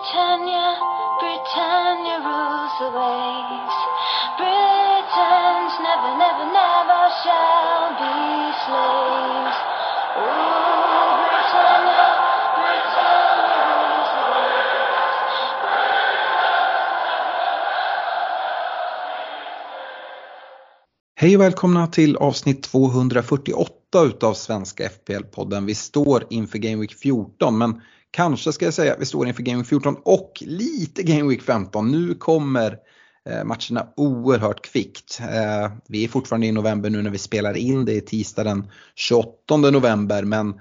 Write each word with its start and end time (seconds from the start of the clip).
Britannia, 0.00 0.80
Britannia 1.20 2.16
rules 2.24 2.72
the 2.80 2.88
waves. 2.88 3.76
Britons 4.40 5.74
never, 5.84 6.12
never, 6.16 6.46
never 6.56 7.02
shall 7.20 7.92
be 8.00 8.16
slaves. 8.64 9.58
Oh, 10.16 10.24
Britannia, 11.28 12.06
Britannia 12.56 13.60
rules 13.68 14.10
the 14.16 14.24
waves. 14.32 15.20
Hej 21.16 21.36
och 21.36 21.42
välkomna 21.42 21.86
till 21.86 22.16
avsnitt 22.16 22.62
248 22.62 23.79
utav 23.98 24.34
Svenska 24.34 24.88
FPL-podden. 24.88 25.66
Vi 25.66 25.74
står 25.74 26.26
inför 26.30 26.58
Game 26.58 26.80
Week 26.80 26.94
14 26.94 27.58
men 27.58 27.80
kanske 28.10 28.52
ska 28.52 28.64
jag 28.64 28.74
säga 28.74 28.92
att 28.92 29.00
vi 29.00 29.06
står 29.06 29.28
inför 29.28 29.42
Game 29.42 29.58
Week 29.58 29.68
14 29.68 29.96
och 30.04 30.32
lite 30.40 31.02
Game 31.02 31.28
Week 31.28 31.42
15. 31.42 31.92
Nu 31.92 32.14
kommer 32.14 32.76
eh, 33.28 33.44
matcherna 33.44 33.88
oerhört 33.96 34.64
kvickt. 34.64 35.20
Eh, 35.20 35.72
vi 35.88 36.04
är 36.04 36.08
fortfarande 36.08 36.46
i 36.46 36.52
november 36.52 36.90
nu 36.90 37.02
när 37.02 37.10
vi 37.10 37.18
spelar 37.18 37.56
in. 37.56 37.84
Det 37.84 37.96
är 37.96 38.00
tisdag 38.00 38.44
den 38.44 38.70
28 38.94 39.56
november 39.56 40.22
men 40.22 40.60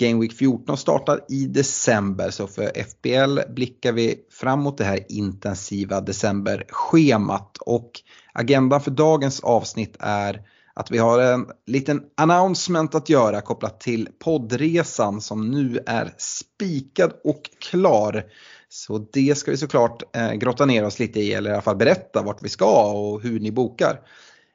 Game 0.00 0.20
Week 0.20 0.32
14 0.32 0.76
startar 0.76 1.20
i 1.28 1.46
december 1.46 2.30
så 2.30 2.46
för 2.46 2.72
FBL 2.84 3.52
blickar 3.54 3.92
vi 3.92 4.16
framåt 4.30 4.78
det 4.78 4.84
här 4.84 5.00
intensiva 5.08 6.00
decemberschemat 6.00 7.56
och 7.60 7.90
agendan 8.32 8.80
för 8.80 8.90
dagens 8.90 9.40
avsnitt 9.40 9.96
är 10.00 10.42
att 10.74 10.90
vi 10.90 10.98
har 10.98 11.20
en 11.20 11.46
liten 11.66 12.02
announcement 12.16 12.94
att 12.94 13.08
göra 13.08 13.40
kopplat 13.40 13.80
till 13.80 14.08
poddresan 14.18 15.20
som 15.20 15.50
nu 15.50 15.78
är 15.86 16.14
spikad 16.18 17.12
och 17.24 17.42
klar. 17.70 18.24
Så 18.68 19.06
det 19.12 19.38
ska 19.38 19.50
vi 19.50 19.56
såklart 19.56 20.16
eh, 20.16 20.32
grotta 20.32 20.66
ner 20.66 20.84
oss 20.84 20.98
lite 20.98 21.20
i 21.20 21.32
eller 21.32 21.50
i 21.50 21.52
alla 21.52 21.62
fall 21.62 21.76
berätta 21.76 22.22
vart 22.22 22.42
vi 22.42 22.48
ska 22.48 22.92
och 22.92 23.22
hur 23.22 23.40
ni 23.40 23.52
bokar. 23.52 24.00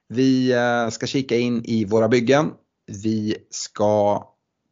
Vi 0.09 0.52
eh, 0.52 0.89
ska 0.89 1.08
kika 1.08 1.38
in 1.38 1.66
i 1.66 1.86
våra 1.86 2.08
byggen. 2.08 2.52
Vi 3.03 3.36
ska 3.49 4.23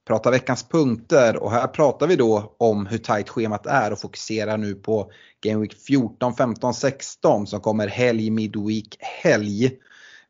prata 0.08 0.32
veckans 0.32 0.64
punkter 0.64 1.38
och 1.38 1.52
här 1.52 1.68
pratar 1.68 2.08
vi 2.08 2.16
då 2.16 2.56
om 2.58 2.86
hur 2.86 2.98
tajt 2.98 3.30
schemat 3.30 3.66
är 3.66 3.92
och 3.92 4.00
fokuserar 4.00 4.58
nu 4.58 4.76
på 4.76 5.12
Game 5.42 5.62
Week 5.62 5.74
14, 5.88 6.36
15, 6.36 6.74
16 6.74 7.48
som 7.48 7.62
kommer 7.62 7.88
helg, 7.88 8.30
midweek, 8.30 8.98
helg. 9.00 9.72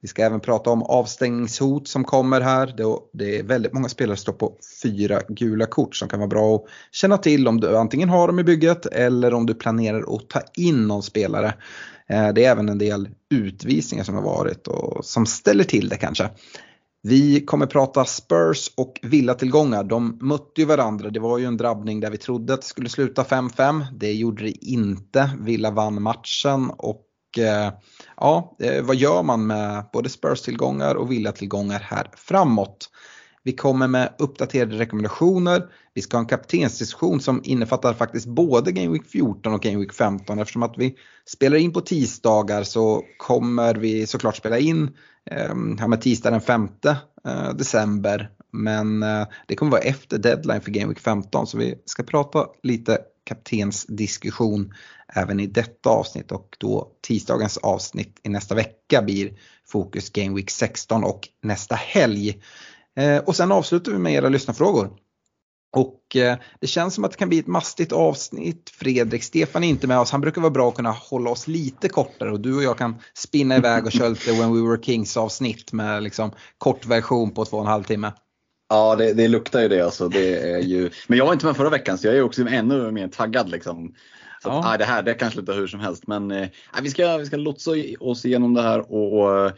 Vi 0.05 0.09
ska 0.09 0.23
även 0.23 0.39
prata 0.39 0.69
om 0.69 0.83
avstängningshot 0.83 1.87
som 1.87 2.03
kommer 2.03 2.41
här. 2.41 2.73
Det- 3.13 3.37
är 3.39 3.43
väldigt 3.43 3.73
många 3.73 3.89
spelare 3.89 4.17
som 4.17 4.21
står 4.21 4.33
på 4.33 4.53
fyra 4.83 5.21
gula 5.29 5.65
kort 5.65 5.95
som 5.95 6.09
kan 6.09 6.19
vara 6.19 6.27
bra 6.27 6.55
att 6.55 6.63
känna 6.91 7.17
till 7.17 7.47
om 7.47 7.59
du 7.59 7.77
antingen 7.77 8.09
har 8.09 8.27
dem 8.27 8.39
i 8.39 8.43
bygget 8.43 8.85
eller 8.85 9.33
om 9.33 9.45
du 9.45 9.53
planerar 9.53 10.15
att 10.15 10.29
ta 10.29 10.41
in 10.57 10.87
någon 10.87 11.03
spelare. 11.03 11.53
Eh, 12.09 12.33
det 12.33 12.45
är 12.45 12.51
även 12.51 12.69
en 12.69 12.77
del 12.77 13.09
utvisningar 13.33 14.03
som 14.03 14.15
har 14.15 14.21
varit 14.21 14.67
och 14.67 15.05
som 15.05 15.25
ställer 15.25 15.63
till 15.63 15.89
det 15.89 15.97
kanske. 15.97 16.29
Vi 17.03 17.45
kommer 17.45 17.65
prata 17.65 18.05
Spurs 18.05 18.71
och 18.77 18.99
villatillgångar. 19.01 19.83
De 19.83 20.17
mötte 20.21 20.61
ju 20.61 20.65
varandra. 20.65 21.09
Det 21.09 21.19
var 21.19 21.37
ju 21.37 21.45
en 21.45 21.57
drabbning 21.57 21.99
där 21.99 22.11
vi 22.11 22.17
trodde 22.17 22.53
att 22.53 22.61
det 22.61 22.67
skulle 22.67 22.89
sluta 22.89 23.23
5-5. 23.23 23.85
Det 23.93 24.13
gjorde 24.13 24.43
det 24.43 24.65
inte. 24.65 25.29
Villa 25.39 25.71
vann 25.71 26.01
matchen 26.01 26.71
och 26.77 27.04
Eh, 27.37 27.71
ja, 28.17 28.55
eh, 28.59 28.83
vad 28.83 28.95
gör 28.95 29.23
man 29.23 29.47
med 29.47 29.85
både 29.93 30.09
Spurs-tillgångar 30.09 30.95
och 30.95 31.11
villatillgångar 31.11 31.79
här 31.79 32.11
framåt? 32.15 32.89
Vi 33.45 33.51
kommer 33.51 33.87
med 33.87 34.13
uppdaterade 34.17 34.77
rekommendationer. 34.77 35.63
Vi 35.93 36.01
ska 36.01 36.17
ha 36.17 36.21
en 36.21 36.27
kaptensdiskussion 36.27 37.19
som 37.19 37.41
innefattar 37.43 37.93
faktiskt 37.93 38.27
både 38.27 38.71
Game 38.71 38.93
Week 38.93 39.05
14 39.07 39.53
och 39.53 39.61
Game 39.61 39.77
Week 39.77 39.93
15. 39.93 40.39
Eftersom 40.39 40.63
att 40.63 40.77
vi 40.77 40.95
spelar 41.25 41.57
in 41.57 41.73
på 41.73 41.81
tisdagar 41.81 42.63
så 42.63 43.03
kommer 43.17 43.75
vi 43.75 44.07
såklart 44.07 44.35
spela 44.35 44.59
in 44.59 44.91
eh, 45.31 45.55
med 45.87 46.01
tisdag 46.01 46.31
den 46.31 46.41
5 46.41 46.67
eh, 47.27 47.53
december. 47.53 48.29
Men 48.51 49.03
eh, 49.03 49.27
det 49.47 49.55
kommer 49.55 49.71
vara 49.71 49.81
efter 49.81 50.17
deadline 50.17 50.61
för 50.61 50.71
Game 50.71 50.87
Week 50.87 50.99
15 50.99 51.47
så 51.47 51.57
vi 51.57 51.75
ska 51.85 52.03
prata 52.03 52.45
lite 52.63 52.97
kaptensdiskussion 53.23 54.73
även 55.13 55.39
i 55.39 55.47
detta 55.47 55.89
avsnitt 55.89 56.31
och 56.31 56.55
då 56.59 56.91
tisdagens 57.01 57.57
avsnitt 57.57 58.19
i 58.23 58.29
nästa 58.29 58.55
vecka 58.55 59.01
blir 59.01 59.33
fokus 59.67 60.09
Game 60.09 60.35
Week 60.35 60.49
16 60.49 61.03
och 61.03 61.27
nästa 61.43 61.75
helg. 61.75 62.41
Eh, 62.97 63.17
och 63.17 63.35
sen 63.35 63.51
avslutar 63.51 63.91
vi 63.91 63.97
med 63.97 64.13
era 64.13 64.29
lyssnarfrågor. 64.29 64.89
Och 65.75 66.15
eh, 66.15 66.37
det 66.59 66.67
känns 66.67 66.93
som 66.93 67.03
att 67.03 67.11
det 67.11 67.17
kan 67.17 67.29
bli 67.29 67.39
ett 67.39 67.47
mastigt 67.47 67.91
avsnitt. 67.91 68.69
Fredrik 68.69 69.23
Stefan 69.23 69.63
är 69.63 69.67
inte 69.67 69.87
med 69.87 69.99
oss. 69.99 70.11
Han 70.11 70.21
brukar 70.21 70.41
vara 70.41 70.51
bra 70.51 70.69
att 70.69 70.75
kunna 70.75 70.91
hålla 70.91 71.29
oss 71.29 71.47
lite 71.47 71.89
kortare 71.89 72.31
och 72.31 72.39
du 72.39 72.55
och 72.55 72.63
jag 72.63 72.77
kan 72.77 72.95
spinna 73.13 73.55
iväg 73.57 73.85
och 73.85 73.91
köra 73.91 74.09
lite 74.09 74.31
When 74.31 74.53
We 74.53 74.69
Were 74.69 74.83
Kings 74.83 75.17
avsnitt 75.17 75.73
med 75.73 76.03
liksom 76.03 76.31
kort 76.57 76.85
version 76.85 77.31
på 77.31 77.45
två 77.45 77.57
och 77.57 77.63
en 77.63 77.69
halv 77.69 77.83
timme. 77.83 78.11
Ja, 78.69 78.95
det, 78.95 79.13
det 79.13 79.27
luktar 79.27 79.61
ju 79.61 79.67
det 79.67 79.81
alltså. 79.81 80.09
Det 80.09 80.51
är 80.51 80.59
ju... 80.59 80.89
Men 81.07 81.17
jag 81.17 81.25
var 81.25 81.33
inte 81.33 81.45
med 81.45 81.55
förra 81.55 81.69
veckan 81.69 81.97
så 81.97 82.07
jag 82.07 82.15
är 82.15 82.21
också 82.21 82.47
ännu 82.47 82.91
mer 82.91 83.07
taggad 83.07 83.49
liksom. 83.49 83.93
Så 84.45 84.51
att, 84.51 84.55
Ja. 84.55 84.69
nej, 84.69 84.77
det 84.77 84.85
här 84.85 85.03
det 85.03 85.13
kan 85.13 85.31
sluta 85.31 85.53
hur 85.53 85.67
som 85.67 85.79
helst. 85.79 86.07
Men 86.07 86.31
eh, 86.31 86.47
vi, 86.81 86.89
ska, 86.89 87.17
vi 87.17 87.25
ska 87.25 87.37
lotsa 87.37 87.71
oss 87.99 88.25
igenom 88.25 88.53
det 88.53 88.61
här 88.61 88.91
och, 88.93 89.19
och 89.21 89.45
eh, 89.45 89.51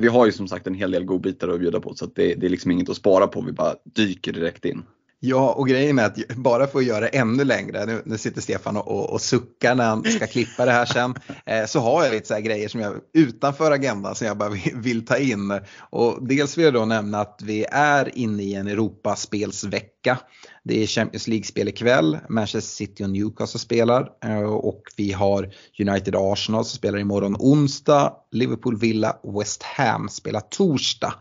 vi 0.00 0.08
har 0.08 0.26
ju 0.26 0.32
som 0.32 0.48
sagt 0.48 0.66
en 0.66 0.74
hel 0.74 0.90
del 0.90 1.04
godbitar 1.04 1.48
att 1.48 1.60
bjuda 1.60 1.80
på 1.80 1.94
så 1.94 2.04
att 2.04 2.14
det, 2.14 2.34
det 2.34 2.46
är 2.46 2.50
liksom 2.50 2.70
inget 2.70 2.90
att 2.90 2.96
spara 2.96 3.26
på. 3.26 3.40
Vi 3.40 3.52
bara 3.52 3.74
dyker 3.84 4.32
direkt 4.32 4.64
in. 4.64 4.82
Ja, 5.26 5.52
och 5.52 5.68
grejen 5.68 5.98
är 5.98 6.04
att 6.04 6.36
bara 6.36 6.66
för 6.66 6.78
att 6.78 6.84
göra 6.84 7.00
det 7.00 7.08
ännu 7.08 7.44
längre, 7.44 7.86
nu, 7.86 8.02
nu 8.04 8.18
sitter 8.18 8.40
Stefan 8.40 8.76
och, 8.76 8.88
och, 8.88 9.10
och 9.10 9.20
suckar 9.20 9.74
när 9.74 9.84
han 9.84 10.04
ska 10.04 10.26
klippa 10.26 10.64
det 10.64 10.72
här 10.72 10.84
sen, 10.84 11.14
eh, 11.46 11.66
så 11.66 11.80
har 11.80 12.04
jag 12.04 12.12
lite 12.12 12.26
så 12.26 12.40
grejer 12.40 12.68
som 12.68 12.80
jag 12.80 12.94
utanför 13.14 13.70
agendan 13.70 14.14
som 14.14 14.26
jag 14.26 14.38
bara 14.38 14.48
vill, 14.48 14.72
vill 14.74 15.06
ta 15.06 15.18
in. 15.18 15.60
Och 15.90 16.28
dels 16.28 16.58
vill 16.58 16.64
jag 16.64 16.74
då 16.74 16.84
nämna 16.84 17.20
att 17.20 17.40
vi 17.44 17.64
är 17.70 18.18
inne 18.18 18.42
i 18.42 18.54
en 18.54 18.66
Europaspelsvecka. 18.66 20.18
Det 20.64 20.82
är 20.82 20.86
Champions 20.86 21.28
League-spel 21.28 21.68
ikväll, 21.68 22.18
Manchester 22.28 22.60
City 22.60 23.04
och 23.04 23.10
Newcastle 23.10 23.60
spelar 23.60 24.10
eh, 24.24 24.42
och 24.42 24.82
vi 24.96 25.12
har 25.12 25.54
United 25.80 26.14
Arsenal 26.16 26.64
som 26.64 26.76
spelar 26.76 26.98
imorgon 26.98 27.36
onsdag, 27.38 28.12
Liverpool 28.30 28.78
Villa 28.78 29.16
West 29.38 29.62
Ham 29.62 30.08
spelar 30.08 30.40
torsdag. 30.40 31.14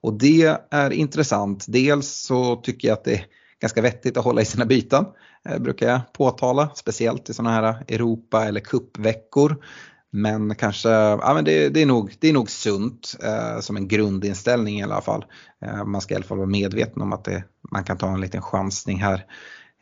Och 0.00 0.18
det 0.18 0.58
är 0.70 0.90
intressant. 0.90 1.64
Dels 1.68 2.08
så 2.08 2.56
tycker 2.56 2.88
jag 2.88 2.92
att 2.92 3.04
det 3.04 3.24
ganska 3.60 3.82
vettigt 3.82 4.16
att 4.16 4.24
hålla 4.24 4.40
i 4.40 4.44
sina 4.44 4.64
byten. 4.64 5.04
Eh, 5.48 5.58
brukar 5.58 5.88
jag 5.88 6.00
påtala, 6.12 6.70
speciellt 6.74 7.30
i 7.30 7.34
sådana 7.34 7.54
här 7.54 7.84
Europa 7.88 8.44
eller 8.44 8.60
kuppveckor. 8.60 9.64
Men 10.10 10.54
kanske, 10.54 10.88
ja 10.88 11.32
men 11.34 11.44
det, 11.44 11.68
det, 11.68 11.82
är, 11.82 11.86
nog, 11.86 12.14
det 12.18 12.28
är 12.28 12.32
nog 12.32 12.50
sunt 12.50 13.16
eh, 13.22 13.60
som 13.60 13.76
en 13.76 13.88
grundinställning 13.88 14.80
i 14.80 14.82
alla 14.82 15.00
fall. 15.00 15.24
Eh, 15.64 15.84
man 15.84 16.00
ska 16.00 16.14
i 16.14 16.16
alla 16.16 16.24
fall 16.24 16.38
vara 16.38 16.48
medveten 16.48 17.02
om 17.02 17.12
att 17.12 17.24
det, 17.24 17.44
man 17.72 17.84
kan 17.84 17.98
ta 17.98 18.08
en 18.08 18.20
liten 18.20 18.42
chansning 18.42 19.02
här. 19.02 19.24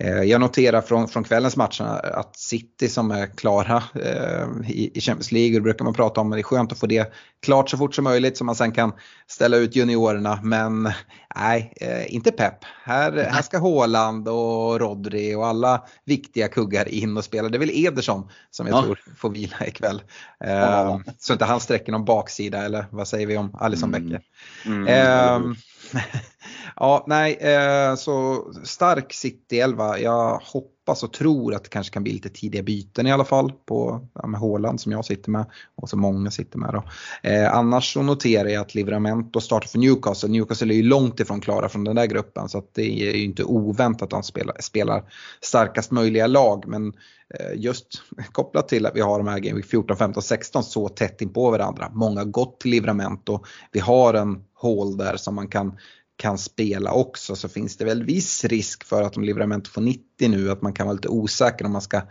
Eh, 0.03 0.23
jag 0.23 0.41
noterar 0.41 0.81
från, 0.81 1.09
från 1.09 1.25
kvällens 1.25 1.57
match 1.57 1.81
att 1.81 2.37
City 2.39 2.89
som 2.89 3.11
är 3.11 3.27
klara 3.27 3.83
eh, 3.95 4.71
i, 4.71 4.91
i 4.95 5.01
Champions 5.01 5.33
League, 5.33 5.55
det 5.55 5.61
brukar 5.61 5.85
man 5.85 5.95
prata 5.95 6.21
om, 6.21 6.29
men 6.29 6.37
det 6.37 6.41
är 6.41 6.43
skönt 6.43 6.73
att 6.73 6.79
få 6.79 6.87
det 6.87 7.13
klart 7.43 7.71
så 7.71 7.77
fort 7.77 7.95
som 7.95 8.05
möjligt 8.05 8.37
så 8.37 8.45
man 8.45 8.55
sen 8.55 8.73
kan 8.73 8.93
ställa 9.27 9.57
ut 9.57 9.77
juniorerna. 9.77 10.39
Men 10.43 10.93
nej, 11.37 11.73
eh, 11.81 12.15
inte 12.15 12.33
pepp. 12.33 12.59
Här, 12.85 13.13
här 13.31 13.43
ska 13.43 13.59
Haaland 13.59 14.29
och 14.29 14.81
Rodri 14.81 15.35
och 15.35 15.47
alla 15.47 15.83
viktiga 16.05 16.49
kuggar 16.49 16.89
in 16.89 17.17
och 17.17 17.25
spela. 17.25 17.49
Det 17.49 17.57
är 17.57 17.61
väl 17.61 17.71
Ederson 17.87 18.29
som 18.51 18.67
jag 18.67 18.77
Ja. 18.79 18.83
tror 18.83 19.01
får 19.17 19.31
vila 19.31 19.67
ikväll. 19.67 20.03
Eh, 20.45 20.53
Ja. 20.53 21.01
Så 21.19 21.33
inte 21.33 21.45
han 21.45 21.61
sträcker 21.61 21.93
någon 21.93 22.05
baksida 22.05 22.65
eller 22.65 22.87
vad 22.91 23.09
säger 23.09 23.27
vi 23.27 23.37
om 23.37 23.55
Alisson 23.61 23.95
Mm. 23.95 24.09
Becker? 24.09 24.25
Mm, 24.67 24.87
Ehm, 24.89 25.55
ja, 26.77 27.05
nej, 27.07 27.33
eh, 27.41 27.95
så 27.95 28.45
stark 28.65 29.13
City 29.13 29.61
11. 29.61 29.99
Jag 29.99 30.41
hoppas 30.45 31.03
och 31.03 31.13
tror 31.13 31.55
att 31.55 31.65
det 31.65 31.71
kanske 31.71 31.93
kan 31.93 32.03
bli 32.03 32.13
lite 32.13 32.29
tidiga 32.29 32.63
byten 32.63 33.07
i 33.07 33.13
alla 33.13 33.25
fall 33.25 33.53
på 33.67 34.09
ja, 34.15 34.27
med 34.27 34.41
Håland 34.41 34.81
som 34.81 34.93
jag 34.93 35.05
sitter 35.05 35.31
med 35.31 35.47
och 35.75 35.89
som 35.89 36.01
många 36.01 36.31
sitter 36.31 36.59
med. 36.59 36.75
Då. 36.75 36.85
Eh, 37.29 37.55
annars 37.55 37.93
så 37.93 38.03
noterar 38.03 38.49
jag 38.49 38.61
att 38.61 38.75
Livramento 38.75 39.41
startar 39.41 39.69
för 39.69 39.79
Newcastle. 39.79 40.29
Newcastle 40.29 40.75
är 40.75 40.77
ju 40.77 40.83
långt 40.83 41.21
ifrån 41.21 41.41
klara 41.41 41.69
från 41.69 41.85
den 41.85 41.97
där 41.97 42.07
gruppen 42.07 42.49
så 42.49 42.59
att 42.59 42.75
det 42.75 42.83
är 42.83 43.15
ju 43.15 43.25
inte 43.25 43.45
oväntat 43.45 44.03
att 44.03 44.11
de 44.11 44.23
spelar, 44.23 44.57
spelar 44.61 45.05
starkast 45.41 45.91
möjliga 45.91 46.27
lag. 46.27 46.65
Men 46.67 46.93
eh, 47.39 47.57
just 47.57 47.87
kopplat 48.33 48.69
till 48.69 48.87
att 48.87 48.97
vi 48.97 49.01
har 49.01 49.19
de 49.19 49.29
här 49.29 49.39
Game 49.39 49.57
Week 49.57 49.67
14, 49.67 49.97
15, 49.97 50.23
16 50.23 50.65
så 50.65 50.89
tätt 50.89 51.21
in 51.21 51.33
på 51.33 51.51
varandra. 51.51 51.91
Många 51.93 52.21
har 52.21 52.27
gått 52.27 52.61
till 52.61 52.71
Livramento. 52.71 53.45
Vi 53.73 53.81
har 53.81 54.15
en 54.15 54.45
hål 54.65 54.97
där 54.97 55.17
som 55.17 55.35
man 55.35 55.49
kan 55.49 55.79
kan 56.17 56.39
spela 56.39 56.93
också 56.93 57.37
så 57.37 57.49
finns 57.49 57.77
det 57.77 57.85
väl 57.85 58.05
viss 58.05 58.45
risk 58.45 58.85
för 58.85 59.03
att 59.03 59.17
om 59.17 59.25
Livramento 59.25 59.71
får 59.71 59.81
90 59.81 60.29
nu 60.29 60.51
att 60.51 60.63
man 60.63 60.73
kan 60.73 60.87
vara 60.87 60.95
lite 60.95 61.09
osäker 61.09 61.65
om 61.65 61.73
man 61.73 61.83
ska, 61.83 62.03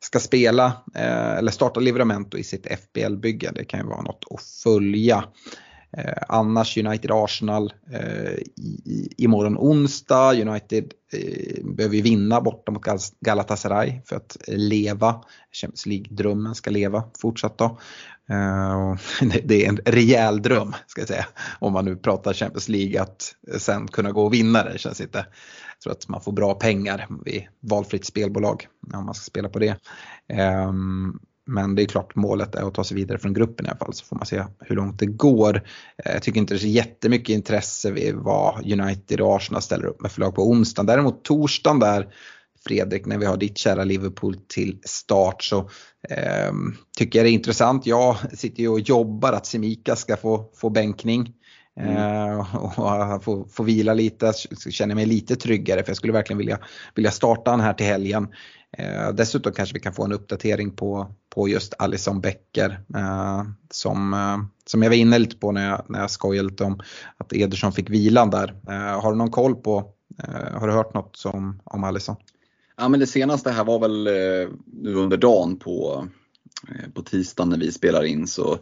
ska 0.00 0.20
spela 0.20 0.66
eh, 0.94 1.34
eller 1.34 1.52
starta 1.52 1.80
Livramento 1.80 2.38
i 2.38 2.44
sitt 2.44 2.66
FBL-bygge. 2.66 3.52
Det 3.54 3.64
kan 3.64 3.80
ju 3.80 3.86
vara 3.86 4.02
något 4.02 4.24
att 4.30 4.42
följa. 4.42 5.24
Eh, 5.96 6.22
annars 6.28 6.76
United-Arsenal 6.76 7.72
eh, 7.92 8.32
i, 8.56 9.14
imorgon 9.16 9.56
onsdag. 9.58 10.34
United 10.34 10.92
eh, 11.12 11.64
behöver 11.64 11.96
ju 11.96 12.02
vinna 12.02 12.40
borta 12.40 12.72
mot 12.72 12.82
Galatasaray 13.20 14.00
för 14.04 14.16
att 14.16 14.36
leva. 14.46 15.24
Champions 15.52 15.86
League-drömmen 15.86 16.54
ska 16.54 16.70
leva 16.70 17.04
fortsatt 17.18 17.58
då. 17.58 17.78
Eh, 18.30 18.94
det 19.44 19.64
är 19.64 19.68
en 19.68 19.76
rejäl 19.76 20.42
dröm 20.42 20.74
ska 20.86 21.00
jag 21.00 21.08
säga. 21.08 21.26
Om 21.58 21.72
man 21.72 21.84
nu 21.84 21.96
pratar 21.96 22.32
Champions 22.32 22.68
League 22.68 23.02
att 23.02 23.34
sen 23.58 23.88
kunna 23.88 24.12
gå 24.12 24.24
och 24.24 24.34
vinna 24.34 24.64
det 24.64 24.78
känns 24.78 25.00
inte. 25.00 25.18
Jag 25.18 25.80
tror 25.82 25.92
att 25.92 26.08
man 26.08 26.20
får 26.20 26.32
bra 26.32 26.54
pengar 26.54 27.06
vid 27.24 27.42
valfritt 27.60 28.04
spelbolag 28.04 28.66
om 28.94 29.04
man 29.06 29.14
ska 29.14 29.24
spela 29.24 29.48
på 29.48 29.58
det. 29.58 29.76
Ehm, 30.28 31.18
men 31.46 31.74
det 31.74 31.82
är 31.82 31.86
klart 31.86 32.14
målet 32.14 32.54
är 32.54 32.68
att 32.68 32.74
ta 32.74 32.84
sig 32.84 32.96
vidare 32.96 33.18
från 33.18 33.34
gruppen 33.34 33.66
i 33.66 33.68
alla 33.68 33.78
fall 33.78 33.94
så 33.94 34.04
får 34.04 34.16
man 34.16 34.26
se 34.26 34.44
hur 34.60 34.76
långt 34.76 34.98
det 34.98 35.06
går. 35.06 35.56
Eh, 36.04 36.12
jag 36.12 36.22
tycker 36.22 36.40
inte 36.40 36.54
det 36.54 36.58
är 36.58 36.60
så 36.60 36.66
jättemycket 36.66 37.34
intresse 37.34 37.90
vid 37.90 38.14
vad 38.14 38.72
United 38.72 39.20
och 39.20 39.36
Arsenal 39.36 39.62
ställer 39.62 39.86
upp 39.86 40.00
med 40.00 40.12
förlag 40.12 40.34
på 40.34 40.50
onsdagen. 40.50 40.86
Däremot 40.86 41.24
torsdagen 41.24 41.78
där 41.78 42.08
Fredrik, 42.66 43.06
när 43.06 43.18
vi 43.18 43.26
har 43.26 43.36
ditt 43.36 43.58
kära 43.58 43.84
Liverpool 43.84 44.36
till 44.48 44.78
start 44.84 45.42
så 45.42 45.58
eh, 46.10 46.52
tycker 46.98 47.18
jag 47.18 47.26
det 47.26 47.30
är 47.30 47.34
intressant. 47.34 47.86
Jag 47.86 48.16
sitter 48.32 48.62
ju 48.62 48.68
och 48.68 48.80
jobbar 48.80 49.32
att 49.32 49.46
Semika 49.46 49.96
ska 49.96 50.16
få, 50.16 50.50
få 50.54 50.70
bänkning. 50.70 51.32
Mm. 51.80 51.96
Eh, 51.96 52.54
och 53.14 53.24
få, 53.24 53.46
få 53.50 53.62
vila 53.62 53.94
lite, 53.94 54.32
känner 54.70 54.94
mig 54.94 55.06
lite 55.06 55.36
tryggare 55.36 55.82
för 55.82 55.90
jag 55.90 55.96
skulle 55.96 56.12
verkligen 56.12 56.38
vilja, 56.38 56.58
vilja 56.94 57.10
starta 57.10 57.50
han 57.50 57.60
här 57.60 57.74
till 57.74 57.86
helgen. 57.86 58.28
Eh, 58.78 59.08
dessutom 59.14 59.52
kanske 59.52 59.74
vi 59.74 59.80
kan 59.80 59.94
få 59.94 60.04
en 60.04 60.12
uppdatering 60.12 60.70
på, 60.70 61.14
på 61.34 61.48
just 61.48 61.74
Alison 61.78 62.20
Becker 62.20 62.80
eh, 62.96 63.42
som, 63.70 64.48
som 64.66 64.82
jag 64.82 64.90
var 64.90 64.96
inne 64.96 65.18
lite 65.18 65.36
på 65.36 65.52
när 65.52 65.68
jag, 65.68 65.84
när 65.88 66.00
jag 66.00 66.10
skojade 66.10 66.48
lite 66.48 66.64
om 66.64 66.80
att 67.16 67.32
Ederson 67.32 67.72
fick 67.72 67.90
vilan 67.90 68.30
där. 68.30 68.54
Har 69.00 69.12
du 69.12 69.18
någon 69.18 69.30
koll 69.30 69.54
på, 69.54 69.92
har 70.52 70.68
du 70.68 70.72
hört 70.72 70.94
något 70.94 71.16
som, 71.16 71.60
om 71.64 71.84
Alison? 71.84 72.16
Ja 72.76 72.88
men 72.88 73.00
det 73.00 73.06
senaste 73.06 73.50
här 73.50 73.64
var 73.64 73.78
väl 73.78 74.04
nu 74.66 74.94
under 74.94 75.16
dagen 75.16 75.58
på, 75.58 76.06
på 76.94 77.02
tisdagen 77.02 77.48
när 77.48 77.58
vi 77.58 77.72
spelar 77.72 78.04
in 78.04 78.26
så 78.26 78.58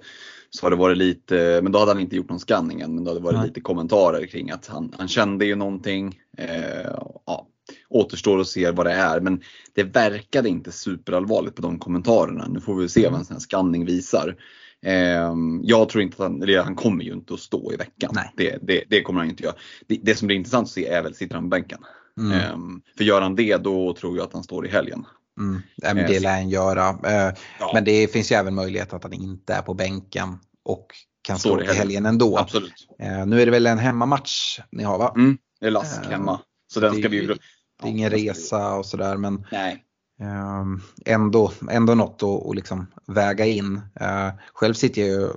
så 0.56 0.66
har 0.66 0.70
det 0.70 0.76
varit 0.76 0.99
lite, 0.99 1.60
men 1.62 1.72
då 1.72 1.78
hade 1.78 1.90
han 1.90 2.00
inte 2.00 2.16
gjort 2.16 2.28
någon 2.28 2.40
scanning 2.40 2.81
än, 2.81 2.94
men 2.94 3.04
då 3.04 3.10
hade 3.10 3.20
det 3.20 3.25
varit 3.25 3.38
Nej. 3.38 3.46
lite 3.46 3.60
kommentarer 3.60 4.26
kring 4.26 4.50
att 4.50 4.66
han, 4.66 4.94
han 4.99 5.08
kände 5.08 5.44
ju 5.44 5.54
någonting. 5.54 6.20
Eh, 6.38 6.90
ja, 7.26 7.49
återstår 7.88 8.40
att 8.40 8.46
se 8.46 8.70
vad 8.70 8.87
det 8.87 8.93
är. 8.93 9.20
Men 9.20 9.40
det 9.75 9.82
verkade 9.82 10.49
inte 10.49 10.72
superallvarligt 10.72 11.56
på 11.56 11.62
de 11.62 11.78
kommentarerna. 11.78 12.49
Nu 12.49 12.60
får 12.60 12.75
vi 12.75 12.88
se 12.88 13.08
vad 13.08 13.19
en 13.19 13.25
sån 13.25 13.34
här 13.34 13.40
scanning 13.40 13.84
visar. 13.84 14.37
Eh, 14.87 15.34
jag 15.62 15.88
tror 15.88 16.02
inte 16.02 16.14
att 16.14 16.31
han, 16.31 16.43
eller 16.43 16.62
han 16.62 16.75
kommer 16.75 17.04
ju 17.04 17.12
inte 17.12 17.34
att 17.34 17.40
stå 17.40 17.72
i 17.72 17.76
veckan. 17.76 18.14
Det, 18.37 18.58
det, 18.62 18.84
det, 18.88 19.02
kommer 19.02 19.20
han 19.20 19.31
inte 19.31 19.43
göra. 19.43 19.54
Det, 19.87 19.99
det, 20.02 20.14
som 20.14 20.26
blir 20.26 20.37
intressant 20.37 20.66
att 20.66 20.72
se 20.72 20.87
är 20.87 21.02
väl, 21.02 21.14
sitter 21.14 21.34
han 21.34 21.44
på 21.44 21.49
bänken? 21.49 21.78
Mm. 22.19 22.32
Eh, 22.32 22.56
för 22.96 23.04
gör 23.04 23.20
han 23.20 23.34
det 23.34 23.56
då 23.56 23.94
tror 23.94 24.16
jag 24.16 24.25
att 24.25 24.32
han 24.32 24.43
står 24.44 24.66
i 24.66 24.69
helgen. 24.69 25.04
Mm. 25.38 25.62
Det 25.76 26.20
lär 26.20 26.31
han 26.31 26.49
göra. 26.49 26.88
Eh, 26.88 27.34
ja. 27.61 27.70
Men 27.75 27.84
det 27.84 28.12
finns 28.12 28.32
ju 28.32 28.37
även 28.37 28.55
möjlighet 28.55 28.93
att 28.93 29.02
han 29.02 29.12
inte 29.12 29.55
är 29.55 29.62
på 29.62 29.75
bänken 29.75 30.38
och 30.64 30.87
kan 31.23 31.38
stå 31.38 31.62
i 31.62 31.75
helgen 31.75 32.06
ändå. 32.06 32.38
Absolut. 32.38 32.88
Eh, 32.99 33.26
nu 33.26 33.43
är 33.43 33.46
det 33.46 33.52
väl 33.52 33.67
en 33.67 33.79
hemmamatch 33.79 34.61
ni 34.70 34.82
har 34.84 34.99
va? 34.99 35.12
Mm, 35.17 35.38
det 35.61 35.67
är 35.67 35.70
Lask 35.70 36.06
hemma. 36.06 36.40
Så 36.73 36.81
den 36.81 36.94
ska 36.94 37.08
vi 37.08 37.26
det 37.26 37.88
är 37.88 37.90
ingen 37.90 38.11
resa 38.11 38.75
och 38.75 38.87
sådär 38.87 39.17
men 39.17 39.46
Nej. 39.52 39.84
Ehm, 40.20 40.81
ändå, 41.06 41.52
ändå 41.70 41.94
något 41.94 42.23
att, 42.23 42.55
liksom 42.55 42.87
väga 43.06 43.46
in. 43.46 43.81
Själv 44.52 44.75
sitter 44.75 45.02
jag 45.02 45.11
ju, 45.11 45.28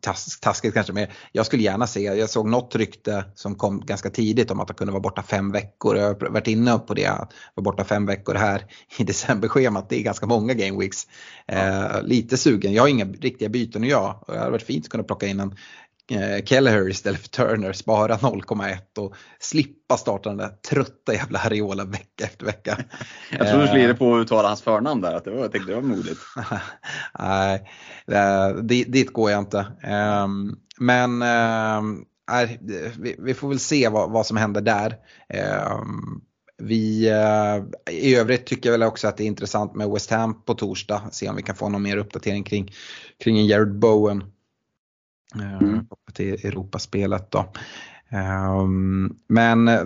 tas, 0.00 0.40
taskigt 0.40 0.74
kanske, 0.74 0.92
men 0.92 1.06
jag 1.32 1.46
skulle 1.46 1.62
gärna 1.62 1.86
se, 1.86 2.00
jag 2.00 2.30
såg 2.30 2.48
något 2.48 2.76
rykte 2.76 3.24
som 3.34 3.54
kom 3.54 3.80
ganska 3.80 4.10
tidigt 4.10 4.50
om 4.50 4.60
att 4.60 4.68
han 4.68 4.76
kunde 4.76 4.92
vara 4.92 5.00
borta 5.00 5.22
fem 5.22 5.52
veckor. 5.52 5.96
Jag 5.96 6.06
har 6.06 6.30
varit 6.30 6.46
inne 6.46 6.78
på 6.78 6.94
det, 6.94 7.28
var 7.54 7.62
borta 7.64 7.84
fem 7.84 8.06
veckor 8.06 8.34
här 8.34 8.64
i 8.98 9.04
decemberschemat. 9.04 9.88
Det 9.88 9.96
är 9.96 10.02
ganska 10.02 10.26
många 10.26 10.54
gameweeks. 10.54 11.06
Uh, 11.52 12.02
lite 12.02 12.36
sugen, 12.36 12.72
jag 12.72 12.82
har 12.82 12.88
inga 12.88 13.04
riktiga 13.04 13.48
byten 13.48 13.82
att 13.82 13.88
göra. 13.88 14.16
Det 14.26 14.38
hade 14.38 14.50
varit 14.50 14.62
fint 14.62 14.84
att 14.84 14.90
kunna 14.90 15.04
plocka 15.04 15.26
in 15.26 15.40
en 15.40 15.50
Eh, 15.50 15.89
Kelleher 16.44 16.88
istället 16.88 17.20
för 17.20 17.28
Turner, 17.28 17.72
spara 17.72 18.16
0,1 18.16 18.98
och 18.98 19.14
slippa 19.38 19.96
starta 19.96 20.28
den 20.28 20.38
där 20.38 20.48
trötta 20.48 21.14
jävla 21.14 21.38
Hariola 21.38 21.84
vecka 21.84 22.24
efter 22.24 22.46
vecka. 22.46 22.78
jag 23.38 23.48
tror 23.48 23.60
du 23.60 23.66
skulle 23.66 23.82
ge 23.82 23.94
på 23.94 24.16
att 24.16 24.22
uttala 24.22 24.48
hans 24.48 24.62
förnamn 24.62 25.00
där, 25.00 25.14
att 25.14 25.24
det 25.24 25.30
var, 25.30 25.38
jag 25.38 25.52
tänkte 25.52 25.70
det 25.70 25.76
var 25.76 25.82
modigt. 25.82 26.20
Nej, 28.06 28.84
dit 28.86 29.12
går 29.12 29.30
jag 29.30 29.40
inte. 29.40 29.66
Ehm, 29.82 30.56
men 30.78 31.22
ehm, 31.22 32.04
vi 33.18 33.34
får 33.34 33.48
väl 33.48 33.60
se 33.60 33.88
vad 33.88 34.26
som 34.26 34.36
händer 34.36 34.60
där. 34.60 34.96
Ehm, 35.28 36.20
vi, 36.60 37.08
eh, 37.08 37.94
I 37.94 38.16
övrigt 38.16 38.46
tycker 38.46 38.68
jag 38.68 38.78
väl 38.78 38.88
också 38.88 39.08
att 39.08 39.16
det 39.16 39.24
är 39.24 39.26
intressant 39.26 39.74
med 39.74 39.90
West 39.90 40.10
Ham 40.10 40.42
på 40.42 40.54
torsdag. 40.54 41.02
Se 41.12 41.28
om 41.28 41.36
vi 41.36 41.42
kan 41.42 41.56
få 41.56 41.68
någon 41.68 41.82
mer 41.82 41.96
uppdatering 41.96 42.44
kring, 42.44 42.72
kring 43.24 43.38
en 43.38 43.46
Jared 43.46 43.78
Bowen. 43.78 44.24
Mm. 45.34 45.74
Eh, 45.74 45.80
till 46.14 46.46
Europaspelet 46.46 47.30
då. 47.30 47.52
Ehm, 48.10 49.16
men 49.28 49.68
eh, 49.68 49.82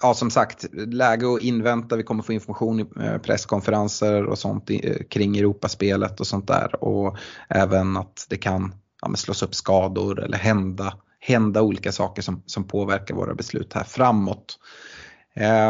ja, 0.00 0.14
som 0.14 0.30
sagt, 0.30 0.66
läge 0.72 1.34
att 1.34 1.42
invänta. 1.42 1.96
Vi 1.96 2.02
kommer 2.02 2.22
få 2.22 2.32
information 2.32 2.80
i 2.80 2.86
eh, 3.00 3.18
presskonferenser 3.18 4.24
och 4.24 4.38
sånt 4.38 4.70
kring 5.10 5.36
Europaspelet 5.36 6.20
och 6.20 6.26
sånt 6.26 6.48
där. 6.48 6.84
Och 6.84 7.16
även 7.48 7.96
att 7.96 8.26
det 8.30 8.36
kan 8.36 8.74
ja, 9.02 9.14
slås 9.16 9.42
upp 9.42 9.54
skador 9.54 10.24
eller 10.24 10.38
hända, 10.38 10.94
hända 11.20 11.62
olika 11.62 11.92
saker 11.92 12.22
som, 12.22 12.42
som 12.46 12.64
påverkar 12.64 13.14
våra 13.14 13.34
beslut 13.34 13.72
här 13.72 13.84
framåt. 13.84 14.58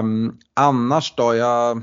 Um, 0.01 0.39
annars 0.55 1.15
då, 1.17 1.35
jag 1.35 1.83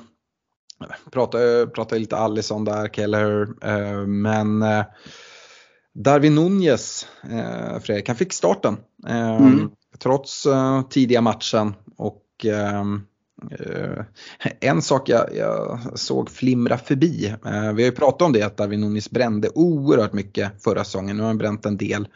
pratade, 1.12 1.68
pratade 1.68 2.00
lite 2.00 2.18
Allison 2.18 2.66
där, 2.66 2.88
Keller, 2.88 3.42
uh, 3.42 3.48
ehm, 3.62 4.22
men 4.22 4.64
uh, 4.64 4.84
Darwin 5.98 6.36
Nunez, 6.36 7.08
eh, 7.32 7.80
Fredrik, 7.80 8.08
han 8.08 8.18
fick 8.18 8.34
starten. 8.34 8.78
Eh, 9.08 9.38
mm. 9.38 9.70
Trots 10.00 10.46
eh, 10.46 10.82
tidiga 10.82 11.22
matchen 11.22 11.74
och 11.98 12.46
eh, 12.46 12.84
en 14.60 14.82
sak 14.82 15.10
jag, 15.10 15.36
jag, 15.36 15.80
såg 15.96 16.30
flimra 16.30 16.78
förbi, 16.78 17.36
vi 17.44 17.50
har 17.50 17.80
ju 17.80 17.92
pratat 17.92 18.22
om 18.22 18.34
det 18.34 18.44
att 18.44 18.58
Darwin 18.58 18.82
Nunez 18.82 19.10
brände 19.10 19.50
oerhört 19.56 20.14
mycket 20.14 20.64
förra 20.64 20.84
säsongen, 20.84 21.18
nu 21.18 21.24
har 21.24 21.28
han 21.28 21.38
bränt 21.38 21.66
en 21.66 21.78
del 21.78 22.08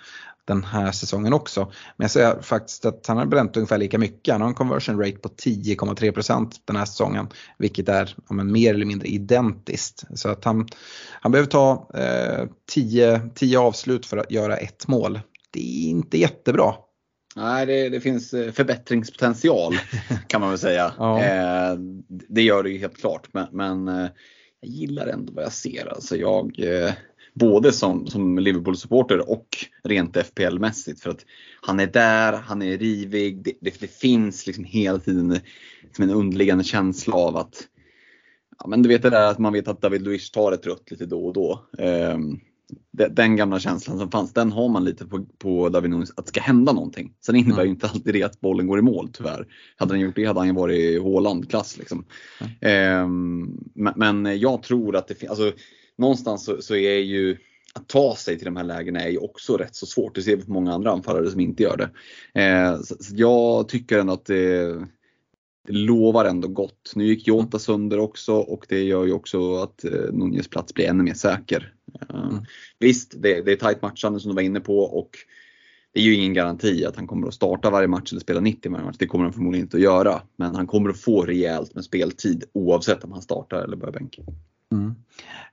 den 0.46 0.64
här 0.64 0.92
säsongen 0.92 1.34
också. 1.34 1.66
Men 1.98 2.04
jag 2.04 2.12
säger 2.12 2.42
faktiskt 2.42 2.86
att 2.86 3.08
han 3.08 3.18
har 3.18 3.26
bränt 3.26 3.58
ungefär 3.58 3.78
lika 3.78 3.98
mycket. 3.98 4.32
Han 4.32 4.42
har 4.42 4.48
en 4.48 4.54
conversion 4.54 5.00
rate 5.00 5.18
på 5.18 5.30
10,3% 5.30 6.52
den 6.66 6.76
här 6.76 6.86
säsongen. 6.86 7.28
Vilket 7.58 7.90
är 7.90 8.16
ja, 8.30 8.36
mer 8.36 8.74
eller 8.74 8.86
mindre 8.86 9.08
identiskt. 9.08 10.04
Så 10.16 10.30
att 10.30 10.46
han, 10.46 10.68
han 11.22 11.32
behöver 11.32 11.50
ta 11.50 11.90
10 12.70 13.22
eh, 13.42 13.62
avslut 13.62 14.06
för 14.06 14.18
att 14.18 14.32
göra 14.32 14.58
ett 14.58 14.88
mål. 14.88 15.20
Det 15.52 15.60
är 15.60 15.90
inte 15.90 16.18
jättebra. 16.18 16.74
Nej, 17.36 17.66
det, 17.66 17.90
det, 17.90 18.02
finns 18.02 18.34
eh, 18.34 18.52
förbättringspotential 18.52 19.76
kan 20.28 20.42
man 20.42 20.50
väl 20.50 20.60
säga. 20.60 20.94
ja. 20.98 21.24
eh, 21.24 21.76
det 22.08 22.42
gör 22.42 22.64
det 22.64 22.70
ju 22.70 22.78
helt 22.78 22.98
klart. 22.98 23.28
Men, 23.34 23.48
men 23.52 23.88
eh, 23.88 24.10
jag 24.62 24.72
gillar 24.72 25.08
ändå 25.08 25.34
vad 25.34 25.44
jag 25.44 25.54
ser. 25.54 25.94
Alltså 25.94 26.18
jag, 26.18 26.60
eh, 26.60 26.94
både 27.34 27.72
som, 27.72 28.08
som 28.08 28.40
Liverpool-supporter 28.40 29.30
och 29.32 29.48
rent 29.84 30.18
FPL-mässigt. 30.18 31.02
För 31.02 31.10
att 31.10 31.26
han 31.62 31.80
är 31.80 31.88
där, 31.88 32.34
han 32.34 32.62
är 32.62 32.78
rivig, 32.78 33.44
det, 33.44 33.54
det, 33.62 33.80
det 33.80 33.92
finns 33.92 34.48
liksom 34.48 34.64
hela 34.64 35.00
tiden 35.00 35.40
liksom 35.82 36.04
en 36.04 36.10
underliggande 36.10 36.64
känsla 36.64 37.16
av 37.16 37.38
att 37.38 37.68
ja, 38.60 38.68
men 38.68 38.82
du 38.82 38.90
vet 38.90 39.02
det 39.02 39.10
där 39.10 39.32
att 39.32 39.40
man 39.40 39.54
vet 39.54 39.68
att 39.68 39.82
David 39.82 40.02
Luiz 40.02 40.32
tar 40.32 40.52
ett 40.52 40.66
rött 40.66 40.92
lite 40.92 41.06
då 41.06 41.26
och 41.26 41.34
då. 41.34 41.66
Um, 41.78 42.40
den 42.92 43.36
gamla 43.36 43.60
känslan 43.60 44.00
som 44.00 44.12
fanns, 44.12 44.34
den 44.34 44.52
har 44.52 44.70
man 44.70 44.86
lite 44.86 45.06
på, 45.06 45.26
på 45.38 45.70
David 45.70 45.90
Nunes, 45.92 46.10
att 46.16 46.26
det 46.26 46.30
ska 46.30 46.42
hända 46.42 46.74
någonting. 46.74 47.14
Sen 47.26 47.36
innebär 47.36 47.54
mm. 47.54 47.66
ju 47.66 47.72
inte 47.72 47.88
alltid 47.88 48.14
det 48.14 48.24
att 48.24 48.42
bollen 48.42 48.68
går 48.68 48.80
i 48.80 48.82
mål 48.82 49.10
tyvärr. 49.14 49.48
Hade 49.76 49.94
han 49.94 50.00
gjort 50.00 50.16
det 50.16 50.26
hade 50.26 50.40
han 50.40 50.48
ju 50.48 50.54
varit 50.54 50.80
i 50.80 50.98
Håland-klass. 50.98 51.78
Liksom. 51.78 52.06
Mm. 52.62 53.04
Um, 53.04 53.72
men, 53.74 53.94
men, 53.96 54.40
jag 54.40 54.64
tror 54.64 54.96
att 54.96 55.08
det 55.08 55.16
finns, 55.16 55.30
alltså, 55.30 55.52
någonstans 56.02 56.46
så, 56.46 56.62
så, 56.62 56.76
är 56.76 56.98
ju 56.98 57.38
att 57.74 57.88
ta 57.88 58.16
sig 58.16 58.38
till 58.38 58.46
de 58.46 58.56
här 58.56 58.64
lägena 58.64 59.02
är 59.02 59.10
ju 59.10 59.18
också 59.18 59.58
rätt 59.58 59.76
så 59.76 59.86
svårt. 59.86 60.16
Det 60.16 60.22
ser 60.22 60.36
vi 60.36 60.46
på 60.46 60.52
många 60.52 60.74
andra 60.74 60.92
anfallare 60.92 61.32
som 61.32 61.40
inte 61.40 61.64
gör 61.64 61.78
det. 61.78 61.90
Eh, 62.42 62.82
så, 62.82 62.96
så 63.00 63.14
jag 63.16 63.68
tycker 63.70 64.00
ändå 64.00 64.14
att 64.14 64.26
det, 64.26 64.64
det 65.68 65.74
lovar 65.74 66.26
ändå 66.26 66.48
gott. 66.48 66.92
Nu 66.96 67.06
gick 67.06 67.28
Jota 67.28 67.60
sönder 67.60 68.00
också 68.00 68.34
och 68.34 68.66
det 68.70 68.84
gör 68.84 69.06
ju 69.06 69.14
också 69.14 69.56
att 69.56 69.84
eh, 69.84 69.92
Nunez 69.92 70.48
plats 70.48 70.74
blir 70.74 70.86
ännu 70.86 71.04
mer 71.04 71.14
säker. 71.14 71.74
Eh, 72.02 72.16
mm. 72.16 72.44
Visst, 72.80 73.14
det, 73.22 73.42
det 73.42 73.52
är 73.52 73.56
tajt 73.56 73.82
matchande 73.82 74.20
som 74.20 74.30
du 74.30 74.36
var 74.36 74.42
inne 74.42 74.60
på 74.60 74.80
och 74.80 75.10
det 75.94 76.00
är 76.00 76.04
ju 76.04 76.16
ingen 76.16 76.34
garanti 76.34 76.86
att 76.86 76.96
han 76.96 77.08
kommer 77.08 77.28
att 77.28 77.34
starta 77.34 77.70
varje 77.70 77.88
match 77.88 78.12
eller 78.12 78.22
spela 78.22 78.40
90 78.40 78.72
varje 78.72 78.86
match. 78.86 78.96
Det 79.00 79.08
kommer 79.08 79.24
han 79.24 79.34
förmodligen 79.34 79.66
inte 79.66 79.78
att 79.78 79.84
göra. 79.84 80.22
Men 80.36 80.56
han 80.56 80.68
kommer 80.68 80.90
att 80.90 81.00
få 81.00 81.26
rejält 81.26 81.76
med 81.76 81.84
speltid 81.84 82.44
oavsett 82.54 83.04
om 83.04 83.12
han 83.12 83.22
startar 83.22 83.64
eller 83.64 83.78
börjar 83.78 83.94
bänka. 83.94 84.22
Mm. 84.72 84.96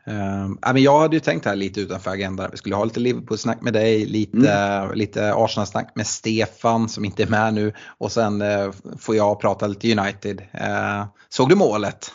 Uh, 0.09 0.79
jag 0.83 1.01
hade 1.01 1.17
ju 1.17 1.21
tänkt 1.21 1.45
här 1.45 1.57
lite 1.57 1.81
utanför 1.81 2.11
agendan. 2.11 2.49
Vi 2.51 2.57
skulle 2.57 2.77
ha 2.77 2.85
lite 2.85 3.01
Liverpool-snack 3.01 3.63
med 3.63 3.73
dig, 3.73 4.07
lite, 4.07 4.53
mm. 4.53 4.95
lite 4.95 5.35
Arsenal-snack 5.35 5.93
med 5.95 6.07
Stefan 6.07 6.89
som 6.89 7.05
inte 7.05 7.23
är 7.23 7.27
med 7.27 7.55
nu 7.55 7.73
och 7.99 8.13
sen 8.13 8.43
uh, 8.43 8.73
får 8.99 9.17
jag 9.17 9.41
prata 9.41 9.67
lite 9.67 10.01
United. 10.01 10.41
Uh, 10.41 11.07
såg 11.29 11.49
du 11.49 11.55
målet? 11.55 12.11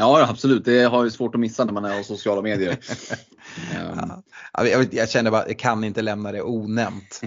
Ja 0.00 0.26
absolut, 0.30 0.64
det 0.64 0.82
har 0.82 1.04
ju 1.04 1.10
svårt 1.10 1.34
att 1.34 1.40
missa 1.40 1.64
när 1.64 1.72
man 1.72 1.84
är 1.84 1.98
på 1.98 2.04
sociala 2.04 2.42
medier. 2.42 2.78
ja, 4.52 4.66
jag, 4.66 4.94
jag, 4.94 5.10
känner 5.10 5.30
bara, 5.30 5.46
jag 5.46 5.58
kan 5.58 5.84
inte 5.84 6.02
lämna 6.02 6.32
det 6.32 6.42
onämnt. 6.42 7.22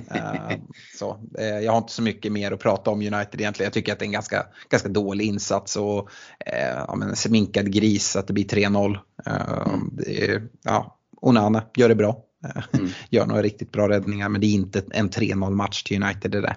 så, 1.00 1.20
jag 1.38 1.72
har 1.72 1.78
inte 1.78 1.94
så 1.94 2.02
mycket 2.02 2.32
mer 2.32 2.52
att 2.52 2.60
prata 2.60 2.92
om 2.92 3.00
United 3.00 3.42
egentligen. 3.42 3.66
Jag 3.66 3.74
tycker 3.74 3.94
att 3.94 4.00
det 4.00 4.04
är 4.04 4.08
en 4.08 4.12
ganska, 4.12 4.46
ganska 4.70 4.90
dålig 4.90 5.26
insats 5.26 5.76
och 5.76 6.10
ja, 6.88 6.96
men 6.96 7.16
sminkad 7.16 7.74
gris 7.74 8.16
att 8.16 8.28
det 8.28 8.34
blir 8.34 8.46
3-0. 8.46 8.98
Mm. 9.26 9.90
Det 9.92 10.42
ja, 10.64 10.98
Onana 11.22 11.64
gör 11.76 11.90
det 11.90 11.96
bra. 11.96 12.24
Mm. 12.74 12.90
Gör 13.10 13.26
några 13.26 13.42
riktigt 13.42 13.72
bra 13.72 13.90
räddningar 13.90 14.30
men 14.30 14.42
det 14.42 14.48
är 14.48 14.54
inte 14.54 14.84
en 14.92 15.10
3-0 15.10 15.50
match 15.50 15.84
till 15.84 16.04
United 16.04 16.32
det 16.32 16.42
där. 16.42 16.56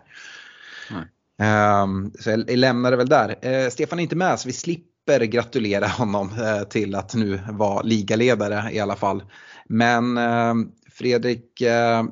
Um, 1.83 2.13
så 2.21 2.31
jag, 2.31 2.51
jag 2.51 2.59
lämnar 2.59 2.91
det 2.91 2.97
väl 2.97 3.09
där. 3.09 3.29
Uh, 3.47 3.71
Stefan 3.71 3.99
är 3.99 4.03
inte 4.03 4.17
med 4.17 4.41
så 4.41 4.49
vi 4.49 4.53
slipper 4.53 4.96
gratulera 5.07 5.87
honom 5.87 6.31
uh, 6.31 6.69
till 6.69 6.95
att 6.95 7.15
nu 7.15 7.41
vara 7.51 7.83
ligaledare 7.83 8.73
i 8.73 8.81
alla 8.81 8.97
fall. 8.97 9.23
Men 9.69 10.19
uh, 10.19 10.55
Fredrik, 10.93 11.61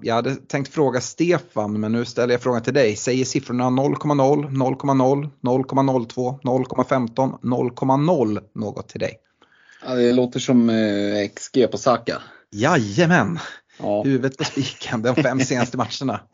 jag 0.03 0.15
hade 0.15 0.35
tänkt 0.35 0.75
fråga 0.75 1.01
Stefan 1.01 1.81
men 1.81 1.93
nu 1.93 2.05
ställer 2.05 2.35
jag 2.35 2.43
frågan 2.43 2.63
till 2.63 2.75
dig. 2.75 2.97
Säger 2.97 3.25
siffrorna 3.25 3.65
0,0, 3.65 4.49
0,0, 4.49 5.31
0,02, 5.43 6.41
0,15, 6.43 7.39
0,0 7.43 8.41
något 8.55 8.89
till 8.89 9.01
dig? 9.01 9.19
Ja, 9.87 9.95
det 9.95 10.13
låter 10.13 10.41
som 10.41 10.71
eh, 10.71 11.29
XG 11.37 11.71
på 11.71 11.79
Saka. 11.79 12.23
Jajamän! 12.51 13.39
Ja. 13.79 14.03
Huvudet 14.03 14.39
på 14.39 14.45
spiken 14.45 15.03
de 15.03 15.15
fem 15.15 15.41
senaste 15.41 15.77
matcherna. 15.77 16.21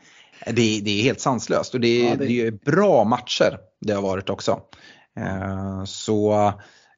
Det, 0.46 0.80
det, 0.80 1.00
är 1.00 1.02
helt 1.02 1.20
sanslöst 1.20 1.74
och 1.74 1.80
det, 1.80 1.98
ja, 1.98 2.14
det... 2.14 2.26
det 2.26 2.46
är 2.46 2.50
bra 2.50 3.04
matcher 3.04 3.58
det 3.80 3.92
har 3.92 4.02
varit 4.02 4.30
också. 4.30 4.60
Eh, 5.20 5.84
så 5.84 6.52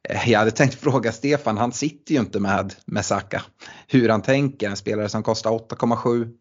eh, 0.09 0.29
jag 0.29 0.39
hade 0.39 0.51
tänkt 0.51 0.75
fråga 0.81 1.11
Stefan, 1.11 1.57
han 1.57 1.71
sitter 1.71 2.13
ju 2.13 2.19
inte 2.19 2.39
med, 2.39 2.73
med 2.85 3.05
Saka. 3.05 3.41
Hur 3.87 4.09
han 4.09 4.21
tänker, 4.21 4.69
en 4.69 4.75
spelare 4.75 5.09
som 5.09 5.23
kostar 5.23 5.51
8,7. 5.51 6.31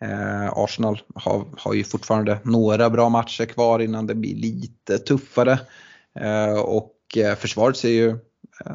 Eh, 0.00 0.52
Arsenal 0.52 1.00
har, 1.14 1.44
har 1.58 1.74
ju 1.74 1.84
fortfarande 1.84 2.38
några 2.42 2.90
bra 2.90 3.08
matcher 3.08 3.44
kvar 3.44 3.78
innan 3.78 4.06
det 4.06 4.14
blir 4.14 4.36
lite 4.36 4.98
tuffare. 4.98 5.58
Eh, 6.20 6.60
och 6.60 6.94
eh, 7.16 7.34
försvaret 7.34 7.76
ser 7.76 7.88
ju 7.88 8.18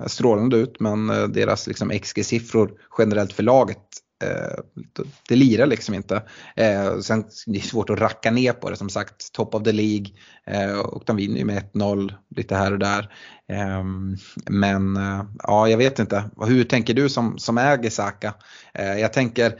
strålande 0.07 0.57
ut 0.57 0.79
men 0.79 1.07
deras 1.07 1.67
liksom 1.67 1.91
XG-siffror 1.91 2.71
generellt 2.97 3.33
för 3.33 3.43
laget 3.43 3.90
Eh, 4.21 4.63
det 5.29 5.35
lirar 5.35 5.65
liksom 5.65 5.95
inte. 5.95 6.23
Eh, 6.55 6.99
sen 6.99 7.23
det 7.45 7.59
är 7.59 7.63
svårt 7.63 7.89
att 7.89 7.99
racka 7.99 8.31
ner 8.31 8.53
på 8.53 8.69
det 8.69 8.75
som 8.75 8.89
sagt, 8.89 9.33
top 9.33 9.55
of 9.55 9.63
the 9.63 9.71
League 9.71 10.07
eh, 10.47 10.79
och 10.79 11.03
de 11.05 11.15
vinner 11.15 11.37
ju 11.37 11.45
med 11.45 11.63
1-0 11.73 12.13
lite 12.35 12.55
här 12.55 12.71
och 12.73 12.79
där. 12.79 13.13
Ehm, 13.47 14.13
eh, 14.13 14.51
men 14.51 14.99
ja, 15.43 15.67
jag 15.67 15.77
vet 15.77 15.99
inte. 15.99 16.23
Hur 16.47 16.63
tänker 16.63 16.93
du 16.93 17.09
som, 17.09 17.37
som 17.37 17.57
äger 17.57 17.89
Saka? 17.89 18.33
jag 18.73 19.13
tänker 19.13 19.53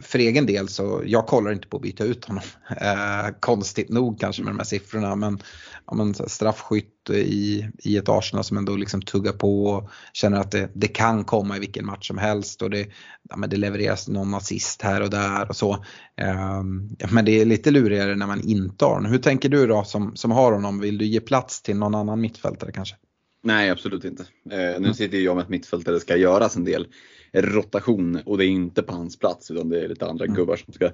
för 0.00 0.18
egen 0.18 0.46
del 0.46 0.68
så 0.68 1.02
jag 1.06 1.26
kollar 1.26 1.52
inte 1.52 1.68
på 1.68 1.76
att 1.76 1.82
byta 1.82 2.04
ut 2.04 2.24
honom. 2.24 2.42
Eh, 2.80 3.28
konstigt 3.40 3.88
nog 3.88 4.20
kanske 4.20 4.42
med 4.42 4.52
de 4.52 4.58
här 4.58 4.64
siffrorna 4.64 5.16
men, 5.16 5.38
ja, 5.86 5.94
men 5.94 6.14
straffskytt 6.14 7.10
i, 7.10 7.68
i 7.78 7.96
ett 7.96 8.08
Arsenal 8.08 8.44
som 8.44 8.56
ändå 8.56 8.76
liksom 8.76 9.02
tuggar 9.02 9.32
på 9.32 9.66
och 9.66 9.90
känner 10.12 10.40
att 10.40 10.50
det, 10.50 10.70
det 10.74 10.88
kan 10.88 11.24
komma 11.24 11.56
i 11.56 11.60
vilken 11.60 11.86
match 11.86 12.08
som 12.08 12.18
helst 12.18 12.62
och 12.62 12.70
det, 12.70 12.86
ja, 13.30 13.36
men 13.36 13.50
det 13.50 13.56
levereras 13.56 14.08
någon 14.08 14.34
assist 14.34 14.82
här 14.82 15.00
och 15.00 15.10
där 15.10 15.48
och 15.48 15.56
så. 15.56 15.72
Eh, 16.16 16.62
men 17.10 17.24
det 17.24 17.40
är 17.40 17.44
lite 17.44 17.70
lurigare 17.70 18.16
när 18.16 18.26
man 18.26 18.40
inte 18.40 18.84
har 18.84 18.94
honom. 18.94 19.12
Hur 19.12 19.18
tänker 19.18 19.48
du 19.48 19.66
då 19.66 19.84
som, 19.84 20.16
som 20.16 20.30
har 20.30 20.52
honom? 20.52 20.80
Vill 20.80 20.98
du 20.98 21.04
ge 21.04 21.20
plats 21.20 21.62
till 21.62 21.76
någon 21.76 21.94
annan 21.94 22.20
mittfältare 22.20 22.72
kanske? 22.72 22.96
Nej 23.42 23.70
absolut 23.70 24.04
inte. 24.04 24.24
Eh, 24.50 24.80
nu 24.80 24.94
sitter 24.94 25.18
jag 25.18 25.36
med 25.36 25.42
ett 25.42 25.48
mittfältare 25.48 25.94
det 25.94 26.00
ska 26.00 26.16
göras 26.16 26.56
en 26.56 26.64
del 26.64 26.86
rotation 27.34 28.18
och 28.26 28.38
det 28.38 28.44
är 28.44 28.48
inte 28.48 28.82
på 28.82 28.92
hans 28.92 29.18
plats 29.18 29.50
utan 29.50 29.68
det 29.68 29.84
är 29.84 29.88
lite 29.88 30.06
andra 30.06 30.24
mm. 30.24 30.36
gubbar 30.36 30.56
som 30.56 30.74
ska, 30.74 30.90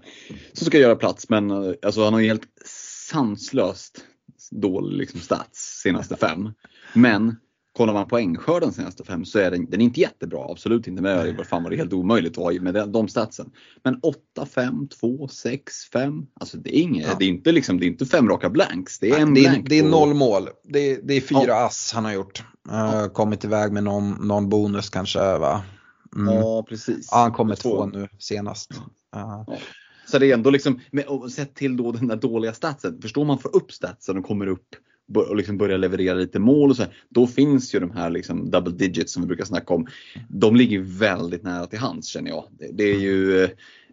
som 0.53 0.67
ska 0.67 0.79
göra 0.79 0.97
plats. 0.97 1.29
Men 1.29 1.51
eh, 1.51 1.73
alltså, 1.83 2.05
han 2.05 2.13
har 2.13 2.21
ju 2.21 2.27
helt 2.27 2.49
sanslöst 3.11 4.05
dålig 4.51 4.99
liksom, 4.99 5.21
stats 5.21 5.81
senaste 5.83 6.17
fem. 6.17 6.51
Men 6.95 7.37
kollar 7.77 7.93
man 7.93 8.09
poängskörden 8.09 8.73
senaste 8.73 9.05
fem 9.05 9.25
så 9.25 9.39
är 9.39 9.51
den, 9.51 9.71
den 9.71 9.81
är 9.81 9.85
inte 9.85 10.01
jättebra. 10.01 10.47
Absolut 10.51 10.87
inte. 10.87 11.03
Men 11.03 11.37
vad 11.37 11.47
fan 11.47 11.63
var 11.63 11.71
det 11.71 11.77
helt 11.77 11.93
omöjligt 11.93 12.39
att 12.39 12.45
ha 12.45 12.53
med 12.53 12.75
de, 12.75 12.93
de 12.93 13.09
statsen. 13.09 13.51
Men 13.83 13.99
8, 14.03 14.47
5, 14.47 14.89
2, 14.89 15.29
6, 15.29 15.85
5. 15.93 16.27
Alltså 16.41 16.57
det 16.57 16.79
är 16.79 16.81
inget, 16.81 17.07
ja. 17.07 17.17
det 17.19 17.25
är 17.25 17.29
inte 17.29 17.53
liksom, 17.53 17.81
det 17.81 17.87
är 17.87 17.89
inte 17.89 18.07
fem 18.07 18.29
raka 18.29 18.51
blanks. 18.51 18.99
Det 18.99 19.11
är 19.11 19.21
en 19.21 19.35
det 19.35 19.45
är, 19.45 19.63
det 19.67 19.79
är 19.79 19.85
noll 19.85 20.15
mål. 20.15 20.49
Det 20.65 20.91
är, 20.93 21.01
det 21.03 21.15
är 21.15 21.21
fyra 21.21 21.45
ja. 21.47 21.67
ass 21.67 21.93
han 21.95 22.05
har 22.05 22.13
gjort. 22.13 22.43
Uh, 22.71 23.07
kommit 23.07 23.45
iväg 23.45 23.73
med 23.73 23.85
någon, 23.85 24.29
någon 24.29 24.49
bonus 24.49 24.91
kanske 24.91 25.39
va? 25.39 25.63
Mm. 26.17 26.35
Ja, 26.35 26.65
precis. 26.69 27.09
Ja, 27.11 27.19
han 27.19 27.33
kom 27.33 27.49
med 27.49 27.59
två 27.59 27.87
nu 27.87 28.09
senast. 28.19 28.71
Ja. 29.13 29.45
Ja. 29.49 29.59
Så 30.07 30.19
det 30.19 30.31
är 30.31 30.35
ändå 30.35 30.51
liksom, 30.51 30.81
och 31.07 31.33
sett 31.33 31.55
till 31.55 31.77
då 31.77 31.93
den 31.93 32.09
där 32.09 32.17
dåliga 32.17 32.53
statsen, 32.53 33.03
förstår 33.03 33.25
man 33.25 33.39
får 33.39 33.57
upp 33.57 33.73
statsen 33.73 34.19
och 34.19 34.25
kommer 34.25 34.47
upp 34.47 34.77
och 35.15 35.37
liksom 35.37 35.59
börjar 35.59 35.79
leverera 35.79 36.15
lite 36.15 36.39
mål 36.39 36.71
och 36.71 36.77
så 36.77 36.83
här, 36.83 36.97
då 37.09 37.27
finns 37.27 37.75
ju 37.75 37.81
de 37.81 37.91
här 37.91 38.11
liksom 38.11 38.51
double 38.51 38.73
digits 38.73 39.13
som 39.13 39.23
vi 39.23 39.27
brukar 39.27 39.45
snacka 39.45 39.75
om. 39.75 39.87
De 40.29 40.57
ligger 40.57 40.81
väldigt 40.81 41.43
nära 41.43 41.67
till 41.67 41.79
hands 41.79 42.09
känner 42.09 42.31
jag. 42.31 42.45
Det, 42.59 42.71
det 42.73 42.85
är 42.85 42.99
ju, 42.99 43.45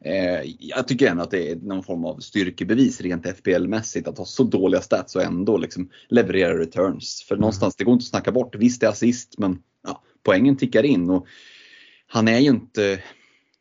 eh, 0.01 0.41
jag 0.59 0.87
tycker 0.87 1.07
ändå 1.07 1.23
att 1.23 1.31
det 1.31 1.51
är 1.51 1.55
någon 1.55 1.83
form 1.83 2.05
av 2.05 2.19
styrkebevis 2.19 3.01
rent 3.01 3.25
FPL-mässigt 3.25 4.07
att 4.07 4.17
ha 4.17 4.25
så 4.25 4.43
dåliga 4.43 4.81
stats 4.81 5.15
och 5.15 5.23
ändå 5.23 5.57
liksom 5.57 5.89
leverera 6.09 6.59
returns. 6.59 7.25
För 7.27 7.35
mm. 7.35 7.41
någonstans, 7.41 7.75
det 7.75 7.83
går 7.83 7.93
inte 7.93 8.03
att 8.03 8.07
snacka 8.07 8.31
bort. 8.31 8.55
Visst 8.55 8.81
det 8.81 8.87
är 8.87 8.91
assist 8.91 9.35
men 9.37 9.59
ja, 9.83 10.03
poängen 10.23 10.57
tickar 10.57 10.83
in. 10.83 11.09
Och 11.09 11.27
han 12.13 12.27
är 12.27 12.39
ju 12.39 12.49
inte, 12.49 13.03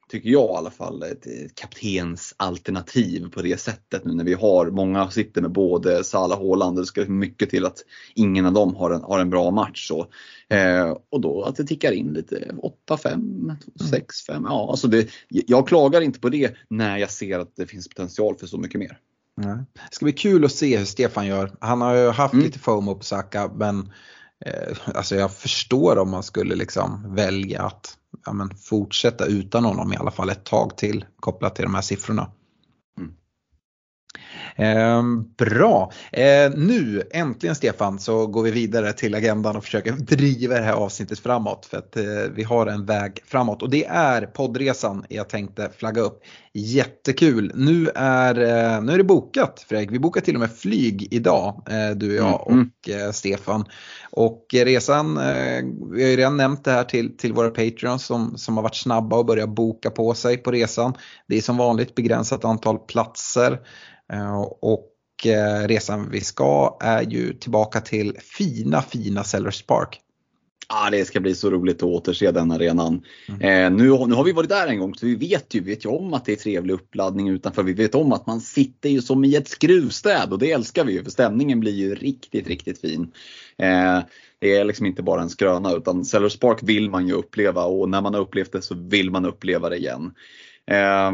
tycker 0.08 0.28
jag 0.30 0.50
i 0.50 0.56
alla 0.56 0.70
fall, 0.70 1.02
ett 1.02 1.54
kaptensalternativ 1.54 3.28
på 3.28 3.42
det 3.42 3.60
sättet 3.60 4.04
nu 4.04 4.14
när 4.14 4.24
vi 4.24 4.34
har, 4.34 4.70
många 4.70 5.10
sitter 5.10 5.42
med 5.42 5.52
både 5.52 6.04
Salah 6.04 6.38
och 6.38 6.48
Haaland. 6.48 6.76
Det 6.76 6.86
ska 6.86 7.04
mycket 7.04 7.50
till 7.50 7.66
att 7.66 7.78
ingen 8.14 8.46
av 8.46 8.52
dem 8.52 8.74
har 8.74 8.90
en, 8.90 9.02
har 9.02 9.18
en 9.18 9.30
bra 9.30 9.50
match. 9.50 9.88
Så. 9.88 10.06
Eh, 10.48 10.96
och 11.10 11.20
då 11.20 11.42
att 11.42 11.56
det 11.56 11.64
tickar 11.64 11.92
in 11.92 12.12
lite 12.12 12.54
8-5, 12.88 13.56
6-5. 13.92 14.46
Ja, 14.48 14.70
alltså 14.70 14.88
det, 14.88 15.10
jag 15.28 15.68
klagar 15.68 16.00
inte 16.00 16.20
på 16.20 16.28
det 16.28 16.54
när 16.70 16.98
jag 16.98 17.10
ser 17.10 17.38
att 17.38 17.56
det 17.56 17.66
finns 17.66 17.88
potential 17.88 18.36
för 18.38 18.46
så 18.46 18.58
mycket 18.58 18.80
mer. 18.80 18.98
Det 19.90 19.94
ska 19.94 20.04
bli 20.04 20.12
kul 20.12 20.44
att 20.44 20.52
se 20.52 20.76
hur 20.78 20.84
Stefan 20.84 21.26
gör. 21.26 21.52
Han 21.60 21.80
har 21.80 21.94
ju 21.94 22.08
haft 22.08 22.34
mm. 22.34 22.44
lite 22.44 22.58
FOMO 22.58 22.94
på 22.94 23.04
Saka 23.04 23.50
men 23.54 23.92
eh, 24.46 24.76
alltså 24.94 25.16
jag 25.16 25.34
förstår 25.34 25.98
om 25.98 26.10
man 26.10 26.22
skulle 26.22 26.54
liksom 26.54 27.14
välja 27.14 27.62
att 27.62 27.96
ja, 28.26 28.32
men 28.32 28.50
fortsätta 28.56 29.26
utan 29.26 29.64
honom 29.64 29.92
i 29.92 29.96
alla 29.96 30.10
fall 30.10 30.30
ett 30.30 30.44
tag 30.44 30.76
till 30.76 31.04
kopplat 31.16 31.54
till 31.54 31.64
de 31.64 31.74
här 31.74 31.82
siffrorna. 31.82 32.30
Eh, 34.56 35.02
bra. 35.38 35.92
Eh, 36.12 36.50
nu 36.56 37.02
äntligen 37.10 37.54
Stefan 37.54 37.98
så 37.98 38.26
går 38.26 38.42
vi 38.42 38.50
vidare 38.50 38.92
till 38.92 39.14
agendan 39.14 39.56
och 39.56 39.64
försöker 39.64 39.92
driva 39.92 40.54
det 40.54 40.62
här 40.62 40.72
avsnittet 40.72 41.18
framåt 41.18 41.66
för 41.66 41.78
att 41.78 41.96
eh, 41.96 42.04
vi 42.34 42.42
har 42.42 42.66
en 42.66 42.86
väg 42.86 43.20
framåt 43.24 43.62
och 43.62 43.70
det 43.70 43.84
är 43.84 44.26
poddresan 44.26 45.04
jag 45.08 45.28
tänkte 45.28 45.70
flagga 45.76 46.02
upp. 46.02 46.22
Jättekul. 46.52 47.52
Nu 47.54 47.88
är, 47.94 48.34
eh, 48.40 48.82
nu 48.82 48.92
är 48.92 48.98
det 48.98 49.04
bokat 49.04 49.64
Fredrik. 49.68 49.90
Vi 49.90 49.98
bokar 49.98 50.20
till 50.20 50.34
och 50.34 50.40
med 50.40 50.52
flyg 50.52 51.08
idag 51.10 51.62
eh, 51.70 51.96
du 51.96 52.20
och 52.20 52.26
jag 52.26 52.50
mm. 52.50 52.70
och 52.82 52.88
eh, 52.88 53.10
Stefan. 53.10 53.64
Och 54.10 54.46
resan, 54.52 55.14
vi 55.92 56.02
har 56.02 56.10
ju 56.10 56.16
redan 56.16 56.36
nämnt 56.36 56.64
det 56.64 56.70
här 56.70 56.84
till, 56.84 57.16
till 57.16 57.32
våra 57.32 57.50
Patreons 57.50 58.04
som, 58.06 58.38
som 58.38 58.56
har 58.56 58.62
varit 58.62 58.76
snabba 58.76 59.16
och 59.16 59.26
börjat 59.26 59.48
boka 59.48 59.90
på 59.90 60.14
sig 60.14 60.36
på 60.36 60.50
resan. 60.50 60.94
Det 61.26 61.36
är 61.36 61.40
som 61.40 61.56
vanligt 61.56 61.94
begränsat 61.94 62.44
antal 62.44 62.78
platser. 62.78 63.60
Och 64.60 64.86
resan 65.66 66.10
vi 66.10 66.20
ska 66.20 66.78
är 66.82 67.02
ju 67.02 67.32
tillbaka 67.32 67.80
till 67.80 68.16
fina, 68.38 68.82
fina 68.82 69.24
Sellers 69.24 69.62
Park. 69.62 70.00
Ah, 70.72 70.90
det 70.90 71.04
ska 71.04 71.20
bli 71.20 71.34
så 71.34 71.50
roligt 71.50 71.76
att 71.76 71.82
återse 71.82 72.30
den 72.30 72.50
arenan. 72.50 73.02
Mm. 73.28 73.40
Eh, 73.40 73.78
nu, 73.78 74.06
nu 74.06 74.14
har 74.14 74.24
vi 74.24 74.32
varit 74.32 74.48
där 74.48 74.66
en 74.66 74.78
gång 74.78 74.94
så 74.94 75.06
vi 75.06 75.14
vet 75.14 75.54
ju, 75.54 75.60
vet 75.60 75.84
ju 75.84 75.88
om 75.88 76.14
att 76.14 76.24
det 76.24 76.32
är 76.32 76.36
trevlig 76.36 76.74
uppladdning 76.74 77.28
utanför. 77.28 77.62
Vi 77.62 77.72
vet 77.72 77.94
om 77.94 78.12
att 78.12 78.26
man 78.26 78.40
sitter 78.40 78.88
ju 78.88 79.02
som 79.02 79.24
i 79.24 79.34
ett 79.34 79.48
skruvstäd 79.48 80.32
och 80.32 80.38
det 80.38 80.52
älskar 80.52 80.84
vi 80.84 80.92
ju 80.92 81.04
för 81.04 81.10
stämningen 81.10 81.60
blir 81.60 81.72
ju 81.72 81.94
riktigt, 81.94 82.48
riktigt 82.48 82.80
fin. 82.80 83.12
Eh, 83.58 83.98
det 84.38 84.56
är 84.56 84.64
liksom 84.64 84.86
inte 84.86 85.02
bara 85.02 85.22
en 85.22 85.30
skröna 85.30 85.72
utan 85.72 86.04
Sellers 86.04 86.38
Park 86.38 86.58
vill 86.62 86.90
man 86.90 87.06
ju 87.06 87.12
uppleva 87.12 87.64
och 87.64 87.88
när 87.88 88.00
man 88.00 88.14
har 88.14 88.20
upplevt 88.20 88.52
det 88.52 88.62
så 88.62 88.74
vill 88.74 89.10
man 89.10 89.26
uppleva 89.26 89.68
det 89.68 89.76
igen. 89.76 90.14
Eh, 90.70 91.10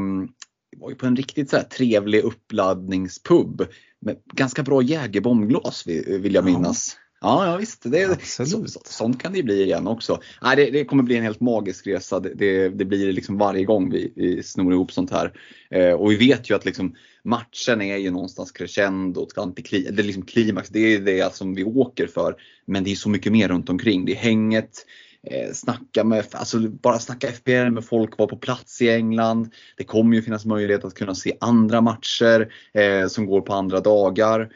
vi 0.70 0.80
var 0.80 0.90
ju 0.90 0.96
på 0.96 1.06
en 1.06 1.16
riktigt 1.16 1.50
så 1.50 1.58
trevlig 1.76 2.20
uppladdningspub 2.20 3.66
med 4.00 4.16
ganska 4.34 4.62
bra 4.62 4.82
jägerbombglas 4.82 5.86
vill 5.86 6.34
jag 6.34 6.44
minnas. 6.44 6.96
Ja. 7.26 7.46
Ja, 7.46 7.56
visst. 7.56 7.82
Det, 7.82 8.24
så, 8.24 8.64
sånt 8.84 9.22
kan 9.22 9.32
det 9.32 9.42
bli 9.42 9.62
igen 9.62 9.86
också. 9.86 10.20
Nej, 10.42 10.56
det, 10.56 10.70
det 10.70 10.84
kommer 10.84 11.02
bli 11.02 11.16
en 11.16 11.22
helt 11.22 11.40
magisk 11.40 11.86
resa. 11.86 12.20
Det, 12.20 12.34
det, 12.34 12.68
det 12.68 12.84
blir 12.84 13.12
liksom 13.12 13.38
varje 13.38 13.64
gång 13.64 13.90
vi, 13.90 14.12
vi 14.16 14.42
snor 14.42 14.72
ihop 14.72 14.92
sånt 14.92 15.10
här. 15.10 15.32
Eh, 15.70 15.92
och 15.92 16.10
vi 16.10 16.16
vet 16.16 16.50
ju 16.50 16.54
att 16.54 16.64
liksom, 16.64 16.94
matchen 17.24 17.82
är 17.82 17.96
ju 17.96 18.10
någonstans 18.10 18.52
crescendo, 18.52 19.28
det 19.34 19.72
är 19.72 20.02
liksom 20.02 20.22
klimax. 20.22 20.68
Det 20.68 20.78
är 20.78 21.00
det 21.00 21.34
som 21.34 21.54
vi 21.54 21.64
åker 21.64 22.06
för. 22.06 22.36
Men 22.66 22.84
det 22.84 22.90
är 22.90 22.94
så 22.94 23.08
mycket 23.08 23.32
mer 23.32 23.48
runt 23.48 23.68
omkring. 23.68 24.04
Det 24.04 24.12
är 24.12 24.16
hänget, 24.16 24.86
eh, 25.22 25.52
snacka 25.52 26.04
med, 26.04 26.24
alltså 26.30 26.58
bara 26.58 26.98
snacka 26.98 27.28
FPL 27.28 27.70
med 27.70 27.84
folk, 27.84 28.18
vara 28.18 28.28
på 28.28 28.36
plats 28.36 28.82
i 28.82 28.90
England. 28.90 29.52
Det 29.76 29.84
kommer 29.84 30.16
ju 30.16 30.22
finnas 30.22 30.44
möjlighet 30.44 30.84
att 30.84 30.94
kunna 30.94 31.14
se 31.14 31.36
andra 31.40 31.80
matcher 31.80 32.52
eh, 32.74 33.08
som 33.08 33.26
går 33.26 33.40
på 33.40 33.52
andra 33.52 33.80
dagar. 33.80 34.50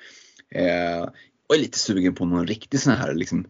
Eh, 0.55 1.09
och 1.51 1.57
är 1.57 1.61
lite 1.61 1.79
sugen 1.79 2.15
på 2.15 2.25
någon 2.25 2.47
riktig 2.47 2.81
sån 2.81 2.93
här 2.93 3.15
liksom, 3.15 3.47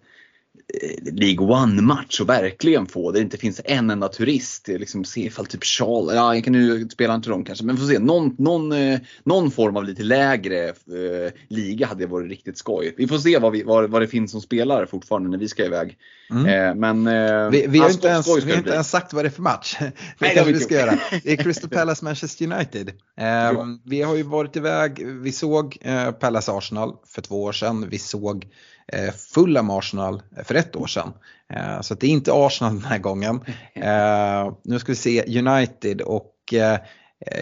League 1.02 1.46
One-match 1.46 2.20
och 2.20 2.28
verkligen 2.28 2.86
få 2.86 3.12
det 3.12 3.20
inte 3.20 3.36
finns 3.36 3.60
en 3.64 3.90
enda 3.90 4.08
turist. 4.08 4.68
Liksom 4.68 5.04
se 5.04 5.20
ifall 5.20 5.46
typ 5.46 5.64
Charles, 5.64 6.14
ja 6.14 6.34
jag 6.34 6.44
kan 6.44 6.52
nu 6.52 6.88
spela 6.88 7.14
inte 7.14 7.30
dem 7.30 7.44
kanske, 7.44 7.64
men 7.64 7.76
får 7.76 7.86
se. 7.86 7.98
Någon, 7.98 8.34
någon, 8.38 8.72
eh, 8.72 8.98
någon 9.24 9.50
form 9.50 9.76
av 9.76 9.84
lite 9.84 10.02
lägre 10.02 10.68
eh, 10.68 11.32
liga 11.48 11.86
hade 11.86 12.06
varit 12.06 12.30
riktigt 12.30 12.58
skoj. 12.58 12.94
Vi 12.96 13.08
får 13.08 13.18
se 13.18 13.38
vad, 13.38 13.52
vi, 13.52 13.62
vad, 13.62 13.90
vad 13.90 14.02
det 14.02 14.08
finns 14.08 14.30
som 14.30 14.40
spelare 14.40 14.86
fortfarande 14.86 15.30
när 15.30 15.38
vi 15.38 15.48
ska 15.48 15.64
iväg. 15.64 15.96
Mm. 16.30 16.46
Eh, 16.46 16.74
men, 16.74 17.06
eh, 17.06 17.50
vi, 17.50 17.66
vi 17.68 17.78
har 17.78 17.90
inte, 17.90 18.08
ens, 18.08 18.44
vi 18.44 18.54
inte 18.54 18.70
ens 18.70 18.90
sagt 18.90 19.12
vad 19.12 19.24
det 19.24 19.28
är 19.28 19.30
för 19.30 19.42
match. 19.42 19.76
det 20.18 20.28
kanske 20.28 20.52
vi 20.52 20.60
ska 20.60 20.74
göra. 20.74 20.98
Det 21.22 21.32
är 21.32 21.36
Crystal 21.36 21.70
Palace 21.70 22.04
Manchester 22.04 22.52
United. 22.52 22.88
Eh, 23.20 23.64
vi 23.84 24.02
har 24.02 24.16
ju 24.16 24.22
varit 24.22 24.56
iväg, 24.56 25.06
vi 25.06 25.32
såg 25.32 25.78
Palace 26.20 26.52
Arsenal 26.52 26.96
för 27.06 27.22
två 27.22 27.42
år 27.42 27.52
sedan. 27.52 27.88
Vi 27.90 27.98
såg 27.98 28.46
Eh, 28.79 28.79
Fulham 29.34 29.70
Arsenal 29.70 30.22
för 30.44 30.54
ett 30.54 30.76
år 30.76 30.86
sedan. 30.86 31.12
Eh, 31.54 31.80
så 31.80 31.94
det 31.94 32.06
är 32.06 32.10
inte 32.10 32.32
Arsenal 32.34 32.74
den 32.74 32.84
här 32.84 32.98
gången. 32.98 33.40
Eh, 33.74 34.52
nu 34.64 34.78
ska 34.78 34.92
vi 34.92 34.96
se 34.96 35.38
United 35.38 36.00
och 36.00 36.34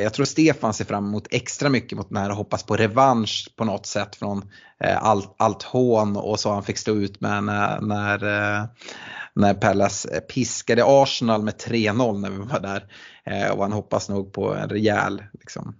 jag 0.02 0.14
tror 0.14 0.24
Stefan 0.24 0.74
ser 0.74 0.84
fram 0.84 1.06
emot 1.06 1.26
extra 1.30 1.68
mycket 1.68 1.98
mot 1.98 2.08
den 2.08 2.16
här 2.18 2.30
och 2.30 2.36
hoppas 2.36 2.62
på 2.62 2.76
revansch 2.76 3.48
på 3.56 3.64
något 3.64 3.86
sätt 3.86 4.16
från 4.16 4.50
allt, 4.98 5.34
allt 5.38 5.62
hån 5.62 6.16
och 6.16 6.40
så 6.40 6.52
han 6.52 6.62
fick 6.62 6.78
stå 6.78 6.94
ut 6.94 7.20
med 7.20 7.44
när, 7.44 7.80
när, 7.80 8.18
när 9.34 9.54
Palace 9.54 10.20
piskade 10.20 10.82
Arsenal 10.86 11.42
med 11.42 11.54
3-0 11.54 12.18
när 12.18 12.30
vi 12.30 12.36
var 12.36 12.60
där. 12.60 12.86
Och 13.52 13.62
han 13.62 13.72
hoppas 13.72 14.08
nog 14.08 14.32
på 14.32 14.54
en 14.54 14.68
rejäl 14.68 15.22
liksom, 15.32 15.74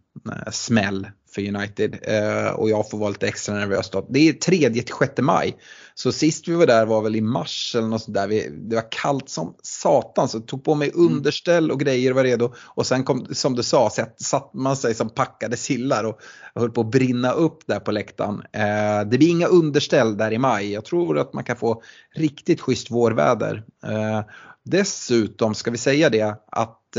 smäll 0.50 1.06
för 1.38 1.56
United 1.56 1.98
eh, 2.02 2.50
och 2.50 2.70
jag 2.70 2.90
får 2.90 2.98
vara 2.98 3.10
lite 3.10 3.28
extra 3.28 3.54
nervös 3.54 3.90
då. 3.90 4.06
Det 4.10 4.28
är 4.28 4.32
3 4.32 4.70
till 4.70 4.84
6 4.98 5.12
maj. 5.18 5.56
Så 5.94 6.12
sist 6.12 6.48
vi 6.48 6.54
var 6.54 6.66
där 6.66 6.86
var 6.86 7.02
väl 7.02 7.16
i 7.16 7.20
mars 7.20 7.74
eller 7.78 7.88
något 7.88 8.02
sånt 8.02 8.14
där. 8.14 8.28
det 8.50 8.74
var 8.74 8.92
kallt 8.92 9.28
som 9.28 9.54
satan 9.62 10.28
så 10.28 10.36
jag 10.36 10.46
tog 10.46 10.64
på 10.64 10.74
mig 10.74 10.90
mm. 10.94 11.06
underställ 11.06 11.70
och 11.70 11.80
grejer 11.80 12.10
och 12.10 12.16
var 12.16 12.24
redo. 12.24 12.54
Och 12.58 12.86
sen 12.86 13.04
kom, 13.04 13.26
som 13.30 13.54
du 13.54 13.62
sa, 13.62 13.90
så 13.90 14.04
satt 14.16 14.54
man 14.54 14.76
sig 14.76 14.94
som 14.94 15.10
packade 15.10 15.56
sillar 15.56 16.04
och, 16.04 16.20
höll 16.54 16.70
på 16.70 16.80
att 16.80 16.90
brinna 16.90 17.32
upp 17.32 17.66
där 17.66 17.80
på 17.80 17.92
läktaren. 17.92 18.42
Eh, 18.52 19.08
det 19.10 19.18
blir 19.18 19.30
inga 19.30 19.46
underställ 19.46 20.16
där 20.16 20.32
i 20.32 20.38
maj. 20.38 20.72
Jag 20.72 20.84
tror 20.84 21.18
att 21.18 21.32
man 21.32 21.44
kan 21.44 21.56
få 21.56 21.82
riktigt 22.14 22.60
schysst 22.60 22.90
vårväder. 22.90 23.64
Eh, 23.84 24.22
dessutom 24.64 25.54
ska 25.54 25.70
vi 25.70 25.78
säga 25.78 26.10
det 26.10 26.36
att 26.46 26.96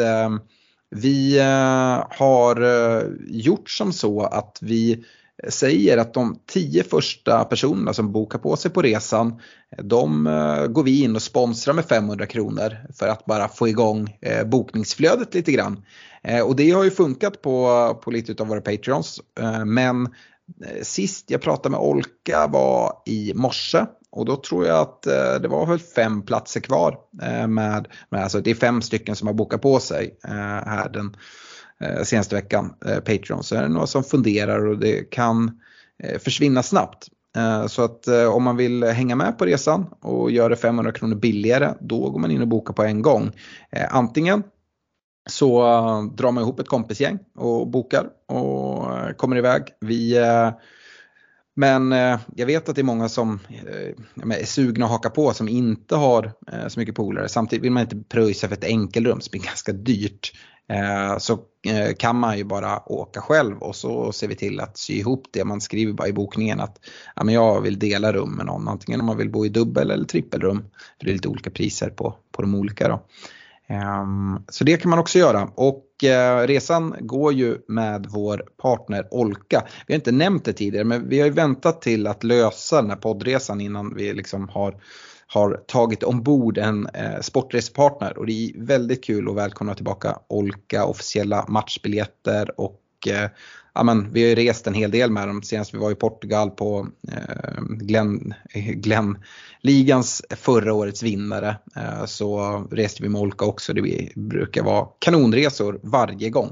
vi 0.90 1.40
eh, 1.40 2.06
har 2.10 2.62
eh, 2.62 3.04
gjort 3.28 3.70
som 3.70 3.94
så 3.94 4.22
att 4.22 4.58
vi 4.62 5.04
säger 5.50 5.98
att 5.98 6.14
de 6.14 6.40
tio 6.46 6.84
första 6.84 7.44
personerna 7.44 7.94
som 7.94 8.12
bokar 8.12 8.40
på 8.40 8.56
sig 8.56 8.72
på 8.72 8.82
resan, 8.82 9.42
de 9.78 10.28
eh, 10.28 10.68
går 10.68 10.84
vi 10.84 11.04
in 11.04 11.16
och 11.16 11.22
sponsrar 11.22 11.74
med 11.74 11.86
500 11.86 12.26
kronor 12.26 12.78
för 12.94 13.08
att 13.08 13.26
bara 13.26 13.48
få 13.48 13.68
igång 13.68 14.18
bokningsflödet 14.46 15.34
lite 15.34 15.52
grann. 15.52 15.84
Och 16.46 16.56
det 16.56 16.72
har 16.72 16.84
ju 16.84 16.92
funkat 16.92 17.42
på, 17.42 18.00
på 18.04 18.12
lite 18.12 18.44
av 18.44 18.48
våra 18.48 18.62
Patreons. 18.62 19.22
Men 19.66 20.10
Eh, 20.66 20.82
sist 20.84 21.32
jag 21.32 21.42
pratade 21.42 21.70
med 21.70 21.80
Olka 21.80 22.48
var 22.48 22.94
i 23.06 23.34
morse 23.36 23.86
och 24.12 24.26
då 24.26 24.36
tror 24.36 24.66
jag 24.66 24.80
att 24.80 25.08
eh, 25.08 25.36
det 25.42 25.48
var 25.48 25.66
väl 25.66 25.80
fem 25.80 26.22
platser 26.22 26.60
kvar. 26.60 26.98
Eh, 27.22 27.48
med, 27.48 27.88
med, 28.10 28.24
alltså 28.24 28.42
det 28.42 28.52
är 28.52 28.56
fem 28.56 28.82
stycken 28.82 29.16
som 29.16 29.28
har 29.28 29.34
bokat 29.34 29.62
på 29.62 29.80
sig 29.80 30.18
här 30.66 30.90
den 30.90 31.16
senaste 32.04 32.36
veckan, 32.36 32.74
Patreon. 32.80 33.44
Så 33.44 33.56
är 33.56 33.62
det 33.62 33.68
några 33.68 33.88
som 33.88 34.04
funderar 34.04 34.66
och 34.68 34.78
det 34.78 35.12
kan 35.12 35.60
försvinna 36.20 36.64
snabbt. 36.64 37.08
Så 37.68 37.84
att 37.84 38.08
om 38.08 38.44
man 38.44 38.58
vill 38.58 38.84
hänga 38.84 39.16
med 39.16 39.38
på 39.38 39.46
resan 39.46 39.86
och 40.02 40.32
göra 40.32 40.50
det 40.50 40.56
500 40.56 40.92
kronor 40.92 41.16
billigare, 41.16 41.74
då 41.80 42.10
går 42.10 42.20
man 42.20 42.32
in 42.32 42.42
och 42.42 42.48
bokar 42.48 42.74
på 42.74 42.84
en 42.84 43.02
gång. 43.02 43.32
Antingen 43.90 44.44
så 45.30 45.62
eh, 45.62 46.04
drar 46.04 46.32
man 46.32 46.44
ihop 46.44 46.60
ett 46.60 46.68
kompisgäng 46.68 47.20
och 47.36 47.68
bokar 47.68 48.10
och 48.28 48.98
eh, 48.98 49.12
kommer 49.14 49.38
iväg. 49.38 49.64
Vi 49.82 50.18
eh, 50.18 50.52
men 51.56 51.92
jag 52.36 52.46
vet 52.46 52.70
att 52.70 52.76
det 52.76 52.82
är 52.82 52.84
många 52.84 53.10
som 53.10 53.40
är 54.24 54.46
sugna 54.46 54.86
att 54.86 54.92
haka 54.92 55.10
på 55.10 55.34
som 55.34 55.50
inte 55.50 55.96
har 55.96 56.32
så 56.68 56.80
mycket 56.80 56.96
polare. 56.96 57.30
Samtidigt 57.30 57.66
vill 57.66 57.72
man 57.72 57.84
inte 57.84 57.98
pröjsa 58.10 58.48
för 58.48 58.56
ett 58.56 58.64
enkelrum 58.64 59.22
som 59.22 59.40
är 59.40 59.44
ganska 59.46 59.72
dyrt. 59.72 60.32
Så 61.18 61.40
kan 61.98 62.16
man 62.16 62.38
ju 62.38 62.44
bara 62.44 62.92
åka 62.92 63.22
själv 63.22 63.58
och 63.58 63.76
så 63.76 64.12
ser 64.12 64.28
vi 64.28 64.36
till 64.36 64.60
att 64.60 64.78
sy 64.78 64.94
ihop 64.94 65.28
det. 65.32 65.46
Man 65.46 65.62
skriver 65.62 65.94
bara 65.94 66.08
i 66.08 66.14
bokningen 66.14 66.60
att 66.60 66.80
ja, 67.16 67.24
men 67.24 67.36
jag 67.36 67.62
vill 67.62 67.80
dela 67.80 68.14
rum 68.14 68.36
med 68.36 68.46
någon. 68.46 68.68
Antingen 68.68 69.00
om 69.00 69.06
man 69.06 69.18
vill 69.18 69.32
bo 69.32 69.46
i 69.46 69.50
dubbel 69.50 69.92
eller 69.92 70.06
trippelrum. 70.06 70.66
För 70.98 71.06
det 71.06 71.12
är 71.12 71.14
lite 71.14 71.28
olika 71.28 71.50
priser 71.50 71.90
på, 71.90 72.16
på 72.32 72.42
de 72.42 72.56
olika. 72.56 72.88
Då. 72.88 73.02
Ehm, 73.70 74.40
så 74.50 74.64
det 74.64 74.78
kan 74.78 74.90
man 74.90 75.00
också 75.00 75.20
göra 75.20 75.50
och 75.56 76.04
eh, 76.04 76.48
resan 76.48 76.96
går 77.00 77.34
ju 77.34 77.58
med 77.68 78.08
vår 78.10 78.44
partner 78.62 79.08
Olka. 79.12 79.68
Vi 79.88 79.94
har 79.94 80.00
inte 80.00 80.12
nämnt 80.12 80.46
det 80.46 80.54
tidigare 80.54 80.86
men 80.86 81.10
vi 81.10 81.20
har 81.20 81.28
ju 81.28 81.34
väntat 81.34 81.82
till 81.82 82.08
att 82.08 82.24
lösa 82.24 82.82
den 82.82 82.90
här 82.90 82.98
poddresan 82.98 83.62
innan 83.62 83.96
vi 83.96 84.14
liksom 84.14 84.50
har, 84.50 84.76
har 85.28 85.64
tagit 85.68 86.04
ombord 86.04 86.58
en 86.58 86.88
eh, 86.94 87.20
sportresepartner 87.22 88.18
och 88.18 88.26
det 88.26 88.32
är 88.32 88.66
väldigt 88.66 89.04
kul 89.04 89.30
att 89.30 89.36
välkomna 89.36 89.76
tillbaka 89.76 90.20
Olka 90.28 90.86
officiella 90.86 91.46
matchbiljetter 91.48 92.60
och 92.60 92.82
eh, 93.08 93.30
ja, 93.80 93.84
men, 93.84 94.14
vi 94.14 94.22
har 94.22 94.30
ju 94.30 94.36
rest 94.36 94.68
en 94.68 94.74
hel 94.74 94.92
del 94.92 95.12
med 95.12 95.28
dem. 95.28 95.44
Senast 95.44 95.74
vi 95.74 95.78
var 95.78 95.92
i 95.92 95.96
Portugal 95.96 96.50
på 96.50 96.88
eh, 97.12 97.62
Glenn, 97.70 98.34
eh, 98.54 98.64
Glenn 98.64 99.18
ligans 99.62 100.22
förra 100.30 100.74
årets 100.74 101.04
vinnare. 101.04 101.56
Eh, 101.76 102.06
så 102.06 102.60
reste 102.72 103.04
vi 103.04 103.10
med 103.10 103.22
Olka 103.22 103.46
också. 103.46 103.74
Det 103.74 104.12
brukar 104.16 104.64
vara 104.64 104.88
kanonresor 105.00 105.80
varje 105.84 106.30
gång. 106.30 106.52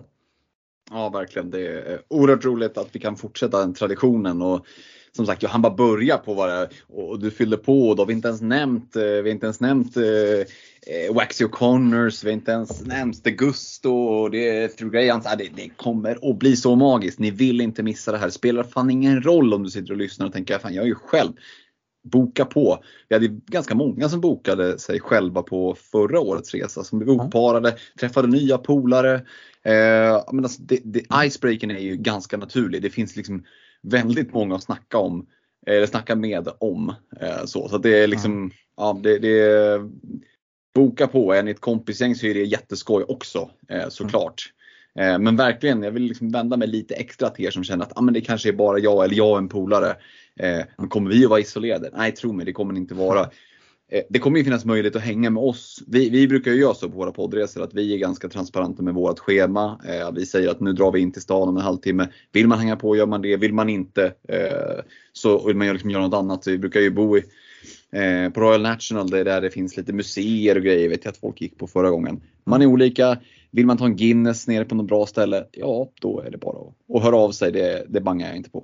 Ja 0.91 1.09
verkligen. 1.09 1.51
Det 1.51 1.67
är 1.67 2.01
oerhört 2.07 2.45
roligt 2.45 2.77
att 2.77 2.89
vi 2.91 2.99
kan 2.99 3.15
fortsätta 3.15 3.59
den 3.59 3.73
traditionen. 3.73 4.41
Och 4.41 4.65
som 5.11 5.25
sagt, 5.25 5.43
han 5.43 5.61
bara 5.61 5.75
börja 5.75 6.17
på 6.17 6.33
vad 6.33 6.49
det 6.49 6.69
och 6.87 7.19
du 7.19 7.31
fyllde 7.31 7.57
på 7.57 7.89
och 7.89 7.95
då 7.95 8.01
har 8.01 8.07
vi 8.07 8.13
inte 8.13 8.27
ens 8.27 8.41
nämnt, 8.41 8.95
eh, 8.95 9.01
vi 9.03 9.21
har 9.21 9.27
inte 9.27 9.45
ens 9.45 9.59
nämnt 9.59 9.97
eh, 9.97 10.03
eh, 10.89 11.13
Waxy 11.13 11.45
O'Connors, 11.45 12.23
vi 12.23 12.29
har 12.29 12.33
inte 12.33 12.51
ens 12.51 12.85
nämnt 12.85 13.23
The 13.23 13.31
Gusto 13.31 13.91
och 13.91 14.31
det 14.31 14.49
är 14.49 14.67
Through 14.67 14.93
Graham. 14.93 15.21
Det, 15.37 15.49
det 15.55 15.69
kommer 15.69 16.29
att 16.31 16.39
bli 16.39 16.55
så 16.55 16.75
magiskt. 16.75 17.19
Ni 17.19 17.31
vill 17.31 17.61
inte 17.61 17.83
missa 17.83 18.11
det 18.11 18.17
här. 18.17 18.25
Det 18.25 18.31
spelar 18.31 18.63
fan 18.63 18.89
ingen 18.89 19.23
roll 19.23 19.53
om 19.53 19.63
du 19.63 19.69
sitter 19.69 19.91
och 19.91 19.97
lyssnar 19.97 20.25
och 20.25 20.33
tänker, 20.33 20.59
fan 20.59 20.73
jag 20.73 20.83
är 20.83 20.87
ju 20.87 20.95
själv 20.95 21.31
boka 22.11 22.45
på. 22.45 22.83
Vi 23.09 23.15
hade 23.15 23.27
ganska 23.27 23.75
många 23.75 24.09
som 24.09 24.21
bokade 24.21 24.79
sig 24.79 24.99
själva 24.99 25.43
på 25.43 25.75
förra 25.75 26.19
årets 26.19 26.53
resa 26.53 26.83
som 26.83 26.99
blev 26.99 27.09
oparade, 27.09 27.77
träffade 27.99 28.27
nya 28.27 28.57
polare. 28.57 29.15
Eh, 29.63 30.23
men 30.31 30.43
alltså 30.43 30.61
det, 30.61 30.79
det, 30.83 31.03
icebreaken 31.25 31.71
är 31.71 31.79
ju 31.79 31.95
ganska 31.95 32.37
naturlig. 32.37 32.81
Det 32.81 32.89
finns 32.89 33.15
liksom 33.15 33.43
väldigt 33.83 34.33
många 34.33 34.55
att 34.55 34.63
snacka 34.63 34.97
om, 34.97 35.27
eller 35.67 35.87
snacka 35.87 36.15
med 36.15 36.47
om. 36.59 36.93
Eh, 37.21 37.45
så 37.45 37.69
så 37.69 37.77
det 37.77 38.03
är 38.03 38.07
liksom, 38.07 38.31
mm. 38.31 38.51
ja 38.77 38.99
det, 39.03 39.19
det 39.19 39.39
boka 40.77 41.07
på. 41.07 41.33
Är 41.33 41.43
ni 41.43 41.51
ett 41.51 41.59
kompisgäng 41.59 42.15
så 42.15 42.25
är 42.25 42.33
det 42.33 42.43
jätteskoj 42.43 43.03
också 43.07 43.49
eh, 43.69 43.89
såklart. 43.89 44.53
Mm. 44.99 45.23
Men 45.23 45.35
verkligen, 45.35 45.83
jag 45.83 45.91
vill 45.91 46.03
liksom 46.03 46.31
vända 46.31 46.57
mig 46.57 46.67
lite 46.67 46.95
extra 46.95 47.29
till 47.29 47.45
er 47.45 47.51
som 47.51 47.63
känner 47.63 47.85
att 47.85 47.97
ah, 47.97 48.01
men 48.01 48.13
det 48.13 48.21
kanske 48.21 48.49
är 48.49 48.53
bara 48.53 48.79
jag 48.79 49.05
eller 49.05 49.15
jag 49.15 49.31
och 49.31 49.37
en 49.37 49.49
polare. 49.49 49.89
Eh, 50.39 50.65
men 50.77 50.89
kommer 50.89 51.09
vi 51.09 51.23
att 51.23 51.29
vara 51.29 51.39
isolerade? 51.39 51.89
Nej, 51.97 52.11
tro 52.11 52.33
mig, 52.33 52.45
det 52.45 52.53
kommer 52.53 52.73
det 52.73 52.79
inte 52.79 52.93
vara. 52.93 53.21
Eh, 53.91 54.03
det 54.09 54.19
kommer 54.19 54.37
ju 54.37 54.43
finnas 54.43 54.65
möjlighet 54.65 54.95
att 54.95 55.01
hänga 55.01 55.29
med 55.29 55.43
oss. 55.43 55.83
Vi, 55.87 56.09
vi 56.09 56.27
brukar 56.27 56.51
ju 56.51 56.59
göra 56.59 56.73
så 56.73 56.89
på 56.89 56.97
våra 56.97 57.11
poddresor 57.11 57.63
att 57.63 57.73
vi 57.73 57.93
är 57.93 57.97
ganska 57.97 58.29
transparenta 58.29 58.83
med 58.83 58.93
vårt 58.93 59.19
schema. 59.19 59.79
Vi 60.15 60.25
säger 60.25 60.49
att 60.49 60.59
nu 60.59 60.73
drar 60.73 60.91
vi 60.91 60.99
in 60.99 61.11
till 61.11 61.21
stan 61.21 61.49
om 61.49 61.57
en 61.57 61.63
halvtimme. 61.63 62.07
Vill 62.31 62.47
man 62.47 62.59
hänga 62.59 62.75
på 62.75 62.95
gör 62.95 63.05
man 63.05 63.21
det. 63.21 63.37
Vill 63.37 63.53
man 63.53 63.69
inte 63.69 64.13
så 65.13 65.47
vill 65.47 65.55
man 65.55 65.67
liksom 65.67 65.89
göra 65.89 66.07
något 66.07 66.19
annat. 66.19 66.43
Så 66.43 66.51
vi 66.51 66.57
brukar 66.57 66.79
ju 66.79 66.91
bo 66.91 67.17
i 67.17 67.23
Eh, 67.91 68.29
på 68.29 68.41
Royal 68.41 68.61
National 68.61 69.09
det 69.09 69.19
är 69.19 69.25
där 69.25 69.41
det 69.41 69.51
finns 69.51 69.77
lite 69.77 69.93
museer 69.93 70.55
och 70.55 70.63
grejer 70.63 70.89
vet 70.89 71.05
jag 71.05 71.11
att 71.11 71.17
folk 71.17 71.41
gick 71.41 71.57
på 71.57 71.67
förra 71.67 71.89
gången. 71.89 72.21
Man 72.43 72.61
är 72.61 72.65
olika. 72.65 73.17
Vill 73.51 73.65
man 73.65 73.77
ta 73.77 73.85
en 73.85 73.95
Guinness 73.95 74.47
nere 74.47 74.65
på 74.65 74.75
något 74.75 74.87
bra 74.87 75.05
ställe, 75.05 75.45
ja 75.51 75.89
då 76.01 76.21
är 76.21 76.31
det 76.31 76.37
bara 76.37 76.57
att 76.93 77.03
höra 77.03 77.17
av 77.17 77.31
sig. 77.31 77.51
Det, 77.51 77.85
det 77.89 78.01
bangar 78.01 78.27
jag 78.27 78.37
inte 78.37 78.49
på. 78.49 78.63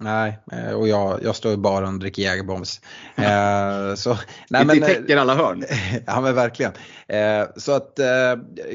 Nej, 0.00 0.38
eh, 0.52 0.72
och 0.72 0.88
jag, 0.88 1.20
jag 1.22 1.36
står 1.36 1.56
bara 1.56 1.88
och 1.88 1.98
dricker 1.98 2.22
Jägerbombs. 2.22 2.80
Eh, 3.16 3.94
så, 3.94 4.18
nej, 4.50 4.64
men, 4.64 4.80
täcker 4.80 5.16
alla 5.16 5.34
hörn. 5.34 5.64
ja 6.06 6.20
men 6.20 6.34
verkligen. 6.34 6.72
Eh, 7.08 7.46
så 7.56 7.72
att 7.72 8.00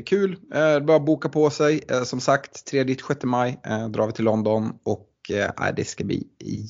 kul, 0.06 0.38
bara 0.82 1.00
boka 1.00 1.30
på 1.30 1.50
sig. 1.50 1.82
Som 2.04 2.20
sagt, 2.20 2.72
3-6 2.72 3.26
maj 3.26 3.60
drar 3.90 4.08
vi 4.08 4.14
till 4.14 4.26
London 4.26 4.74
och 4.84 5.08
eh, 5.32 5.74
det 5.76 5.86
ska 5.86 6.04
bli 6.04 6.28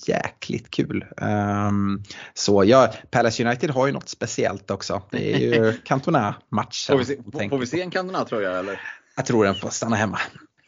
jäkligt 0.07 0.71
kul. 0.71 1.05
Um, 1.17 2.03
så 2.33 2.63
ja, 2.63 2.93
Palace 3.11 3.45
United 3.45 3.69
har 3.69 3.87
ju 3.87 3.93
något 3.93 4.09
speciellt 4.09 4.71
också. 4.71 5.01
Det 5.11 5.33
är 5.33 5.39
ju 5.39 5.73
Cantona-matchen. 5.85 6.93
Får, 6.93 6.97
vi 6.97 7.05
se, 7.05 7.49
får 7.49 7.57
vi 7.57 7.67
se 7.67 7.81
en 7.81 7.91
Cantona-tröja 7.91 8.59
eller? 8.59 8.81
Jag 9.15 9.25
tror 9.25 9.45
den 9.45 9.55
får 9.55 9.69
stanna 9.69 9.95
hemma. 9.95 10.19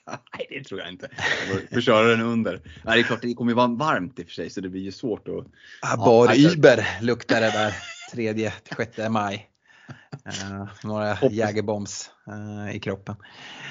Nej, 0.38 0.48
det 0.50 0.64
tror 0.64 0.80
jag 0.80 0.90
inte. 0.90 1.10
Får 1.74 1.82
köra 1.82 2.08
den 2.08 2.22
under. 2.22 2.62
Nej, 2.84 2.96
det 2.96 3.02
är 3.02 3.04
klart, 3.04 3.22
det 3.22 3.34
kommer 3.34 3.52
ju 3.52 3.56
vara 3.56 3.68
varmt 3.68 4.20
i 4.20 4.24
och 4.24 4.28
för 4.28 4.34
sig 4.34 4.50
så 4.50 4.62
det 4.62 4.70
blir 4.70 4.82
ju 4.82 4.92
svårt 4.92 5.28
att... 5.28 5.46
Ah, 5.82 5.98
bar 5.98 6.34
ja, 6.36 6.52
Uber 6.52 6.88
luktar 7.02 7.42
det 7.42 7.52
där 7.52 7.76
3 8.12 8.52
6 8.78 8.98
maj. 9.10 9.50
Uh, 10.28 10.68
några 10.84 11.18
Jägerbombs 11.32 12.10
uh, 12.28 12.76
i 12.76 12.80
kroppen. 12.80 13.16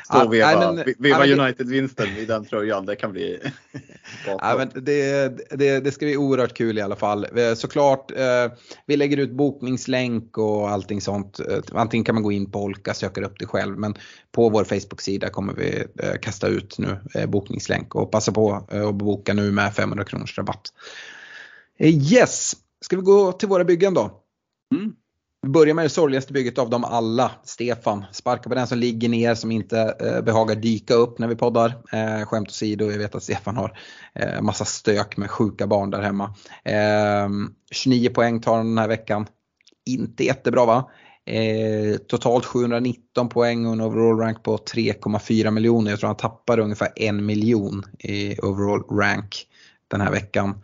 Stå 0.05 0.25
och 0.25 0.35
veva, 0.35 0.73
men, 0.73 0.95
veva 0.99 1.27
United-vinsten 1.27 2.09
i 2.09 2.25
den 2.25 2.45
tröjan, 2.45 2.87
det 2.87 2.97
kan 2.97 3.13
bli 3.13 3.41
ja, 4.27 4.55
men 4.59 4.85
det, 4.85 5.29
det, 5.51 5.81
det, 5.81 5.93
ska 5.93 6.07
bli 6.07 6.17
oerhört 6.17 6.57
kul 6.57 6.79
i 6.79 6.81
alla 6.81 6.97
fall. 6.97 7.27
Såklart, 7.57 8.11
uh, 8.11 8.57
vi 8.87 8.97
lägger 8.97 9.17
ut 9.17 9.31
bokningslänk 9.31 10.39
och 10.39 10.71
allting 10.71 11.01
sånt. 11.01 11.41
Antingen 11.73 12.05
kan 12.05 12.15
man 12.15 12.25
gå 12.25 12.33
in 12.33 12.51
på 12.51 12.63
Olka 12.63 12.91
och 12.91 12.97
söka 12.97 13.21
upp 13.21 13.39
det 13.39 13.47
själv 13.47 13.79
men 13.79 13.95
på 14.33 14.49
vår 14.49 14.65
Facebook-sida 14.65 15.29
kommer 15.29 15.53
vi 15.53 15.87
kasta 16.23 16.49
ut 16.49 16.79
nu 16.79 16.99
bokningslänk 17.27 17.95
och 17.95 18.11
passa 18.11 18.33
på 18.33 18.67
att 18.69 18.95
boka 18.95 19.35
nu 19.35 19.53
med 19.53 19.75
500 19.75 20.05
kronors 20.05 20.39
rabatt. 20.39 20.73
Yes, 21.79 22.53
ska 22.81 22.97
vi 22.97 23.03
gå 23.03 23.33
till 23.33 23.49
våra 23.49 23.65
byggen 23.65 23.95
då? 23.95 24.23
Mm. 24.75 24.93
Vi 25.47 25.51
börjar 25.51 25.75
med 25.75 25.85
det 25.85 25.91
sorgligaste 25.91 26.33
bygget 26.33 26.59
av 26.59 26.71
dem 26.71 26.85
alla, 26.85 27.31
Stefan. 27.45 28.05
Sparka 28.13 28.49
på 28.49 28.55
den 28.55 28.67
som 28.67 28.79
ligger 28.79 29.09
ner 29.09 29.35
som 29.35 29.53
inte 29.53 29.97
eh, 30.01 30.23
behagar 30.23 30.55
dyka 30.55 30.95
upp 30.95 31.19
när 31.19 31.29
vi 31.29 31.37
poddar. 31.37 31.75
Eh, 31.93 32.27
skämt 32.27 32.49
åsido, 32.49 32.91
jag 32.91 32.99
vet 32.99 33.15
att 33.15 33.23
Stefan 33.23 33.57
har 33.57 33.79
eh, 34.15 34.43
massa 34.43 34.65
stök 34.65 35.17
med 35.17 35.31
sjuka 35.31 35.67
barn 35.67 35.91
där 35.91 36.03
hemma. 36.03 36.35
Eh, 36.65 37.29
29 37.71 38.11
poäng 38.11 38.41
tar 38.41 38.57
han 38.57 38.67
den 38.67 38.79
här 38.79 38.89
veckan. 38.89 39.27
Inte 39.87 40.25
jättebra 40.25 40.67
va? 40.67 40.91
Eh, 41.27 41.97
totalt 41.97 42.45
719 42.45 43.29
poäng 43.29 43.67
och 43.67 43.73
en 43.73 43.81
overall 43.81 44.19
rank 44.19 44.43
på 44.43 44.57
3,4 44.57 45.51
miljoner. 45.51 45.91
Jag 45.91 46.01
tror 46.01 46.09
han 46.09 46.17
tappar 46.17 46.59
ungefär 46.59 46.89
en 46.97 47.27
miljon 47.27 47.83
i 47.99 48.39
overall 48.39 48.83
rank 48.99 49.47
den 49.89 50.01
här 50.01 50.11
veckan. 50.11 50.63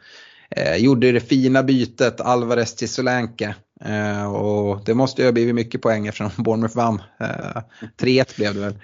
Eh, 0.51 0.77
gjorde 0.77 1.13
det 1.13 1.21
fina 1.21 1.63
bytet 1.63 2.21
Alvarez 2.21 2.75
till 2.75 2.89
Solanke. 2.89 3.55
Eh, 3.85 4.35
och 4.35 4.85
det 4.85 4.95
måste 4.95 5.23
ju 5.23 5.29
ha 5.29 5.33
blivit 5.33 5.55
mycket 5.55 5.83
poäng 5.83 6.07
eftersom 6.07 6.31
Bournemouth 6.45 6.77
vann. 6.77 7.03
Eh, 7.21 7.63
3-1 8.01 8.37
blev 8.37 8.55
det 8.55 8.61
väl. 8.61 8.79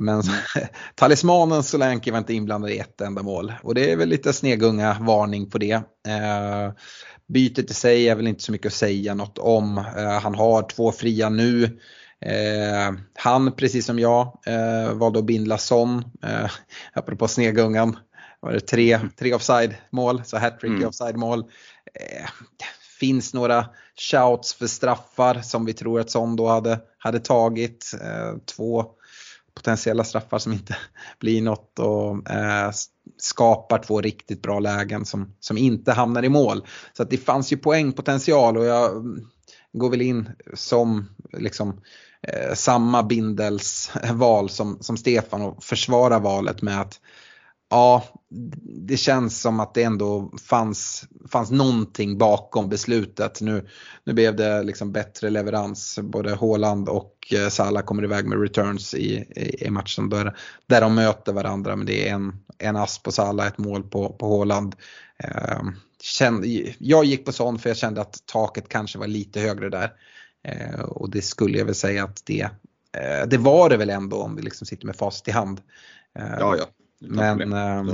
Men 0.00 0.22
talismanen 0.94 1.62
Solanke 1.62 2.12
var 2.12 2.18
inte 2.18 2.34
inblandad 2.34 2.70
i 2.70 2.78
ett 2.78 3.00
enda 3.00 3.22
mål. 3.22 3.52
Och 3.62 3.74
det 3.74 3.92
är 3.92 3.96
väl 3.96 4.08
lite 4.08 4.32
snegunga 4.32 4.96
varning 5.00 5.50
på 5.50 5.58
det. 5.58 5.72
Eh, 6.08 6.72
bytet 7.28 7.70
i 7.70 7.74
sig 7.74 8.08
är 8.08 8.14
väl 8.14 8.26
inte 8.26 8.42
så 8.42 8.52
mycket 8.52 8.66
att 8.66 8.72
säga 8.72 9.14
något 9.14 9.38
om. 9.38 9.78
Eh, 9.78 10.20
han 10.20 10.34
har 10.34 10.62
två 10.62 10.92
fria 10.92 11.28
nu. 11.28 11.64
Eh, 12.20 12.94
han, 13.14 13.52
precis 13.52 13.86
som 13.86 13.98
jag, 13.98 14.38
eh, 14.46 14.92
valde 14.92 15.18
att 15.18 15.24
bindla 15.24 15.58
Son. 15.58 16.04
Eh, 16.22 16.50
apropå 16.92 17.28
snegungan 17.28 17.96
var 18.40 18.52
det 18.52 18.60
tre, 18.60 19.00
tre 19.18 19.34
offside 19.34 19.74
mål, 19.90 20.22
så 20.24 20.38
hattrick 20.38 20.70
mm. 20.70 20.82
i 20.82 20.84
offside 20.84 21.16
mål. 21.16 21.40
Eh, 21.94 22.28
finns 23.00 23.34
några 23.34 23.66
shouts 24.10 24.54
för 24.54 24.66
straffar 24.66 25.40
som 25.42 25.64
vi 25.64 25.72
tror 25.72 26.00
att 26.00 26.10
Sondo 26.10 26.46
hade, 26.46 26.80
hade 26.98 27.20
tagit. 27.20 27.92
Eh, 28.02 28.38
två 28.56 28.86
potentiella 29.54 30.04
straffar 30.04 30.38
som 30.38 30.52
inte 30.52 30.76
blir 31.20 31.42
något 31.42 31.78
och 31.78 32.30
eh, 32.30 32.70
skapar 33.18 33.78
två 33.78 34.00
riktigt 34.00 34.42
bra 34.42 34.58
lägen 34.58 35.04
som, 35.04 35.34
som 35.40 35.58
inte 35.58 35.92
hamnar 35.92 36.22
i 36.22 36.28
mål. 36.28 36.66
Så 36.92 37.02
att 37.02 37.10
det 37.10 37.16
fanns 37.16 37.52
ju 37.52 37.56
poängpotential 37.56 38.56
och 38.56 38.64
jag 38.64 38.90
mm, 38.90 39.20
går 39.72 39.90
väl 39.90 40.02
in 40.02 40.30
som 40.54 41.08
liksom 41.32 41.80
eh, 42.22 42.54
samma 42.54 43.02
bindelsval 43.02 44.48
som, 44.48 44.78
som 44.80 44.96
Stefan 44.96 45.42
och 45.42 45.64
försvarar 45.64 46.20
valet 46.20 46.62
med 46.62 46.80
att 46.80 47.00
ja, 47.70 48.04
det 48.86 48.96
känns 48.96 49.40
som 49.40 49.60
att 49.60 49.74
det 49.74 49.82
ändå 49.82 50.32
fanns, 50.48 51.04
fanns 51.30 51.50
någonting 51.50 52.18
bakom 52.18 52.68
beslutet. 52.68 53.40
Nu, 53.40 53.68
nu 54.04 54.12
blev 54.12 54.36
det 54.36 54.62
liksom 54.62 54.92
bättre 54.92 55.30
leverans. 55.30 55.98
Både 56.02 56.34
Håland 56.34 56.88
och 56.88 57.32
eh, 57.32 57.48
Salah 57.48 57.82
kommer 57.82 58.04
iväg 58.04 58.26
med 58.26 58.40
returns 58.40 58.94
i, 58.94 59.14
i, 59.36 59.66
i, 59.66 59.70
matchen 59.70 60.08
där, 60.08 60.36
där 60.66 60.80
de 60.80 60.94
möter 60.94 61.32
varandra. 61.32 61.76
Men 61.76 61.86
det 61.86 62.08
är 62.08 62.14
en, 62.14 62.32
en 62.58 62.76
ass 62.76 63.02
på 63.02 63.12
Salah, 63.12 63.46
ett 63.46 63.58
mål 63.58 63.82
på, 63.82 64.08
på 64.08 64.26
Håland. 64.26 64.76
Eh, 65.18 65.62
kände, 66.02 66.74
jag 66.78 67.04
gick 67.04 67.24
på 67.24 67.32
sån 67.32 67.58
för 67.58 67.70
jag 67.70 67.76
kände 67.76 68.00
att 68.00 68.26
taket 68.26 68.68
kanske 68.68 68.98
var 68.98 69.06
lite 69.06 69.40
högre 69.40 69.68
där. 69.68 69.92
Eh, 70.48 70.80
och 70.80 71.10
det 71.10 71.22
skulle 71.22 71.58
jag 71.58 71.64
väl 71.64 71.74
säga 71.74 72.04
att 72.04 72.22
det, 72.26 72.42
eh, 72.92 73.26
det 73.26 73.38
var 73.38 73.70
det 73.70 73.76
väl 73.76 73.90
ändå 73.90 74.16
om 74.16 74.36
vi 74.36 74.42
liksom 74.42 74.66
sitter 74.66 74.86
med 74.86 74.96
facit 74.96 75.28
i 75.28 75.30
hand. 75.30 75.60
Eh, 76.18 76.36
ja, 76.38 76.56
ja. 76.56 76.66
Men 77.08 77.52
ähm, 77.52 77.88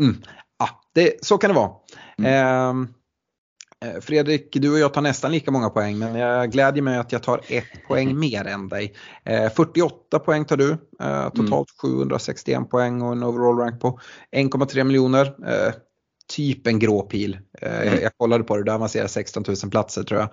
mm, 0.00 0.22
ja, 0.58 0.68
det, 0.94 1.24
så 1.24 1.38
kan 1.38 1.50
det 1.50 1.56
vara. 1.56 1.70
Mm. 2.18 2.88
Eh, 3.84 4.00
Fredrik, 4.00 4.52
du 4.52 4.72
och 4.72 4.78
jag 4.78 4.94
tar 4.94 5.02
nästan 5.02 5.32
lika 5.32 5.50
många 5.50 5.70
poäng 5.70 5.98
men 5.98 6.14
jag 6.14 6.52
glädjer 6.52 6.82
mig 6.82 6.98
att 6.98 7.12
jag 7.12 7.22
tar 7.22 7.40
ett 7.48 7.64
poäng 7.88 8.18
mer 8.18 8.44
än 8.44 8.68
dig. 8.68 8.94
Eh, 9.24 9.50
48 9.52 10.18
poäng 10.18 10.44
tar 10.44 10.56
du, 10.56 10.70
eh, 11.00 11.28
totalt 11.28 11.68
mm. 11.84 11.98
761 11.98 12.70
poäng 12.70 13.02
och 13.02 13.12
en 13.12 13.22
overall 13.22 13.58
rank 13.58 13.80
på 13.80 14.00
1,3 14.36 14.84
miljoner. 14.84 15.26
Eh, 15.26 15.74
typ 16.30 16.66
en 16.66 16.78
grå 16.78 17.02
pil. 17.02 17.38
Eh, 17.62 17.88
mm. 17.88 18.02
Jag 18.02 18.16
kollade 18.16 18.44
på 18.44 18.56
det, 18.56 18.64
du 18.64 18.72
avancerar 18.72 19.06
16 19.06 19.44
000 19.62 19.70
platser 19.70 20.02
tror 20.02 20.20
jag. 20.20 20.30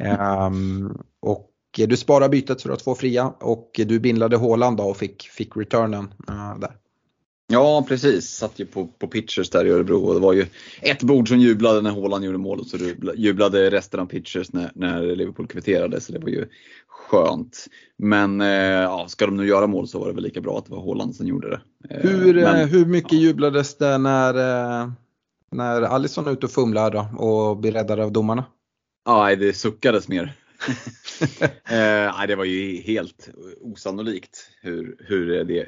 Ehm, 0.00 0.98
och 1.20 1.50
du 1.76 1.96
sparar 1.96 2.28
bytet 2.28 2.60
så 2.60 2.68
du 2.68 2.72
har 2.72 2.78
två 2.78 2.94
fria 2.94 3.32
och 3.40 3.70
du 3.74 4.00
bindlade 4.00 4.36
Håland 4.36 4.80
och 4.80 4.96
fick, 4.96 5.22
fick 5.22 5.56
returnen 5.56 6.14
eh, 6.28 6.58
där. 6.58 6.76
Ja 7.46 7.84
precis, 7.88 8.30
satt 8.30 8.58
ju 8.58 8.66
på, 8.66 8.86
på 8.86 9.06
pitchers 9.06 9.50
där 9.50 9.64
i 9.64 9.70
Örebro 9.70 10.04
och 10.04 10.14
det 10.14 10.20
var 10.20 10.32
ju 10.32 10.46
ett 10.80 11.02
bord 11.02 11.28
som 11.28 11.38
jublade 11.38 11.80
när 11.80 11.90
Håland 11.90 12.24
gjorde 12.24 12.38
mål 12.38 12.60
och 12.60 12.66
så 12.66 12.76
jublade 13.14 13.70
resten 13.70 14.00
av 14.00 14.06
pitchers 14.06 14.52
när, 14.52 14.70
när 14.74 15.02
Liverpool 15.02 15.46
kvitterade 15.46 16.00
så 16.00 16.12
det 16.12 16.18
var 16.18 16.28
ju 16.28 16.46
skönt. 16.88 17.66
Men 17.98 18.40
eh, 18.40 18.48
ja, 18.48 19.06
ska 19.08 19.26
de 19.26 19.36
nu 19.36 19.46
göra 19.46 19.66
mål 19.66 19.88
så 19.88 19.98
var 19.98 20.06
det 20.06 20.14
väl 20.14 20.24
lika 20.24 20.40
bra 20.40 20.58
att 20.58 20.66
det 20.66 20.72
var 20.72 20.80
Håland 20.80 21.16
som 21.16 21.26
gjorde 21.26 21.50
det. 21.50 21.60
Eh, 21.90 22.10
hur, 22.10 22.34
Men, 22.34 22.60
eh, 22.60 22.66
hur 22.66 22.86
mycket 22.86 23.12
ja. 23.12 23.18
jublades 23.18 23.76
det 23.76 23.98
när, 23.98 24.34
när 25.52 25.82
Alisson 25.82 26.26
är 26.26 26.32
ute 26.32 26.46
och 26.46 26.52
fumlar 26.52 26.90
då 26.90 27.24
och 27.24 27.56
blir 27.56 27.72
räddad 27.72 28.00
av 28.00 28.12
domarna? 28.12 28.44
Ja, 29.04 29.36
det 29.36 29.52
suckades 29.52 30.08
mer 30.08 30.34
eh, 31.68 32.26
det 32.26 32.36
var 32.36 32.44
ju 32.44 32.80
helt 32.80 33.28
osannolikt 33.60 34.50
hur, 34.60 34.96
hur, 34.98 35.44
det, 35.44 35.66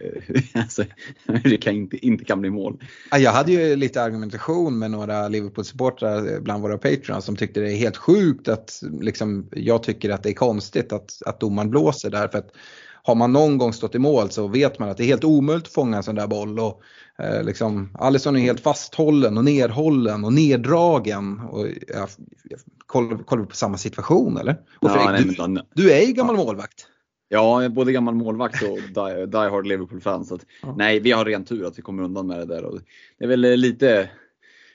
alltså, 0.54 0.84
hur 1.26 1.50
det 1.50 1.56
kan 1.56 1.74
inte, 1.74 2.06
inte 2.06 2.24
kan 2.24 2.40
bli 2.40 2.50
mål. 2.50 2.82
Jag 3.10 3.32
hade 3.32 3.52
ju 3.52 3.76
lite 3.76 4.02
argumentation 4.02 4.78
med 4.78 4.90
några 4.90 5.28
Liverpool-supportrar 5.28 6.40
bland 6.40 6.62
våra 6.62 6.78
patrons 6.78 7.24
som 7.24 7.36
tyckte 7.36 7.60
det 7.60 7.72
är 7.72 7.76
helt 7.76 7.96
sjukt 7.96 8.48
att 8.48 8.82
liksom, 9.00 9.48
jag 9.52 9.82
tycker 9.82 10.10
att 10.10 10.22
det 10.22 10.30
är 10.30 10.34
konstigt 10.34 10.92
att, 10.92 11.22
att 11.26 11.40
domaren 11.40 11.70
blåser 11.70 12.10
där. 12.10 12.28
För 12.28 12.38
att 12.38 12.50
har 13.02 13.14
man 13.14 13.32
någon 13.32 13.58
gång 13.58 13.72
stått 13.72 13.94
i 13.94 13.98
mål 13.98 14.30
så 14.30 14.48
vet 14.48 14.78
man 14.78 14.88
att 14.88 14.96
det 14.96 15.04
är 15.04 15.06
helt 15.06 15.24
omöjligt 15.24 15.66
att 15.66 15.72
fånga 15.72 15.96
en 15.96 16.02
sån 16.02 16.14
där 16.14 16.26
boll. 16.26 16.60
Och, 16.60 16.82
eh, 17.18 17.42
liksom, 17.42 17.90
Alisson 17.98 18.36
är 18.36 18.40
helt 18.40 18.60
fasthållen 18.60 19.38
och 19.38 19.44
nerhållen 19.44 20.24
och 20.24 20.32
neddragen. 20.32 21.40
Och, 21.40 21.66
ja, 21.88 22.08
kollar, 22.86 23.18
kollar 23.18 23.42
vi 23.42 23.48
på 23.48 23.56
samma 23.56 23.76
situation 23.76 24.36
eller? 24.36 24.60
Och 24.78 24.90
Fredrik, 24.90 25.06
ja, 25.06 25.12
nej, 25.12 25.24
du, 25.24 25.42
men, 25.42 25.62
du, 25.74 25.92
är 25.92 26.06
ju 26.06 26.12
gammal 26.12 26.36
ja. 26.38 26.44
målvakt. 26.44 26.86
Ja, 27.28 27.62
jag 27.62 27.64
är 27.64 27.68
både 27.68 27.92
gammal 27.92 28.14
målvakt 28.14 28.62
och 28.62 28.78
die, 28.78 29.26
die 29.26 29.50
hard 29.50 29.66
Liverpool-fan. 29.66 30.24
Så 30.24 30.34
att, 30.34 30.46
ja. 30.62 30.74
Nej, 30.78 31.00
vi 31.00 31.12
har 31.12 31.24
ren 31.24 31.44
tur 31.44 31.66
att 31.66 31.78
vi 31.78 31.82
kommer 31.82 32.02
undan 32.02 32.26
med 32.26 32.38
det 32.38 32.44
där. 32.44 32.64
Och 32.64 32.80
det 33.18 33.24
är 33.24 33.28
väl 33.28 33.40
lite, 33.40 34.10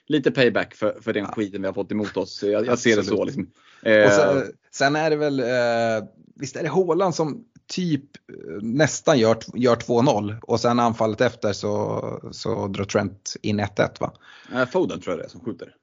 lite 0.08 0.32
payback 0.32 0.76
för, 0.76 0.98
för 1.02 1.14
den 1.14 1.26
skiten 1.26 1.62
vi 1.62 1.68
har 1.68 1.74
fått 1.74 1.92
emot 1.92 2.18
oss. 2.18 2.44
Jag, 2.44 2.66
jag 2.66 2.80
ser 2.80 2.96
det 2.96 3.04
så. 3.04 3.24
Liksom. 3.26 3.52
Eh, 3.84 4.10
sen, 4.10 4.44
sen, 4.72 4.96
är 4.96 5.10
det 5.10 5.16
väl, 5.16 5.40
eh, 5.40 6.08
visst 6.36 6.56
är 6.56 6.64
det 6.64 6.70
Håland 6.70 7.16
som 7.16 7.46
typ 7.72 8.04
nästan 8.62 9.20
gör, 9.20 9.38
gör 9.54 9.76
2-0 9.76 10.40
och 10.42 10.60
sen 10.60 10.80
anfallet 10.80 11.22
efter 11.22 11.54
så, 11.54 12.30
så 12.32 12.68
drar 12.68 12.84
Trent 12.84 13.36
in 13.42 13.60
1-1 13.60 14.00
va? 14.00 14.14
Eh, 14.54 14.66
Foden 14.66 15.00
tror 15.02 15.14
jag 15.14 15.20
det 15.20 15.26
är 15.26 15.30
som 15.30 15.42
skjuter. 15.42 15.76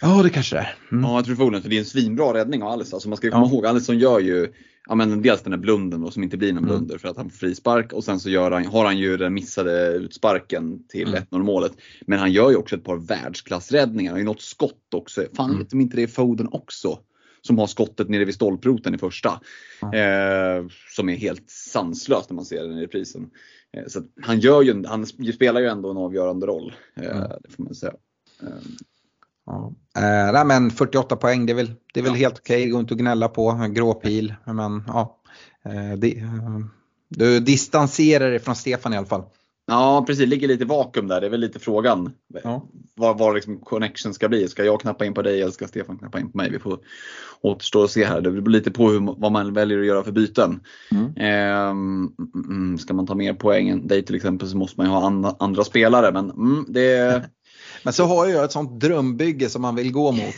Ja, 0.00 0.22
det 0.22 0.30
kanske 0.30 0.56
det 0.56 0.60
är. 0.60 0.76
Mm. 0.92 1.04
Ja, 1.04 1.14
jag 1.14 1.24
tror 1.24 1.36
förmodligen 1.36 1.62
för 1.62 1.70
det 1.70 1.76
är 1.76 1.80
en 1.80 1.84
svinbra 1.84 2.34
räddning 2.34 2.62
av 2.62 2.68
Alisson. 2.68 2.96
Alltså 2.96 3.08
man 3.08 3.16
ska 3.16 3.30
komma 3.30 3.46
ja. 3.46 3.52
ihåg, 3.52 3.66
Alisson 3.66 3.98
gör 3.98 4.20
ju 4.20 4.52
ja, 4.88 4.94
men 4.94 5.22
dels 5.22 5.42
den 5.42 5.50
där 5.50 5.58
blunden 5.58 6.00
då, 6.00 6.10
som 6.10 6.22
inte 6.22 6.36
blir 6.36 6.52
någon 6.52 6.64
mm. 6.64 6.76
blunder 6.76 6.98
för 6.98 7.08
att 7.08 7.16
han 7.16 7.30
får 7.30 7.36
frispark 7.36 7.92
och 7.92 8.04
sen 8.04 8.20
så 8.20 8.30
gör 8.30 8.50
han, 8.50 8.66
har 8.66 8.84
han 8.84 8.98
ju 8.98 9.16
den 9.16 9.34
missade 9.34 9.92
utsparken 9.92 10.86
till 10.88 11.08
mm. 11.08 11.22
1-0 11.30 11.42
målet. 11.42 11.72
Men 12.06 12.18
han 12.18 12.32
gör 12.32 12.50
ju 12.50 12.56
också 12.56 12.76
ett 12.76 12.84
par 12.84 12.96
världsklassräddningar. 12.96 14.10
Han 14.10 14.14
har 14.14 14.18
ju 14.18 14.24
något 14.24 14.42
skott 14.42 14.94
också. 14.94 15.24
Fan, 15.36 15.50
mm. 15.50 15.80
inte 15.80 15.96
det 15.96 16.02
är 16.02 16.06
Foden 16.06 16.48
också 16.52 16.98
som 17.42 17.58
har 17.58 17.66
skottet 17.66 18.08
nere 18.08 18.24
vid 18.24 18.34
stolproten 18.34 18.94
i 18.94 18.98
första. 18.98 19.40
Eh, 19.82 20.66
som 20.94 21.08
är 21.08 21.16
helt 21.16 21.50
sanslöst 21.50 22.30
när 22.30 22.34
man 22.34 22.44
ser 22.44 22.62
den 22.62 22.78
i 22.78 22.82
reprisen. 22.82 23.30
Eh, 23.76 23.84
så 23.88 24.02
han, 24.22 24.40
gör 24.40 24.62
ju, 24.62 24.84
han 24.86 25.06
spelar 25.06 25.60
ju 25.60 25.66
ändå 25.66 25.90
en 25.90 25.96
avgörande 25.96 26.46
roll. 26.46 26.74
Eh. 26.96 27.28
Det 27.42 27.50
får 27.56 27.62
man 27.64 27.74
säga. 27.74 27.94
Eh, 28.42 28.48
Ja. 29.48 29.72
Eh, 29.96 30.32
nej, 30.32 30.44
men 30.44 30.70
48 30.70 31.16
poäng, 31.16 31.46
det 31.46 31.52
är 31.52 31.54
väl, 31.54 31.74
det 31.94 32.00
är 32.00 32.04
väl 32.04 32.12
ja. 32.12 32.18
helt 32.18 32.38
okej, 32.38 32.64
det 32.64 32.70
går 32.70 32.80
inte 32.80 32.94
att 32.94 33.00
gnälla 33.00 33.28
på. 33.28 33.68
Gråpil, 33.70 34.34
men 34.44 34.84
ja. 34.86 35.20
Eh, 35.64 35.98
det, 35.98 36.22
du 37.08 37.40
distanserar 37.40 38.30
dig 38.30 38.38
från 38.38 38.56
Stefan 38.56 38.92
i 38.92 38.96
alla 38.96 39.06
fall. 39.06 39.24
Ja 39.70 40.04
precis, 40.06 40.28
ligger 40.28 40.48
lite 40.48 40.64
vakuum 40.64 41.08
där. 41.08 41.20
Det 41.20 41.26
är 41.26 41.30
väl 41.30 41.40
lite 41.40 41.58
frågan 41.58 42.12
ja. 42.44 42.68
vad, 42.94 43.18
vad 43.18 43.34
liksom 43.34 43.60
connection 43.60 44.14
ska 44.14 44.28
bli. 44.28 44.48
Ska 44.48 44.64
jag 44.64 44.80
knappa 44.80 45.04
in 45.04 45.14
på 45.14 45.22
dig 45.22 45.42
eller 45.42 45.52
ska 45.52 45.68
Stefan 45.68 45.98
knappa 45.98 46.20
in 46.20 46.32
på 46.32 46.36
mig? 46.36 46.50
Vi 46.50 46.58
får 46.58 46.78
återstå 47.40 47.80
och 47.80 47.90
se 47.90 48.04
här. 48.04 48.20
Det 48.20 48.30
beror 48.30 48.48
lite 48.48 48.70
på 48.70 48.90
hur, 48.90 49.20
vad 49.20 49.32
man 49.32 49.54
väljer 49.54 49.80
att 49.80 49.86
göra 49.86 50.02
för 50.02 50.12
byten. 50.12 50.60
Mm. 50.90 51.06
Eh, 51.16 52.78
ska 52.78 52.94
man 52.94 53.06
ta 53.06 53.14
mer 53.14 53.34
poäng 53.34 53.68
än 53.68 53.86
dig 53.86 54.04
till 54.04 54.16
exempel 54.16 54.48
så 54.48 54.56
måste 54.56 54.80
man 54.80 54.86
ju 54.86 54.92
ha 54.92 55.06
andra, 55.06 55.36
andra 55.38 55.64
spelare. 55.64 56.12
Men 56.12 56.30
mm, 56.30 56.64
det, 56.68 57.22
Men 57.82 57.92
så 57.92 58.04
har 58.04 58.26
jag 58.26 58.44
ett 58.44 58.52
sånt 58.52 58.80
drömbygge 58.80 59.48
som 59.48 59.62
man 59.62 59.76
vill 59.76 59.92
gå 59.92 60.12
mot. 60.12 60.34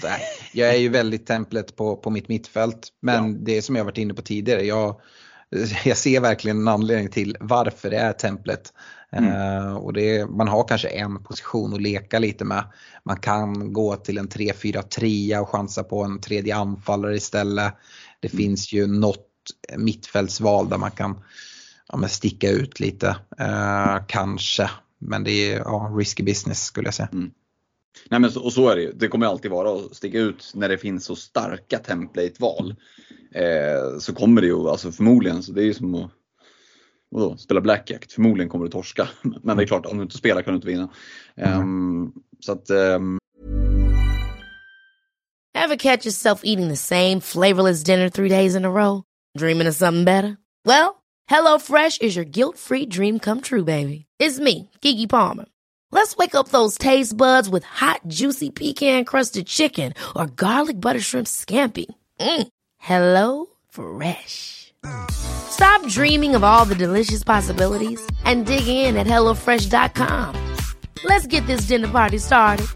Jag 0.53 0.69
är 0.69 0.79
ju 0.79 0.88
väldigt 0.88 1.27
templet 1.27 1.77
på, 1.77 1.97
på 1.97 2.11
mitt 2.11 2.29
mittfält. 2.29 2.88
Men 3.03 3.33
ja. 3.33 3.38
det 3.40 3.62
som 3.62 3.77
jag 3.77 3.85
varit 3.85 3.99
inne 3.99 4.14
på 4.14 4.23
tidigare. 4.23 4.62
Jag, 4.62 5.01
jag 5.85 5.97
ser 5.97 6.21
verkligen 6.21 6.59
en 6.59 6.69
anledning 6.69 7.09
till 7.09 7.37
varför 7.40 7.90
det 7.90 7.97
är 7.97 8.12
templet. 8.12 8.73
Mm. 9.12 9.33
Uh, 9.33 9.75
och 9.75 9.92
det, 9.92 10.31
man 10.31 10.49
har 10.49 10.68
kanske 10.68 10.88
en 10.88 11.23
position 11.23 11.75
att 11.75 11.83
leka 11.83 12.18
lite 12.18 12.44
med. 12.44 12.64
Man 13.05 13.16
kan 13.16 13.73
gå 13.73 13.96
till 13.96 14.18
en 14.18 14.29
3-4-3 14.29 15.38
och 15.38 15.49
chansa 15.49 15.85
på 15.85 16.05
en 16.05 16.20
tredje 16.20 16.57
anfallare 16.57 17.16
istället. 17.16 17.75
Det 18.20 18.33
mm. 18.33 18.44
finns 18.44 18.73
ju 18.73 18.87
något 18.87 19.27
mittfältsval 19.77 20.68
där 20.68 20.79
man 20.79 20.90
kan 20.90 21.18
ja, 21.92 22.09
sticka 22.09 22.51
ut 22.51 22.81
lite. 22.81 23.16
Uh, 23.40 23.99
kanske. 24.09 24.70
Men 24.99 25.25
det 25.25 25.53
är 25.53 25.59
ja, 25.59 25.94
risky 25.99 26.23
business 26.23 26.64
skulle 26.64 26.87
jag 26.87 26.94
säga. 26.94 27.09
Mm. 27.12 27.31
Nej, 28.09 28.20
men 28.20 28.31
så, 28.31 28.42
och 28.42 28.53
så 28.53 28.68
är 28.68 28.77
det 28.77 28.83
ju. 28.83 28.92
Det 28.92 29.09
kommer 29.09 29.27
alltid 29.27 29.51
vara 29.51 29.73
att 29.73 29.96
sticka 29.96 30.18
ut 30.18 30.53
när 30.55 30.68
det 30.68 30.79
finns 30.79 31.05
så 31.05 31.16
starka 31.16 31.79
template-val. 31.79 32.75
Eh, 33.35 33.99
så 33.99 34.14
kommer 34.14 34.40
det 34.40 34.46
ju, 34.46 34.68
alltså 34.68 34.92
förmodligen, 34.92 35.42
så 35.42 35.53
det 35.53 35.62
är 35.62 35.64
ju 35.64 35.75
som 35.75 35.94
att 35.94 36.11
vadå, 37.11 37.37
spela 37.37 37.61
blackjack. 37.61 38.11
Förmodligen 38.11 38.49
kommer 38.49 38.64
du 38.64 38.70
torska. 38.70 39.09
Men 39.42 39.57
det 39.57 39.62
är 39.62 39.66
klart, 39.66 39.87
om 39.87 39.96
du 39.96 40.03
inte 40.03 40.16
spelar 40.16 40.42
kan 40.42 40.53
du 40.53 40.57
inte 40.57 40.68
vinna. 40.68 40.88
Um, 41.37 42.12
så 42.40 42.53
att, 42.53 42.70
um... 42.70 43.18
Have 45.55 45.77
catch 45.77 46.07
yourself 46.07 46.40
eating 46.44 46.68
the 46.68 46.77
same 46.77 47.20
flavorless 47.20 47.83
dinner 47.83 48.09
three 48.09 48.29
days 48.29 48.55
in 48.55 48.64
a 48.64 48.70
row? 48.70 49.03
Dreaming 49.38 49.68
of 49.68 49.75
something 49.75 50.05
better? 50.05 50.37
Well, 50.64 51.03
hello 51.27 51.59
fresh 51.59 51.99
is 52.01 52.16
your 52.16 52.25
guilt 52.25 52.57
free 52.59 52.87
dream 52.87 53.18
come 53.18 53.40
true 53.40 53.64
baby. 53.64 54.07
It's 54.18 54.38
me, 54.38 54.70
Gigi 54.81 55.07
Palmer. 55.07 55.46
Let's 55.92 56.16
wake 56.16 56.35
up 56.35 56.49
those 56.49 56.79
taste 56.79 57.16
buds 57.16 57.49
with 57.49 57.64
hot, 57.64 58.01
juicy 58.07 58.51
pecan 58.51 59.05
crusted 59.05 59.46
chicken 59.46 59.94
or 60.14 60.27
garlic 60.27 60.81
butter 60.81 61.01
shrimp 61.01 61.27
scampi. 61.27 61.87
Mm. 62.20 62.49
Hello 62.79 63.46
Fresh. 63.68 64.60
Stop 65.11 65.87
dreaming 65.88 66.35
of 66.37 66.45
all 66.45 66.64
the 66.64 66.75
delicious 66.75 67.25
possibilities 67.25 68.01
and 68.25 68.47
dig 68.47 68.66
in 68.66 68.97
at 68.97 69.07
HelloFresh.com. 69.07 70.35
Let's 71.05 71.27
get 71.27 71.47
this 71.47 71.62
dinner 71.62 71.88
party 71.88 72.19
started. 72.19 72.66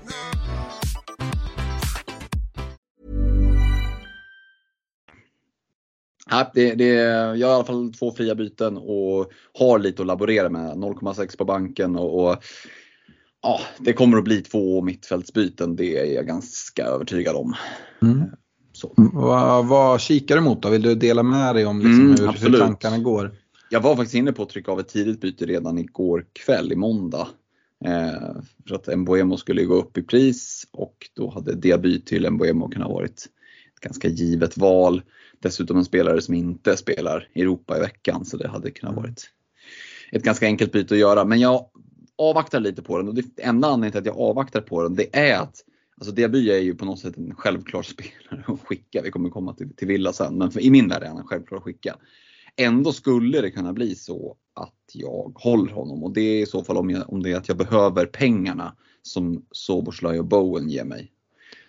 Ja, 6.31 6.51
det, 6.55 6.75
det, 6.75 6.85
jag 6.85 7.25
har 7.25 7.37
i 7.37 7.45
alla 7.45 7.65
fall 7.65 7.93
två 7.93 8.13
fria 8.13 8.35
byten 8.35 8.77
och 8.77 9.31
har 9.59 9.79
lite 9.79 10.03
att 10.03 10.07
laborera 10.07 10.49
med. 10.49 10.71
0,6 10.71 11.39
på 11.39 11.45
banken 11.45 11.97
och, 11.97 12.25
och 12.25 12.45
ja, 13.43 13.61
det 13.79 13.93
kommer 13.93 14.19
att 14.19 14.25
bli 14.25 14.41
två 14.41 14.83
mittfältsbyten, 14.83 15.77
det 15.77 15.99
är 15.99 16.15
jag 16.15 16.27
ganska 16.27 16.85
övertygad 16.85 17.37
om. 17.37 17.55
Mm. 18.03 18.31
Vad, 18.97 19.67
vad 19.67 20.01
kikar 20.01 20.37
du 20.37 20.41
mot 20.41 20.63
då? 20.63 20.69
Vill 20.69 20.83
du 20.83 20.95
dela 20.95 21.23
med 21.23 21.55
dig 21.55 21.67
om 21.67 21.79
liksom 21.79 22.01
mm, 22.01 22.11
hur, 22.19 22.51
hur 22.51 22.59
tankarna 22.59 22.99
går? 22.99 23.33
Jag 23.71 23.81
var 23.81 23.97
faktiskt 23.97 24.15
inne 24.15 24.33
på 24.33 24.43
att 24.43 24.49
trycka 24.49 24.73
av 24.73 24.81
ett 24.81 24.89
tidigt 24.89 25.21
byte 25.21 25.47
redan 25.47 25.79
igår 25.79 26.27
kväll, 26.33 26.73
i 26.73 26.77
måndag. 26.77 27.29
Eh, 27.85 28.37
för 28.69 28.75
att 28.75 28.99
Mbuemo 28.99 29.37
skulle 29.37 29.65
gå 29.65 29.75
upp 29.75 29.99
i 29.99 30.03
pris 30.03 30.67
och 30.73 31.11
då 31.15 31.31
hade 31.31 31.55
Diaby 31.55 32.01
till 32.01 32.31
Mbuemo 32.31 32.69
kunnat 32.69 32.89
varit 32.89 33.27
ett 33.75 33.81
ganska 33.81 34.09
givet 34.09 34.57
val. 34.57 35.03
Dessutom 35.41 35.77
en 35.77 35.85
spelare 35.85 36.21
som 36.21 36.35
inte 36.35 36.77
spelar 36.77 37.29
Europa 37.35 37.77
i 37.77 37.81
veckan 37.81 38.25
så 38.25 38.37
det 38.37 38.49
hade 38.49 38.71
kunnat 38.71 38.93
mm. 38.93 39.03
varit 39.03 39.31
ett 40.13 40.23
ganska 40.23 40.47
enkelt 40.47 40.73
byte 40.73 40.95
att 40.95 41.01
göra. 41.01 41.25
Men 41.25 41.41
jag 41.41 41.67
avvaktar 42.19 42.61
lite 42.61 42.83
på 42.83 42.99
den 42.99 43.09
och 43.09 43.15
det 43.15 43.25
enda 43.37 43.69
anledningen 43.69 43.93
till 43.93 43.99
att 43.99 44.17
jag 44.17 44.19
avvaktar 44.19 44.61
på 44.61 44.83
den 44.83 44.95
det 44.95 45.17
är 45.17 45.39
att 45.39 45.65
Alltså 45.97 46.15
Diaby 46.15 46.51
är 46.51 46.59
ju 46.59 46.75
på 46.75 46.85
något 46.85 47.01
sätt 47.01 47.17
en 47.17 47.35
självklar 47.35 47.83
spelare 47.93 48.45
att 48.47 48.61
skicka. 48.61 49.03
Vi 49.03 49.11
kommer 49.11 49.31
komma 49.31 49.55
till, 49.55 49.77
till 49.77 49.89
Villa 49.89 50.13
sen, 50.13 50.39
men 50.39 50.51
för, 50.51 50.61
i 50.61 50.71
min 50.71 50.89
värld 50.89 51.03
är 51.03 51.07
han 51.07 51.19
en 51.19 51.27
självklar 51.27 51.59
att 51.59 51.65
skicka. 51.65 51.97
Ändå 52.57 52.93
skulle 52.93 53.41
det 53.41 53.51
kunna 53.51 53.73
bli 53.73 53.95
så 53.95 54.37
att 54.55 54.75
jag 54.93 55.33
håller 55.35 55.73
honom 55.73 56.05
och 56.05 56.13
det 56.13 56.21
är 56.21 56.43
i 56.43 56.47
så 56.47 56.65
fall 56.65 56.77
om, 56.77 56.91
jag, 56.91 57.13
om 57.13 57.23
det 57.23 57.33
är 57.33 57.37
att 57.37 57.49
jag 57.49 57.57
behöver 57.57 58.07
pengarna 58.07 58.77
som 59.03 59.47
Soboslaj 59.51 60.19
och 60.19 60.25
Bowen 60.25 60.71
ger 60.71 60.85
mig. 60.85 61.13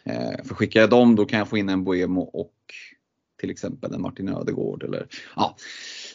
Eh, 0.04 0.44
för 0.44 0.56
skickar 0.56 0.80
jag 0.80 0.90
dem 0.90 1.16
då 1.16 1.26
kan 1.26 1.40
jag 1.40 1.50
få 1.50 1.58
in 1.58 1.70
en 1.70 1.84
Boemo 1.84 2.22
och 2.22 2.54
till 3.40 3.50
exempel 3.50 3.94
en 3.94 4.02
Martin 4.02 4.30
Ödegård 4.30 4.84
eller 4.84 5.08
ja, 5.36 5.56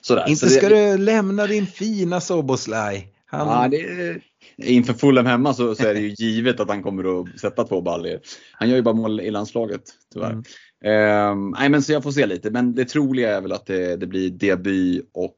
sådär. 0.01 0.25
Inte 0.29 0.49
så 0.49 0.55
ska 0.55 0.69
det, 0.69 0.93
du 0.93 0.99
lämna 0.99 1.47
din 1.47 1.67
fina 1.67 2.21
Soboslaj. 2.21 3.15
Han... 3.31 3.49
Ja, 3.49 3.69
det, 3.69 4.21
inför 4.57 4.93
Fulham 4.93 5.27
hemma 5.27 5.55
så, 5.55 5.75
så, 5.75 5.87
är 5.87 5.95
det 5.95 6.01
ju 6.01 6.09
givet 6.19 6.61
att 6.61 6.69
han 6.69 6.83
kommer 6.83 7.21
att 7.21 7.41
sätta 7.41 7.65
två 7.65 7.81
baller. 7.81 8.21
Han 8.53 8.69
gör 8.69 8.77
ju 8.77 8.83
bara 8.83 8.95
mål 8.95 9.21
i 9.21 9.31
landslaget 9.31 9.83
tyvärr. 10.13 10.43
Mm. 10.85 11.33
Um, 11.33 11.55
nej, 11.59 11.69
men 11.69 11.83
så 11.83 11.93
jag 11.93 12.03
får 12.03 12.11
se 12.11 12.27
lite, 12.27 12.51
men 12.51 12.75
det 12.75 12.85
troliga 12.85 13.37
är 13.37 13.41
väl 13.41 13.53
att 13.53 13.67
det, 13.67 13.97
det 13.97 14.07
blir 14.07 14.31
Diaby 14.31 15.03
och 15.13 15.37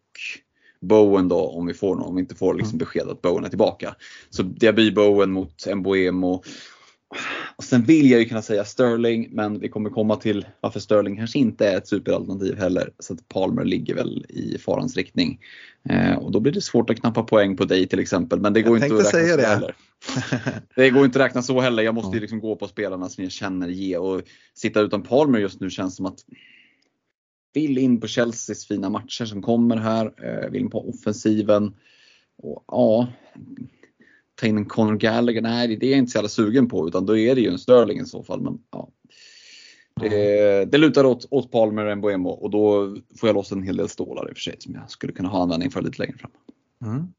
Bowen 0.81 1.29
då 1.29 1.49
om 1.49 1.67
vi 1.67 1.75
får 1.75 1.95
någon, 1.95 2.09
om 2.09 2.15
vi 2.15 2.21
inte 2.21 2.35
får 2.35 2.55
liksom 2.55 2.71
mm. 2.71 2.79
besked 2.79 3.09
att 3.09 3.23
Bowen 3.23 3.45
är 3.45 3.49
tillbaka. 3.49 3.95
Så 4.31 4.43
Diaby 4.43 4.91
Bowen 4.91 5.33
mot 5.33 5.67
Mbuemo 5.75 6.43
och 7.63 7.67
sen 7.67 7.83
vill 7.83 8.11
jag 8.11 8.21
ju 8.21 8.29
kunna 8.29 8.43
säga 8.43 8.65
Sterling, 8.65 9.29
men 9.33 9.59
vi 9.61 9.69
kommer 9.69 9.91
komma 9.91 10.17
till 10.17 10.47
varför 10.61 10.81
Sterling 10.81 11.17
kanske 11.17 11.39
inte 11.39 11.69
är 11.69 11.77
ett 11.77 11.89
superalternativ 11.89 12.59
heller. 12.59 12.91
Så 12.99 13.15
att 13.15 13.29
Palmer 13.29 13.65
ligger 13.65 13.95
väl 13.95 14.27
i 14.29 14.59
farans 14.59 14.97
riktning. 14.97 15.41
Eh, 15.89 16.15
och 16.15 16.33
då 16.33 16.41
blir 16.41 16.53
det 16.53 16.61
svårt 16.61 16.91
att 16.91 17.01
knappa 17.01 17.23
poäng 17.23 17.57
på 17.57 17.65
dig 17.65 17.87
till 17.87 17.99
exempel. 17.99 18.41
Men 18.41 18.53
det 18.53 18.63
går 18.63 18.79
jag 18.79 18.87
inte 18.87 19.09
att 19.09 19.15
räkna 19.15 19.29
så 19.29 19.37
det. 19.37 19.47
heller. 19.47 19.75
det 20.77 20.91
går 20.91 21.05
inte 21.05 21.19
att 21.19 21.27
räkna 21.27 21.43
så 21.43 21.61
heller. 21.61 21.83
Jag 21.83 21.95
måste 21.95 22.17
ju 22.17 22.21
liksom 22.21 22.41
gå 22.41 22.57
på 22.57 22.69
spelarna 22.69 23.09
som 23.09 23.25
jag 23.25 23.33
känner 23.33 23.69
ge. 23.69 23.97
Och 23.97 24.23
sitta 24.55 24.81
utan 24.81 25.03
Palmer 25.03 25.39
just 25.39 25.61
nu 25.61 25.71
känns 25.71 25.97
som 25.97 26.07
att 26.07 26.19
vill 27.55 27.79
in 27.79 28.01
på 28.01 28.07
Chelseas 28.07 28.67
fina 28.67 28.91
matcher 28.91 29.25
som 29.25 29.43
kommer 29.43 29.77
här. 29.77 30.13
Eh, 30.25 30.51
vill 30.51 30.61
in 30.61 30.71
på 30.71 30.89
offensiven. 30.89 31.75
Och, 32.43 32.65
ja, 32.67 33.09
ta 34.43 34.49
in 34.49 34.57
en 34.57 34.65
Conor 34.65 34.97
Gallagher, 34.97 35.43
nej 35.43 35.77
det 35.77 35.87
är 35.87 35.91
jag 35.91 35.99
inte 35.99 36.13
så 36.13 36.19
jävla 36.19 36.29
sugen 36.29 36.69
på 36.69 36.89
utan 36.89 37.07
då 37.07 37.17
är 37.17 37.35
det 37.35 37.41
ju 37.41 37.49
en 37.49 37.59
Sterling 37.59 38.01
i 38.01 38.07
så 38.07 38.23
fall. 38.23 38.41
Men, 38.41 38.59
ja. 38.71 38.89
det, 40.01 40.65
det 40.65 40.79
lutar 40.79 41.05
åt, 41.05 41.27
åt 41.31 41.51
Palmer 41.51 41.87
och 41.87 41.99
Mbuemo 41.99 42.29
och 42.29 42.51
då 42.51 42.97
får 43.21 43.29
jag 43.29 43.35
loss 43.35 43.53
en 43.53 43.63
hel 43.63 43.77
del 43.77 43.89
stålar 43.89 44.29
i 44.29 44.33
och 44.33 44.37
för 44.37 44.43
sig 44.43 44.57
som 44.59 44.75
jag 44.75 44.91
skulle 44.91 45.13
kunna 45.13 45.29
ha 45.29 45.43
användning 45.43 45.71
för 45.71 45.83
lite 45.83 46.03
längre 46.03 46.19
fram. 46.19 46.31
Mm. 46.85 47.13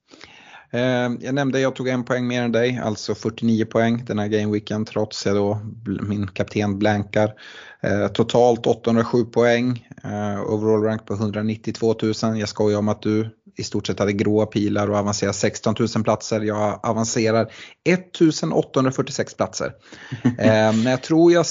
Eh, 0.73 1.11
jag 1.19 1.35
nämnde 1.35 1.59
jag 1.59 1.75
tog 1.75 1.87
en 1.87 2.03
poäng 2.03 2.27
mer 2.27 2.41
än 2.43 2.51
dig, 2.51 2.81
alltså 2.83 3.15
49 3.15 3.65
poäng 3.65 4.05
den 4.05 4.19
här 4.19 4.27
gameweeken 4.27 4.85
trots 4.85 5.27
att 5.27 5.33
då 5.33 5.59
min 6.01 6.27
kapten 6.27 6.79
blankar. 6.79 7.33
Eh, 7.81 8.07
totalt 8.07 8.67
807 8.67 9.25
poäng, 9.25 9.87
eh, 10.03 10.41
overall 10.41 10.83
rank 10.83 11.05
på 11.05 11.13
192 11.13 11.95
000. 12.01 12.39
Jag 12.39 12.49
skojar 12.49 12.79
om 12.79 12.89
att 12.89 13.01
du 13.01 13.29
i 13.57 13.63
stort 13.63 13.87
sett 13.87 13.99
hade 13.99 14.13
gråa 14.13 14.45
pilar 14.45 14.89
och 14.89 14.97
avancerar 14.97 15.31
16 15.31 15.75
000 15.95 16.03
platser. 16.03 16.41
Jag 16.41 16.79
avancerar 16.83 17.51
1846 17.83 19.33
platser. 19.33 19.73
men 20.73 20.83
jag 20.83 21.01
tror 21.01 21.31
jag 21.31 21.45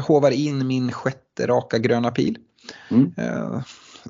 hovar 0.00 0.30
in 0.30 0.66
min 0.66 0.92
sjätte 0.92 1.46
raka 1.46 1.78
gröna 1.78 2.10
pil. 2.10 2.38
Mm. 2.90 3.12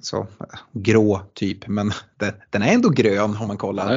Så 0.01 0.27
grå 0.73 1.21
typ, 1.35 1.67
men 1.67 1.93
den, 2.17 2.33
den, 2.51 2.63
är 2.63 2.73
ändå 2.73 2.89
grön 2.89 3.37
om 3.41 3.49
man 3.49 3.57
kollar. 3.57 3.95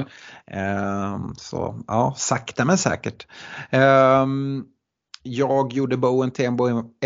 Eh, 0.47 1.19
så 1.37 1.83
ja, 1.87 2.13
sakta 2.17 2.65
men 2.65 2.77
säkert. 2.77 3.27
Eh, 3.69 4.25
jag 5.23 5.73
gjorde 5.73 5.97
Bowen 5.97 6.31
till 6.31 6.51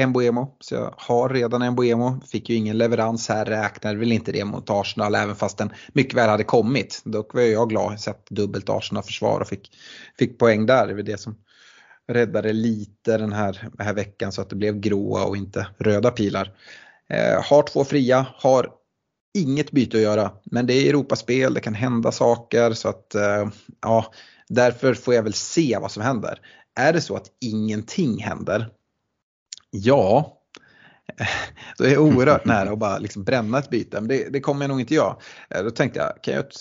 Mbuemo, 0.07 0.57
så 0.59 0.75
jag 0.75 0.93
har 0.97 1.29
redan 1.29 1.71
Mbuemo. 1.71 2.21
Fick 2.31 2.49
ju 2.49 2.55
ingen 2.55 2.77
leverans 2.77 3.29
här, 3.29 3.45
räknade 3.45 3.97
väl 3.97 4.11
inte 4.11 4.31
det 4.31 4.45
mot 4.45 4.69
Arsenal 4.69 5.15
även 5.15 5.35
fast 5.35 5.57
den 5.57 5.73
mycket 5.93 6.13
väl 6.13 6.29
hade 6.29 6.43
kommit. 6.43 7.01
Dock 7.05 7.33
var 7.33 7.41
jag 7.41 7.69
glad, 7.69 7.99
sett 7.99 8.29
dubbelt 8.29 8.69
Arsenal-försvar 8.69 9.39
och 9.39 9.47
fick, 9.47 9.71
fick 10.19 10.39
poäng 10.39 10.65
där. 10.65 10.87
Det 10.87 10.93
var 10.93 11.01
det 11.01 11.19
som 11.19 11.35
räddade 12.07 12.53
lite 12.53 13.17
den 13.17 13.33
här, 13.33 13.69
den 13.73 13.85
här 13.87 13.93
veckan 13.93 14.31
så 14.31 14.41
att 14.41 14.49
det 14.49 14.55
blev 14.55 14.79
gråa 14.79 15.23
och 15.23 15.37
inte 15.37 15.67
röda 15.77 16.11
pilar. 16.11 16.51
Eh, 17.09 17.43
har 17.43 17.63
två 17.63 17.83
fria, 17.83 18.25
har 18.35 18.69
inget 19.33 19.71
byte 19.71 19.97
att 19.97 20.03
göra. 20.03 20.31
Men 20.43 20.65
det 20.65 20.73
är 20.73 20.89
Europaspel, 20.89 21.53
det 21.53 21.59
kan 21.59 21.75
hända 21.75 22.11
saker 22.11 22.73
så 22.73 22.89
att 22.89 23.15
eh, 23.15 23.49
ja, 23.81 24.13
därför 24.49 24.93
får 24.93 25.13
jag 25.13 25.23
väl 25.23 25.33
se 25.33 25.77
vad 25.81 25.91
som 25.91 26.03
händer. 26.03 26.39
Är 26.75 26.93
det 26.93 27.01
så 27.01 27.15
att 27.15 27.27
ingenting 27.41 28.23
händer, 28.23 28.69
ja, 29.71 30.37
då 31.77 31.83
är 31.83 31.89
jag 31.89 32.01
oerhört 32.01 32.45
nära 32.45 32.71
att 32.71 32.79
bara 32.79 32.97
liksom 32.97 33.23
bränna 33.23 33.59
ett 33.59 33.69
byte. 33.69 34.01
Men 34.01 34.07
det, 34.07 34.29
det 34.33 34.39
kommer 34.39 34.61
jag 34.61 34.69
nog 34.69 34.79
inte 34.79 34.93
göra. 34.93 35.15
Eh, 35.49 35.63
då 35.63 35.71
tänkte 35.71 35.99
jag, 35.99 36.23
kan 36.23 36.33
jag 36.33 36.45
ett 36.45 36.55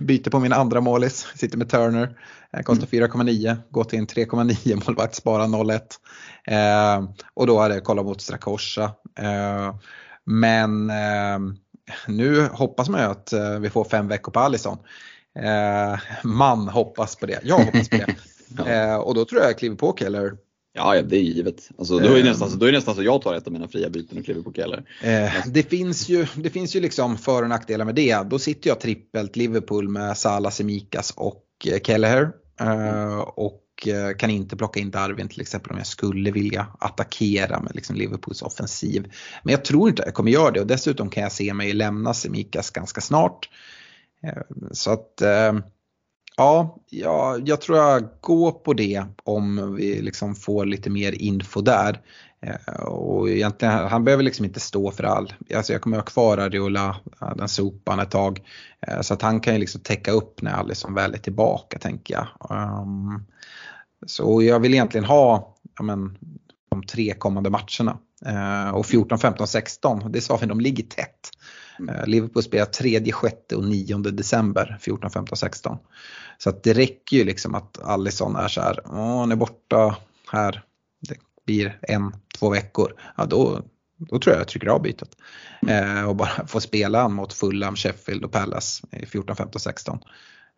byte 0.00 0.30
på 0.30 0.38
min 0.38 0.52
andra 0.52 0.80
målis, 0.80 1.26
sitter 1.34 1.58
med 1.58 1.68
Turner, 1.68 2.18
eh, 2.52 2.62
kostar 2.62 2.86
4,9, 2.86 3.50
mm. 3.50 3.62
går 3.70 3.84
till 3.84 3.98
en 3.98 4.06
3,9 4.06 4.82
målvakt, 4.86 5.14
spara 5.14 5.44
0,1. 5.44 5.80
Eh, 6.44 7.10
och 7.34 7.46
då 7.46 7.58
hade 7.58 7.74
jag 7.74 7.84
kollat 7.84 8.04
mot 8.04 8.20
Strakosha. 8.20 8.84
Eh, 9.18 9.74
men 10.24 10.90
eh, 10.90 11.38
nu 12.06 12.46
hoppas 12.52 12.88
man 12.88 13.00
ju 13.00 13.06
att 13.06 13.32
eh, 13.32 13.58
vi 13.58 13.70
får 13.70 13.84
fem 13.84 14.08
veckor 14.08 14.32
på 14.32 14.40
Allison. 14.40 14.78
man 16.22 16.68
hoppas 16.68 17.16
på 17.16 17.26
det, 17.26 17.40
jag 17.42 17.58
hoppas 17.58 17.88
på 17.88 17.96
det. 17.96 18.14
ja. 18.66 18.98
och 18.98 19.14
då 19.14 19.24
tror 19.24 19.40
jag 19.40 19.50
jag 19.50 19.58
kliver 19.58 19.76
på 19.76 19.96
Keller 19.98 20.32
Ja, 20.78 21.02
det 21.02 21.16
är 21.16 21.20
givet. 21.20 21.70
Alltså, 21.78 21.98
då, 21.98 22.08
är 22.08 22.22
det 22.22 22.28
nästan, 22.28 22.58
då 22.58 22.66
är 22.66 22.72
det 22.72 22.78
nästan 22.78 22.94
så 22.94 23.02
jag 23.02 23.22
tar 23.22 23.34
ett 23.34 23.46
av 23.46 23.52
mina 23.52 23.68
fria 23.68 23.90
byten 23.90 24.18
och 24.18 24.24
kliver 24.24 24.42
på 24.42 24.52
Keller. 24.52 24.84
Eh, 25.02 25.32
det, 25.46 25.62
finns 25.62 26.08
ju, 26.08 26.26
det 26.36 26.50
finns 26.50 26.76
ju 26.76 26.80
liksom 26.80 27.18
för 27.18 27.42
och 27.42 27.48
nackdelar 27.48 27.84
med 27.84 27.94
det. 27.94 28.22
Då 28.30 28.38
sitter 28.38 28.68
jag 28.68 28.80
trippelt 28.80 29.36
Liverpool 29.36 29.88
med 29.88 30.18
Salah, 30.18 30.52
Semikas 30.52 31.10
och 31.16 31.44
eh, 31.66 31.80
Kelleher. 31.80 32.30
Eh, 32.60 33.18
och 33.18 33.60
och 33.78 33.88
eh, 33.88 34.16
kan 34.16 34.30
inte 34.30 34.56
plocka 34.56 34.80
in 34.80 34.90
Darwin 34.90 35.28
till 35.28 35.40
exempel 35.40 35.72
om 35.72 35.78
jag 35.78 35.86
skulle 35.86 36.30
vilja 36.30 36.66
attackera 36.78 37.60
med 37.60 37.74
liksom 37.74 37.96
Liverpools 37.96 38.42
offensiv. 38.42 39.12
Men 39.42 39.52
jag 39.52 39.64
tror 39.64 39.88
inte 39.88 40.02
jag 40.06 40.14
kommer 40.14 40.30
göra 40.30 40.50
det 40.50 40.60
och 40.60 40.66
dessutom 40.66 41.10
kan 41.10 41.22
jag 41.22 41.32
se 41.32 41.54
mig 41.54 41.72
lämna 41.72 42.14
Semikas 42.14 42.70
ganska 42.70 43.00
snart. 43.00 43.48
Eh, 44.22 44.42
så 44.72 44.90
att 44.92 45.20
eh, 45.20 45.52
Ja, 46.36 46.78
jag, 46.90 47.48
jag 47.48 47.60
tror 47.60 47.78
jag 47.78 48.08
går 48.20 48.52
på 48.52 48.74
det 48.74 49.04
om 49.24 49.74
vi 49.74 50.02
liksom 50.02 50.34
får 50.34 50.66
lite 50.66 50.90
mer 50.90 51.12
info 51.12 51.60
där. 51.60 52.00
Och 52.86 53.30
egentligen, 53.30 53.74
han 53.74 54.04
behöver 54.04 54.22
liksom 54.22 54.44
inte 54.44 54.60
stå 54.60 54.90
för 54.90 55.04
all. 55.04 55.32
Alltså 55.54 55.72
jag 55.72 55.82
kommer 55.82 55.96
ha 55.96 56.04
kvar 56.04 56.38
Ariola, 56.38 56.96
den 57.36 57.48
sopan 57.48 58.00
ett 58.00 58.10
tag. 58.10 58.40
Så 59.00 59.14
att 59.14 59.22
han 59.22 59.40
kan 59.40 59.54
ju 59.54 59.60
liksom 59.60 59.80
täcka 59.80 60.10
upp 60.10 60.42
när 60.42 60.52
Alisson 60.52 60.94
väl 60.94 61.14
är 61.14 61.18
tillbaka 61.18 61.78
tänker 61.78 62.14
jag. 62.14 62.26
Um, 62.50 63.26
så 64.06 64.42
jag 64.42 64.60
vill 64.60 64.74
egentligen 64.74 65.04
ha 65.04 65.56
ja 65.78 65.82
men, 65.82 66.18
de 66.70 66.82
tre 66.82 67.14
kommande 67.14 67.50
matcherna. 67.50 67.98
Uh, 68.26 68.70
och 68.70 68.86
14, 68.86 69.18
15, 69.18 69.46
16, 69.46 70.12
det 70.12 70.20
sa 70.20 70.36
vi, 70.36 70.46
de 70.46 70.60
ligger 70.60 70.84
tätt. 70.84 71.30
Uh, 71.80 72.06
Liverpool 72.06 72.42
spelar 72.42 72.64
3, 72.64 73.04
6 73.04 73.36
och 73.54 73.64
9 73.64 73.98
december 73.98 74.78
14, 74.80 75.10
15, 75.10 75.36
16. 75.36 75.78
Så 76.38 76.50
det 76.62 76.72
räcker 76.72 77.16
ju 77.16 77.24
liksom 77.24 77.54
att 77.54 77.82
Allison 77.82 78.36
är 78.36 78.48
så 78.48 78.60
här, 78.60 78.80
han 78.84 79.32
är 79.32 79.36
borta 79.36 79.96
här, 80.32 80.62
det 81.08 81.16
blir 81.46 81.78
en, 81.82 82.12
två 82.38 82.50
veckor. 82.50 82.92
Ja, 83.16 83.24
då, 83.24 83.62
då 83.96 84.18
tror 84.18 84.34
jag 84.34 84.40
jag 84.40 84.48
trycker 84.48 84.68
av 84.68 84.82
bytet. 84.82 85.16
Mm. 85.62 85.98
Eh, 85.98 86.08
och 86.08 86.16
bara 86.16 86.46
får 86.46 86.60
spela 86.60 87.08
mot 87.08 87.32
Fulham, 87.32 87.76
Sheffield 87.76 88.24
och 88.24 88.32
Palace 88.32 88.86
i 88.92 89.06
14, 89.06 89.36
15, 89.36 89.60
16. 89.60 89.98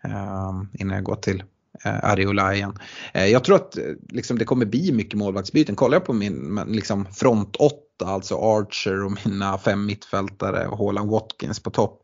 Eh, 0.05 0.63
innan 0.73 0.95
jag 0.95 1.05
går 1.05 1.17
till 1.17 1.43
eh, 1.85 2.05
Ariola 2.05 2.55
igen. 2.55 2.79
Eh, 3.15 3.27
jag 3.27 3.45
tror 3.45 3.57
att 3.57 3.77
eh, 3.77 3.85
liksom, 4.09 4.39
det 4.39 4.45
kommer 4.45 4.67
bli 4.67 4.93
mycket 4.93 5.19
målvaktsbyten. 5.19 5.77
Kollar 5.77 5.97
jag 5.97 6.05
på 6.05 6.13
min 6.13 6.61
liksom, 6.67 7.07
front 7.07 7.57
8, 7.57 7.77
alltså 8.05 8.37
Archer 8.37 9.05
och 9.05 9.19
mina 9.25 9.59
fem 9.59 9.87
mittfältare 9.87 10.67
och 10.67 10.79
Haaland 10.79 11.11
Watkins 11.11 11.61
på 11.61 11.71
topp. 11.71 12.03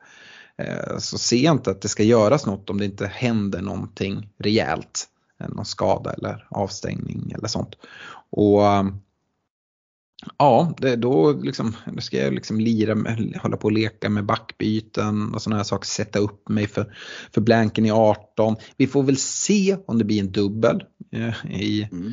Eh, 0.62 0.98
så 0.98 1.18
ser 1.18 1.36
jag 1.36 1.54
inte 1.54 1.70
att 1.70 1.82
det 1.82 1.88
ska 1.88 2.02
göras 2.02 2.46
något 2.46 2.70
om 2.70 2.78
det 2.78 2.84
inte 2.84 3.06
händer 3.06 3.62
någonting 3.62 4.28
rejält. 4.38 5.04
Eh, 5.40 5.48
någon 5.48 5.64
skada 5.64 6.12
eller 6.12 6.46
avstängning 6.50 7.32
eller 7.38 7.48
sånt. 7.48 7.74
Och 8.30 8.66
eh, 8.66 8.84
Ja, 10.38 10.74
det, 10.78 10.96
då, 10.96 11.32
liksom, 11.32 11.76
då 11.94 12.00
ska 12.00 12.16
jag 12.16 12.34
liksom 12.34 12.60
lira 12.60 12.94
med, 12.94 13.38
hålla 13.42 13.56
på 13.56 13.64
och 13.64 13.72
leka 13.72 14.08
med 14.08 14.24
backbyten 14.24 15.34
och 15.34 15.42
sådana 15.42 15.56
här 15.56 15.64
saker. 15.64 15.86
Sätta 15.86 16.18
upp 16.18 16.48
mig 16.48 16.66
för, 16.66 16.96
för 17.32 17.40
blanken 17.40 17.86
i 17.86 17.90
18. 17.90 18.56
Vi 18.76 18.86
får 18.86 19.02
väl 19.02 19.16
se 19.16 19.76
om 19.86 19.98
det 19.98 20.04
blir 20.04 20.20
en 20.20 20.32
dubbel 20.32 20.82
eh, 21.12 21.60
i, 21.60 21.88
mm. 21.92 22.12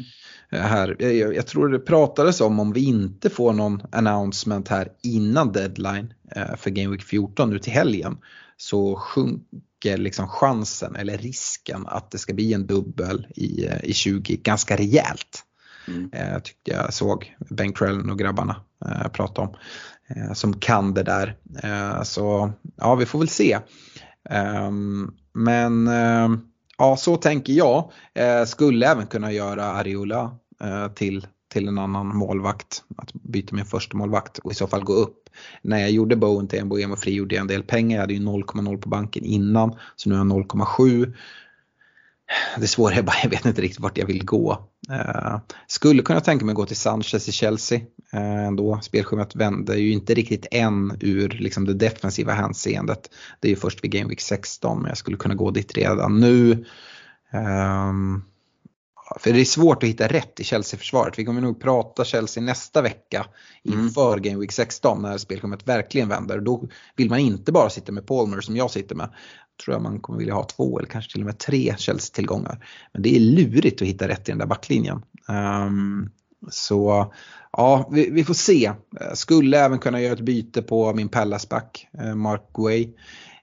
här. 0.52 0.96
Jag, 1.00 1.36
jag, 1.36 1.48
tror 1.48 1.70
det 1.70 1.80
pratades 1.80 2.42
om 2.42 2.60
om 2.60 2.74
vi 2.74 2.86
inte 2.86 3.30
får 3.30 3.54
någon 3.54 3.82
announcement 3.92 4.68
här 4.68 4.90
innan 5.04 5.52
deadline 5.52 6.14
eh, 6.36 6.56
för 6.58 6.70
Game 6.70 6.92
Week 6.92 7.04
14 7.04 7.50
nu 7.50 7.60
till 7.60 7.74
helgen 7.74 8.18
så 8.58 8.96
sjunker 8.96 9.98
liksom 9.98 10.28
chansen 10.28 10.96
eller 10.96 11.18
risken 11.18 11.88
att 11.88 12.12
det 12.12 12.18
ska 12.18 12.34
bli 12.34 12.54
en 12.54 12.68
dubbel 12.68 13.28
i, 13.36 13.66
eh, 13.66 13.84
i 13.84 13.94
20 13.94 14.38
ganska 14.38 14.78
rejält. 14.78 15.46
Mm. 15.88 16.10
Eh, 16.14 16.40
tyckte 16.40 16.72
jag 16.72 16.94
såg 16.94 17.36
Bengt 17.50 17.78
Krellen 17.78 18.10
och 18.10 18.20
grabbarna 18.20 18.56
eh, 18.86 19.08
prata 19.08 19.42
om. 19.42 19.56
Eh, 20.08 20.34
som 20.34 20.54
kan 20.54 20.94
det 20.94 21.04
där. 21.04 21.36
Eh, 21.64 22.04
så 22.04 22.52
ja, 22.76 22.96
vi 22.96 23.06
får 23.06 23.20
väl 23.20 23.30
se. 23.30 23.60
Ehm, 24.30 25.14
men 25.34 25.88
eh, 25.88 26.30
ja, 26.78 26.98
så 26.98 27.18
tänker 27.18 27.54
jag. 27.54 27.92
Eh, 28.14 28.46
skulle 28.46 28.88
även 28.88 29.08
kunna 29.08 29.32
göra 29.32 29.66
Ariola 29.66 30.38
eh, 30.64 30.88
till, 30.88 31.28
till 31.54 31.68
en 31.68 31.78
annan 31.78 32.08
målvakt. 32.08 32.84
Att 32.98 33.14
byta 33.14 33.56
min 33.56 33.66
första 33.66 33.98
målvakt 33.98 34.38
och 34.38 34.52
i 34.52 34.56
så 34.56 34.68
fall 34.68 34.84
gå 34.84 34.94
upp. 34.94 35.20
När 35.62 35.80
jag 35.80 35.92
gjorde 35.92 36.16
Bowen 36.16 36.48
till 36.48 36.66
Mboemo 36.66 36.96
Fri 36.96 37.14
gjorde 37.14 37.36
jag 37.36 37.42
en 37.42 37.48
del 37.48 37.64
pengar. 37.64 37.96
Jag 37.96 38.02
hade 38.02 38.14
ju 38.14 38.20
0,0 38.20 38.78
på 38.78 38.90
banken 38.90 39.26
innan. 39.26 39.76
Så 39.96 40.10
nu 40.10 40.16
har 40.16 40.26
jag 40.26 40.46
0,7 40.46 41.14
det 42.58 42.68
svåra 42.68 42.96
är 42.96 43.02
bara, 43.02 43.16
jag 43.24 43.30
vet 43.30 43.46
inte 43.46 43.62
riktigt 43.62 43.80
vart 43.80 43.98
jag 43.98 44.06
vill 44.06 44.26
gå. 44.26 44.70
Uh, 44.92 45.40
skulle 45.68 46.02
kunna 46.02 46.22
tänka 46.22 46.46
mig 46.46 46.54
att 46.54 46.58
gå 46.58 46.66
till 46.66 46.78
Sanchez 46.78 47.30
i 47.30 47.32
Chelsea 47.32 47.80
uh, 48.14 48.46
ändå. 48.48 48.80
Spelschemat 48.82 49.36
vänder 49.36 49.76
ju 49.76 49.92
inte 49.92 50.14
riktigt 50.14 50.48
än 50.52 50.98
ur 51.00 51.30
liksom, 51.30 51.66
det 51.66 51.74
defensiva 51.74 52.34
hänseendet. 52.34 53.10
Det 53.40 53.48
är 53.48 53.50
ju 53.50 53.56
först 53.56 53.84
vid 53.84 53.92
Game 53.92 54.10
Week 54.10 54.22
16 54.22 54.82
men 54.82 54.90
jag 54.90 54.98
skulle 54.98 55.18
kunna 55.18 55.36
gå 55.36 55.52
dit 55.52 55.78
redan 55.78 56.20
nu. 56.20 56.66
Um, 57.34 58.24
för 59.20 59.34
det 59.34 59.42
är 59.42 59.46
svårt 59.46 59.84
att 59.84 59.90
hitta 59.90 60.08
rätt 60.08 60.40
i 60.40 60.44
Chelsea-försvaret. 60.44 61.20
Vi 61.20 61.26
kommer 61.26 61.42
nog 61.42 61.62
prata 61.62 62.06
Chelsea 62.06 62.44
nästa 62.44 62.82
vecka 62.82 63.26
inför 63.64 64.14
mm. 64.14 64.22
Game 64.22 64.40
Week 64.40 64.52
16 64.52 65.02
när 65.02 65.18
spelschemat 65.18 65.68
verkligen 65.68 66.10
vänder. 66.10 66.40
Då 66.40 66.68
vill 66.96 67.10
man 67.10 67.20
inte 67.20 67.52
bara 67.52 67.70
sitta 67.70 67.92
med 67.92 68.08
Palmer 68.08 68.42
som 68.42 68.56
jag 68.56 68.72
sitter 68.72 68.96
med. 68.96 69.10
Tror 69.64 69.76
jag 69.76 69.82
man 69.82 70.00
kommer 70.00 70.20
vilja 70.20 70.34
ha 70.34 70.44
två 70.44 70.80
eller 70.80 70.90
kanske 70.90 71.12
till 71.12 71.22
och 71.22 71.26
med 71.26 71.40
tre 71.40 71.76
Chelsea-tillgångar. 71.78 72.66
Men 72.94 73.02
det 73.02 73.16
är 73.16 73.20
lurigt 73.20 73.82
att 73.82 73.88
hitta 73.88 74.08
rätt 74.08 74.30
i 74.30 74.32
den 74.32 74.40
där 74.40 74.46
backlinjen. 74.46 75.02
Um, 75.68 76.10
så 76.50 77.14
ja, 77.52 77.90
vi, 77.92 78.10
vi, 78.10 78.24
får 78.24 78.34
se. 78.34 78.72
Skulle 79.14 79.60
även 79.60 79.80
kunna 79.80 80.02
göra 80.02 80.14
ett 80.14 80.20
byte 80.20 80.62
på 80.62 80.94
min 80.94 81.10
Pallas-back, 81.10 81.88
eh, 82.00 82.16
Mark 82.16 82.42
Guay. 82.54 82.84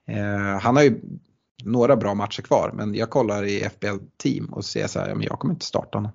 Uh, 0.09 0.17
ehm, 0.17 0.59
han 0.61 0.75
har 0.75 0.83
ju 0.83 1.01
några 1.63 1.95
bra 1.95 2.13
matcher 2.13 2.41
kvar. 2.41 2.71
Men 2.73 2.95
jag 2.95 3.09
kollar 3.09 3.43
i 3.43 3.69
FBL 3.69 3.97
team 4.17 4.45
och 4.45 4.65
ser 4.65 4.87
så 4.87 4.99
här, 4.99 5.15
men 5.15 5.23
jag 5.23 5.39
kommer 5.39 5.53
inte 5.53 5.65
starta 5.65 5.97
honom. 5.97 6.11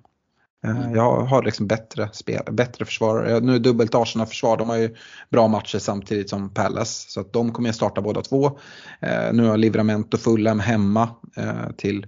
Eh, 0.65 0.77
mm. 0.77 0.95
Jag 0.95 1.21
har 1.21 1.43
liksom 1.43 1.67
bättre, 1.67 2.09
spel, 2.13 2.43
bättre 2.51 2.85
försvarare. 2.85 3.39
Nu 3.39 3.55
är 3.55 3.59
dubbelt 3.59 3.95
Arsenal-försvar, 3.95 4.57
de 4.57 4.69
har 4.69 4.77
ju 4.77 4.95
bra 5.29 5.47
matcher 5.47 5.79
samtidigt 5.79 6.29
som 6.29 6.53
Palace. 6.53 7.09
Så 7.09 7.21
att 7.21 7.33
de 7.33 7.53
kommer 7.53 7.69
jag 7.69 7.75
starta 7.75 8.01
båda 8.01 8.21
två. 8.21 8.59
Eh, 9.01 9.33
nu 9.33 9.47
har 9.47 9.57
Livramento 9.57 10.17
Fulham 10.17 10.59
hemma 10.59 11.09
eh, 11.35 11.71
till, 11.77 12.05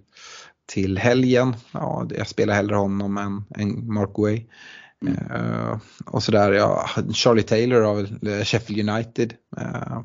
till 0.73 0.97
helgen. 0.97 1.55
Ja, 1.71 2.07
jag 2.09 2.27
spelar 2.27 2.53
hellre 2.53 2.75
honom 2.75 3.17
än, 3.17 3.63
än 3.63 3.93
Mark 3.93 4.17
Way. 4.17 4.45
Uh, 5.07 5.77
och 6.05 6.23
sådär, 6.23 6.51
ja, 6.51 6.89
Charlie 7.13 7.43
Taylor 7.43 7.81
av 7.81 8.07
Sheffield 8.43 8.89
United 8.89 9.33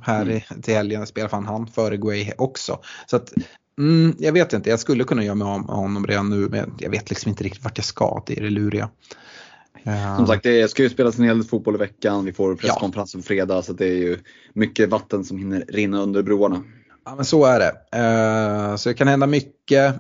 här 0.03 0.23
mm. 0.23 0.37
i, 0.37 0.45
till 0.63 0.75
helgen 0.75 1.07
spelar 1.07 1.29
fan 1.29 1.47
han 1.47 1.67
före 1.67 1.97
Guay 1.97 2.33
också. 2.39 2.79
Så 3.07 3.17
att, 3.17 3.33
mm, 3.79 4.17
jag 4.19 4.33
vet 4.33 4.53
inte, 4.53 4.71
jag 4.71 4.81
skulle 4.81 5.05
kunna 5.05 5.25
göra 5.25 5.35
mig 5.35 5.49
av 5.49 5.61
med 5.61 5.77
honom 5.77 6.07
redan 6.07 6.31
nu 6.31 6.49
men 6.49 6.75
jag 6.79 6.91
vet 6.91 7.11
liksom 7.11 7.29
inte 7.29 7.45
riktigt 7.45 7.65
vart 7.65 7.79
jag 7.79 7.85
ska, 7.85 8.23
det 8.27 8.39
är 8.39 8.43
det 8.43 8.51
luriga. 8.51 8.91
Uh, 9.87 10.17
Som 10.17 10.27
sagt, 10.27 10.43
det 10.43 10.71
ska 10.71 10.83
ju 10.83 10.91
spelas 10.91 11.19
en 11.19 11.25
hel 11.25 11.39
del 11.39 11.49
fotboll 11.49 11.75
i 11.75 11.79
veckan, 11.79 12.25
vi 12.25 12.33
får 12.33 12.55
presskonferens 12.57 13.15
ja. 13.15 13.21
på 13.21 13.27
fredag 13.27 13.63
så 13.63 13.73
det 13.73 13.87
är 13.87 13.97
ju 13.97 14.19
mycket 14.53 14.89
vatten 14.89 15.25
som 15.25 15.39
hinner 15.39 15.65
rinna 15.69 16.03
under 16.03 16.23
broarna. 16.23 16.63
Ja 17.05 17.15
men 17.15 17.25
så 17.25 17.45
är 17.45 17.59
det. 17.61 18.79
så 18.79 18.89
det 18.89 18.95
kan 18.95 19.09
hända 19.09 19.27
mycket 19.27 19.95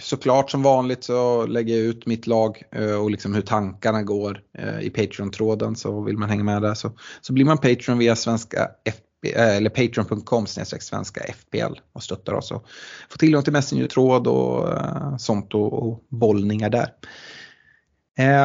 såklart 0.00 0.50
som 0.50 0.62
vanligt 0.62 1.04
så 1.04 1.46
lägger 1.46 1.76
jag 1.76 1.84
ut 1.84 2.06
mitt 2.06 2.26
lag 2.26 2.62
och 3.00 3.10
liksom 3.10 3.34
hur 3.34 3.42
tankarna 3.42 4.02
går 4.02 4.40
i 4.80 4.90
Patreon-tråden 4.90 5.76
så 5.76 6.00
vill 6.00 6.18
man 6.18 6.28
hänga 6.28 6.44
med 6.44 6.62
där 6.62 6.74
så, 6.74 6.92
så 7.20 7.32
blir 7.32 7.44
man 7.44 7.58
Patreon 7.58 7.98
via 7.98 8.16
svenska 8.16 8.70
FP, 8.84 9.07
eller 9.26 9.70
patreon.com 9.70 10.46
svenska 10.46 11.20
FPL 11.20 11.80
och 11.92 12.02
stöttar 12.02 12.32
oss 12.32 12.50
och 12.50 12.66
får 13.10 13.18
tillgång 13.18 13.42
till 13.42 13.52
Messenger-tråd 13.52 14.26
och 14.26 14.72
eh, 14.72 15.16
sånt 15.16 15.54
och, 15.54 15.72
och 15.72 16.04
bollningar 16.08 16.70
där. 16.70 16.92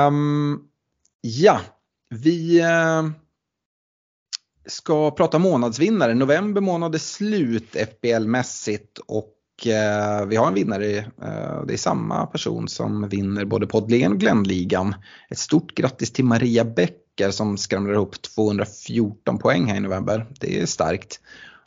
Um, 0.07 0.61
ja, 1.21 1.59
vi 2.09 2.61
uh, 2.61 3.11
ska 4.65 5.11
prata 5.11 5.39
månadsvinnare. 5.39 6.13
November 6.13 6.61
månad 6.61 6.95
är 6.95 6.99
slut 6.99 7.75
FBL-mässigt 7.75 8.99
och 9.05 9.37
uh, 9.65 10.27
vi 10.27 10.35
har 10.35 10.47
en 10.47 10.53
vinnare. 10.53 10.97
Uh, 10.97 11.65
det 11.67 11.73
är 11.73 11.77
samma 11.77 12.25
person 12.25 12.67
som 12.67 13.09
vinner 13.09 13.45
både 13.45 13.67
poddligan 13.67 14.11
och 14.11 14.19
Glennligan. 14.19 14.95
Ett 15.29 15.37
stort 15.37 15.75
grattis 15.75 16.13
till 16.13 16.25
Maria 16.25 16.65
Bäcker 17.17 17.31
som 17.31 17.57
skramlar 17.57 17.93
ihop 17.93 18.21
214 18.21 19.37
poäng 19.39 19.65
här 19.65 19.75
i 19.75 19.79
november. 19.79 20.25
Det 20.39 20.61
är 20.61 20.65
starkt. 20.65 21.19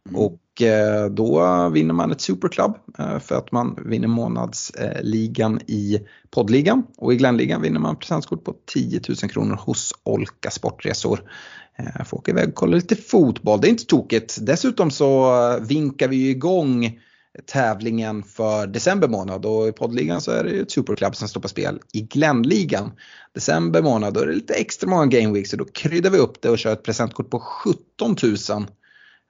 Mm. 0.08 0.20
Och 0.20 0.62
eh, 0.62 1.06
då 1.10 1.68
vinner 1.68 1.94
man 1.94 2.12
ett 2.12 2.20
Superclub 2.20 2.74
eh, 2.98 3.18
för 3.18 3.34
att 3.34 3.52
man 3.52 3.78
vinner 3.84 4.08
månadsligan 4.08 5.60
i 5.66 6.00
poddligan 6.30 6.82
och 6.96 7.12
i 7.12 7.16
Glennligan 7.16 7.62
vinner 7.62 7.80
man 7.80 7.96
presentkort 7.96 8.44
på 8.44 8.54
10 8.66 9.00
000 9.08 9.16
kronor 9.16 9.54
hos 9.54 9.94
Olka 10.02 10.50
Sportresor. 10.50 11.20
Eh, 11.78 12.04
får 12.04 12.18
åka 12.18 12.30
iväg 12.30 12.48
och 12.48 12.54
kolla 12.54 12.76
lite 12.76 12.96
fotboll, 12.96 13.60
det 13.60 13.68
är 13.68 13.70
inte 13.70 13.86
tokigt. 13.86 14.38
Dessutom 14.40 14.90
så 14.90 15.32
vinkar 15.60 16.08
vi 16.08 16.30
igång 16.30 17.00
tävlingen 17.44 18.22
för 18.22 18.66
december 18.66 19.08
månad 19.08 19.46
och 19.46 19.68
i 19.68 19.72
poddligan 19.72 20.20
så 20.20 20.30
är 20.30 20.44
det 20.44 20.50
ju 20.50 20.62
ett 20.62 20.70
superklubb 20.70 21.16
som 21.16 21.28
står 21.28 21.40
på 21.40 21.48
spel. 21.48 21.80
I 21.92 22.00
Glennligan 22.00 22.92
december 23.32 23.82
månad 23.82 24.14
då 24.14 24.20
är 24.20 24.26
det 24.26 24.32
lite 24.32 24.54
extra 24.54 24.90
många 24.90 25.06
gameweeks 25.06 25.50
så 25.50 25.56
då 25.56 25.64
kryddar 25.64 26.10
vi 26.10 26.18
upp 26.18 26.40
det 26.40 26.50
och 26.50 26.58
kör 26.58 26.72
ett 26.72 26.82
presentkort 26.82 27.30
på 27.30 27.40
17 27.40 28.16
000 28.22 28.32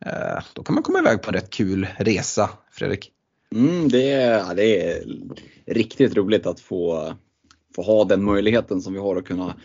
eh, 0.06 0.44
då 0.52 0.62
kan 0.62 0.74
man 0.74 0.82
komma 0.82 0.98
iväg 0.98 1.22
på 1.22 1.30
en 1.30 1.34
rätt 1.34 1.50
kul 1.50 1.88
resa, 1.98 2.50
Fredrik. 2.72 3.12
Mm, 3.54 3.88
det, 3.88 4.12
är, 4.12 4.54
det 4.54 4.90
är 4.90 5.04
riktigt 5.66 6.16
roligt 6.16 6.46
att 6.46 6.60
få, 6.60 7.12
få 7.76 7.82
ha 7.82 8.04
den 8.04 8.24
möjligheten 8.24 8.80
som 8.80 8.92
vi 8.92 8.98
har 8.98 9.16
att 9.16 9.24
kunna 9.24 9.56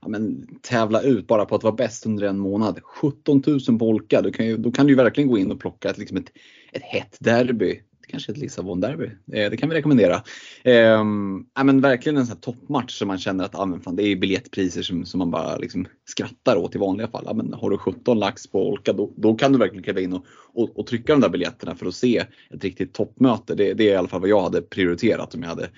ja, 0.00 0.08
men, 0.08 0.46
tävla 0.62 1.02
ut 1.02 1.26
bara 1.26 1.44
på 1.44 1.54
att 1.54 1.62
vara 1.62 1.74
bäst 1.74 2.06
under 2.06 2.26
en 2.26 2.38
månad. 2.38 2.80
17 2.82 3.42
000 3.46 3.78
på 3.78 3.88
Olka, 3.88 4.22
då 4.22 4.32
kan, 4.32 4.46
ju, 4.46 4.56
då 4.56 4.72
kan 4.72 4.86
du 4.86 4.94
verkligen 4.94 5.30
gå 5.30 5.38
in 5.38 5.52
och 5.52 5.60
plocka 5.60 5.90
ett, 5.90 5.98
liksom 5.98 6.16
ett, 6.16 6.32
ett 6.72 6.82
hett 6.82 7.16
derby 7.20 7.80
kanske 8.06 8.32
ett 8.32 8.38
Lissabon-derby. 8.38 9.10
Det 9.24 9.56
kan 9.56 9.68
vi 9.68 9.74
rekommendera. 9.74 10.22
Ehm, 10.64 11.46
ja, 11.54 11.64
men 11.64 11.80
verkligen 11.80 12.16
en 12.16 12.26
sån 12.26 12.36
toppmatch 12.36 12.98
som 12.98 13.08
man 13.08 13.18
känner 13.18 13.44
att 13.44 13.54
ah, 13.54 13.78
fan, 13.84 13.96
det 13.96 14.02
är 14.02 14.16
biljettpriser 14.16 14.82
som, 14.82 15.04
som 15.04 15.18
man 15.18 15.30
bara 15.30 15.56
liksom 15.56 15.86
skrattar 16.04 16.56
åt 16.56 16.74
i 16.74 16.78
vanliga 16.78 17.08
fall. 17.08 17.24
Ja, 17.26 17.34
men 17.34 17.52
har 17.52 17.70
du 17.70 17.78
17 17.78 18.18
lax 18.18 18.46
på 18.46 18.68
Olka 18.68 18.92
då, 18.92 19.12
då 19.16 19.34
kan 19.34 19.52
du 19.52 19.58
verkligen 19.58 19.82
kliva 19.82 20.00
in 20.00 20.12
och, 20.12 20.24
och, 20.54 20.78
och, 20.78 20.86
trycka 20.86 21.12
de 21.12 21.20
där 21.20 21.28
biljetterna 21.28 21.74
för 21.74 21.86
att 21.86 21.94
se 21.94 22.24
ett 22.50 22.64
riktigt 22.64 22.94
toppmöte. 22.94 23.54
Det, 23.54 23.74
det 23.74 23.88
är 23.88 23.92
i 23.92 23.96
alla 23.96 24.08
fall 24.08 24.20
vad 24.20 24.30
jag 24.30 24.40
hade 24.40 24.62
prioriterat 24.62 25.34
om 25.34 25.42
jag 25.42 25.48
hade 25.48 25.68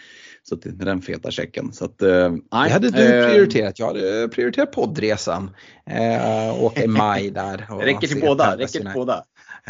suttit 0.49 0.77
med 0.77 0.87
den 0.87 1.03
feta 1.03 1.31
checken. 1.31 1.73
Så 1.73 1.85
att, 1.85 2.03
eh, 2.03 2.33
det 2.51 2.73
hade 2.73 2.91
du 2.91 3.03
eh, 3.03 3.31
prioriterat. 3.31 3.79
Jag 3.79 3.87
hade 3.87 4.29
prioriterat 4.29 4.73
poddresan. 4.73 5.51
Eh, 5.87 6.63
åka 6.63 6.85
i 6.85 6.89
maj 6.89 7.31
där. 7.31 7.67
Det 7.79 7.87
räcker 7.87 8.09
till 8.09 8.21
båda. 8.21 8.57
Räcker 8.57 8.67
till 8.67 8.91
båda. 8.95 9.25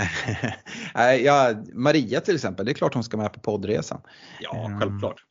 ja, 1.25 1.55
Maria 1.73 2.21
till 2.21 2.35
exempel, 2.35 2.67
det 2.67 2.73
är 2.73 2.75
klart 2.75 2.95
hon 2.95 3.05
ska 3.05 3.17
med 3.17 3.33
på 3.33 3.41
poddresan. 3.41 4.01
Ja, 4.41 4.67
ehm, 4.67 4.81
självklart. 4.81 5.25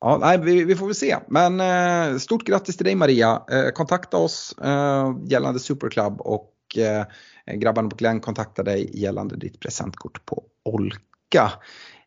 Ja, 0.00 0.18
nej, 0.20 0.38
vi, 0.38 0.64
vi, 0.64 0.76
får 0.76 0.86
väl 0.86 0.94
se. 0.94 1.16
Men 1.28 1.60
eh, 1.60 2.18
stort 2.18 2.44
grattis 2.44 2.76
till 2.76 2.84
dig 2.84 2.94
Maria. 2.94 3.42
Eh, 3.50 3.70
kontakta 3.70 4.16
oss 4.16 4.54
eh, 4.62 5.16
gällande 5.24 5.60
Superclub 5.60 6.20
och 6.20 6.52
eh, 6.76 7.04
grabbarna 7.54 7.90
på 7.90 7.96
Glenn 7.96 8.20
kontaktar 8.20 8.64
dig 8.64 8.90
gällande 9.00 9.36
ditt 9.36 9.60
presentkort 9.60 10.26
på 10.26 10.44
Olka. 10.64 11.52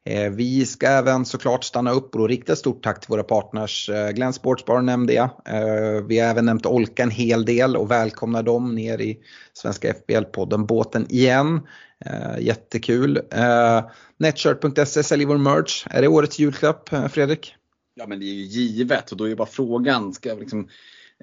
Eh, 0.08 0.30
vi 0.30 0.66
ska 0.66 0.88
även 0.88 1.26
såklart 1.26 1.64
stanna 1.64 1.92
upp 1.92 2.16
och 2.16 2.30
rikta 2.30 2.54
ett 2.54 2.60
stort 2.60 2.84
tack 2.84 3.00
till 3.00 3.10
våra 3.10 3.24
partners. 3.24 3.90
Eh, 3.90 4.10
Glenn 4.10 4.34
Sportsbar 4.34 4.82
nämnde 4.82 5.14
jag. 5.14 5.30
Eh, 5.46 6.06
vi 6.08 6.20
har 6.20 6.30
även 6.30 6.46
nämnt 6.46 6.66
Olka 6.66 7.04
en 7.04 7.12
hel 7.12 7.46
del 7.46 7.78
och 7.78 7.92
välkomnar 7.92 8.44
dem 8.44 8.76
ner 8.76 9.02
i 9.02 9.18
Svenska 9.54 9.94
FBL-podden 9.94 10.66
Båten 10.66 11.06
igen. 11.10 11.62
Jättekul. 12.40 13.22
Netshirt.se 14.18 15.04
säljer 15.04 15.28
vår 15.28 15.38
merch. 15.38 15.86
Är 15.90 16.02
det 16.02 16.08
årets 16.08 16.40
julklapp 16.40 16.90
Fredrik? 17.12 17.56
Ja 17.96 18.08
men 18.08 18.20
det 18.20 18.26
är 18.26 18.34
ju 18.34 18.44
givet 18.44 19.12
och 19.12 19.18
då 19.18 19.24
är 19.24 19.28
ju 19.28 19.36
bara 19.36 19.48
frågan, 19.48 20.14
ska 20.14 20.30
jag 20.30 20.40
liksom 20.40 20.70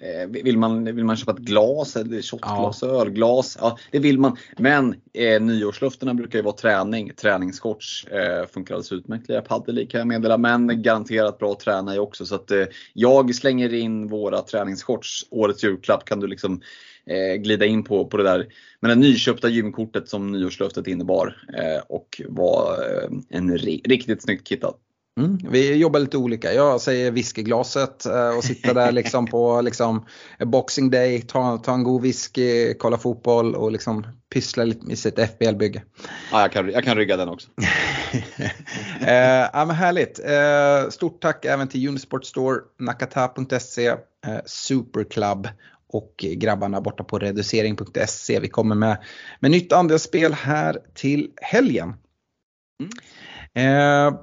Eh, 0.01 0.29
vill 0.29 0.59
man, 0.59 0.85
vill 0.85 1.05
man 1.05 1.17
köpa 1.17 1.33
ett 1.33 1.39
glas, 1.39 1.97
eller 1.97 2.23
shotglas, 2.23 2.79
ja. 2.83 2.89
ölglas? 2.89 3.59
Ja, 3.61 3.79
det 3.91 3.99
vill 3.99 4.19
man. 4.19 4.37
Men 4.59 4.95
eh, 5.13 5.43
nyårslöftena 5.43 6.15
brukar 6.15 6.39
ju 6.39 6.43
vara 6.43 6.57
träning. 6.57 7.13
Träningsshorts 7.17 8.07
eh, 8.07 8.47
funkar 8.47 8.75
alldeles 8.75 8.93
utmärkt. 8.93 9.29
Jag 9.29 9.45
paddel 9.45 9.89
kan 9.89 9.99
jag 9.99 10.09
meddela. 10.09 10.39
Men 10.39 10.83
garanterat 10.83 11.39
bra 11.39 11.53
att 11.53 11.61
träna 11.61 11.95
i 11.95 11.99
också. 11.99 12.27
Så 12.27 12.35
att 12.35 12.51
eh, 12.51 12.65
jag 12.93 13.35
slänger 13.35 13.75
in 13.75 14.09
våra 14.09 14.43
träningsshorts. 14.43 15.27
Årets 15.31 15.65
julklapp 15.65 16.05
kan 16.05 16.21
du 16.21 16.27
liksom 16.27 16.61
eh, 17.07 17.41
glida 17.41 17.67
in 17.67 17.85
på, 17.85 18.07
på 18.07 18.17
det 18.17 18.25
där 18.25 18.47
med 18.81 18.91
det 18.91 18.95
nyköpta 18.95 19.49
gymkortet 19.49 20.09
som 20.09 20.33
nyårslöftet 20.33 20.87
innebar. 20.87 21.37
Eh, 21.59 21.83
och 21.89 22.21
var 22.29 22.77
en 23.31 23.59
riktigt 23.59 24.23
snyggt 24.23 24.49
kittat. 24.49 24.81
Mm, 25.21 25.39
vi 25.51 25.75
jobbar 25.75 26.01
lite 26.01 26.17
olika. 26.17 26.53
Jag 26.53 26.81
säger 26.81 27.11
whiskyglaset 27.11 28.07
eh, 28.07 28.37
och 28.37 28.45
sitta 28.45 28.75
där 28.75 28.93
liksom 28.93 29.27
på 29.27 29.61
liksom 29.65 30.07
Boxing 30.39 30.91
Day, 30.91 31.23
ta, 31.23 31.59
ta 31.59 31.75
en 31.75 31.83
god 31.83 32.03
whisky, 32.03 32.75
kolla 32.75 32.99
fotboll 32.99 33.55
och 33.55 33.73
liksom 33.73 34.07
pyssla 34.33 34.65
lite 34.65 34.87
med 34.87 34.99
sitt 34.99 35.19
FBL-bygge. 35.19 35.83
Ja, 36.33 36.41
jag, 36.41 36.53
kan, 36.53 36.71
jag 36.71 36.85
kan 36.85 36.97
rygga 36.97 37.17
den 37.17 37.29
också. 37.29 37.49
eh, 39.01 39.49
ja, 39.53 39.65
men 39.67 39.77
härligt. 39.77 40.21
Eh, 40.25 40.91
stort 40.91 41.23
tack 41.23 41.45
även 41.45 41.69
till 41.69 41.89
Unisport 41.89 42.25
Store, 42.25 42.61
nakata.se, 42.79 43.87
eh, 43.87 43.97
Superclub 44.47 45.49
och 45.89 46.15
grabbarna 46.17 46.81
borta 46.81 47.05
på 47.05 47.19
reducering.se. 47.19 48.41
Vi 48.41 48.49
kommer 48.49 48.75
med, 48.75 49.03
med 49.41 49.51
nytt 49.51 49.73
andelsspel 49.73 50.33
här 50.33 50.79
till 50.95 51.31
helgen. 51.37 51.95
Mm. 52.81 52.91
Eh, 53.55 54.21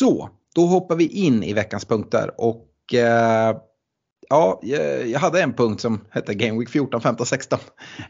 så, 0.00 0.30
då 0.54 0.66
hoppar 0.66 0.96
vi 0.96 1.06
in 1.06 1.42
i 1.42 1.52
veckans 1.52 1.84
punkter 1.84 2.40
och 2.40 2.94
eh, 2.94 3.56
ja, 4.28 4.60
jag 5.06 5.20
hade 5.20 5.42
en 5.42 5.52
punkt 5.52 5.80
som 5.80 6.00
hette 6.10 6.34
Game 6.34 6.58
Week 6.58 6.68
14, 6.68 7.00
15, 7.00 7.26
16. 7.26 7.58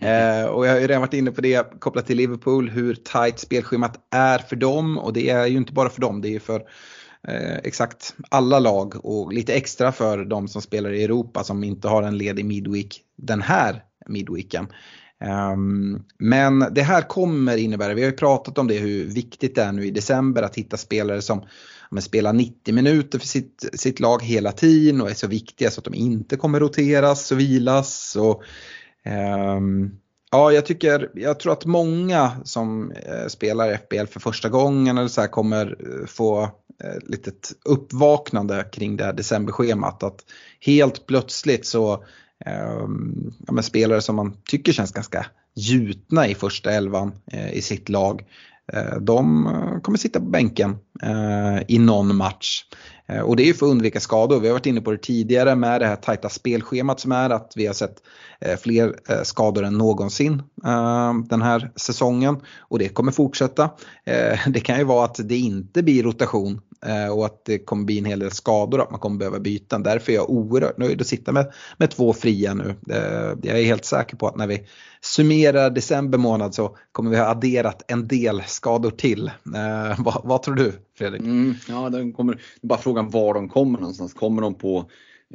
Eh, 0.00 0.44
och 0.44 0.66
jag 0.66 0.72
har 0.72 0.80
ju 0.80 0.86
redan 0.86 1.00
varit 1.00 1.14
inne 1.14 1.30
på 1.30 1.40
det 1.40 1.80
kopplat 1.80 2.06
till 2.06 2.16
Liverpool, 2.16 2.68
hur 2.68 2.94
tight 2.94 3.38
spelschemat 3.38 4.06
är 4.10 4.38
för 4.38 4.56
dem 4.56 4.98
och 4.98 5.12
det 5.12 5.30
är 5.30 5.46
ju 5.46 5.56
inte 5.56 5.72
bara 5.72 5.90
för 5.90 6.00
dem, 6.00 6.20
det 6.20 6.34
är 6.34 6.40
för 6.40 6.60
eh, 7.28 7.56
exakt 7.64 8.14
alla 8.30 8.58
lag 8.58 9.04
och 9.04 9.32
lite 9.32 9.54
extra 9.54 9.92
för 9.92 10.24
de 10.24 10.48
som 10.48 10.62
spelar 10.62 10.92
i 10.92 11.04
Europa 11.04 11.44
som 11.44 11.64
inte 11.64 11.88
har 11.88 12.02
en 12.02 12.18
ledig 12.18 12.44
midweek 12.44 13.00
den 13.16 13.42
här 13.42 13.84
midweeken. 14.06 14.66
Ehm, 15.20 16.02
men 16.18 16.58
det 16.70 16.82
här 16.82 17.02
kommer 17.02 17.56
innebära, 17.56 17.94
vi 17.94 18.02
har 18.02 18.10
ju 18.10 18.16
pratat 18.16 18.58
om 18.58 18.66
det 18.66 18.78
hur 18.78 19.04
viktigt 19.04 19.54
det 19.54 19.62
är 19.62 19.72
nu 19.72 19.86
i 19.86 19.90
december 19.90 20.42
att 20.42 20.56
hitta 20.56 20.76
spelare 20.76 21.22
som 21.22 21.44
men, 21.90 22.02
spelar 22.02 22.32
90 22.32 22.74
minuter 22.74 23.18
för 23.18 23.26
sitt, 23.26 23.70
sitt 23.72 24.00
lag 24.00 24.22
hela 24.22 24.52
tiden 24.52 25.00
och 25.00 25.10
är 25.10 25.14
så 25.14 25.26
viktiga 25.26 25.70
så 25.70 25.80
att 25.80 25.84
de 25.84 25.94
inte 25.94 26.36
kommer 26.36 26.60
roteras 26.60 27.32
och 27.32 27.40
vilas. 27.40 28.16
Och, 28.16 28.42
um, 29.56 29.98
ja, 30.30 30.52
jag, 30.52 30.66
tycker, 30.66 31.10
jag 31.14 31.40
tror 31.40 31.52
att 31.52 31.64
många 31.64 32.32
som 32.44 32.90
uh, 32.90 33.28
spelar 33.28 33.76
FBL 33.76 34.06
för 34.06 34.20
första 34.20 34.48
gången 34.48 34.98
eller 34.98 35.08
så 35.08 35.20
här 35.20 35.28
kommer 35.28 35.66
uh, 35.88 36.06
få 36.06 36.44
ett 36.44 36.50
uh, 36.84 37.08
litet 37.10 37.52
uppvaknande 37.64 38.68
kring 38.72 38.96
det 38.96 39.04
här 39.04 39.12
decemberschemat. 39.12 40.02
Att 40.02 40.24
helt 40.60 41.06
plötsligt 41.06 41.66
så 41.66 42.04
Ehm, 42.46 43.32
ja, 43.46 43.52
men 43.52 43.64
spelare 43.64 44.00
som 44.00 44.16
man 44.16 44.36
tycker 44.44 44.72
känns 44.72 44.92
ganska 44.92 45.26
gjutna 45.54 46.28
i 46.28 46.34
första 46.34 46.70
elvan 46.70 47.12
eh, 47.32 47.52
i 47.52 47.62
sitt 47.62 47.88
lag. 47.88 48.24
Eh, 48.72 48.96
de 49.00 49.46
eh, 49.46 49.80
kommer 49.80 49.98
sitta 49.98 50.20
på 50.20 50.26
bänken 50.26 50.78
eh, 51.02 51.62
i 51.68 51.78
någon 51.78 52.16
match. 52.16 52.64
Eh, 53.06 53.20
och 53.20 53.36
det 53.36 53.42
är 53.42 53.46
ju 53.46 53.54
för 53.54 53.66
att 53.66 53.70
undvika 53.70 54.00
skador. 54.00 54.40
Vi 54.40 54.46
har 54.46 54.54
varit 54.54 54.66
inne 54.66 54.80
på 54.80 54.90
det 54.90 55.02
tidigare 55.02 55.56
med 55.56 55.80
det 55.80 55.86
här 55.86 55.96
tajta 55.96 56.28
spelschemat 56.28 57.00
som 57.00 57.12
är 57.12 57.30
att 57.30 57.52
vi 57.56 57.66
har 57.66 57.74
sett 57.74 57.96
fler 58.60 58.94
skador 59.24 59.64
än 59.64 59.78
någonsin 59.78 60.42
ehm, 60.66 61.28
den 61.28 61.42
här 61.42 61.72
säsongen. 61.76 62.40
Och 62.58 62.78
det 62.78 62.88
kommer 62.88 63.12
fortsätta. 63.12 63.70
Det 64.46 64.60
kan 64.60 64.78
ju 64.78 64.84
vara 64.84 65.04
att 65.04 65.28
det 65.28 65.36
inte 65.36 65.82
blir 65.82 66.02
rotation 66.02 66.60
Eh, 66.86 67.12
och 67.12 67.26
att 67.26 67.44
det 67.44 67.58
kommer 67.58 67.84
bli 67.84 67.98
en 67.98 68.04
hel 68.04 68.18
del 68.18 68.30
skador 68.30 68.78
och 68.78 68.84
att 68.84 68.90
man 68.90 69.00
kommer 69.00 69.18
behöva 69.18 69.38
byta. 69.38 69.78
Därför 69.78 70.12
är 70.12 70.16
jag 70.16 70.30
oerhört 70.30 70.78
nöjd 70.78 71.00
att 71.00 71.06
sitta 71.06 71.32
med, 71.32 71.52
med 71.76 71.90
två 71.90 72.12
fria 72.12 72.54
nu. 72.54 72.74
Eh, 72.90 73.38
jag 73.42 73.60
är 73.60 73.64
helt 73.64 73.84
säker 73.84 74.16
på 74.16 74.28
att 74.28 74.36
när 74.36 74.46
vi 74.46 74.66
summerar 75.00 75.70
december 75.70 76.18
månad 76.18 76.54
så 76.54 76.76
kommer 76.92 77.10
vi 77.10 77.16
ha 77.16 77.26
adderat 77.26 77.84
en 77.88 78.08
del 78.08 78.42
skador 78.46 78.90
till. 78.90 79.26
Eh, 79.26 80.04
vad, 80.04 80.20
vad, 80.24 80.42
tror 80.42 80.54
du 80.54 80.72
Fredrik? 80.98 81.20
Mm, 81.20 81.54
ja, 81.68 81.88
den 81.88 82.12
kommer, 82.12 82.42
bara 82.62 82.78
frågan 82.78 83.10
var 83.10 83.34
de 83.34 83.48
kommer 83.48 83.78
någonstans. 83.78 84.14
Kommer 84.14 84.42
de 84.42 84.54
på 84.54 84.78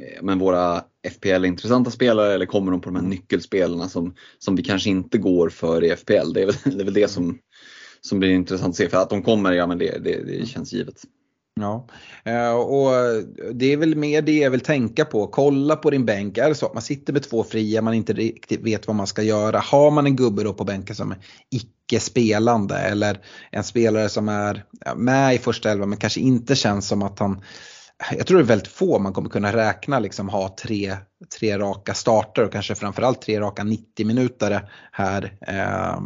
eh, 0.00 0.22
men 0.22 0.38
våra 0.38 0.82
FPL-intressanta 1.08 1.90
spelare 1.90 2.34
eller 2.34 2.46
kommer 2.46 2.72
de 2.72 2.80
på 2.80 2.90
de 2.90 2.96
här 2.96 3.02
nyckelspelarna 3.02 3.88
som, 3.88 4.14
som 4.38 4.56
vi 4.56 4.62
kanske 4.62 4.90
inte 4.90 5.18
går 5.18 5.48
för 5.48 5.84
i 5.84 5.96
FPL? 5.96 6.32
Det 6.34 6.42
är 6.42 6.46
väl 6.46 6.56
det, 6.64 6.80
är 6.80 6.84
väl 6.84 6.94
det 6.94 7.08
som, 7.08 7.38
som 8.00 8.18
blir 8.18 8.30
intressant 8.30 8.70
att 8.70 8.76
se. 8.76 8.88
För 8.88 8.98
att 8.98 9.10
de 9.10 9.22
kommer, 9.22 9.52
ja 9.52 9.66
men 9.66 9.78
det, 9.78 10.04
det, 10.04 10.24
det 10.24 10.46
känns 10.46 10.72
givet. 10.72 11.02
Ja, 11.60 11.86
eh, 12.24 12.52
och 12.52 12.92
det 13.54 13.72
är 13.72 13.76
väl 13.76 13.96
mer 13.96 14.22
det 14.22 14.38
jag 14.38 14.50
vill 14.50 14.60
tänka 14.60 15.04
på. 15.04 15.26
Kolla 15.26 15.76
på 15.76 15.90
din 15.90 16.04
bänk. 16.04 16.38
Är 16.38 16.48
det 16.48 16.54
så 16.54 16.66
att 16.66 16.74
man 16.74 16.82
sitter 16.82 17.12
med 17.12 17.22
två 17.22 17.44
fria, 17.44 17.82
man 17.82 17.94
inte 17.94 18.12
riktigt 18.12 18.60
vet 18.60 18.86
vad 18.86 18.96
man 18.96 19.06
ska 19.06 19.22
göra. 19.22 19.58
Har 19.58 19.90
man 19.90 20.06
en 20.06 20.16
gubbe 20.16 20.44
då 20.44 20.52
på 20.52 20.64
bänken 20.64 20.96
som 20.96 21.10
är 21.10 21.18
icke 21.50 22.00
spelande 22.00 22.78
eller 22.78 23.20
en 23.50 23.64
spelare 23.64 24.08
som 24.08 24.28
är 24.28 24.64
med 24.96 25.34
i 25.34 25.38
första 25.38 25.70
elvan 25.70 25.88
men 25.88 25.98
kanske 25.98 26.20
inte 26.20 26.54
känns 26.54 26.88
som 26.88 27.02
att 27.02 27.18
han 27.18 27.42
jag 28.16 28.26
tror 28.26 28.38
det 28.38 28.44
är 28.44 28.46
väldigt 28.46 28.68
få 28.68 28.98
man 28.98 29.12
kommer 29.12 29.28
kunna 29.28 29.52
räkna 29.52 29.98
liksom 29.98 30.28
ha 30.28 30.56
tre, 30.62 30.96
tre 31.38 31.58
raka 31.58 31.94
starter 31.94 32.44
och 32.44 32.52
kanske 32.52 32.74
framförallt 32.74 33.22
tre 33.22 33.40
raka 33.40 33.64
90 33.64 34.06
minuter 34.06 34.70
här 34.92 35.32
eh, 35.40 36.00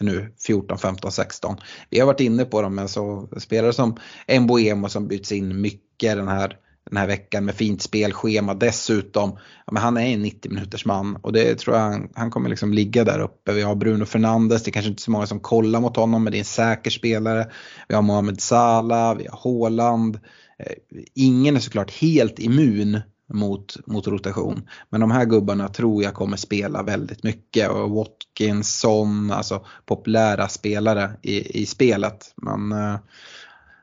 nu 0.00 0.34
14, 0.46 0.78
15, 0.78 1.12
16. 1.12 1.56
Vi 1.90 2.00
har 2.00 2.06
varit 2.06 2.20
inne 2.20 2.44
på 2.44 2.62
dem 2.62 2.74
men 2.74 2.88
så 2.88 3.28
spelare 3.36 3.72
som 3.72 3.96
Mboemo 4.40 4.88
som 4.88 5.08
byts 5.08 5.32
in 5.32 5.60
mycket 5.60 6.16
den 6.16 6.28
här, 6.28 6.56
den 6.90 6.96
här 6.96 7.06
veckan 7.06 7.44
med 7.44 7.54
fint 7.54 7.82
spelschema 7.82 8.54
dessutom. 8.54 9.30
Ja, 9.66 9.72
men 9.72 9.82
han 9.82 9.96
är 9.96 10.06
en 10.06 10.22
90 10.22 10.52
minuters 10.52 10.84
man 10.84 11.16
och 11.16 11.32
det 11.32 11.58
tror 11.58 11.76
jag 11.76 11.82
han, 11.82 12.08
han 12.14 12.30
kommer 12.30 12.48
liksom 12.48 12.72
ligga 12.72 13.04
där 13.04 13.20
uppe. 13.20 13.52
Vi 13.52 13.62
har 13.62 13.74
Bruno 13.74 14.04
Fernandes, 14.04 14.62
det 14.62 14.70
är 14.70 14.72
kanske 14.72 14.90
inte 14.90 15.02
så 15.02 15.10
många 15.10 15.26
som 15.26 15.40
kollar 15.40 15.80
mot 15.80 15.96
honom 15.96 16.24
men 16.24 16.30
det 16.30 16.36
är 16.36 16.40
en 16.40 16.44
säker 16.44 16.90
spelare. 16.90 17.46
Vi 17.88 17.94
har 17.94 18.02
Mohamed 18.02 18.40
Salah, 18.40 19.16
vi 19.16 19.26
har 19.30 19.38
Haaland. 19.38 20.18
Eh, 20.58 21.02
ingen 21.14 21.56
är 21.56 21.60
såklart 21.60 21.90
helt 21.90 22.38
immun 22.38 23.00
mot, 23.32 23.86
mot 23.86 24.06
rotation. 24.06 24.68
Men 24.90 25.00
de 25.00 25.10
här 25.10 25.24
gubbarna 25.24 25.68
tror 25.68 26.02
jag 26.02 26.14
kommer 26.14 26.36
spela 26.36 26.82
väldigt 26.82 27.22
mycket 27.22 27.70
och 27.70 27.90
Watkinson, 27.90 29.30
alltså 29.30 29.66
populära 29.86 30.48
spelare 30.48 31.10
i, 31.22 31.62
i 31.62 31.66
spelet. 31.66 32.32
Men 32.36 32.72
äh, 32.72 32.98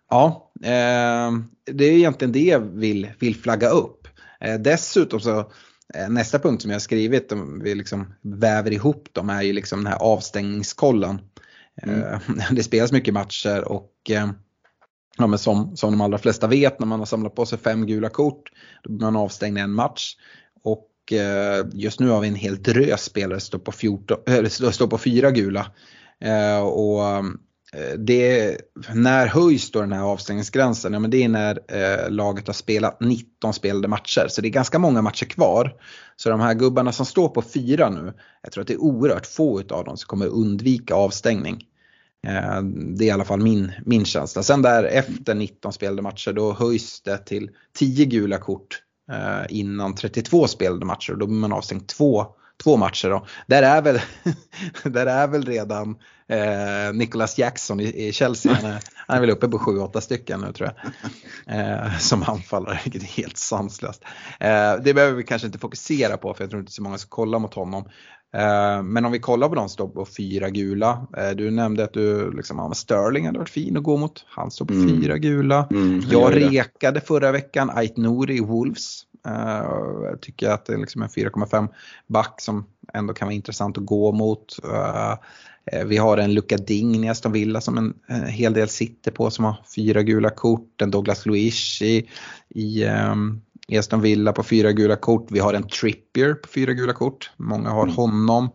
ja, 0.09 0.51
äh, 0.61 1.31
det 1.71 1.85
är 1.85 1.91
egentligen 1.91 2.31
det 2.31 2.45
jag 2.45 2.59
vill, 2.59 3.09
vill 3.19 3.35
flagga 3.35 3.69
upp. 3.69 4.07
Dessutom 4.59 5.19
så 5.19 5.51
nästa 6.09 6.39
punkt 6.39 6.61
som 6.61 6.71
jag 6.71 6.75
har 6.75 6.79
skrivit, 6.79 7.31
om 7.31 7.61
vi 7.63 7.75
liksom 7.75 8.13
väver 8.21 8.73
ihop 8.73 9.07
dem, 9.11 9.29
är 9.29 9.41
ju 9.41 9.53
liksom 9.53 9.83
den 9.83 9.93
här 9.93 9.99
avstängningskollen. 9.99 11.19
Mm. 11.81 12.19
Det 12.51 12.63
spelas 12.63 12.91
mycket 12.91 13.13
matcher 13.13 13.67
och 13.67 14.11
ja, 15.17 15.27
men 15.27 15.39
som, 15.39 15.77
som 15.77 15.91
de 15.91 16.01
allra 16.01 16.17
flesta 16.17 16.47
vet 16.47 16.79
när 16.79 16.87
man 16.87 16.99
har 16.99 17.05
samlat 17.05 17.35
på 17.35 17.45
sig 17.45 17.59
fem 17.59 17.85
gula 17.85 18.09
kort, 18.09 18.51
då 18.83 18.91
blir 18.91 19.05
man 19.05 19.15
avstängd 19.15 19.57
i 19.57 19.61
en 19.61 19.71
match. 19.71 20.15
Och 20.63 21.13
eh, 21.13 21.65
just 21.73 21.99
nu 21.99 22.09
har 22.09 22.21
vi 22.21 22.27
en 22.27 22.35
hel 22.35 22.63
drös 22.63 23.03
spelare 23.03 23.39
som 23.39 23.47
står 23.47 23.59
på, 23.59 23.71
14, 23.71 24.17
äh, 24.27 24.35
eh, 24.35 24.45
står 24.47 24.87
på 24.87 24.97
fyra 24.97 25.31
gula. 25.31 25.71
Eh, 26.21 26.59
och 26.59 27.07
eh, 27.07 27.23
det, 27.97 28.57
när 28.93 29.27
höjs 29.27 29.71
då 29.71 29.81
den 29.81 29.91
här 29.91 30.03
avstängningsgränsen? 30.03 30.93
Ja, 30.93 30.99
men 30.99 31.11
det 31.11 31.23
är 31.23 31.29
när 31.29 31.59
eh, 31.67 32.09
laget 32.09 32.47
har 32.47 32.53
spelat 32.53 32.99
19 32.99 33.53
spelade 33.53 33.87
matcher. 33.87 34.25
Så 34.29 34.41
det 34.41 34.47
är 34.47 34.49
ganska 34.49 34.79
många 34.79 35.01
matcher 35.01 35.25
kvar. 35.25 35.73
Så 36.15 36.29
de 36.29 36.39
här 36.39 36.53
gubbarna 36.53 36.91
som 36.91 37.05
står 37.05 37.29
på 37.29 37.41
fyra 37.41 37.89
nu, 37.89 38.13
jag 38.41 38.51
tror 38.51 38.61
att 38.61 38.67
det 38.67 38.73
är 38.73 38.83
oerhört 38.83 39.25
få 39.25 39.59
av 39.59 39.85
dem 39.85 39.97
som 39.97 40.07
kommer 40.07 40.27
undvika 40.27 40.95
avstängning. 40.95 41.63
Eh, 42.25 42.61
det 42.61 43.03
är 43.03 43.07
i 43.07 43.11
alla 43.11 43.25
fall 43.25 43.41
min, 43.41 43.71
min 43.85 44.05
känsla. 44.05 44.43
Sen 44.43 44.61
där 44.61 44.83
efter 44.83 45.35
19 45.35 45.73
spelade 45.73 46.01
matcher 46.01 46.33
då 46.33 46.53
höjs 46.53 47.01
det 47.01 47.17
till 47.17 47.49
10 47.77 48.05
gula 48.05 48.37
kort 48.37 48.81
eh, 49.11 49.45
innan 49.49 49.95
32 49.95 50.47
spelade 50.47 50.85
matcher. 50.85 51.11
och 51.11 51.17
Då 51.19 51.27
blir 51.27 51.37
man 51.37 51.53
avstängd 51.53 51.87
två, 51.87 52.25
två 52.63 52.77
matcher. 52.77 53.09
Då. 53.09 53.25
Där, 53.47 53.63
är 53.63 53.81
väl, 53.81 54.01
där 54.83 55.05
är 55.05 55.27
väl 55.27 55.45
redan 55.45 55.95
eh, 56.29 56.93
Nicholas 56.93 57.37
Jackson 57.37 57.79
i, 57.79 58.07
i 58.07 58.11
Chelsea. 58.11 58.53
Han 58.53 58.71
är, 58.71 58.79
han 59.07 59.17
är 59.17 59.21
väl 59.21 59.29
uppe 59.29 59.47
på 59.47 59.57
7-8 59.57 59.99
stycken 59.99 60.41
nu 60.41 60.53
tror 60.53 60.69
jag. 60.69 60.91
Eh, 61.59 61.97
som 61.97 62.23
anfallare, 62.23 62.79
vilket 62.83 63.03
är 63.03 63.21
helt 63.21 63.37
sanslöst. 63.37 64.03
Eh, 64.39 64.75
det 64.83 64.93
behöver 64.93 65.13
vi 65.13 65.23
kanske 65.23 65.45
inte 65.45 65.59
fokusera 65.59 66.17
på 66.17 66.33
för 66.33 66.43
jag 66.43 66.49
tror 66.49 66.59
inte 66.59 66.71
så 66.71 66.83
många 66.83 66.97
ska 66.97 67.09
kolla 67.09 67.39
mot 67.39 67.53
honom. 67.53 67.89
Eh, 68.35 68.83
men 68.83 69.05
om 69.05 69.11
vi 69.11 69.19
kollar 69.19 69.49
på 69.49 69.55
de 69.55 69.61
som 69.61 69.73
står 69.73 69.87
på 69.87 70.05
fyra 70.05 70.49
gula. 70.49 71.07
Eh, 71.17 71.29
du 71.29 71.51
nämnde 71.51 71.83
att 71.83 71.93
du 71.93 72.31
liksom, 72.31 72.57
ja, 72.57 72.73
Sterling 72.73 73.25
hade 73.25 73.39
varit 73.39 73.49
fin 73.49 73.77
att 73.77 73.83
gå 73.83 73.97
mot. 73.97 74.25
Han 74.27 74.51
står 74.51 74.65
på 74.65 74.73
mm. 74.73 75.01
fyra 75.01 75.17
gula. 75.17 75.67
Mm, 75.71 76.01
jag 76.09 76.35
rekade 76.35 77.01
förra 77.01 77.31
veckan 77.31 77.69
Ait 77.73 77.97
Nouri 77.97 78.37
i 78.37 78.41
Wolves. 78.41 79.01
Eh, 79.27 79.65
jag 80.03 80.21
tycker 80.21 80.49
att 80.49 80.65
det 80.65 80.73
är 80.73 80.77
liksom 80.77 81.01
en 81.01 81.09
4,5 81.09 81.67
back 82.07 82.41
som 82.41 82.65
ändå 82.93 83.13
kan 83.13 83.25
vara 83.25 83.35
intressant 83.35 83.77
att 83.77 83.85
gå 83.85 84.11
mot. 84.11 84.55
Vi 85.85 85.97
har 85.97 86.17
en 86.17 86.33
Luca 86.33 86.57
Dign 86.57 87.03
i 87.03 87.09
Aston 87.09 87.31
Villa 87.31 87.61
som 87.61 87.77
en, 87.77 87.93
hel 88.27 88.53
del 88.53 88.69
sitter 88.69 89.11
på 89.11 89.29
som 89.29 89.45
har 89.45 89.57
fyra 89.75 90.03
gula 90.03 90.29
kort. 90.29 90.81
En 90.81 90.91
Douglas 90.91 91.25
Luiz 91.25 91.81
i, 91.81 92.09
i 92.49 92.85
um, 92.85 93.41
Aston 93.73 94.01
Villa 94.01 94.33
på 94.33 94.43
fyra 94.43 94.71
gula 94.71 94.95
kort. 94.95 95.31
Vi 95.31 95.39
har 95.39 95.53
en 95.53 95.67
Trippier 95.67 96.33
på 96.33 96.47
fyra 96.47 96.73
gula 96.73 96.93
kort. 96.93 97.31
Många 97.37 97.69
har 97.69 97.83
mm. 97.83 97.95
honom. 97.95 98.49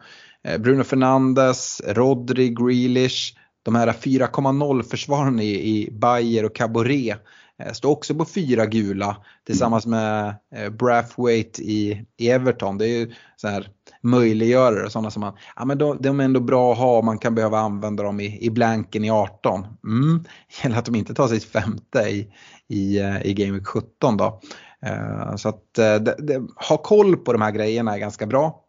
Eh, 0.45 0.59
Bruno 0.59 0.85
Fernandes, 0.85 1.83
Rodri, 1.87 2.49
Grealish. 2.49 3.35
De 3.63 3.75
här 3.75 3.93
4,0 3.93 4.83
försvararna 4.83 5.43
i, 5.43 5.79
i 5.79 5.91
Bayer 5.93 6.45
och 6.45 6.55
Caboret 6.55 7.19
eh, 7.59 7.73
står 7.73 7.91
också 7.91 8.15
på 8.15 8.25
fyra 8.25 8.67
gula 8.67 9.17
tillsammans 9.47 9.87
mm. 9.87 9.99
med 9.99 10.35
eh, 10.55 10.71
Brathwaite 10.71 11.63
i, 11.63 12.05
i 12.17 12.31
Everton. 12.31 12.79
Det 12.79 12.87
är 12.87 12.99
ju 12.99 13.13
så 13.37 13.49
här 13.49 13.69
möjliggörare 14.03 14.85
och 14.85 14.93
sådana 14.93 15.11
som 15.11 15.21
man, 15.21 15.35
ja 15.57 15.65
men 15.65 15.79
de, 15.79 15.97
de, 16.01 16.21
är 16.21 16.25
ändå 16.25 16.41
bra 16.41 16.73
att 16.73 16.79
ha, 16.79 17.03
man 17.03 17.19
kan 17.19 17.35
behöva 17.35 17.59
använda 17.59 18.03
dem 18.03 18.21
i, 18.21 18.39
i 18.47 18.51
blanken 18.51 19.05
i 19.05 19.11
18. 19.11 19.67
Mm. 19.85 20.25
Gäller 20.63 20.79
att 20.79 20.85
de 20.85 20.95
inte 20.95 21.15
tar 21.15 21.29
sitt 21.29 21.45
femte 21.45 21.99
i, 21.99 22.33
i, 22.69 22.99
i 23.25 23.35
Game 23.35 23.53
Week 23.53 23.67
17 23.67 24.17
då. 24.17 24.41
Eh, 24.87 25.37
så 25.37 25.49
att 25.49 25.79
eh, 25.79 25.95
det, 25.95 26.17
det, 26.19 26.43
ha 26.69 26.77
koll 26.77 27.17
på 27.17 27.33
de 27.33 27.43
här 27.43 27.51
grejerna 27.51 27.95
är 27.95 27.99
ganska 27.99 28.27
bra. 28.27 28.65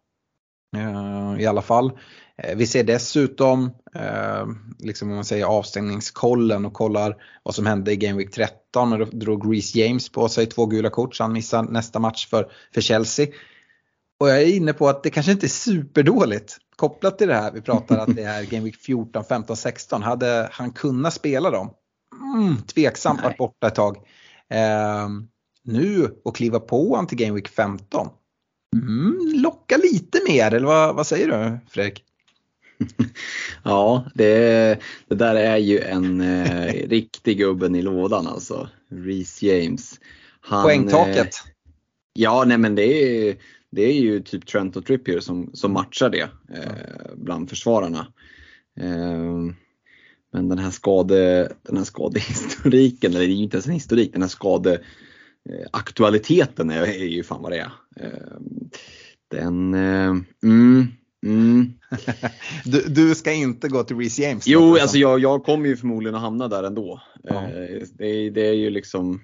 Eh, 0.78 1.41
I 1.41 1.45
alla 1.45 1.62
fall. 1.62 1.99
Vi 2.55 2.68
ser 2.68 2.84
dessutom, 2.84 3.72
liksom 4.80 5.09
om 5.09 5.16
man 5.16 5.26
säger 5.26 5.45
avstängningskollen 5.45 6.66
och 6.66 6.74
kollar 6.74 7.16
vad 7.43 7.55
som 7.55 7.66
hände 7.66 7.91
i 7.91 7.97
Game 7.97 8.18
Week 8.18 8.32
13 8.32 8.89
när 8.89 8.97
då 8.97 9.05
drog 9.05 9.53
Reece 9.53 9.76
James 9.76 10.09
på 10.09 10.30
sig 10.30 10.45
två 10.45 10.66
gula 10.66 10.89
kort 10.89 11.16
så 11.16 11.24
han 11.24 11.34
missar 11.34 11.64
nästa 11.64 11.99
match 11.99 12.28
för, 12.28 12.51
för 12.74 12.82
Chelsea. 12.82 13.28
Och 14.20 14.30
jag 14.30 14.41
är 14.41 14.55
inne 14.55 14.74
på 14.74 14.89
att 14.89 15.03
det 15.03 15.09
kanske 15.09 15.32
inte 15.32 15.45
är 15.45 15.49
superdåligt 15.49 16.57
kopplat 16.76 17.18
till 17.18 17.28
det 17.28 17.36
här 17.36 17.51
vi 17.51 17.62
pratar 17.62 17.97
att 17.97 18.16
det 18.16 18.24
är 18.24 18.43
Game 18.43 18.64
Week 18.64 18.76
14, 18.76 19.24
15, 19.24 19.57
16. 19.57 20.03
Hade 20.03 20.49
han 20.51 20.72
kunnat 20.72 21.14
spela 21.14 21.49
dem? 21.49 21.74
Mm, 22.36 22.57
tveksamt 22.62 23.24
varit 23.24 23.38
borta 23.38 23.68
ett 23.68 23.76
tag. 23.76 23.97
Eh, 24.49 25.09
nu 25.64 26.16
och 26.24 26.36
kliva 26.36 26.59
på 26.59 26.95
han 26.95 27.07
till 27.07 27.18
Game 27.18 27.34
Week 27.34 27.47
15. 27.47 28.07
Mm, 28.76 29.32
locka 29.36 29.78
lite 29.78 30.20
mer, 30.28 30.53
eller 30.53 30.68
vad, 30.68 30.95
vad 30.95 31.07
säger 31.07 31.28
du 31.28 31.57
Fredrik? 31.70 32.03
Ja, 33.64 34.05
det, 34.16 34.80
det, 35.07 35.16
där 35.16 35.36
är 35.36 35.57
ju 35.57 35.80
en 35.80 36.22
eh, 36.22 36.74
riktig 36.89 37.38
gubben 37.38 37.76
i 37.76 37.82
lådan 37.82 38.28
alltså. 38.28 38.70
Reece 38.89 39.43
James. 39.43 39.99
Han, 40.41 40.64
Poängtaket. 40.64 41.18
Eh, 41.18 41.51
ja, 42.14 42.43
nej 42.47 42.57
men 42.57 42.76
det 42.76 42.84
är, 42.84 43.36
det 43.72 43.82
är 43.82 43.93
ju 43.93 44.20
typ 44.20 44.45
Trent 44.45 44.76
och 44.76 44.86
Trippier 44.86 45.20
som, 45.20 45.51
som 45.53 45.74
matchar 45.74 46.09
det 46.09 46.30
eh, 46.53 47.16
bland 47.16 47.49
försvararna. 47.49 48.07
Eh, 48.80 49.53
men 50.34 50.49
den 50.49 50.59
här, 50.59 50.72
skade, 50.72 51.51
den 51.62 51.78
här 51.78 51.84
skadehistoriken, 51.84 53.12
eller 53.12 53.20
det 53.20 53.34
är 53.34 53.36
ju 53.36 53.43
inte 53.43 53.57
ens 53.57 53.68
en 53.68 53.74
historik, 53.74 54.14
den 54.14 54.22
här 54.22 54.30
skade 54.30 54.82
aktualiteten 55.71 56.69
är, 56.69 56.81
är 56.81 57.05
ju 57.05 57.23
fan 57.23 57.41
vad 57.41 57.51
det 57.51 57.57
är. 57.57 57.71
Eh, 57.95 58.37
den, 59.27 59.73
eh, 59.73 60.15
mm, 60.43 60.87
mm. 61.25 61.73
du, 62.65 62.81
du, 62.81 63.15
ska 63.15 63.31
inte 63.31 63.67
gå 63.67 63.83
till 63.83 63.97
Reece 63.97 64.19
James? 64.19 64.47
Jo, 64.47 64.77
alltså 64.81 64.97
jag, 64.97 65.19
jag 65.19 65.43
kommer 65.43 65.67
ju 65.67 65.77
förmodligen 65.77 66.15
att 66.15 66.21
hamna 66.21 66.47
där 66.47 66.63
ändå. 66.63 67.01
Ja. 67.23 67.41
Det, 67.97 68.29
det, 68.29 68.47
är 68.47 68.53
ju 68.53 68.69
liksom, 68.69 69.21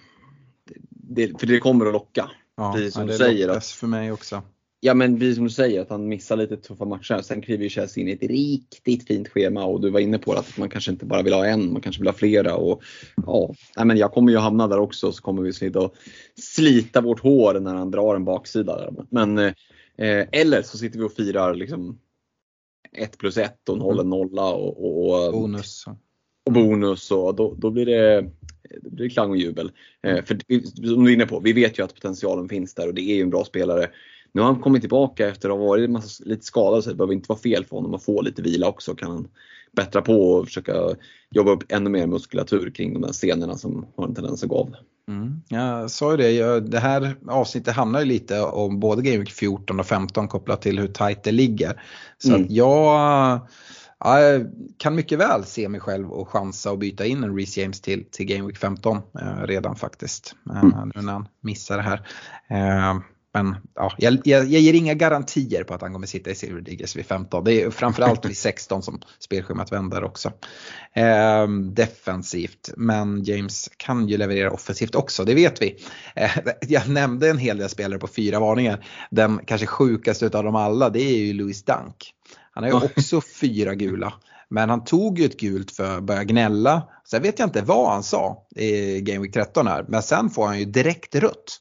det, 0.90 1.40
för 1.40 1.48
det 1.48 1.60
kommer 1.60 1.86
att 1.86 1.94
locka. 1.94 2.30
Ja, 2.58 2.74
precis 2.74 2.94
som 2.94 3.08
ja, 3.08 3.12
du 3.12 3.18
säger. 3.18 3.50
Att, 3.50 3.66
för 3.66 3.88
mig 3.88 4.12
också. 4.12 4.44
Ja 4.80 4.94
men 4.94 5.20
precis 5.20 5.36
som 5.36 5.44
du 5.44 5.50
säger 5.50 5.82
att 5.82 5.90
han 5.90 6.08
missar 6.08 6.38
lite 6.38 6.58
tuffa 6.58 6.86
matcher. 6.86 7.22
Sen 7.22 7.42
kliver 7.42 7.64
ju 7.64 7.70
Chelsea 7.70 8.02
in 8.02 8.08
i 8.08 8.12
ett 8.12 8.24
riktigt 8.24 9.08
fint 9.08 9.28
schema 9.28 9.66
och 9.66 9.82
du 9.82 9.90
var 9.90 10.00
inne 10.00 10.18
på 10.18 10.34
att 10.34 10.58
man 10.58 10.70
kanske 10.70 10.92
inte 10.92 11.06
bara 11.06 11.22
vill 11.22 11.34
ha 11.34 11.46
en, 11.46 11.74
man 11.74 11.82
kanske 11.82 12.02
vill 12.02 12.08
ha 12.08 12.14
flera. 12.14 12.56
Och, 12.56 12.84
ja, 13.26 13.54
nej, 13.78 13.86
men 13.86 13.98
jag 13.98 14.12
kommer 14.12 14.32
ju 14.32 14.38
hamna 14.38 14.68
där 14.68 14.80
också 14.80 15.12
så 15.12 15.22
kommer 15.22 15.42
vi 15.42 15.54
sitta 15.54 15.80
och 15.80 15.96
slita 16.36 17.02
vårt 17.02 17.20
hår 17.20 17.60
när 17.60 17.76
han 17.76 17.92
drar 17.92 18.16
en 18.16 18.26
baksida. 18.26 18.78
Där. 18.78 19.06
Men, 19.10 19.38
eh, 19.38 20.28
eller 20.32 20.62
så 20.62 20.78
sitter 20.78 21.00
vi 21.00 21.06
och 21.06 21.14
firar 21.14 21.56
liksom 21.56 22.00
1 22.92 23.18
plus 23.18 23.38
1 23.38 23.70
och 23.70 23.76
en 23.76 23.82
hållen 23.82 24.10
nolla 24.10 24.54
och, 24.54 25.26
och, 25.26 25.34
bonus. 25.34 25.86
Och 26.46 26.54
bonus 26.54 27.12
och 27.12 27.36
då, 27.36 27.56
då 27.58 27.70
blir 27.70 27.86
det 27.86 28.30
det 28.82 28.90
blir 28.90 29.10
klang 29.10 29.30
och 29.30 29.38
jubel. 29.38 29.72
Eh, 30.04 30.24
för 30.24 30.38
som 30.88 31.04
du 31.04 31.12
är 31.12 31.14
inne 31.14 31.26
på, 31.26 31.40
vi 31.40 31.54
vet 31.54 31.80
ju 31.80 31.84
att 31.84 31.96
potentialen 31.96 32.50
finns 32.50 32.74
där 32.74 32.88
och 32.88 32.94
det 32.94 33.02
är 33.02 33.16
ju 33.16 33.22
en 33.22 33.30
bra 33.30 33.46
spelare. 33.46 33.90
Nu 34.38 34.44
har 34.44 34.52
han 34.52 34.62
kommit 34.62 34.82
tillbaka 34.82 35.30
efter 35.30 35.50
att 35.50 35.58
ha 35.58 35.66
varit 35.66 35.90
massa, 35.90 36.24
lite 36.26 36.46
skadad 36.46 36.84
så 36.84 36.90
det 36.90 36.96
behöver 36.96 37.14
inte 37.14 37.30
vara 37.30 37.40
fel 37.40 37.66
för 37.66 37.76
honom 37.76 37.94
att 37.94 38.04
få 38.04 38.22
lite 38.22 38.42
vila 38.42 38.68
också. 38.68 38.96
Kan 38.96 39.12
han 39.12 39.28
bättra 39.72 40.02
på 40.02 40.32
och 40.32 40.46
försöka 40.46 40.74
jobba 41.32 41.52
upp 41.52 41.64
ännu 41.70 41.90
mer 41.90 42.08
muskulatur 42.08 42.70
kring 42.70 42.94
de 42.94 43.02
där 43.02 43.14
scenerna 43.14 43.58
som 43.58 43.86
har 43.96 44.08
en 44.08 44.16
tendens 44.16 44.44
att 44.44 44.50
gå 44.50 44.58
av. 44.58 44.76
Mm. 45.10 45.42
Jag 45.48 45.92
sa 45.92 46.12
ju 46.12 46.18
det, 46.18 46.60
det 46.60 46.80
här 46.80 47.16
avsnittet 47.28 47.76
handlar 47.76 48.00
ju 48.00 48.06
lite 48.06 48.42
om 48.42 48.80
både 48.80 49.02
Game 49.02 49.18
Week 49.18 49.32
14 49.32 49.80
och 49.80 49.86
15 49.86 50.28
kopplat 50.28 50.62
till 50.62 50.80
hur 50.80 50.88
tight 50.88 51.24
det 51.24 51.32
ligger. 51.32 51.82
Så 52.18 52.36
mm. 52.36 52.48
jag 52.50 53.42
jag 54.00 54.48
kan 54.78 54.96
mycket 54.96 55.20
väl 55.20 55.44
se 55.44 55.70
mig 55.70 55.80
själv 55.80 56.12
och 56.12 56.30
chansa 56.30 56.72
och 56.72 56.78
byta 56.78 57.06
in 57.06 57.24
en 57.24 57.36
Reece 57.36 57.58
James 57.58 57.82
till, 57.82 58.06
till 58.12 58.26
Game 58.26 58.48
Week 58.48 58.58
15 58.58 58.98
eh, 58.98 59.44
redan 59.44 59.76
faktiskt. 59.76 60.36
Eh, 60.50 60.64
mm. 60.64 60.92
Nu 60.96 61.02
när 61.02 61.14
han 61.14 61.28
missar 61.42 61.78
det 61.78 61.84
här. 61.84 62.08
Eh, 62.48 63.00
men 63.34 63.56
ja, 63.76 63.94
jag, 63.98 64.14
jag, 64.24 64.46
jag, 64.46 64.62
ger 64.62 64.74
inga 64.74 64.94
garantier 64.94 65.64
på 65.64 65.74
att 65.74 65.82
han 65.82 65.94
kommer 65.94 66.08
sitta 66.08 66.30
i 66.30 66.36
Silver 66.36 66.62
Diggers 66.62 66.96
vid 66.96 67.06
15. 67.06 67.44
Det 67.44 67.62
är 67.62 67.70
framförallt 67.70 68.26
vid 68.26 68.38
16 68.38 68.84
som 68.84 69.02
spelschemat 69.20 69.72
vänder 69.72 70.04
också. 70.04 70.32
Eh, 70.94 71.48
defensivt, 71.72 72.70
men 72.78 73.24
James 73.24 73.70
kan 73.78 74.08
ju 74.08 74.18
leverera 74.18 74.52
offensivt 74.52 74.96
också, 74.96 75.24
det 75.24 75.36
vet 75.36 75.62
vi. 75.62 75.78
Eh, 76.16 76.32
jag 76.62 76.90
nämnde 76.90 77.30
en 77.30 77.38
hel 77.38 77.58
del 77.58 77.70
spelare 77.70 78.00
på 78.00 78.08
fyra 78.08 78.40
varningar. 78.40 78.86
Den 79.12 79.40
kanske 79.46 79.68
sjukaste 79.68 80.26
av 80.26 80.44
dem 80.44 80.56
alla 80.56 80.90
det 80.90 81.02
är 81.02 81.18
ju 81.18 81.34
Louis 81.34 81.64
Dunk. 81.64 82.14
Han 82.52 82.64
har 82.64 82.72
ju 82.72 82.76
också 82.76 83.22
fyra 83.22 83.76
gula. 83.76 84.14
Men 84.50 84.70
han 84.70 84.84
tog 84.84 85.20
ju 85.20 85.26
ett 85.26 85.40
gult 85.40 85.72
för 85.72 85.98
att 85.98 86.04
börja 86.04 86.24
gnälla. 86.24 86.90
Sen 87.06 87.22
vet 87.22 87.40
jag 87.40 87.48
inte 87.48 87.62
vad 87.62 87.92
han 87.92 88.04
sa 88.04 88.48
i 88.56 89.02
Game 89.02 89.20
Week 89.20 89.34
13 89.34 89.68
här. 89.68 89.86
Men 89.88 90.04
sen 90.04 90.30
får 90.30 90.46
han 90.48 90.60
ju 90.60 90.66
direkt 90.66 91.16
rött. 91.16 91.60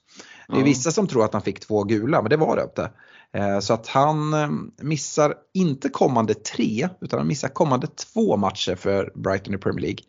Det 0.48 0.60
är 0.60 0.64
vissa 0.64 0.90
som 0.90 1.06
tror 1.06 1.24
att 1.24 1.32
han 1.32 1.42
fick 1.42 1.60
två 1.60 1.84
gula, 1.84 2.22
men 2.22 2.30
det 2.30 2.36
var 2.36 2.56
det 2.56 2.62
inte. 2.62 2.90
Eh, 3.32 3.58
så 3.58 3.74
att 3.74 3.86
han 3.86 4.34
eh, 4.34 4.48
missar 4.80 5.34
inte 5.54 5.88
kommande 5.88 6.34
tre, 6.34 6.88
utan 7.00 7.18
han 7.18 7.28
missar 7.28 7.48
kommande 7.48 7.86
två 7.86 8.36
matcher 8.36 8.74
för 8.74 9.12
Brighton 9.14 9.54
i 9.54 9.58
Premier 9.58 9.80
League. 9.80 10.04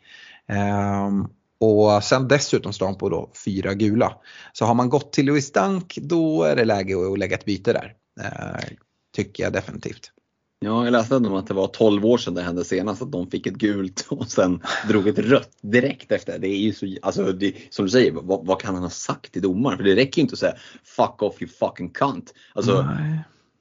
Ehm, 0.48 1.28
och 1.60 2.04
sen 2.04 2.28
dessutom 2.28 2.74
står 2.74 2.86
han 2.86 2.98
på 2.98 3.10
då 3.10 3.32
fyra 3.46 3.74
gula. 3.74 4.14
Så 4.54 4.66
har 4.66 4.74
man 4.74 4.90
gått 4.90 5.14
till 5.14 5.26
Louis 5.26 5.52
Dunk 5.52 5.98
då 6.02 6.44
är 6.44 6.56
det 6.56 6.66
läge 6.66 7.12
att 7.12 7.20
lägga 7.20 7.38
ett 7.38 7.46
byte 7.46 7.74
där. 7.74 7.94
Eh, 8.22 8.68
tycker 9.16 9.44
jag 9.44 9.54
definitivt. 9.54 10.12
Ja, 10.60 10.86
jag 10.86 10.92
läste 10.92 11.16
om 11.16 11.34
att 11.34 11.48
det 11.48 11.54
var 11.54 11.68
12 11.68 12.06
år 12.06 12.18
sedan 12.18 12.34
det 12.34 12.42
hände 12.42 12.64
senast 12.64 13.02
att 13.02 13.12
de 13.12 13.32
fick 13.32 13.48
ett 13.48 13.54
gult 13.54 14.06
och 14.10 14.32
sen 14.32 14.62
drog 14.88 15.08
ett 15.08 15.20
rött 15.20 15.58
direkt 15.62 16.12
efter. 16.12 16.40
Det 16.40 16.48
är 16.48 16.58
ju 16.58 16.74
så, 16.74 16.96
alltså 17.02 17.32
det, 17.32 17.56
som 17.70 17.86
du 17.86 17.92
säger, 17.92 18.12
vad, 18.12 18.46
vad, 18.46 18.62
kan 18.62 18.74
han 18.74 18.84
ha 18.84 18.90
sagt 18.90 19.32
till 19.32 19.42
domaren? 19.42 19.78
För 19.78 19.84
det 19.84 19.96
räcker 19.96 20.18
ju 20.18 20.22
inte 20.22 20.34
att 20.34 20.40
säga 20.40 20.56
fuck 20.84 21.22
off 21.22 21.42
you 21.42 21.52
fucking 21.52 21.90
cunt. 21.90 22.34
Alltså, 22.54 22.88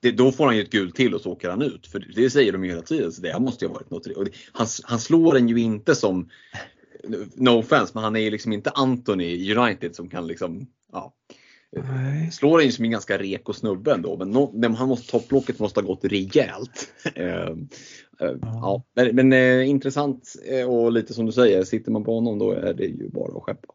det, 0.01 0.13
då 0.13 0.33
får 0.33 0.47
han 0.47 0.57
ju 0.57 0.63
ett 0.63 0.71
gult 0.71 0.95
till 0.95 1.15
och 1.15 1.21
så 1.21 1.33
åker 1.33 1.51
han 1.51 1.63
ut. 1.63 1.87
För 1.87 2.13
det 2.15 2.31
säger 2.31 2.53
de 2.53 2.65
ju 2.65 2.71
hela 2.71 2.83
tiden, 2.83 3.13
så 3.13 3.23
det 3.23 3.39
måste 3.39 3.65
ju 3.65 3.69
ha 3.69 3.75
varit 3.75 3.91
något. 3.91 4.07
Och 4.07 4.25
det, 4.25 4.31
han, 4.53 4.67
han 4.85 4.99
slår 4.99 5.35
den 5.35 5.49
ju 5.49 5.61
inte 5.61 5.95
som, 5.95 6.29
no 7.35 7.51
offense, 7.51 7.93
men 7.95 8.05
han 8.05 8.17
är 8.17 8.21
ju 8.21 8.31
liksom 8.31 8.53
inte 8.53 8.71
Anthony 8.71 9.55
United 9.57 9.95
som 9.95 10.09
kan 10.09 10.27
liksom, 10.27 10.67
ja 10.93 11.15
Nej. 11.73 12.31
Slår 12.31 12.63
in 12.63 12.73
som 12.73 12.85
en 12.85 12.91
ganska 12.91 13.19
reko 13.19 13.53
snubbe 13.53 13.93
ändå, 13.93 14.17
men 14.17 14.31
no, 14.31 14.75
han 14.75 14.89
måste, 14.89 15.11
topplocket 15.11 15.59
måste 15.59 15.81
ha 15.81 15.87
gått 15.87 16.05
rejält. 16.05 16.89
uh, 17.19 17.51
uh, 18.23 18.39
ja. 18.43 18.83
Men, 18.95 19.17
men 19.17 19.33
uh, 19.33 19.69
intressant 19.69 20.35
och 20.69 20.93
lite 20.93 21.15
som 21.15 21.27
du 21.27 21.33
säger, 21.33 21.65
sitter 21.65 21.93
man 21.93 22.05
på 22.05 22.15
honom 22.15 22.39
då 22.39 22.53
är 22.53 22.75
det 22.75 22.85
ju 22.85 23.09
bara 23.09 23.37
att 23.37 23.43
skeppa. 23.43 23.75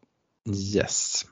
Yes. 0.76 1.22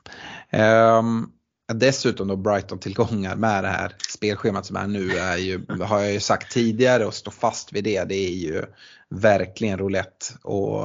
Um, 0.99 1.31
dessutom 1.73 2.27
då 2.27 2.35
Brighton-tillgångar 2.35 3.35
med 3.35 3.63
det 3.63 3.69
här 3.69 3.95
spelschemat 4.09 4.65
som 4.65 4.75
är 4.75 4.87
nu 4.87 5.11
är 5.11 5.37
ju, 5.37 5.65
har 5.81 5.99
jag 5.99 6.13
ju 6.13 6.19
sagt 6.19 6.53
tidigare 6.53 7.05
och 7.05 7.13
står 7.13 7.31
fast 7.31 7.73
vid 7.73 7.83
det, 7.83 8.03
det 8.03 8.15
är 8.15 8.33
ju 8.33 8.63
verkligen 9.09 9.77
roulette. 9.77 10.25
Och 10.43 10.83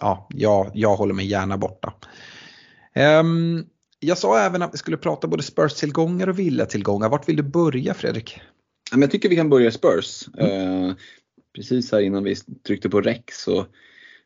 ja, 0.00 0.28
jag, 0.30 0.70
jag 0.74 0.96
håller 0.96 1.14
mig 1.14 1.26
gärna 1.26 1.58
borta. 1.58 1.92
Um, 2.94 3.66
jag 4.02 4.18
sa 4.18 4.38
även 4.38 4.62
att 4.62 4.74
vi 4.74 4.78
skulle 4.78 4.96
prata 4.96 5.28
både 5.28 5.42
Spurs-tillgångar 5.42 6.28
och 6.28 6.38
Villa-tillgångar. 6.38 7.08
Vart 7.08 7.28
vill 7.28 7.36
du 7.36 7.42
börja 7.42 7.94
Fredrik? 7.94 8.40
Jag 8.96 9.10
tycker 9.10 9.28
vi 9.28 9.36
kan 9.36 9.50
börja 9.50 9.70
Spurs. 9.70 10.28
Mm. 10.38 10.84
Eh, 10.84 10.94
precis 11.56 11.92
här 11.92 12.00
innan 12.00 12.24
vi 12.24 12.36
tryckte 12.66 12.88
på 12.88 13.00
REC 13.00 13.20
så 13.32 13.58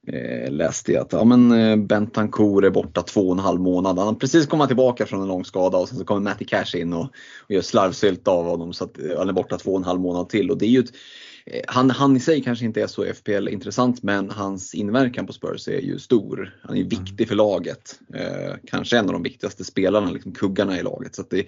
eh, 0.07 0.51
läste 0.51 0.93
jag 0.93 1.03
att 1.03 1.13
ja, 1.13 1.25
men, 1.25 1.53
eh, 1.53 1.77
Bentancourt 1.77 2.65
är 2.65 2.71
borta 2.71 3.03
två 3.03 3.21
och 3.21 3.33
en 3.33 3.39
halv 3.39 3.61
månad. 3.61 3.99
Han 3.99 4.07
har 4.07 4.15
precis 4.15 4.47
kommit 4.47 4.69
tillbaka 4.69 5.07
från 5.07 5.23
en 5.23 5.29
lång 5.29 5.45
skada 5.45 5.79
och 5.79 5.89
sen 5.89 5.99
så 5.99 6.05
kommer 6.05 6.21
Matty 6.21 6.45
Cash 6.45 6.77
in 6.77 6.93
och, 6.93 7.05
och 7.45 7.51
gör 7.51 7.61
slarvsylt 7.61 8.29
av 8.29 8.45
honom 8.45 8.73
så 8.73 8.85
att 8.85 8.97
han 9.19 9.29
är 9.29 9.33
borta 9.33 9.59
två 9.59 9.71
och 9.71 9.79
en 9.79 9.85
halv 9.85 10.01
månad 10.01 10.29
till. 10.29 10.51
Och 10.51 10.59
det 10.59 10.67
är 10.67 10.71
ju 10.71 10.81
ett, 10.81 10.91
Eh, 10.91 11.26
han, 11.69 11.91
han 11.91 12.17
i 12.17 12.21
sig 12.21 12.43
kanske 12.43 12.65
inte 12.65 12.83
är 12.83 12.87
så 12.87 13.15
FPL 13.15 13.49
intressant 13.49 14.03
men 14.03 14.31
hans 14.31 14.75
inverkan 14.75 15.27
på 15.27 15.33
Spurs 15.33 15.69
är 15.69 15.81
ju 15.81 15.99
stor. 15.99 16.59
Han 16.63 16.73
är 16.73 16.77
ju 16.77 16.87
mm. 16.87 17.05
viktig 17.05 17.29
för 17.29 17.35
laget. 17.35 18.01
Eh, 18.15 18.55
kanske 18.67 18.99
en 18.99 19.07
av 19.07 19.13
de 19.13 19.23
viktigaste 19.23 19.65
spelarna, 19.65 20.11
liksom 20.11 20.33
kuggarna 20.33 20.79
i 20.79 20.83
laget. 20.83 21.15
Så 21.15 21.25
det, 21.31 21.47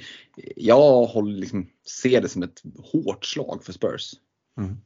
jag 0.57 1.05
håller, 1.05 1.38
liksom, 1.38 1.66
ser 2.03 2.20
det 2.20 2.28
som 2.28 2.42
ett 2.42 2.62
hårt 2.92 3.24
slag 3.24 3.64
för 3.64 3.72
Spurs. 3.72 4.12
Mm. 4.59 4.76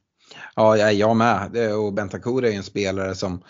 Ja, 0.54 0.90
jag 0.92 1.16
med. 1.16 1.74
Och 1.76 1.92
Bentancur 1.92 2.44
är 2.44 2.50
ju 2.50 2.56
en 2.56 2.62
spelare 2.62 3.14
som 3.14 3.42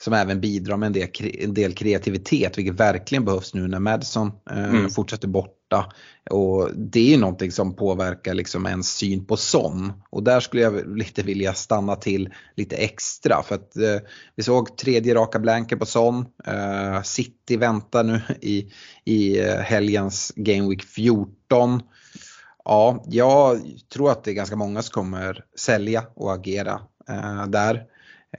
som 0.00 0.12
även 0.12 0.40
bidrar 0.40 0.76
med 0.76 0.86
en 0.86 0.92
del, 0.92 1.08
en 1.38 1.54
del 1.54 1.74
kreativitet 1.74 2.58
vilket 2.58 2.80
verkligen 2.80 3.24
behövs 3.24 3.54
nu 3.54 3.68
när 3.68 3.78
Madison 3.78 4.32
eh, 4.50 4.64
mm. 4.64 4.90
fortsätter 4.90 5.28
borta. 5.28 5.92
Och 6.30 6.70
det 6.74 7.00
är 7.00 7.10
ju 7.10 7.16
någonting 7.16 7.52
som 7.52 7.76
påverkar 7.76 8.34
liksom 8.34 8.66
ens 8.66 8.96
syn 8.96 9.26
på 9.26 9.36
Son. 9.36 9.92
Och 10.10 10.22
där 10.22 10.40
skulle 10.40 10.62
jag 10.62 10.98
lite 10.98 11.22
vilja 11.22 11.54
stanna 11.54 11.96
till 11.96 12.34
lite 12.56 12.76
extra 12.76 13.42
för 13.42 13.54
att 13.54 13.76
eh, 13.76 13.96
vi 14.36 14.42
såg 14.42 14.76
tredje 14.76 15.14
raka 15.14 15.38
blanker 15.38 15.76
på 15.76 15.86
Son. 15.86 16.26
Eh, 16.46 17.02
City 17.02 17.56
väntar 17.56 18.04
nu 18.04 18.20
i, 18.40 18.72
i 19.04 19.40
eh, 19.40 19.56
helgens 19.56 20.32
Game 20.36 20.68
Week 20.68 20.84
14. 20.84 21.82
Ja, 22.64 23.04
jag 23.06 23.60
tror 23.92 24.10
att 24.10 24.24
det 24.24 24.30
är 24.30 24.34
ganska 24.34 24.56
många 24.56 24.82
som 24.82 24.92
kommer 24.92 25.44
sälja 25.56 26.04
och 26.14 26.32
agera 26.32 26.80
eh, 27.08 27.46
där. 27.46 27.84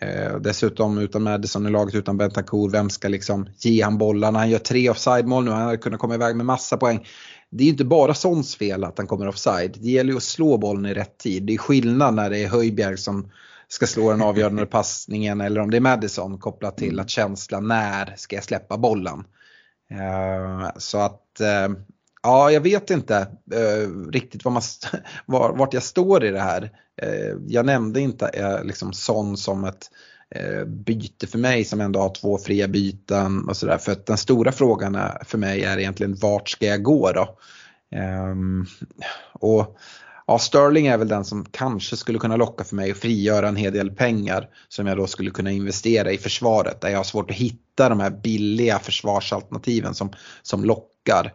Eh, 0.02 0.36
dessutom 0.36 0.98
utan 0.98 1.24
Madison 1.24 1.68
i 1.68 1.70
laget, 1.70 1.96
utan 1.96 2.18
Bentancur, 2.18 2.70
vem 2.70 2.90
ska 2.90 3.08
liksom 3.08 3.50
ge 3.58 3.84
han 3.84 3.98
bollarna? 3.98 4.40
Han 4.40 4.50
gör 4.50 4.60
tre 4.60 4.90
offside-mål 4.90 5.44
nu, 5.44 5.52
han 5.52 5.62
hade 5.62 5.78
kunnat 5.78 6.00
komma 6.00 6.16
iväg 6.16 6.36
med 6.36 6.46
massa 6.46 6.78
poäng. 6.78 7.08
Det 7.52 7.64
är 7.64 7.66
ju 7.66 7.72
inte 7.72 7.86
bara 7.86 8.14
Sons 8.14 8.56
fel 8.56 8.84
att 8.84 8.98
han 8.98 9.08
kommer 9.08 9.28
offside. 9.28 9.78
Det 9.80 9.90
gäller 9.90 10.12
ju 10.12 10.18
att 10.18 10.24
slå 10.24 10.58
bollen 10.58 10.86
i 10.86 10.94
rätt 10.94 11.18
tid. 11.18 11.44
Det 11.44 11.54
är 11.54 11.58
skillnad 11.58 12.14
när 12.14 12.30
det 12.30 12.44
är 12.44 12.48
Höjbjerg 12.48 12.98
som 12.98 13.32
ska 13.68 13.88
slå 13.88 14.12
den 14.12 14.22
avgörande 14.22 14.66
passningen 14.72 15.42
eller 15.42 15.62
om 15.62 15.72
det 15.72 15.78
är 15.78 15.82
Madison 15.82 16.38
kopplat 16.38 16.78
till 16.78 16.94
mm. 16.94 17.00
att 17.00 17.10
känsla 17.10 17.60
när 17.60 18.14
ska 18.18 18.36
jag 18.36 18.44
släppa 18.44 18.78
bollen. 18.78 19.24
Eh, 19.92 20.70
så 20.78 20.98
att 20.98 21.40
eh, 21.40 21.76
Ja, 22.24 22.52
jag 22.52 22.62
vet 22.62 22.90
inte 22.90 23.18
eh, 23.54 24.12
riktigt 24.12 24.46
var 24.46 24.52
man 24.52 24.62
var, 25.26 25.56
vart 25.56 25.74
jag 25.74 25.84
står 25.84 26.24
i 26.24 26.32
det 26.32 26.40
här. 26.40 26.72
Eh, 27.02 27.36
jag 27.48 27.66
nämnde 27.66 28.02
inte 28.02 28.28
eh, 28.28 28.64
liksom 28.64 28.94
sån 28.94 29.38
som 29.38 29.64
ett 29.64 29.90
eh, 30.36 30.66
byte 30.66 31.28
för 31.28 31.38
mig 31.38 31.66
som 31.66 31.82
ändå 31.82 32.00
har 32.00 32.14
två 32.14 32.38
fria 32.38 32.68
byten 32.68 33.50
och 33.50 33.58
sådär. 33.58 33.78
För 33.78 33.92
att 33.92 34.06
den 34.06 34.18
stora 34.18 34.52
frågan 34.52 34.96
är, 34.96 35.24
för 35.26 35.38
mig 35.38 35.64
är 35.64 35.78
egentligen 35.80 36.16
vart 36.16 36.50
ska 36.50 36.66
jag 36.66 36.84
gå 36.84 37.12
då? 37.12 37.38
Ehm, 37.96 38.66
och 39.34 39.78
ja, 40.28 40.40
Sterling 40.40 40.88
är 40.88 40.98
väl 40.98 41.08
den 41.08 41.26
som 41.26 41.46
kanske 41.52 41.98
skulle 41.98 42.20
kunna 42.20 42.36
locka 42.36 42.64
för 42.64 42.76
mig 42.76 42.92
och 42.92 42.98
frigöra 42.98 43.48
en 43.48 43.56
hel 43.56 43.74
del 43.74 43.92
pengar 43.92 44.50
som 44.68 44.88
jag 44.88 44.98
då 44.98 45.08
skulle 45.08 45.32
kunna 45.32 45.52
investera 45.52 46.12
i 46.12 46.18
försvaret 46.18 46.82
där 46.82 46.90
jag 46.90 46.98
har 46.98 47.04
svårt 47.04 47.32
att 47.32 47.38
hitta 47.38 47.90
de 47.90 48.00
här 48.00 48.10
billiga 48.10 48.80
försvarsalternativen 48.80 49.94
som, 49.94 50.12
som 50.42 50.66
lockar. 50.66 51.34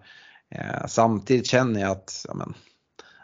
Eh, 0.55 0.87
samtidigt 0.89 1.47
känner 1.47 1.81
jag 1.81 1.91
att 1.91 2.25
ja, 2.29 2.35
men, 2.35 2.55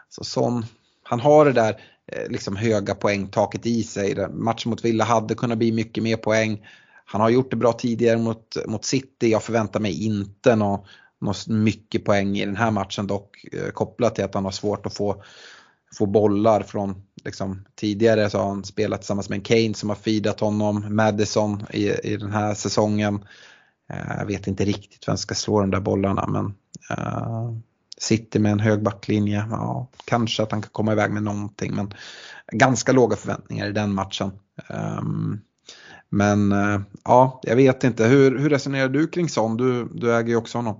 alltså, 0.05 0.23
son, 0.23 0.65
han 1.03 1.19
har 1.19 1.45
det 1.45 1.53
där 1.53 1.81
eh, 2.07 2.29
liksom 2.29 2.55
höga 2.55 2.95
poängtaket 2.95 3.65
i 3.65 3.83
sig. 3.83 4.27
Matchen 4.29 4.69
mot 4.69 4.85
Villa 4.85 5.03
hade 5.03 5.35
kunnat 5.35 5.57
bli 5.57 5.71
mycket 5.71 6.03
mer 6.03 6.17
poäng. 6.17 6.67
Han 7.05 7.21
har 7.21 7.29
gjort 7.29 7.51
det 7.51 7.55
bra 7.55 7.73
tidigare 7.73 8.17
mot, 8.17 8.57
mot 8.67 8.85
City. 8.85 9.29
Jag 9.31 9.43
förväntar 9.43 9.79
mig 9.79 10.05
inte 10.05 10.55
något 10.55 10.87
något 11.21 11.47
mycket 11.47 12.05
poäng 12.05 12.37
i 12.37 12.45
den 12.45 12.55
här 12.55 12.71
matchen 12.71 13.07
dock 13.07 13.45
eh, 13.51 13.69
kopplat 13.71 14.15
till 14.15 14.23
att 14.23 14.33
han 14.33 14.45
har 14.45 14.51
svårt 14.51 14.85
att 14.85 14.93
få, 14.93 15.23
få 15.97 16.05
bollar 16.05 16.63
från 16.63 17.03
liksom, 17.23 17.65
tidigare 17.75 18.29
så 18.29 18.37
har 18.37 18.47
han 18.47 18.63
spelat 18.63 19.01
tillsammans 19.01 19.29
med 19.29 19.37
en 19.37 19.43
Kane 19.43 19.73
som 19.73 19.89
har 19.89 19.95
feedat 19.95 20.39
honom, 20.39 20.95
Madison 20.95 21.65
i, 21.73 21.89
i 21.89 22.17
den 22.17 22.31
här 22.31 22.53
säsongen. 22.53 23.25
Eh, 23.91 24.15
jag 24.17 24.25
vet 24.25 24.47
inte 24.47 24.65
riktigt 24.65 25.07
vem 25.07 25.17
som 25.17 25.21
ska 25.21 25.35
slå 25.35 25.59
de 25.59 25.71
där 25.71 25.79
bollarna 25.79 26.27
men 26.27 26.45
uh, 26.97 27.57
City 27.97 28.39
med 28.39 28.51
en 28.51 28.59
hög 28.59 28.83
backlinje, 28.83 29.47
ja, 29.51 29.87
kanske 30.05 30.43
att 30.43 30.51
han 30.51 30.61
kan 30.61 30.69
komma 30.71 30.91
iväg 30.91 31.11
med 31.11 31.23
någonting 31.23 31.75
men 31.75 31.93
ganska 32.51 32.91
låga 32.91 33.15
förväntningar 33.15 33.69
i 33.69 33.71
den 33.71 33.93
matchen. 33.93 34.31
Um, 34.69 35.41
men 36.09 36.51
uh, 36.51 36.81
ja, 37.03 37.39
jag 37.43 37.55
vet 37.55 37.83
inte. 37.83 38.05
Hur, 38.05 38.39
hur 38.39 38.49
resonerar 38.49 38.89
du 38.89 39.07
kring 39.07 39.29
Son? 39.29 39.57
Du, 39.57 39.89
du 39.93 40.15
äger 40.15 40.29
ju 40.29 40.35
också 40.35 40.57
honom. 40.57 40.79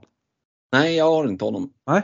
Nej, 0.72 0.95
jag 0.95 1.05
har 1.05 1.28
inte 1.28 1.45
honom. 1.45 1.70
Nej. 1.88 2.01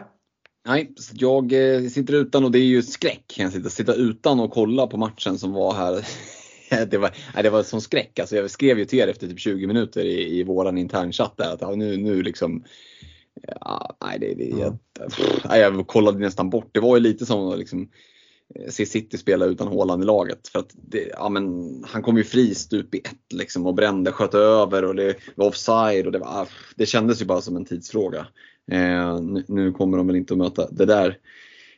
Nej, 0.68 0.94
jag 1.14 1.54
eh, 1.54 1.90
sitter 1.90 2.14
utan 2.14 2.44
och 2.44 2.52
det 2.52 2.60
är 2.60 2.66
ju 2.66 2.84
skräck. 2.84 3.36
Jag 3.38 3.52
sitter, 3.52 3.70
sitta 3.70 3.94
utan 3.94 4.40
och 4.40 4.52
kolla 4.52 4.88
på 4.88 4.98
matchen 4.98 5.40
som 5.40 5.52
var 5.52 5.74
här. 5.74 6.08
det, 6.88 6.98
var, 6.98 7.12
nej, 7.34 7.44
det 7.44 7.50
var 7.50 7.64
som 7.64 7.82
skräck. 7.82 8.20
Alltså, 8.20 8.36
jag 8.36 8.52
skrev 8.52 8.80
ju 8.80 8.86
till 8.86 9.00
er 9.00 9.08
efter 9.08 9.28
typ 9.28 9.40
20 9.40 9.68
minuter 9.68 10.02
i, 10.02 10.40
i 10.40 10.44
våran 10.44 10.78
internchatt 10.78 11.38
där 11.38 11.54
att 11.54 11.62
ja, 11.62 11.76
nu, 11.76 11.98
nu 11.98 12.24
liksom 12.24 12.64
Ja, 13.62 13.98
nej, 14.02 14.20
det, 14.20 14.34
det, 14.34 14.50
jag, 14.50 14.78
nej, 15.46 15.60
jag 15.60 15.88
kollade 15.88 16.20
nästan 16.20 16.50
bort. 16.50 16.70
Det 16.72 16.80
var 16.80 16.98
ju 16.98 17.04
lite 17.04 17.26
som 17.26 17.50
att 17.50 17.60
liksom, 17.60 17.90
eh, 18.56 18.70
se 18.70 18.86
City 18.86 19.18
spela 19.18 19.46
utan 19.46 19.68
Haaland 19.68 20.04
i 20.04 20.06
laget. 20.06 20.48
För 20.48 20.60
att 20.60 20.72
det, 20.74 21.12
ja, 21.14 21.30
men, 21.30 21.44
han 21.88 22.02
kom 22.02 22.18
ju 22.18 22.24
fri 22.24 22.56
stup 22.56 22.96
i 22.96 22.98
ett 22.98 23.34
liksom, 23.34 23.66
och 23.66 23.74
brände, 23.74 24.12
sköt 24.12 24.34
över 24.34 24.86
och 24.86 24.96
det 24.96 25.16
var 25.36 25.48
offside. 25.48 26.06
Och 26.06 26.12
det, 26.12 26.20
var, 26.20 26.50
det 26.76 26.86
kändes 26.86 27.22
ju 27.22 27.26
bara 27.26 27.42
som 27.42 27.56
en 27.56 27.66
tidsfråga. 27.66 28.28
Eh, 28.72 29.20
nu, 29.20 29.44
nu, 29.48 29.72
kommer 29.72 29.98
de 29.98 30.08
väl 30.08 30.16
inte 30.16 30.34
att 30.34 30.38
möta 30.38 30.68
det 30.72 30.86
där 30.86 31.18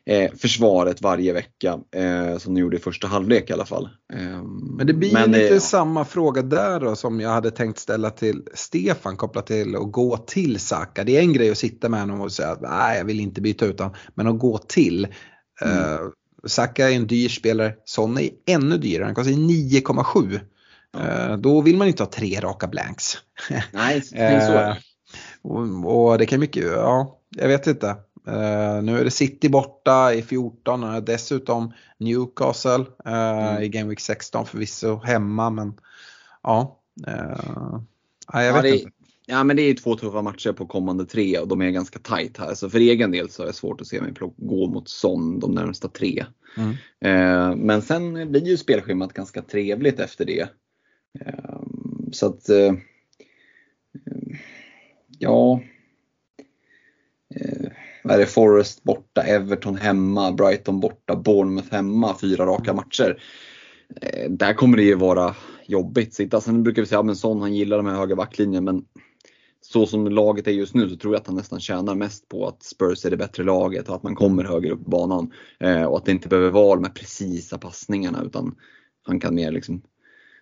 eh, 0.10 0.32
försvaret 0.38 1.02
varje 1.02 1.34
vecka 1.34 1.80
eh, 1.96 2.38
som 2.38 2.54
de 2.54 2.62
gjorde 2.62 2.78
i 2.78 2.80
första 2.80 3.08
halvlek 3.08 3.50
i 3.50 3.54
alla 3.54 3.66
fall. 3.66 3.90
Eh, 4.14 4.44
men 4.78 4.88
det 4.88 4.94
blir 4.94 5.14
men, 5.14 5.32
lite 5.32 5.60
samma 5.60 6.06
fråga 6.06 6.42
där 6.42 6.80
då 6.80 6.96
som 6.96 7.20
jag 7.20 7.30
hade 7.30 7.52
tänkt 7.52 7.80
ställa 7.80 8.10
till 8.10 8.44
Stefan 8.54 9.18
kopplat 9.18 9.48
till 9.48 9.76
att 9.76 9.92
gå 9.92 10.18
till 10.18 10.60
Saka. 10.60 11.04
Det 11.04 11.18
är 11.18 11.22
en 11.22 11.34
grej 11.34 11.52
att 11.52 11.58
sitta 11.58 11.90
med 11.90 12.00
honom 12.00 12.22
och 12.22 12.32
säga 12.32 12.50
att 12.50 12.62
nej 12.62 12.98
jag 12.98 13.06
vill 13.06 13.20
inte 13.20 13.42
byta 13.42 13.66
ut 13.66 13.80
honom. 13.80 13.96
Men 14.16 14.28
att 14.28 14.40
gå 14.40 14.58
till. 14.58 15.08
Eh, 15.62 15.94
mm. 15.94 16.12
Saka 16.48 16.90
är 16.90 16.96
en 16.96 17.08
dyr 17.08 17.30
spelare, 17.30 17.74
Son 17.86 18.18
är 18.18 18.30
ännu 18.48 18.78
dyrare, 18.78 19.06
han 19.06 19.16
kostar 19.16 19.32
9,7. 19.32 20.40
Ja. 20.92 21.00
Eh, 21.00 21.38
då 21.38 21.62
vill 21.62 21.78
man 21.78 21.88
inte 21.88 22.04
ha 22.04 22.12
tre 22.12 22.40
raka 22.40 22.68
blanks. 22.68 23.18
Nej, 23.72 24.02
så 24.02 24.16
är 24.16 24.78
och, 25.42 26.10
och 26.10 26.18
det 26.18 26.26
kan 26.26 26.40
mycket, 26.40 26.64
ja, 26.64 27.20
jag 27.38 27.48
vet 27.48 27.68
inte. 27.68 27.96
Uh, 28.30 28.84
nu 28.84 29.00
är 29.00 29.04
det 29.04 29.12
City 29.12 29.50
borta 29.50 30.14
i 30.14 30.22
14, 30.22 30.84
uh, 30.84 30.98
dessutom 30.98 31.74
Newcastle 31.98 32.86
uh, 33.08 33.14
mm. 33.14 33.64
i 33.64 33.70
Game 33.70 33.90
Week 33.90 34.00
16 34.00 34.46
förvisso 34.46 34.96
hemma 34.96 35.50
men 35.50 35.74
ja, 36.44 36.80
jag 38.34 38.46
ja, 38.46 38.54
vet 38.54 38.64
det, 38.64 38.78
inte. 38.78 38.92
Ja 39.26 39.44
men 39.44 39.56
det 39.56 39.62
är 39.62 39.74
två 39.74 39.96
tuffa 39.96 40.22
matcher 40.22 40.52
på 40.52 40.66
kommande 40.66 41.06
tre 41.06 41.38
och 41.38 41.48
de 41.48 41.62
är 41.62 41.70
ganska 41.70 42.00
tight 42.00 42.38
här. 42.38 42.54
Så 42.54 42.70
för 42.70 42.80
egen 42.80 43.12
del 43.12 43.30
så 43.30 43.44
är 43.44 43.48
det 43.48 43.54
svårt 43.54 43.82
att 43.82 43.88
se 43.88 44.02
mig 44.02 44.14
gå 44.38 44.68
mot 44.68 44.90
Son 44.90 45.40
de 45.40 45.52
närmsta 45.52 45.88
tre. 45.88 46.26
Mm. 46.58 47.60
men 47.60 47.82
sen 47.82 48.32
blir 48.32 48.46
ju 48.46 48.58
spelschemat 48.58 49.14
ganska 49.14 49.42
trevligt 49.42 50.00
efter 50.00 50.26
det. 50.26 50.50
så 52.12 52.26
att 52.26 52.50
ja, 55.20 55.62
eh, 57.36 57.72
vad 58.10 58.16
är 58.16 58.20
det, 58.20 58.26
Forest 58.26 58.84
borta, 58.84 59.22
Everton 59.22 59.76
hemma, 59.76 60.32
Brighton 60.32 60.80
borta, 60.80 61.16
Bournemouth 61.16 61.72
hemma, 61.72 62.16
fyra 62.22 62.46
raka 62.46 62.74
matcher. 62.74 63.22
Eh, 64.02 64.32
där 64.32 64.54
kommer 64.54 64.78
det 64.78 64.84
ju 64.84 64.96
vara 64.96 65.36
jobbigt. 65.68 66.14
Sitta. 66.14 66.42
Sen 66.42 66.64
brukar 66.64 66.82
vi 66.82 66.86
säga 66.88 67.00
att 67.00 67.08
ja, 67.08 67.16
Son 67.16 67.42
han 67.42 67.56
gillar 67.56 67.78
de 67.78 67.86
här 67.86 67.96
höga 67.96 68.16
backlinjen 68.16 68.64
men 68.64 68.86
så 69.62 69.86
som 69.86 70.08
laget 70.08 70.48
är 70.48 70.52
just 70.52 70.74
nu 70.74 70.90
så 70.90 70.96
tror 70.96 71.14
jag 71.14 71.22
att 71.22 71.28
han 71.28 71.36
nästan 71.36 71.60
tjänar 71.60 71.96
mest 71.96 72.30
på 72.30 72.48
att 72.48 72.64
Spurs 72.64 73.06
är 73.06 73.10
det 73.10 73.18
bättre 73.18 73.44
laget 73.44 73.90
och 73.90 73.96
att 73.96 74.04
man 74.04 74.16
kommer 74.16 74.44
högre 74.44 74.72
upp 74.72 74.88
i 74.88 74.90
banan. 74.90 75.32
Eh, 75.60 75.84
och 75.84 75.98
att 75.98 76.06
det 76.06 76.12
inte 76.12 76.28
behöver 76.28 76.50
vara 76.50 76.76
de 76.76 76.84
här 76.84 76.92
precisa 76.92 77.58
passningarna 77.58 78.24
utan 78.24 78.56
han 79.04 79.20
kan 79.20 79.36
mer 79.36 79.52
liksom 79.52 79.82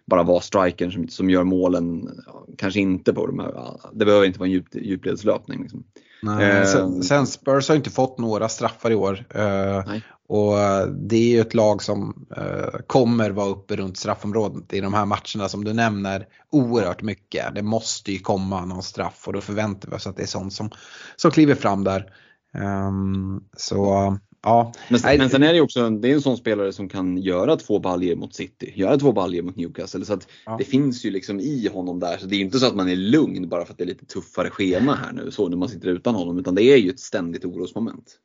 bara 0.06 0.24
vara 0.24 0.42
strikern 0.42 0.92
som, 0.92 1.08
som 1.08 1.30
gör 1.30 1.44
målen. 1.44 2.10
Kanske 2.58 2.80
inte 2.80 3.14
på 3.14 3.28
de 3.28 3.40
här, 3.40 3.80
det 3.94 4.06
behöver 4.06 4.26
inte 4.26 4.40
vara 4.40 4.48
en 4.48 4.54
djup, 4.54 4.76
djupledslöpning. 4.76 5.62
Liksom. 5.62 5.84
Nej, 6.22 6.46
eh, 6.46 6.66
sen, 6.66 7.04
sen, 7.04 7.28
Spurs 7.28 7.70
har 7.70 7.76
inte 7.76 7.90
fått 7.90 8.18
några 8.18 8.50
straffar 8.50 8.92
i 8.92 8.96
år. 8.96 9.26
Eh, 9.30 9.84
och 10.30 10.56
det 10.92 11.16
är 11.16 11.30
ju 11.30 11.42
ett 11.42 11.54
lag 11.54 11.84
som 11.84 12.28
eh, 12.38 12.80
kommer 12.88 13.30
vara 13.30 13.50
uppe 13.50 13.76
runt 13.76 13.98
straffområdet 13.98 14.74
i 14.74 14.82
de 14.82 14.94
här 14.94 15.06
matcherna 15.06 15.50
som 15.50 15.64
du 15.64 15.74
nämner 15.74 16.28
oerhört 16.52 17.02
mycket. 17.02 17.56
Det 17.56 17.62
måste 17.62 18.12
ju 18.12 18.20
komma 18.20 18.66
någon 18.66 18.84
straff 18.84 19.28
och 19.28 19.34
då 19.34 19.42
förväntar 19.42 19.90
vi 19.90 19.96
oss 19.96 20.08
att 20.08 20.18
det 20.18 20.24
är 20.24 20.28
sånt 20.28 20.54
som, 20.54 20.70
som 21.16 21.32
kliver 21.32 21.56
fram 21.56 21.84
där. 21.84 22.06
Um, 22.54 23.44
så 23.58 24.18
Ja, 24.44 24.74
men, 24.90 25.00
nej, 25.04 25.18
men 25.18 25.30
sen 25.30 25.44
är 25.44 25.48
det 25.48 25.56
ju 25.56 25.62
också 25.62 25.90
det 25.90 26.12
är 26.12 26.14
en 26.14 26.22
sån 26.22 26.38
spelare 26.38 26.74
som 26.74 26.90
kan 26.90 27.18
göra 27.18 27.56
två 27.56 27.80
baljer 27.80 28.16
mot 28.16 28.36
City, 28.36 28.74
göra 28.76 28.98
två 28.98 29.12
baljer 29.12 29.42
mot 29.42 29.56
Newcastle. 29.56 30.06
Så 30.06 30.14
att 30.14 30.28
ja. 30.46 30.56
det 30.60 30.64
finns 30.64 31.06
ju 31.06 31.12
liksom 31.12 31.40
i 31.40 31.70
honom 31.74 32.00
där. 32.00 32.18
Så 32.18 32.26
det 32.26 32.36
är 32.36 32.40
inte 32.40 32.60
så 32.60 32.68
att 32.68 32.76
man 32.76 32.90
är 32.90 32.96
lugn 32.96 33.50
bara 33.50 33.66
för 33.66 33.72
att 33.72 33.78
det 33.78 33.84
är 33.84 33.88
lite 33.88 34.06
tuffare 34.06 34.50
schema 34.50 34.96
här 34.96 35.12
nu 35.14 35.32
så 35.32 35.50
när 35.50 35.58
man 35.58 35.70
sitter 35.70 35.88
utan 35.88 36.16
honom. 36.16 36.40
Utan 36.40 36.56
det 36.56 36.64
är 36.64 36.78
ju 36.78 36.90
ett 36.90 37.00
ständigt 37.00 37.46
orosmoment. 37.46 38.20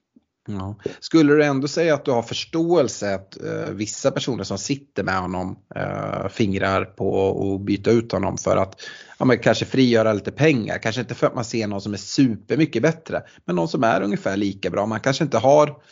Ja. 0.49 0.77
Skulle 1.01 1.35
du 1.35 1.45
ändå 1.45 1.69
säga 1.69 1.95
att 1.95 2.05
du 2.05 2.11
har 2.11 2.23
förståelse 2.23 3.15
att 3.15 3.39
uh, 3.45 3.75
vissa 3.75 4.11
personer 4.11 4.45
som 4.45 4.59
sitter 4.59 5.03
med 5.03 5.21
honom 5.21 5.57
uh, 5.77 6.29
fingrar 6.29 6.85
på 6.85 7.31
att 7.55 7.67
byta 7.67 7.91
ut 7.91 8.13
honom 8.13 8.39
för 8.39 8.57
att 8.57 8.81
ja, 9.23 9.27
men 9.27 9.39
kanske 9.39 9.65
frigöra 9.65 10.13
lite 10.13 10.33
pengar. 10.33 10.79
Kanske 10.79 11.01
inte 11.01 11.15
för 11.15 11.27
att 11.27 11.35
man 11.35 11.45
ser 11.45 11.67
någon 11.67 11.81
som 11.81 11.93
är 11.93 11.97
supermycket 11.97 12.83
bättre 12.83 13.23
men 13.45 13.57
någon 13.57 13.69
som 13.69 13.85
är 13.85 14.03
ungefär 14.03 14.37
lika 14.37 14.71
bra. 14.71 14.87
Man 14.87 15.01
kanske 15.01 15.25
inte 15.25 15.39
har 15.39 15.83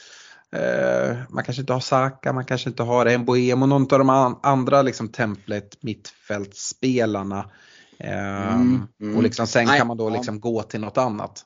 Eh, 0.52 1.16
man 1.28 1.44
kanske 1.44 1.60
inte 1.60 1.72
har 1.72 1.80
Saka, 1.80 2.32
man 2.32 2.44
kanske 2.44 2.70
inte 2.70 2.82
har 2.82 3.18
Mboemo, 3.18 3.66
någon 3.66 3.82
av 3.82 3.98
de 3.98 4.38
andra 4.42 4.82
liksom 4.82 5.08
templet 5.08 5.82
mittfältsspelarna. 5.82 7.50
Eh, 7.98 8.54
mm, 8.54 8.82
mm. 9.00 9.16
Och 9.16 9.22
liksom, 9.22 9.46
sen 9.46 9.66
Nej, 9.66 9.78
kan 9.78 9.86
man 9.86 9.96
då 9.96 10.10
liksom 10.10 10.34
ja. 10.34 10.40
gå 10.40 10.62
till 10.62 10.80
något 10.80 10.98
annat. 10.98 11.44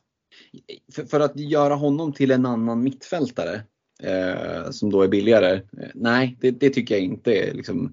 För, 0.95 1.05
för, 1.05 1.20
att 1.20 1.37
göra 1.37 1.74
honom 1.74 2.12
till 2.12 2.30
en 2.30 2.47
annan 2.47 2.82
mittfältare 2.82 3.62
eh, 4.03 4.70
som 4.70 4.91
då 4.91 5.03
är 5.03 5.09
billigare. 5.09 5.55
Eh, 5.55 5.89
nej, 5.95 6.39
det, 6.41 6.51
det, 6.51 6.70
tycker 6.70 6.95
jag 6.95 7.05
inte 7.05 7.32
är 7.32 7.55
liksom, 7.55 7.93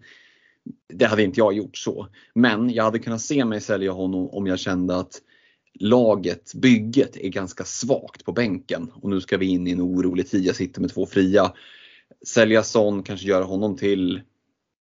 det 0.93 1.05
hade 1.05 1.23
inte 1.23 1.39
jag 1.39 1.53
gjort 1.53 1.77
så. 1.77 2.07
Men 2.35 2.69
jag 2.69 2.83
hade 2.83 2.99
kunnat 2.99 3.21
se 3.21 3.45
mig 3.45 3.61
sälja 3.61 3.91
honom 3.91 4.29
om 4.29 4.47
jag 4.47 4.59
kände 4.59 4.95
att 4.95 5.21
laget, 5.79 6.53
bygget 6.55 7.17
är 7.17 7.29
ganska 7.29 7.63
svagt 7.63 8.25
på 8.25 8.31
bänken 8.31 8.91
och 8.95 9.09
nu 9.09 9.21
ska 9.21 9.37
vi 9.37 9.45
in 9.45 9.67
i 9.67 9.71
en 9.71 9.81
orolig 9.81 10.29
tid. 10.29 10.45
Jag 10.45 10.55
sitter 10.55 10.81
med 10.81 10.93
två 10.93 11.05
fria. 11.05 11.53
Sälja 12.27 12.63
Son, 12.63 13.03
kanske 13.03 13.27
göra 13.27 13.43
honom 13.43 13.77
till 13.77 14.21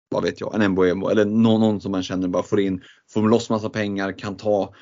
vad 0.09 0.23
vet 0.23 0.41
jag, 0.41 0.63
en 0.63 0.71
Mboemo 0.71 1.09
eller 1.09 1.25
någon, 1.25 1.61
någon 1.61 1.81
som 1.81 1.93
man 1.93 2.03
känner 2.03 2.29
bara 2.29 2.43
får 2.43 2.61
in, 2.61 2.83
får 3.11 3.29
loss 3.29 3.51
massa 3.51 3.71
pengar, 3.71 4.19
kan 4.19 4.37
ta 4.37 4.75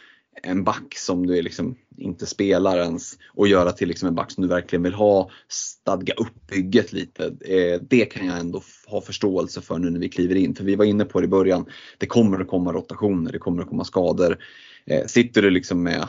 en 0.43 0.65
back 0.65 0.95
som 0.97 1.27
du 1.27 1.43
liksom 1.43 1.77
inte 1.97 2.27
spelar 2.27 2.79
ens 2.79 3.19
och 3.35 3.49
göra 3.49 3.73
till 3.73 3.89
liksom 3.89 4.09
en 4.09 4.15
back 4.15 4.31
som 4.31 4.43
du 4.43 4.49
verkligen 4.49 4.83
vill 4.83 4.95
ha, 4.95 5.31
stadga 5.49 6.15
upp 6.15 6.47
bygget 6.47 6.93
lite. 6.93 7.25
Eh, 7.25 7.81
det 7.81 8.05
kan 8.05 8.27
jag 8.27 8.39
ändå 8.39 8.63
ha 8.87 9.01
förståelse 9.01 9.61
för 9.61 9.79
nu 9.79 9.91
när 9.91 10.01
vi 10.01 10.09
kliver 10.09 10.35
in. 10.35 10.55
För 10.55 10.65
vi 10.65 10.77
var 10.77 10.85
inne 10.85 11.05
på 11.05 11.21
det 11.21 11.25
i 11.25 11.29
början, 11.29 11.67
det 11.99 12.07
kommer 12.07 12.41
att 12.41 12.49
komma 12.49 12.73
rotationer, 12.73 13.33
det 13.33 13.39
kommer 13.39 13.63
att 13.63 13.69
komma 13.69 13.85
skador. 13.85 14.39
Eh, 14.87 15.07
sitter 15.07 15.43
du 15.43 15.51
liksom 15.51 15.83
med 15.83 16.09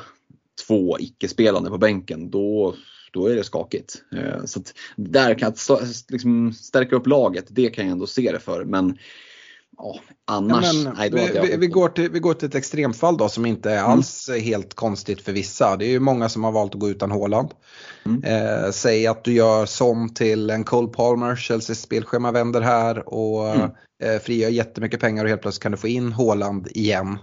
två 0.67 0.99
icke-spelande 0.99 1.69
på 1.69 1.77
bänken 1.77 2.29
då, 2.29 2.75
då 3.11 3.27
är 3.27 3.35
det 3.35 3.43
skakigt. 3.43 4.03
Eh, 4.15 4.45
så 4.45 4.61
där 4.95 5.39
kan 5.39 5.53
jag 5.69 5.79
liksom 6.09 6.53
stärka 6.53 6.95
upp 6.95 7.07
laget, 7.07 7.45
det 7.49 7.69
kan 7.69 7.85
jag 7.85 7.91
ändå 7.91 8.07
se 8.07 8.31
det 8.31 8.39
för. 8.39 8.65
Men 8.65 8.97
Ja, 9.77 9.99
annars, 10.25 10.73
ja, 10.73 10.93
nej, 10.97 11.09
vi, 11.09 11.39
vi, 11.41 11.57
vi, 11.57 11.67
går 11.67 11.89
till, 11.89 12.11
vi 12.11 12.19
går 12.19 12.33
till 12.33 12.47
ett 12.47 12.55
extremfall 12.55 13.17
då 13.17 13.29
som 13.29 13.45
inte 13.45 13.71
är 13.71 13.79
mm. 13.79 13.91
alls 13.91 14.29
helt 14.43 14.73
konstigt 14.73 15.21
för 15.21 15.31
vissa. 15.31 15.77
Det 15.77 15.85
är 15.85 15.89
ju 15.89 15.99
många 15.99 16.29
som 16.29 16.43
har 16.43 16.51
valt 16.51 16.75
att 16.75 16.79
gå 16.79 16.89
utan 16.89 17.11
Håland. 17.11 17.49
Mm. 18.05 18.23
Eh, 18.23 18.71
säg 18.71 19.07
att 19.07 19.23
du 19.23 19.33
gör 19.33 19.65
som 19.65 20.13
till 20.13 20.49
en 20.49 20.63
Cole 20.63 20.87
Palmer, 20.87 21.35
Chelseas 21.35 21.79
spelschema 21.79 22.31
vänder 22.31 22.61
här 22.61 23.09
och 23.13 23.49
mm. 23.49 23.69
eh, 24.03 24.19
frigör 24.19 24.49
jättemycket 24.49 24.99
pengar 24.99 25.23
och 25.23 25.29
helt 25.29 25.41
plötsligt 25.41 25.63
kan 25.63 25.71
du 25.71 25.77
få 25.77 25.87
in 25.87 26.11
Håland 26.11 26.67
igen. 26.71 27.17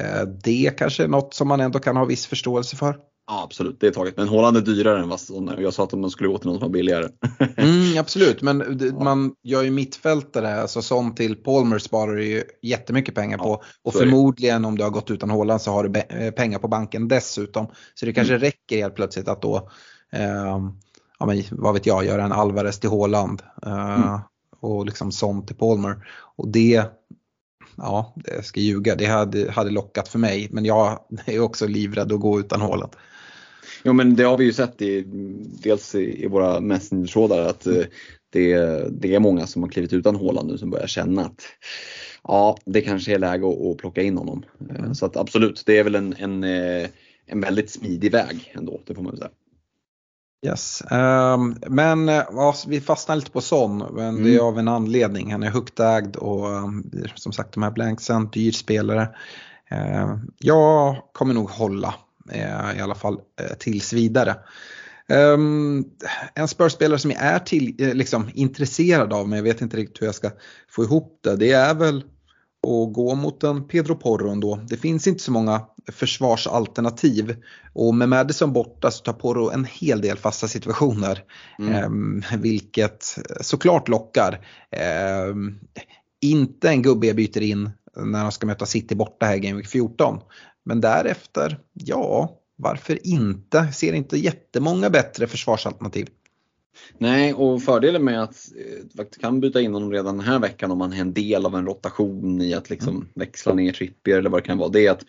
Eh, 0.00 0.22
det 0.44 0.78
kanske 0.78 1.04
är 1.04 1.08
något 1.08 1.34
som 1.34 1.48
man 1.48 1.60
ändå 1.60 1.78
kan 1.78 1.96
ha 1.96 2.04
viss 2.04 2.26
förståelse 2.26 2.76
för. 2.76 2.96
Ja, 3.30 3.42
absolut, 3.42 3.80
det 3.80 3.86
är 3.86 3.90
taget. 3.90 4.16
Men 4.16 4.28
Håland 4.28 4.56
är 4.56 4.60
dyrare 4.60 5.00
än 5.00 5.08
vad 5.08 5.20
jag 5.58 5.74
sa 5.74 5.84
att 5.84 5.92
man 5.92 6.10
skulle 6.10 6.28
gå 6.28 6.38
till 6.38 6.46
någon 6.46 6.58
som 6.58 6.68
var 6.68 6.72
billigare. 6.72 7.08
mm, 7.56 7.98
absolut, 7.98 8.42
men 8.42 8.80
man 9.00 9.34
gör 9.42 9.62
ju 9.62 9.70
mittfältare, 9.70 10.60
alltså 10.60 10.82
sånt 10.82 11.16
till 11.16 11.36
Palmer 11.36 11.78
sparar 11.78 12.16
du 12.16 12.24
ju 12.24 12.42
jättemycket 12.62 13.14
pengar 13.14 13.38
på. 13.38 13.62
och 13.82 13.94
förmodligen 13.94 14.64
om 14.64 14.78
du 14.78 14.84
har 14.84 14.90
gått 14.90 15.10
utan 15.10 15.30
Håland 15.30 15.62
så 15.62 15.70
har 15.70 15.88
du 15.88 16.00
eh, 16.00 16.30
pengar 16.30 16.58
på 16.58 16.68
banken 16.68 17.08
dessutom. 17.08 17.66
Så 17.94 18.06
det 18.06 18.12
kanske 18.12 18.34
mm. 18.34 18.40
räcker 18.40 18.76
helt 18.76 18.94
plötsligt 18.94 19.28
att 19.28 19.42
då, 19.42 19.70
eh, 20.12 20.58
ja 21.18 21.26
men 21.26 21.42
vad 21.50 21.74
vet 21.74 21.86
jag, 21.86 22.04
göra 22.04 22.24
en 22.24 22.32
Alvarez 22.32 22.80
till 22.80 22.90
Håland. 22.90 23.42
Eh, 23.66 23.94
mm. 23.94 24.18
Och 24.60 24.86
liksom 24.86 25.12
sånt 25.12 25.46
till 25.46 25.56
Palmer. 25.56 26.06
Och 26.36 26.48
det 26.48 26.84
ja, 27.76 28.14
jag 28.24 28.44
ska 28.44 28.60
ljuga, 28.60 28.94
det 28.94 29.06
hade, 29.06 29.50
hade 29.50 29.70
lockat 29.70 30.08
för 30.08 30.18
mig. 30.18 30.48
Men 30.50 30.64
jag 30.64 30.98
är 31.26 31.40
också 31.40 31.66
livrädd 31.66 32.12
att 32.12 32.20
gå 32.20 32.40
utan 32.40 32.60
Håland. 32.60 32.92
Jo 33.82 33.92
men 33.92 34.16
det 34.16 34.22
har 34.22 34.38
vi 34.38 34.44
ju 34.44 34.52
sett 34.52 34.82
i, 34.82 35.04
dels 35.62 35.94
i, 35.94 36.24
i 36.24 36.26
våra 36.26 36.60
messenger 36.60 37.48
att 37.48 37.66
mm. 37.66 37.84
det, 38.32 38.56
det 38.90 39.14
är 39.14 39.20
många 39.20 39.46
som 39.46 39.62
har 39.62 39.70
klivit 39.70 39.92
utan 39.92 40.16
Håland 40.16 40.50
nu 40.50 40.58
som 40.58 40.70
börjar 40.70 40.86
känna 40.86 41.24
att 41.24 41.42
ja, 42.24 42.56
det 42.64 42.80
kanske 42.80 43.14
är 43.14 43.18
läge 43.18 43.48
att, 43.48 43.66
att 43.66 43.76
plocka 43.76 44.02
in 44.02 44.18
honom. 44.18 44.44
Mm. 44.70 44.94
Så 44.94 45.06
att 45.06 45.16
absolut, 45.16 45.62
det 45.66 45.78
är 45.78 45.84
väl 45.84 45.94
en, 45.94 46.14
en, 46.18 46.44
eh, 46.44 46.88
en 47.26 47.40
väldigt 47.40 47.70
smidig 47.70 48.12
väg 48.12 48.52
ändå, 48.54 48.80
det 48.86 48.94
får 48.94 49.02
man 49.02 49.16
säga. 49.16 49.30
Yes. 50.46 50.82
Um, 50.90 51.56
men 51.66 52.08
ja, 52.08 52.54
vi 52.68 52.80
fastnar 52.80 53.16
lite 53.16 53.30
på 53.30 53.40
Son, 53.40 53.78
men 53.78 54.08
mm. 54.08 54.24
det 54.24 54.34
är 54.34 54.40
av 54.40 54.58
en 54.58 54.68
anledning. 54.68 55.32
Han 55.32 55.42
är 55.42 55.50
högt 55.50 55.80
ägd 55.80 56.16
och 56.16 56.46
um, 56.46 56.90
som 57.14 57.32
sagt 57.32 57.54
de 57.54 57.62
här 57.62 57.70
blanksen, 57.70 58.28
dyr 58.30 58.52
spelare. 58.52 59.08
Uh, 59.72 60.16
jag 60.38 60.96
kommer 61.12 61.34
nog 61.34 61.50
hålla 61.50 61.94
i 62.76 62.80
alla 62.80 62.94
fall 62.94 63.14
uh, 63.14 63.56
tills 63.58 63.92
vidare. 63.92 64.36
Um, 65.12 65.84
en 66.34 66.48
Spurs-spelare 66.48 66.98
som 66.98 67.10
jag 67.10 67.22
är 67.22 67.38
till, 67.38 67.74
liksom, 67.78 68.30
intresserad 68.34 69.12
av, 69.12 69.28
men 69.28 69.36
jag 69.36 69.44
vet 69.44 69.60
inte 69.60 69.76
riktigt 69.76 70.02
hur 70.02 70.06
jag 70.06 70.14
ska 70.14 70.30
få 70.70 70.84
ihop 70.84 71.20
det, 71.22 71.36
det 71.36 71.52
är 71.52 71.74
väl 71.74 72.04
och 72.62 72.92
gå 72.92 73.14
mot 73.14 73.44
en 73.44 73.68
Pedro 73.68 73.94
Porro 73.94 74.30
ändå. 74.30 74.60
Det 74.68 74.76
finns 74.76 75.06
inte 75.06 75.22
så 75.22 75.32
många 75.32 75.66
försvarsalternativ 75.92 77.36
och 77.72 77.94
med 77.94 78.08
Madison 78.08 78.52
borta 78.52 78.90
så 78.90 79.02
tar 79.02 79.12
Porro 79.12 79.50
en 79.50 79.64
hel 79.64 80.00
del 80.00 80.16
fasta 80.16 80.48
situationer. 80.48 81.24
Mm. 81.58 82.22
Eh, 82.32 82.38
vilket 82.38 83.18
såklart 83.40 83.88
lockar. 83.88 84.32
Eh, 84.70 85.34
inte 86.20 86.68
en 86.68 86.82
gubbe 86.82 87.06
jag 87.06 87.16
byter 87.16 87.42
in 87.42 87.70
när 87.96 88.22
de 88.22 88.32
ska 88.32 88.46
möta 88.46 88.66
City 88.66 88.94
borta 88.94 89.26
här 89.26 89.36
i 89.36 89.40
Game 89.40 89.56
Week 89.56 89.68
14. 89.68 90.20
Men 90.68 90.80
därefter, 90.80 91.58
ja, 91.72 92.38
varför 92.56 93.06
inte? 93.06 93.72
Ser 93.72 93.92
inte 93.92 94.16
jättemånga 94.16 94.90
bättre 94.90 95.26
försvarsalternativ. 95.26 96.08
Nej, 96.98 97.34
och 97.34 97.62
fördelen 97.62 98.04
med 98.04 98.22
att 98.22 98.36
eh, 98.98 99.04
kan 99.20 99.40
byta 99.40 99.60
in 99.60 99.74
honom 99.74 99.92
redan 99.92 100.16
den 100.16 100.26
här 100.26 100.38
veckan 100.38 100.70
om 100.70 100.78
man 100.78 100.92
är 100.92 101.00
en 101.00 101.12
del 101.12 101.46
av 101.46 101.54
en 101.54 101.66
rotation 101.66 102.40
i 102.40 102.54
att 102.54 102.70
liksom 102.70 102.96
mm. 102.96 103.08
växla 103.14 103.54
ner 103.54 103.72
Trippier 103.72 104.18
eller 104.18 104.30
vad 104.30 104.42
det 104.42 104.46
kan 104.46 104.58
vara. 104.58 104.68
Det 104.68 104.86
är 104.86 104.90
att 104.90 105.04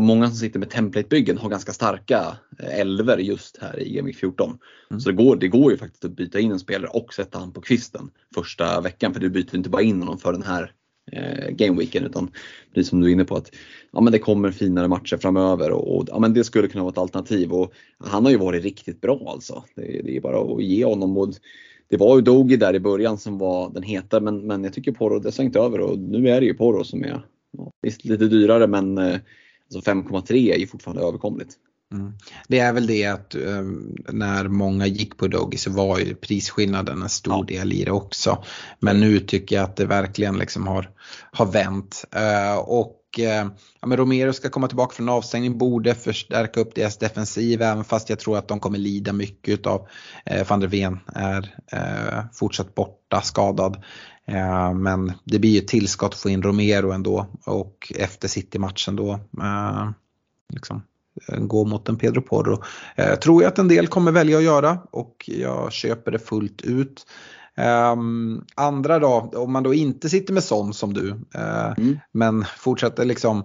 många 0.00 0.26
som 0.26 0.36
sitter 0.36 0.58
med 0.58 0.70
template-byggen 0.70 1.38
har 1.38 1.48
ganska 1.48 1.72
starka 1.72 2.36
eh, 2.58 2.80
elver 2.80 3.18
just 3.18 3.58
här 3.60 3.80
i 3.80 3.96
Gaming 3.96 4.14
14. 4.14 4.58
Mm. 4.90 5.00
Så 5.00 5.10
det 5.10 5.16
går, 5.16 5.36
det 5.36 5.48
går 5.48 5.72
ju 5.72 5.78
faktiskt 5.78 6.04
att 6.04 6.16
byta 6.16 6.40
in 6.40 6.52
en 6.52 6.60
spelare 6.60 6.90
och 6.90 7.14
sätta 7.14 7.38
han 7.38 7.52
på 7.52 7.60
kvisten 7.60 8.10
första 8.34 8.80
veckan 8.80 9.14
för 9.14 9.20
du 9.20 9.30
byter 9.30 9.56
inte 9.56 9.70
bara 9.70 9.82
in 9.82 10.02
honom 10.02 10.18
för 10.18 10.32
den 10.32 10.42
här 10.42 10.72
eh, 11.12 11.50
gameweeken 11.50 12.04
utan 12.04 12.30
precis 12.74 12.90
som 12.90 13.00
du 13.00 13.08
är 13.08 13.12
inne 13.12 13.24
på 13.24 13.36
att 13.36 13.50
ja, 13.92 14.00
men 14.00 14.12
det 14.12 14.18
kommer 14.18 14.50
finare 14.50 14.88
matcher 14.88 15.16
framöver 15.16 15.70
och, 15.70 15.96
och 15.96 16.04
ja, 16.08 16.18
men 16.18 16.34
det 16.34 16.44
skulle 16.44 16.68
kunna 16.68 16.84
vara 16.84 16.92
ett 16.92 16.98
alternativ. 16.98 17.52
Och 17.52 17.72
han 17.98 18.24
har 18.24 18.32
ju 18.32 18.38
varit 18.38 18.62
riktigt 18.62 19.00
bra 19.00 19.24
alltså. 19.26 19.64
Det, 19.74 20.02
det 20.04 20.16
är 20.16 20.20
bara 20.20 20.40
att 20.40 20.62
ge 20.62 20.84
honom. 20.84 21.18
Och 21.18 21.34
det 21.88 21.96
var 21.96 22.16
ju 22.16 22.22
Dogi 22.22 22.56
där 22.56 22.74
i 22.74 22.80
början 22.80 23.18
som 23.18 23.38
var 23.38 23.70
den 23.70 23.82
heta 23.82 24.20
men, 24.20 24.46
men 24.46 24.64
jag 24.64 24.72
tycker 24.72 24.92
Porro 24.92 25.18
det 25.18 25.32
svängt 25.32 25.56
över 25.56 25.80
och 25.80 25.98
nu 25.98 26.28
är 26.28 26.40
det 26.40 26.46
ju 26.46 26.54
Porro 26.54 26.84
som 26.84 27.04
är 27.04 27.22
ja, 27.50 27.70
visst 27.82 28.04
lite 28.04 28.24
dyrare 28.24 28.66
men 28.66 28.98
eh, 28.98 29.16
alltså 29.74 29.90
5,3 29.90 30.52
är 30.54 30.58
ju 30.58 30.66
fortfarande 30.66 31.02
överkomligt. 31.02 31.56
Mm. 31.92 32.12
Det 32.48 32.58
är 32.58 32.72
väl 32.72 32.86
det 32.86 33.06
att 33.06 33.34
um, 33.34 33.96
när 34.08 34.48
många 34.48 34.86
gick 34.86 35.16
på 35.16 35.26
Dogi 35.26 35.58
så 35.58 35.70
var 35.70 35.98
ju 35.98 36.14
prisskillnaden 36.14 37.02
en 37.02 37.08
stor 37.08 37.46
ja. 37.48 37.56
del 37.56 37.72
i 37.72 37.84
det 37.84 37.90
också. 37.90 38.44
Men 38.78 39.00
nu 39.00 39.20
tycker 39.20 39.56
jag 39.56 39.64
att 39.64 39.76
det 39.76 39.86
verkligen 39.86 40.38
liksom 40.38 40.66
har, 40.66 40.90
har 41.32 41.46
vänt. 41.46 42.04
Uh, 42.16 42.58
och 42.58 43.00
uh, 43.18 43.52
ja, 43.80 43.86
men 43.86 43.96
Romero 43.96 44.32
ska 44.32 44.48
komma 44.48 44.68
tillbaka 44.68 44.94
från 44.94 45.08
avstängning, 45.08 45.58
borde 45.58 45.94
förstärka 45.94 46.60
upp 46.60 46.74
deras 46.74 46.98
defensiv 46.98 47.62
även 47.62 47.84
fast 47.84 48.10
jag 48.10 48.18
tror 48.18 48.38
att 48.38 48.48
de 48.48 48.60
kommer 48.60 48.78
lida 48.78 49.12
mycket 49.12 49.66
av 49.66 49.88
uh, 50.30 50.48
van 50.48 50.60
der 50.60 50.68
Ven 50.68 50.98
är 51.06 51.54
uh, 51.74 52.24
fortsatt 52.32 52.74
borta, 52.74 53.20
skadad. 53.22 53.84
Men 54.74 55.12
det 55.24 55.38
blir 55.38 55.50
ju 55.50 55.58
ett 55.58 55.68
tillskott 55.68 56.14
att 56.14 56.20
få 56.20 56.28
in 56.28 56.42
Romero 56.42 56.90
ändå 56.92 57.26
och 57.44 57.92
efter 57.96 58.28
City-matchen 58.28 58.96
då 58.96 59.20
liksom, 60.52 60.76
Eh, 60.76 60.82
gå 61.38 61.64
mot 61.64 61.88
en 61.88 61.98
Pedro 61.98 62.22
Porro. 62.22 62.62
Eh, 62.96 63.14
tror 63.14 63.42
jag 63.42 63.48
att 63.48 63.58
en 63.58 63.68
del 63.68 63.86
kommer 63.86 64.12
välja 64.12 64.38
att 64.38 64.44
göra 64.44 64.78
och 64.90 65.24
jag 65.26 65.72
köper 65.72 66.10
det 66.10 66.18
fullt 66.18 66.62
ut. 66.62 67.06
Um, 67.92 68.44
andra 68.54 68.98
då, 68.98 69.30
om 69.34 69.52
man 69.52 69.62
då 69.62 69.74
inte 69.74 70.08
sitter 70.08 70.32
med 70.32 70.44
sån 70.44 70.74
som 70.74 70.94
du, 70.94 71.10
uh, 71.10 71.74
mm. 71.78 71.98
men 72.12 72.44
fortsätter 72.56 73.04
liksom 73.04 73.38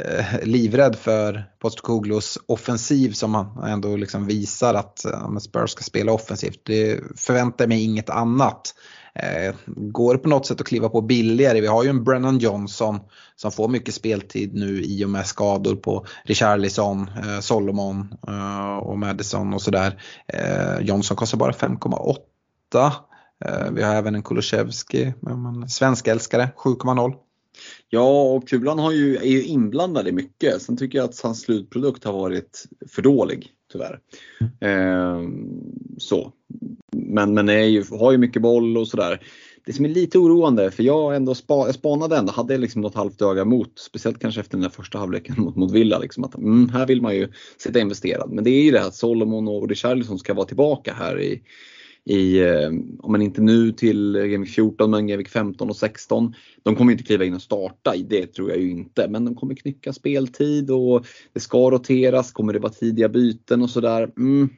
uh, 0.00 0.44
livrädd 0.44 0.96
för 0.96 1.44
Postcoglus 1.58 2.38
offensiv 2.46 3.12
som 3.12 3.34
han 3.34 3.64
ändå 3.64 3.96
liksom 3.96 4.26
visar 4.26 4.74
att 4.74 5.06
uh, 5.06 5.38
Spurs 5.38 5.70
ska 5.70 5.82
spela 5.82 6.12
offensivt. 6.12 6.60
Det 6.62 7.00
förväntar 7.16 7.66
mig 7.66 7.84
inget 7.84 8.10
annat. 8.10 8.74
Eh, 9.14 9.54
går 9.66 10.16
på 10.16 10.28
något 10.28 10.46
sätt 10.46 10.60
att 10.60 10.66
kliva 10.66 10.88
på 10.88 11.00
billigare. 11.00 11.60
Vi 11.60 11.66
har 11.66 11.84
ju 11.84 11.90
en 11.90 12.04
Brennan 12.04 12.38
Johnson 12.38 13.00
som 13.36 13.52
får 13.52 13.68
mycket 13.68 13.94
speltid 13.94 14.54
nu 14.54 14.82
i 14.82 15.04
och 15.04 15.10
med 15.10 15.26
skador 15.26 15.76
på 15.76 16.06
Richarlison, 16.24 17.10
eh, 17.16 17.40
Solomon 17.40 18.14
eh, 18.28 18.76
och 18.76 18.98
Madison 18.98 19.54
och 19.54 19.62
sådär. 19.62 20.02
Eh, 20.26 20.80
Johnson 20.80 21.16
kostar 21.16 21.38
bara 21.38 21.52
5,8. 21.52 22.92
Eh, 23.44 23.70
vi 23.72 23.82
har 23.82 23.94
även 23.94 24.14
en 24.14 24.22
Kulusevski, 24.22 25.12
svenskälskare, 25.68 26.48
7,0. 26.56 27.14
Ja, 27.88 28.22
och 28.22 28.48
Kulan 28.48 28.78
har 28.78 28.92
ju, 28.92 29.16
är 29.16 29.30
ju 29.30 29.44
inblandad 29.44 30.08
i 30.08 30.12
mycket. 30.12 30.62
Sen 30.62 30.76
tycker 30.76 30.98
jag 30.98 31.04
att 31.04 31.20
hans 31.20 31.40
slutprodukt 31.40 32.04
har 32.04 32.12
varit 32.12 32.64
för 32.88 33.02
dålig, 33.02 33.50
tyvärr. 33.72 34.00
Eh, 34.60 35.22
så 35.98 36.32
men, 36.96 37.34
men 37.34 37.48
är 37.48 37.64
ju, 37.64 37.84
har 37.90 38.12
ju 38.12 38.18
mycket 38.18 38.42
boll 38.42 38.76
och 38.76 38.88
sådär. 38.88 39.20
Det 39.66 39.72
som 39.72 39.84
är 39.84 39.88
lite 39.88 40.18
oroande, 40.18 40.70
för 40.70 40.82
jag, 40.82 41.16
ändå 41.16 41.34
spa, 41.34 41.66
jag 41.66 41.74
spanade 41.74 42.16
ändå, 42.16 42.32
hade 42.32 42.58
liksom 42.58 42.82
något 42.82 42.94
halvt 42.94 43.22
öga 43.22 43.44
mot, 43.44 43.78
speciellt 43.78 44.18
kanske 44.18 44.40
efter 44.40 44.56
den 44.56 44.62
där 44.62 44.68
första 44.68 44.98
halvleken 44.98 45.34
mot, 45.38 45.56
mot 45.56 45.72
Villa, 45.72 45.98
liksom 45.98 46.24
att 46.24 46.34
mm, 46.34 46.68
här 46.68 46.86
vill 46.86 47.02
man 47.02 47.16
ju 47.16 47.28
sitta 47.56 47.80
investerad. 47.80 48.32
Men 48.32 48.44
det 48.44 48.50
är 48.50 48.62
ju 48.62 48.70
det 48.70 48.84
att 48.84 48.94
Solomon 48.94 49.48
och 49.48 49.68
Richarlison 49.68 50.18
ska 50.18 50.34
vara 50.34 50.46
tillbaka 50.46 50.94
här 50.94 51.20
i, 51.20 51.42
i, 52.04 52.40
eh, 52.40 52.68
om 52.98 53.12
man 53.12 53.22
inte 53.22 53.40
nu 53.40 53.72
till 53.72 54.16
Gaming 54.16 54.46
14 54.46 54.90
men 54.90 55.06
Gaming 55.06 55.26
15 55.26 55.70
och 55.70 55.76
16. 55.76 56.34
De 56.62 56.76
kommer 56.76 56.92
inte 56.92 57.04
kliva 57.04 57.24
in 57.24 57.34
och 57.34 57.42
starta, 57.42 57.94
det 58.06 58.26
tror 58.26 58.50
jag 58.50 58.60
ju 58.60 58.70
inte, 58.70 59.08
men 59.08 59.24
de 59.24 59.34
kommer 59.34 59.54
knycka 59.54 59.92
speltid 59.92 60.70
och 60.70 61.06
det 61.32 61.40
ska 61.40 61.70
roteras, 61.70 62.32
kommer 62.32 62.52
det 62.52 62.58
vara 62.58 62.72
tidiga 62.72 63.08
byten 63.08 63.62
och 63.62 63.70
sådär. 63.70 64.10
Mm, 64.16 64.48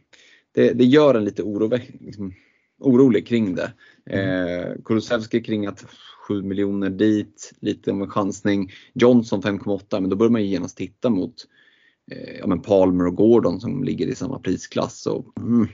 det, 0.54 0.72
det 0.72 0.84
gör 0.84 1.14
en 1.14 1.24
lite 1.24 1.42
oro, 1.42 1.78
liksom, 2.00 2.34
orolig 2.80 3.26
kring 3.26 3.54
det. 3.54 3.72
Mm. 4.10 4.58
Eh, 4.58 4.74
Kulusevski 4.84 5.42
kring 5.42 5.66
att 5.66 5.86
7 6.28 6.42
miljoner 6.42 6.90
dit, 6.90 7.52
lite 7.60 7.90
om 7.90 8.02
en 8.02 8.08
chansning. 8.08 8.72
Johnson 8.92 9.42
5,8 9.42 10.00
men 10.00 10.10
då 10.10 10.16
börjar 10.16 10.30
man 10.30 10.42
ju 10.42 10.48
genast 10.48 10.76
titta 10.76 11.10
mot 11.10 11.34
eh, 12.10 12.38
ja, 12.38 12.46
men 12.46 12.62
Palmer 12.62 13.06
och 13.06 13.16
Gordon 13.16 13.60
som 13.60 13.84
ligger 13.84 14.06
i 14.06 14.14
samma 14.14 14.38
prisklass. 14.38 15.06
Och, 15.06 15.38
mm, 15.38 15.68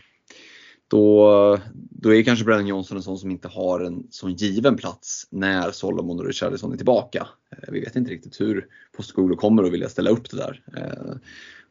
då, 0.91 1.59
då 1.91 2.15
är 2.15 2.23
kanske 2.23 2.45
Brennan 2.45 2.67
Johnson 2.67 2.97
en 2.97 3.03
sån 3.03 3.19
som 3.19 3.31
inte 3.31 3.49
har 3.49 3.81
en 3.81 4.07
sån 4.11 4.35
given 4.35 4.77
plats 4.77 5.27
när 5.31 5.71
Solomon 5.71 6.19
och 6.19 6.27
Richarlison 6.27 6.73
är 6.73 6.77
tillbaka. 6.77 7.29
Eh, 7.51 7.73
vi 7.73 7.81
vet 7.81 7.97
inte 7.97 8.11
riktigt 8.11 8.41
hur 8.41 8.67
Postgolo 8.97 9.37
kommer 9.37 9.63
att 9.63 9.73
vilja 9.73 9.89
ställa 9.89 10.11
upp 10.11 10.31
det 10.31 10.37
där. 10.37 10.63
Eh, 10.77 11.17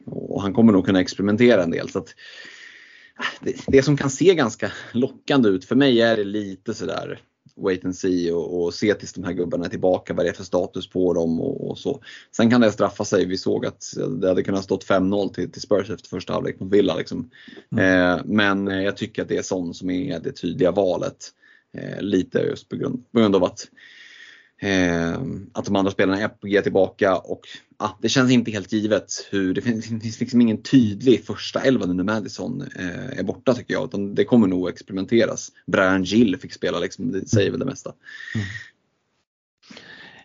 och 0.06 0.42
han 0.42 0.54
kommer 0.54 0.74
nog 0.74 0.86
kunna 0.86 1.02
experimentera 1.02 1.64
en 1.64 1.72
del. 1.72 1.90
Så 1.90 2.00
att, 2.00 2.16
eh, 3.20 3.26
det, 3.42 3.56
det, 3.68 3.84
som 3.84 3.98
kan 3.98 4.10
se 4.10 4.36
ganska 4.36 4.72
lockande 4.92 5.50
ut, 5.50 5.66
för 5.66 5.76
mig 5.76 6.02
är 6.02 6.18
det 6.18 6.24
lite 6.24 6.74
sådär 6.74 7.20
wait 7.56 7.86
and 7.86 7.96
see 7.96 8.32
och, 8.32 8.64
och, 8.64 8.74
se 8.74 8.94
tills 8.94 9.14
de 9.14 9.24
här 9.24 9.34
gubbarna 9.34 9.66
är 9.66 9.70
tillbaka, 9.70 10.14
vad 10.14 10.26
det 10.26 10.30
är 10.30 10.34
för 10.34 10.44
status 10.44 10.90
på 10.90 11.14
dem 11.14 11.42
och, 11.42 11.70
och 11.70 11.78
så. 11.78 12.02
Sen 12.36 12.50
kan 12.50 12.62
det 12.62 12.72
straffa 12.72 13.06
sig. 13.06 13.26
Vi 13.26 13.38
såg 13.38 13.66
att 13.66 13.84
det 14.22 14.28
hade 14.28 14.44
kunnat 14.44 14.64
stått 14.64 14.86
5-0 14.86 15.34
till, 15.34 15.52
till 15.52 15.62
Spurs 15.62 15.90
efter 15.90 16.10
första 16.10 16.34
halvlek 16.34 16.60
mot 16.60 16.74
Villa. 16.74 16.96
Liksom. 16.96 17.30
Mm. 17.72 18.12
Eh, 18.12 18.22
men 18.26 18.68
jag 18.68 18.98
tycker 18.98 19.22
att 19.22 19.28
det 19.28 19.38
är 19.38 19.42
sån 19.42 19.74
som 19.74 19.90
är 19.90 20.20
det 20.20 20.32
tydliga 20.32 20.72
valet. 20.72 21.34
Eh, 21.78 22.02
lite 22.02 22.40
just 22.40 22.70
på 22.70 22.76
grund, 22.76 23.12
på 23.12 23.20
grund 23.20 23.36
av 23.36 23.44
att 23.44 23.68
Eh, 24.60 25.22
att 25.54 25.66
de 25.66 25.76
andra 25.76 25.92
spelarna 25.92 26.20
är 26.22 26.28
på 26.28 26.48
G 26.48 26.62
tillbaka 26.62 27.16
och 27.18 27.42
ah, 27.78 27.90
det 28.02 28.10
känns 28.10 28.32
inte 28.32 28.52
helt 28.52 28.72
givet 28.72 29.28
hur, 29.32 29.54
det 29.54 29.62
finns, 29.62 29.86
det 29.90 30.00
finns 30.00 30.20
liksom 30.20 30.42
ingen 30.42 30.62
tydlig 30.62 31.26
första 31.26 31.62
elva 31.62 31.86
nu 31.86 31.94
när 31.94 32.04
Madison 32.04 32.62
eh, 32.62 33.20
är 33.20 33.24
borta 33.24 33.54
tycker 33.54 33.74
jag. 33.74 33.86
Utan 33.86 34.16
det 34.16 34.26
kommer 34.26 34.48
nog 34.48 34.70
experimenteras. 34.70 35.52
Brian 35.66 36.04
Gill 36.04 36.38
fick 36.38 36.54
spela 36.54 36.80
liksom, 36.80 37.12
det 37.12 37.28
säger 37.28 37.52
väl 37.52 37.60
det 37.60 37.66
mesta. 37.66 37.94
Mm. 38.36 38.48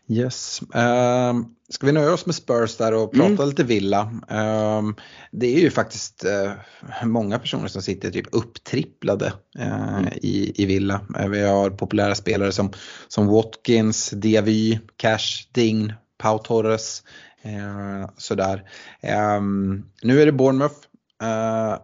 Yes. 0.09 0.61
Um, 0.63 1.55
ska 1.69 1.87
vi 1.87 1.93
nöja 1.93 2.13
oss 2.13 2.27
med 2.27 2.35
Spurs 2.35 2.77
där 2.77 2.95
och 2.95 3.13
prata 3.13 3.27
mm. 3.27 3.49
lite 3.49 3.65
Villa? 3.65 4.03
Um, 4.29 4.97
det 5.33 5.47
är 5.47 5.61
ju 5.61 5.71
faktiskt 5.71 6.25
uh, 6.25 6.53
många 7.07 7.39
personer 7.39 7.69
som 7.69 7.83
sitter 7.83 8.11
typ 8.11 8.27
upptripplade 8.33 9.33
uh, 9.59 9.99
mm. 9.99 10.13
i, 10.23 10.63
i 10.63 10.67
Villa. 10.67 11.01
Uh, 11.21 11.29
vi 11.29 11.43
har 11.43 11.71
populära 11.71 12.15
spelare 12.15 12.53
som, 12.53 12.73
som 13.09 13.27
Watkins, 13.27 14.11
Diavy, 14.11 14.79
Cash, 14.97 15.49
Ding, 15.53 15.93
Pau 16.19 16.39
Torres. 16.39 17.03
sådär. 18.17 18.63
Um, 19.37 19.91
nu 20.03 20.23
är 20.23 20.27
det 20.27 20.33
Bournemouth 20.33 20.77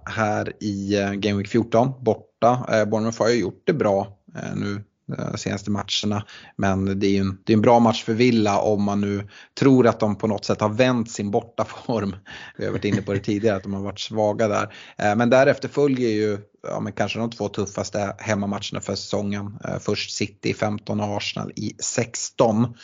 här 0.04 0.62
i 0.62 0.96
Game 1.16 1.38
Week 1.38 1.48
14 1.48 1.92
borta. 2.00 2.84
Bournemouth 2.86 3.18
har 3.18 3.28
ju 3.28 3.40
gjort 3.40 3.62
det 3.66 3.72
bra 3.72 4.18
nu 4.54 4.84
Eh, 5.18 5.34
senaste 5.34 5.70
matcherna. 5.70 6.24
Men 6.56 6.98
det 7.00 7.06
är 7.06 7.10
ju 7.10 7.18
en, 7.18 7.38
det 7.44 7.52
är 7.52 7.54
en 7.54 7.62
bra 7.62 7.80
match 7.80 8.04
för 8.04 8.14
Villa 8.14 8.58
om 8.58 8.82
man 8.82 9.00
nu 9.00 9.28
tror 9.58 9.86
att 9.86 10.00
de 10.00 10.16
på 10.16 10.26
något 10.26 10.44
sätt 10.44 10.60
har 10.60 10.68
vänt 10.68 11.10
sin 11.10 11.30
bortaform. 11.30 12.16
Vi 12.58 12.64
har 12.64 12.72
varit 12.72 12.84
inne 12.84 13.02
på 13.02 13.12
det 13.12 13.20
tidigare 13.20 13.56
att 13.56 13.62
de 13.62 13.74
har 13.74 13.82
varit 13.82 14.00
svaga 14.00 14.48
där. 14.48 14.74
Eh, 14.98 15.16
men 15.16 15.30
därefter 15.30 15.68
följer 15.68 16.10
ju 16.10 16.38
ja, 16.62 16.80
men 16.80 16.92
kanske 16.92 17.18
de 17.18 17.30
två 17.30 17.48
tuffaste 17.48 18.14
hemmamatcherna 18.18 18.80
för 18.80 18.94
säsongen. 18.94 19.58
Eh, 19.64 19.78
först 19.78 20.16
City 20.16 20.54
15 20.54 21.00
och 21.00 21.16
Arsenal 21.16 21.52
i 21.56 21.72
16. 21.78 22.74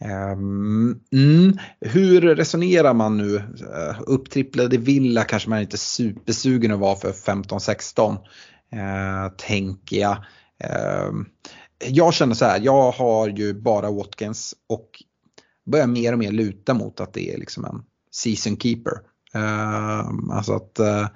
Ehm, 0.00 1.00
mm. 1.12 1.58
Hur 1.80 2.20
resonerar 2.20 2.94
man 2.94 3.16
nu? 3.16 3.42
Upptripplade 4.06 4.76
Villa 4.76 5.24
kanske 5.24 5.50
man 5.50 5.60
inte 5.60 5.74
är 5.74 5.78
supersugen 5.78 6.72
att 6.72 6.78
vara 6.78 6.96
för 6.96 7.12
15-16. 7.12 8.18
Tänker 9.36 9.96
jag. 9.96 10.24
Ehm, 10.58 11.26
jag 11.84 12.14
känner 12.14 12.34
så 12.34 12.44
här, 12.44 12.60
jag 12.60 12.90
har 12.90 13.28
ju 13.28 13.54
bara 13.54 13.90
Watkins 13.90 14.54
och 14.66 15.02
börjar 15.66 15.86
mer 15.86 16.12
och 16.12 16.18
mer 16.18 16.32
luta 16.32 16.74
mot 16.74 17.00
att 17.00 17.12
det 17.12 17.34
är 17.34 17.38
liksom 17.38 17.64
en 17.64 17.82
season 18.10 18.56
keeper. 18.56 18.92
Uh, 19.34 20.36
alltså 20.36 20.52
att 20.52 20.80
uh, 20.80 21.08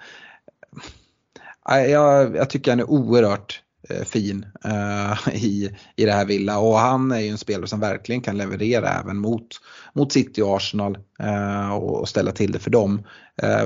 jag, 1.91 2.37
jag, 2.37 2.51
tycker 2.51 2.71
han 2.71 2.81
är 2.81 2.91
oerhört 2.91 3.63
uh, 3.91 4.05
fin 4.05 4.47
eh, 4.65 5.35
i, 5.45 5.77
i 5.97 6.05
det 6.05 6.13
här 6.13 6.25
Villa 6.25 6.59
och 6.59 6.79
han 6.79 7.13
är 7.13 7.21
ju 7.21 7.29
en 7.29 7.39
spelare 7.39 7.67
som 7.67 7.81
verkligen 7.81 8.21
kan 8.21 8.39
leverera 8.39 8.89
även 8.89 9.17
mot, 9.17 9.47
mot 9.93 10.13
City 10.13 10.43
och 10.43 10.57
Arsenal 10.57 10.99
och 11.81 12.09
ställa 12.09 12.33
till 12.33 12.53
det 12.53 12.59
för 12.59 12.71
dem. 12.71 13.03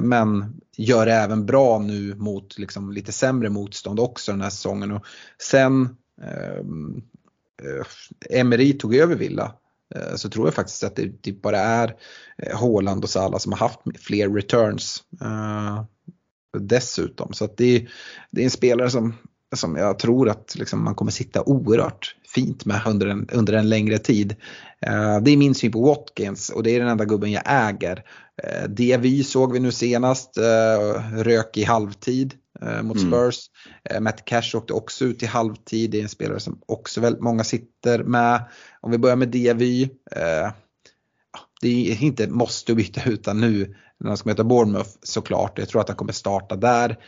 men 0.03 0.61
gör 0.77 1.07
det 1.07 1.13
även 1.13 1.47
bra 1.47 1.79
nu 1.79 2.15
mot 2.15 2.59
liksom, 2.59 2.93
lite 2.93 3.13
sämre 3.13 3.51
motstånd 3.51 4.01
också 4.01 4.33
den 4.33 4.41
här 4.41 4.51
säsongen. 4.51 4.93
Och 4.93 5.05
sen 5.39 5.97
Ehm, 6.23 7.03
eh, 7.63 8.39
Emery 8.41 8.73
tog 8.79 8.95
över 8.95 9.17
Villa 9.17 9.55
eh, 9.95 10.15
så 10.15 10.29
tror 10.29 10.47
jag 10.47 10.55
faktiskt 10.55 10.85
att 10.85 10.97
det, 10.97 11.23
typ 11.23 11.43
bara 11.43 11.59
är 11.59 11.97
eh, 12.39 12.59
Haaland 12.59 13.05
och 13.05 13.11
Salah 13.11 13.39
som 13.39 13.53
har 13.53 13.59
haft 13.59 13.81
fler 13.99 14.29
returns 14.29 15.05
eh, 15.21 15.85
dessutom. 16.59 17.33
Så 17.33 17.45
att 17.45 17.57
det, 17.57 17.89
det 18.31 18.41
är 18.41 18.45
en 18.45 18.51
spelare 18.51 18.91
som, 18.91 19.15
som 19.57 19.77
jag 19.77 19.99
tror 19.99 20.29
att 20.29 20.55
liksom 20.55 20.85
man 20.85 20.95
kommer 20.95 21.13
sitta 21.13 21.43
oerhört 21.43 22.17
fint 22.35 22.65
med 22.65 22.81
under 22.87 23.07
en, 23.07 23.29
under 23.33 23.53
en 23.53 23.69
längre 23.69 23.99
tid. 23.99 24.37
Uh, 24.87 25.19
det 25.23 25.31
är 25.31 25.37
min 25.37 25.55
syn 25.55 25.73
på 25.73 25.83
Watkins 25.83 26.51
och 26.51 26.63
det 26.63 26.71
är 26.71 26.81
den 26.81 26.89
enda 26.89 27.05
gubben 27.05 27.33
jag 27.33 27.43
äger. 27.47 28.05
Det 28.69 28.97
vi 28.97 29.25
såg 29.25 29.53
vi 29.53 29.61
nu 29.61 29.73
senast, 29.73 30.39
rök 31.17 31.57
i 31.57 31.65
halvtid 31.65 32.35
eh, 32.61 32.83
mot 32.83 32.97
mm. 32.97 33.11
Spurs. 33.11 33.51
Mm. 33.85 33.97
Eh, 33.97 34.01
Matt 34.01 34.25
Cash 34.25 34.57
åkte 34.57 34.73
också 34.73 35.05
ut 35.05 35.23
i 35.23 35.27
halvtid. 35.27 35.91
Det 35.91 35.99
är 35.99 36.03
en 36.03 36.09
spelare 36.09 36.41
som 36.41 36.61
också 36.67 37.01
väldigt 37.01 37.23
många 37.23 37.45
sitter 37.45 38.05
med. 38.05 38.45
Om 38.81 38.91
vi 38.91 38.99
börjar 38.99 39.17
med. 39.17 39.35
Eh, 39.35 40.53
det 41.61 41.93
är 41.93 42.03
inte 42.03 42.29
måste 42.29 42.75
byta 42.75 43.11
ut 43.11 43.27
nu 43.27 43.75
när 44.01 44.09
han 44.09 44.17
ska 44.17 44.29
möta 44.29 44.45
Bournemouth 44.45 44.91
såklart. 45.03 45.59
Jag 45.59 45.69
tror 45.69 45.81
att 45.81 45.89
han 45.89 45.97
kommer 45.97 46.13
starta 46.13 46.57
där. 46.57 46.99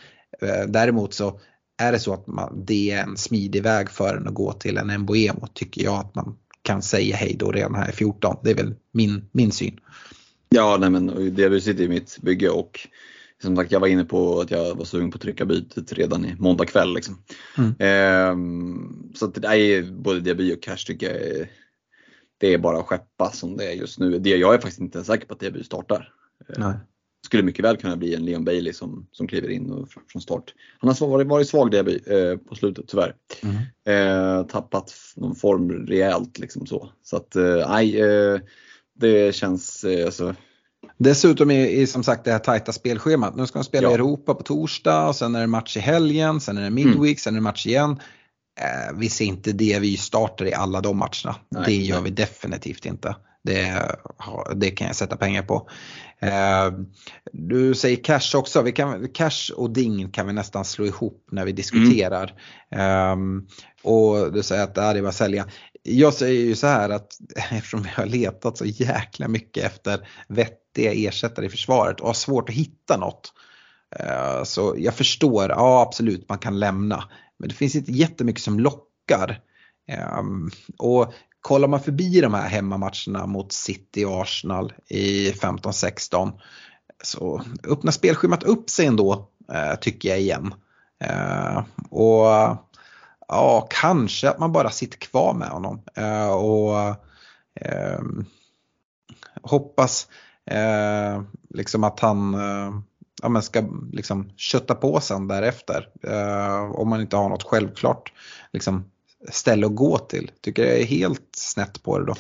Eh, 0.43 0.67
däremot 0.69 1.15
så 1.15 1.41
är 1.79 1.93
det 1.93 1.99
så 1.99 2.15
att 2.15 2.27
man, 2.27 2.65
det 2.67 2.91
är 2.91 3.03
en 3.03 3.17
smidig 3.17 3.63
väg 3.63 3.91
för 3.91 4.17
en 4.17 4.29
att 4.29 4.35
gå 4.35 4.53
till 4.53 4.77
en 4.77 5.01
Mbuemo 5.01 5.47
tycker 5.55 5.85
jag 5.85 5.95
att 5.95 6.15
man 6.15 6.37
kan 6.63 6.83
säga 6.83 7.17
hej 7.17 7.37
då 7.39 7.53
redan 7.53 7.75
här 7.75 7.89
i 7.89 7.93
14. 7.93 8.37
Det 8.43 8.51
är 8.51 8.55
väl 8.55 8.75
min, 8.93 9.29
min 9.33 9.53
syn. 9.53 9.81
Ja, 10.49 10.77
nej 10.81 10.91
men 10.91 11.35
det 11.35 11.61
sitter 11.61 11.85
i 11.85 11.89
mitt 11.89 12.19
bygge 12.23 12.51
och 12.51 12.89
som 13.43 13.57
sagt, 13.57 13.73
jag 13.73 13.81
var 13.81 13.89
inne 13.89 14.05
på 14.05 14.41
att 14.41 14.51
jag 14.51 14.75
var 14.75 14.85
sugen 14.85 15.11
på 15.11 15.17
att 15.17 15.23
trycka 15.23 15.45
bytet 15.45 15.93
redan 15.93 16.25
i 16.25 16.37
måndag 16.39 16.67
kväll. 16.67 16.95
Liksom. 16.95 17.23
Mm. 17.59 17.75
Ehm, 17.79 19.13
så 19.15 19.25
att 19.25 19.35
det 19.35 19.49
är 19.49 19.93
både 19.93 20.21
Diaby 20.21 20.55
och 20.55 20.63
Cash 20.63 20.77
tycker 20.87 21.07
jag 21.07 21.23
är, 21.23 21.51
det 22.39 22.55
är 22.55 22.59
bara 22.59 22.79
att 22.79 22.87
skeppa 22.87 23.31
som 23.31 23.57
det 23.57 23.65
är 23.65 23.73
just 23.73 23.99
nu. 23.99 24.19
Det, 24.19 24.31
jag 24.31 24.55
är 24.55 24.59
faktiskt 24.59 24.81
inte 24.81 25.05
säker 25.05 25.27
på 25.27 25.35
att 25.35 25.41
Diaby 25.41 25.65
startar. 25.65 26.13
Nej. 26.57 26.75
Skulle 27.27 27.43
mycket 27.43 27.65
väl 27.65 27.77
kunna 27.77 27.97
bli 27.97 28.15
en 28.15 28.25
Leon 28.25 28.45
Bailey 28.45 28.73
som, 28.73 29.07
som 29.13 29.27
kliver 29.29 29.49
in 29.49 29.71
och, 29.71 29.89
från 30.13 30.23
start. 30.23 30.55
Han 30.79 30.89
har 30.89 31.09
varit, 31.09 31.27
varit 31.27 31.49
svag 31.49 31.71
Diaby 31.71 32.01
eh, 32.07 32.37
på 32.37 32.55
slutet 32.55 32.85
tyvärr. 32.89 33.15
Mm. 33.43 33.57
Eh, 33.89 34.47
tappat 34.47 34.95
någon 35.17 35.35
form 35.35 35.87
rejält 35.87 36.39
liksom 36.39 36.67
så. 36.67 36.89
Så 37.03 37.17
att 37.17 37.37
eh, 37.37 37.69
nej, 37.69 38.01
eh, 38.01 38.41
det 38.99 39.35
känns, 39.35 39.85
eh, 39.85 40.07
alltså, 40.07 40.35
Dessutom 40.99 41.51
är, 41.51 41.67
är 41.67 41.87
som 41.87 42.05
sagt 42.05 42.25
det 42.25 42.33
här 42.33 42.39
tajta 42.39 42.73
spelschemat. 42.73 43.37
Nu 43.37 43.47
ska 43.47 43.59
de 43.59 43.65
spela 43.65 43.91
i 43.91 43.95
Europa 43.95 44.35
på 44.35 44.43
torsdag 44.43 45.09
och 45.09 45.17
sen 45.17 45.35
är 45.35 45.41
det 45.41 45.47
match 45.47 45.77
i 45.77 45.81
helgen, 45.81 46.41
sen 46.41 46.59
är 46.59 46.63
det 46.63 46.71
midweek, 46.71 46.97
mm. 46.99 47.17
sen 47.17 47.35
är 47.35 47.39
det 47.39 47.43
match 47.43 47.67
igen. 47.67 47.91
Eh, 48.61 48.99
vi 48.99 49.09
ser 49.09 49.25
inte 49.25 49.53
det 49.53 49.79
vi 49.79 49.97
startar 49.97 50.47
i 50.47 50.55
alla 50.55 50.81
de 50.81 50.99
matcherna. 50.99 51.37
Nej, 51.49 51.63
det 51.67 51.75
gör 51.75 52.01
nej. 52.01 52.05
vi 52.05 52.11
definitivt 52.11 52.87
inte. 52.87 53.17
Det, 53.47 53.97
det 54.57 54.71
kan 54.71 54.87
jag 54.87 54.97
sätta 54.97 55.17
pengar 55.17 55.43
på. 55.43 55.69
Eh, 56.19 56.73
du 57.33 57.75
säger 57.75 58.05
cash 58.05 58.39
också. 58.39 58.63
Vi 58.63 58.73
kan, 58.73 59.09
cash 59.09 59.53
och 59.57 59.71
ding 59.71 60.11
kan 60.11 60.27
vi 60.27 60.33
nästan 60.33 60.65
slå 60.65 60.87
ihop 60.87 61.29
när 61.33 61.45
vi 61.45 61.53
diskuterar. 61.53 62.35
Mm. 62.71 63.47
Och 63.83 64.33
du 64.33 64.43
säger 64.43 64.63
att 64.63 64.75
det 64.75 64.81
är 64.81 65.03
bara 65.03 65.09
att 65.09 65.15
sälja. 65.15 65.47
Jag 65.83 66.15
säger 66.15 66.45
ju 66.45 66.55
så 66.55 66.67
här 66.67 66.91
att 66.91 67.19
eftersom 67.51 67.83
vi 67.83 67.89
har 67.89 68.07
letat 68.07 68.59
så 68.59 68.65
jäkla 68.65 69.29
mycket 69.29 69.65
efter 69.65 70.09
vettiga 70.29 70.93
ersättare 70.93 71.47
i 71.47 71.49
försvaret 71.49 72.01
och 72.01 72.07
har 72.07 72.15
svårt 72.15 72.49
att 72.49 72.55
hitta 72.55 72.97
något. 72.97 73.33
Eh, 73.99 74.45
så 74.45 74.75
jag 74.79 74.95
förstår, 74.95 75.51
ja 75.51 75.83
absolut 75.83 76.29
man 76.29 76.39
kan 76.39 76.59
lämna. 76.59 77.05
Men 77.39 77.49
det 77.49 77.55
finns 77.55 77.77
inte 77.77 77.93
jättemycket 77.93 78.43
som 78.43 78.61
lockar. 78.61 79.41
Ehm, 79.89 80.51
och 80.79 81.13
kollar 81.47 81.69
man 81.69 81.81
förbi 81.81 82.21
de 82.21 82.35
här 82.35 82.49
hemmamatcherna 82.49 83.27
mot 83.27 83.53
City 83.53 84.05
och 84.05 84.23
Arsenal 84.23 84.73
i 84.89 85.31
15-16 85.31 86.33
så 87.03 87.43
öppnar 87.69 87.93
spelschemat 87.93 88.43
upp 88.43 88.71
sig 88.71 88.87
ändå 88.87 89.29
eh, 89.53 89.75
tycker 89.81 90.09
jag 90.09 90.21
igen. 90.21 90.55
Eh, 91.05 91.65
och 91.91 92.27
ja, 93.29 93.67
kanske 93.71 94.31
att 94.31 94.39
man 94.39 94.53
bara 94.53 94.71
sitter 94.71 94.99
kvar 94.99 95.35
med 95.35 95.49
honom 95.49 95.83
eh, 95.95 96.29
och 96.29 96.97
ehm, 97.61 98.25
hoppas 99.43 100.09
liksom 101.51 101.85
att 101.85 102.01
han 102.01 102.37
ja, 103.23 103.29
men 103.29 103.43
ska 103.43 103.65
liksom 103.93 104.31
kötta 104.37 104.75
på 104.75 105.01
sen 105.01 105.29
därefter. 105.29 105.89
om 106.75 106.89
man 106.89 107.01
inte 107.01 107.17
har 107.17 107.29
något 107.29 107.43
självklart 107.43 108.13
liksom, 108.53 108.91
ställe 109.31 109.67
att 109.67 109.75
gå 109.75 109.99
till. 109.99 110.31
Tycker 110.41 110.65
jag 110.65 110.79
är 110.79 110.85
helt 110.85 111.29
snett 111.33 111.83
på 111.83 111.99
det 111.99 112.07
då. 112.07 112.15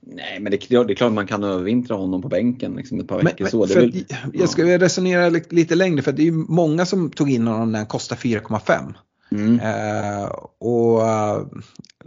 Nej 0.00 0.40
men 0.40 0.50
det, 0.52 0.68
det 0.68 0.92
är 0.92 0.94
klart 0.94 1.12
man 1.12 1.26
kan 1.26 1.44
övervintra 1.44 1.96
honom 1.96 2.22
på 2.22 2.28
bänken 2.28 2.74
liksom 2.74 3.00
ett 3.00 3.08
par 3.08 3.22
veckor. 3.22 3.44
Men, 3.44 3.50
så. 3.50 3.66
Det 3.66 3.74
väl, 3.74 4.04
jag 4.32 4.48
ska 4.48 4.78
resonera 4.78 5.28
lite 5.50 5.74
längre 5.74 6.02
för 6.02 6.12
det 6.12 6.22
är 6.22 6.24
ju 6.24 6.32
många 6.32 6.86
som 6.86 7.10
tog 7.10 7.30
in 7.30 7.46
honom 7.46 7.72
när 7.72 7.78
han 7.78 7.86
kostar 7.86 8.16
4,5. 8.16 8.94
Mm. 9.32 9.60
Eh, 9.60 10.24
och 10.58 11.02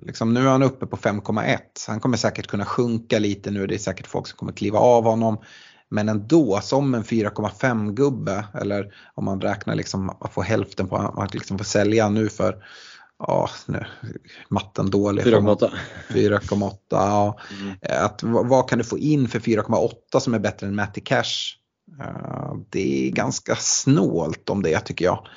liksom, 0.01 0.33
nu 0.33 0.39
är 0.39 0.51
han 0.51 0.63
uppe 0.63 0.85
på 0.85 0.97
5,1. 0.97 1.57
Han 1.87 1.99
kommer 1.99 2.17
säkert 2.17 2.47
kunna 2.47 2.65
sjunka 2.65 3.19
lite 3.19 3.51
nu. 3.51 3.67
Det 3.67 3.75
är 3.75 3.79
säkert 3.79 4.07
folk 4.07 4.27
som 4.27 4.37
kommer 4.37 4.51
kliva 4.51 4.79
av 4.79 5.03
honom. 5.03 5.37
Men 5.89 6.09
ändå 6.09 6.59
som 6.63 6.93
en 6.93 7.03
4,5 7.03 7.93
gubbe 7.93 8.45
eller 8.53 8.93
om 9.13 9.25
man 9.25 9.41
räknar 9.41 9.75
liksom 9.75 10.09
att 10.09 10.33
få 10.33 10.41
hälften 10.41 10.87
på 10.87 10.97
att 10.97 11.33
liksom 11.33 11.57
få 11.57 11.63
sälja 11.63 12.09
nu 12.09 12.29
för 12.29 12.63
Ja, 13.19 13.49
nu, 13.67 13.85
matten 14.49 14.89
dålig. 14.89 15.25
4,8. 15.25 15.69
4,8 16.09 16.75
ja. 16.89 17.39
Mm. 17.61 18.05
Att, 18.05 18.23
vad 18.23 18.69
kan 18.69 18.77
du 18.77 18.83
få 18.83 18.97
in 18.97 19.27
för 19.27 19.39
4,8 19.39 20.19
som 20.19 20.33
är 20.33 20.39
bättre 20.39 20.67
än 20.67 20.75
Matty 20.75 21.01
Cash? 21.01 21.57
Uh, 21.99 22.55
det 22.69 23.07
är 23.07 23.11
ganska 23.11 23.55
snålt 23.55 24.49
om 24.49 24.63
det 24.63 24.79
tycker 24.79 25.05
jag. 25.05 25.27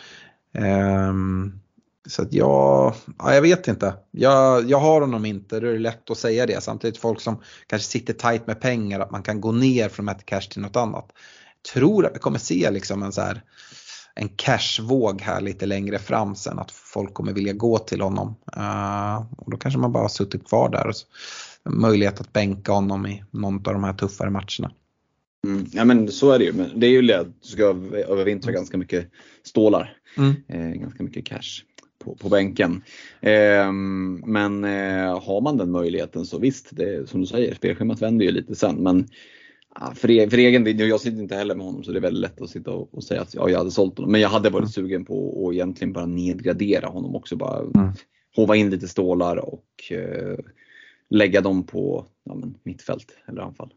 Um, 1.08 1.60
Så 2.08 2.22
att 2.22 2.32
jag, 2.32 2.94
ja, 3.18 3.34
jag 3.34 3.42
vet 3.42 3.68
inte. 3.68 3.94
Jag, 4.10 4.70
jag 4.70 4.78
har 4.78 5.00
honom 5.00 5.24
inte, 5.24 5.60
det 5.60 5.70
är 5.70 5.78
lätt 5.78 6.10
att 6.10 6.18
säga 6.18 6.46
det. 6.46 6.62
Samtidigt 6.62 6.98
folk 6.98 7.20
som 7.20 7.42
kanske 7.66 7.88
sitter 7.88 8.12
tight 8.12 8.46
med 8.46 8.60
pengar, 8.60 9.00
att 9.00 9.10
man 9.10 9.22
kan 9.22 9.40
gå 9.40 9.52
ner 9.52 9.88
från 9.88 10.14
Cash 10.24 10.40
till 10.40 10.62
något 10.62 10.76
annat. 10.76 11.06
Jag 11.62 11.72
tror 11.72 12.06
att 12.06 12.14
vi 12.14 12.18
kommer 12.18 12.38
se 12.38 12.70
liksom 12.70 13.02
en 13.02 13.12
så 13.12 13.20
här 13.20 13.42
en 14.20 14.28
cashvåg 14.28 15.20
här 15.20 15.40
lite 15.40 15.66
längre 15.66 15.98
fram 15.98 16.34
sen 16.34 16.58
att 16.58 16.70
folk 16.70 17.14
kommer 17.14 17.32
vilja 17.32 17.52
gå 17.52 17.78
till 17.78 18.00
honom. 18.00 18.34
Uh, 18.56 19.16
och 19.38 19.50
då 19.50 19.56
kanske 19.56 19.78
man 19.80 19.92
bara 19.92 20.08
suttit 20.08 20.48
kvar 20.48 20.70
där 20.70 20.86
och 20.86 20.94
möjlighet 21.72 22.20
att 22.20 22.32
bänka 22.32 22.72
honom 22.72 23.06
i 23.06 23.24
någon 23.30 23.54
av 23.54 23.72
de 23.72 23.84
här 23.84 23.92
tuffare 23.92 24.30
matcherna. 24.30 24.72
Mm, 25.46 25.66
ja 25.72 25.84
men 25.84 26.08
så 26.08 26.30
är 26.30 26.38
det 26.38 26.44
ju. 26.44 26.52
Men 26.52 26.80
det 26.80 26.86
är 26.86 26.90
ju 26.90 27.02
det 27.02 27.20
att 27.20 27.42
du 27.42 27.48
ska 27.48 27.62
övervintra 28.08 28.50
mm. 28.50 28.58
ganska 28.58 28.78
mycket 28.78 29.10
stålar. 29.42 29.96
Mm. 30.16 30.34
Eh, 30.48 30.80
ganska 30.80 31.02
mycket 31.02 31.24
cash 31.26 31.62
på, 32.04 32.14
på 32.14 32.28
bänken. 32.28 32.82
Eh, 33.20 33.72
men 34.26 34.64
eh, 34.64 35.20
har 35.22 35.40
man 35.40 35.56
den 35.56 35.70
möjligheten 35.70 36.26
så 36.26 36.38
visst, 36.38 36.68
det, 36.70 37.08
som 37.08 37.20
du 37.20 37.26
säger, 37.26 37.54
spelschemat 37.54 38.02
vänder 38.02 38.24
ju 38.24 38.32
lite 38.32 38.54
sen. 38.54 38.76
Men 38.76 39.08
för, 39.94 40.10
e-, 40.10 40.30
för 40.30 40.38
egen 40.38 40.64
del, 40.64 40.80
jag 40.80 41.00
sitter 41.00 41.22
inte 41.22 41.34
heller 41.34 41.54
med 41.54 41.66
honom 41.66 41.84
så 41.84 41.92
det 41.92 41.98
är 41.98 42.02
väldigt 42.02 42.20
lätt 42.20 42.40
att 42.40 42.50
sitta 42.50 42.70
och, 42.70 42.94
och 42.94 43.04
säga 43.04 43.22
att 43.22 43.34
ja, 43.34 43.48
jag 43.50 43.58
hade 43.58 43.70
sålt 43.70 43.96
honom. 43.98 44.12
Men 44.12 44.20
jag 44.20 44.28
hade 44.28 44.50
varit 44.50 44.62
mm. 44.62 44.72
sugen 44.72 45.04
på 45.04 45.46
att 45.48 45.54
egentligen 45.54 45.92
bara 45.92 46.06
nedgradera 46.06 46.86
honom 46.86 47.16
också. 47.16 47.36
Bara 47.36 47.58
mm. 47.58 47.92
hova 48.36 48.56
in 48.56 48.70
lite 48.70 48.88
stålar 48.88 49.36
och 49.36 49.92
eh, 49.92 50.38
lägga 51.10 51.40
dem 51.40 51.66
på 51.66 52.06
ja, 52.24 52.34
men, 52.34 52.54
mittfält 52.62 53.06
eller 53.28 53.42
anfall. 53.42 53.72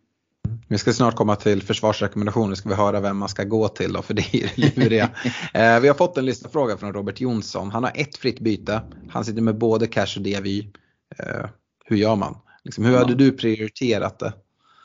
Vi 0.67 0.77
ska 0.77 0.93
snart 0.93 1.15
komma 1.15 1.35
till 1.35 1.61
försvarsrekommendationer, 1.61 2.55
ska 2.55 2.69
vi 2.69 2.75
höra 2.75 2.99
vem 2.99 3.17
man 3.17 3.29
ska 3.29 3.43
gå 3.43 3.67
till 3.67 3.93
då, 3.93 4.01
för 4.01 4.13
det 4.13 4.35
är 4.35 4.79
luriga. 4.79 5.03
eh, 5.53 5.79
vi 5.79 5.87
har 5.87 5.95
fått 5.95 6.17
en 6.17 6.25
lyssnarfråga 6.25 6.77
från 6.77 6.93
Robert 6.93 7.21
Jonsson. 7.21 7.71
Han 7.71 7.83
har 7.83 7.91
ett 7.95 8.17
fritt 8.17 8.39
byte, 8.39 8.81
han 9.09 9.25
sitter 9.25 9.41
med 9.41 9.57
både 9.57 9.87
cash 9.87 10.17
och 10.17 10.21
DVY. 10.21 10.71
Eh, 11.17 11.49
hur 11.85 11.97
gör 11.97 12.15
man? 12.15 12.37
Liksom, 12.63 12.85
hur 12.85 12.97
hade 12.97 13.15
du 13.15 13.31
prioriterat 13.31 14.19
det? 14.19 14.33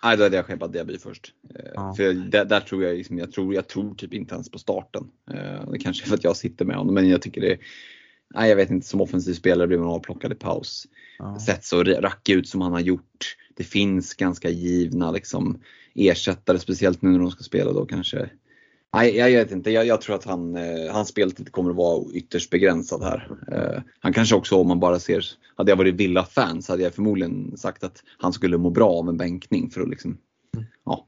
Nej, 0.05 0.17
då 0.17 0.23
hade 0.23 0.37
jag 0.37 0.47
skeppat 0.47 0.73
Diaby 0.73 0.99
först. 0.99 1.33
Eh, 1.55 1.71
ja. 1.75 1.95
För 1.95 2.15
där, 2.15 2.45
där, 2.45 2.61
tror 2.61 2.85
jag, 2.85 2.97
liksom, 2.97 3.19
jag, 3.19 3.33
tror, 3.33 3.55
jag 3.55 3.69
tror 3.69 3.95
typ 3.95 4.15
inte 4.15 4.35
ens 4.35 4.51
på 4.51 4.59
starten. 4.59 5.11
Eh, 5.31 5.71
det 5.71 5.79
kanske 5.79 6.05
är 6.05 6.09
för 6.09 6.15
att 6.15 6.25
jag 6.25 6.37
sitter 6.37 6.65
med 6.65 6.77
honom, 6.77 6.95
men 6.95 7.09
jag 7.09 7.23
tycker 7.23 7.41
det 7.41 7.59
Nej, 8.35 8.49
jag 8.49 8.57
vet 8.57 8.71
inte, 8.71 8.87
som 8.87 9.01
offensiv 9.01 9.35
spelare 9.35 9.67
blir 9.67 9.79
man 9.79 9.89
avplockad 9.89 10.33
i 10.33 10.35
paus. 10.35 10.87
Ja. 11.19 11.39
Sett 11.39 11.65
så 11.65 11.83
rackig 11.83 12.33
ut 12.33 12.49
som 12.49 12.61
han 12.61 12.73
har 12.73 12.81
gjort. 12.81 13.37
Det 13.57 13.65
finns 13.65 14.15
ganska 14.15 14.51
givna 14.51 15.11
liksom, 15.11 15.63
ersättare, 15.95 16.59
speciellt 16.59 17.03
nu 17.03 17.11
när 17.11 17.19
de 17.19 17.31
ska 17.31 17.45
spela 17.45 17.73
då 17.73 17.87
kanske. 17.87 18.31
Nej, 18.95 19.17
jag 19.17 19.31
vet 19.31 19.53
inte. 19.53 19.71
Jag, 19.71 19.87
jag 19.87 20.01
tror 20.01 20.17
att 20.17 20.25
han, 20.25 20.57
eh, 20.57 20.93
hans 20.93 21.09
speltid 21.09 21.53
kommer 21.53 21.71
att 21.71 21.77
vara 21.77 22.05
ytterst 22.13 22.51
begränsad 22.51 23.03
här. 23.03 23.31
Eh, 23.53 23.83
han 24.01 24.13
kanske 24.13 24.35
också, 24.35 24.57
om 24.57 24.69
man 24.69 24.81
bara 24.81 24.99
ser, 24.99 25.25
hade 25.57 25.71
jag 25.71 25.77
varit 25.77 25.95
Villa-fan 25.95 26.63
så 26.63 26.73
hade 26.73 26.83
jag 26.83 26.95
förmodligen 26.95 27.57
sagt 27.57 27.85
att 27.85 28.03
han 28.19 28.33
skulle 28.33 28.59
må 28.59 28.71
bra 28.71 28.91
av 28.91 29.09
en 29.09 29.17
bänkning 29.17 29.71
för 29.71 29.81
att 29.81 29.89
liksom, 29.89 30.19
mm. 30.57 30.67
ja, 30.85 31.07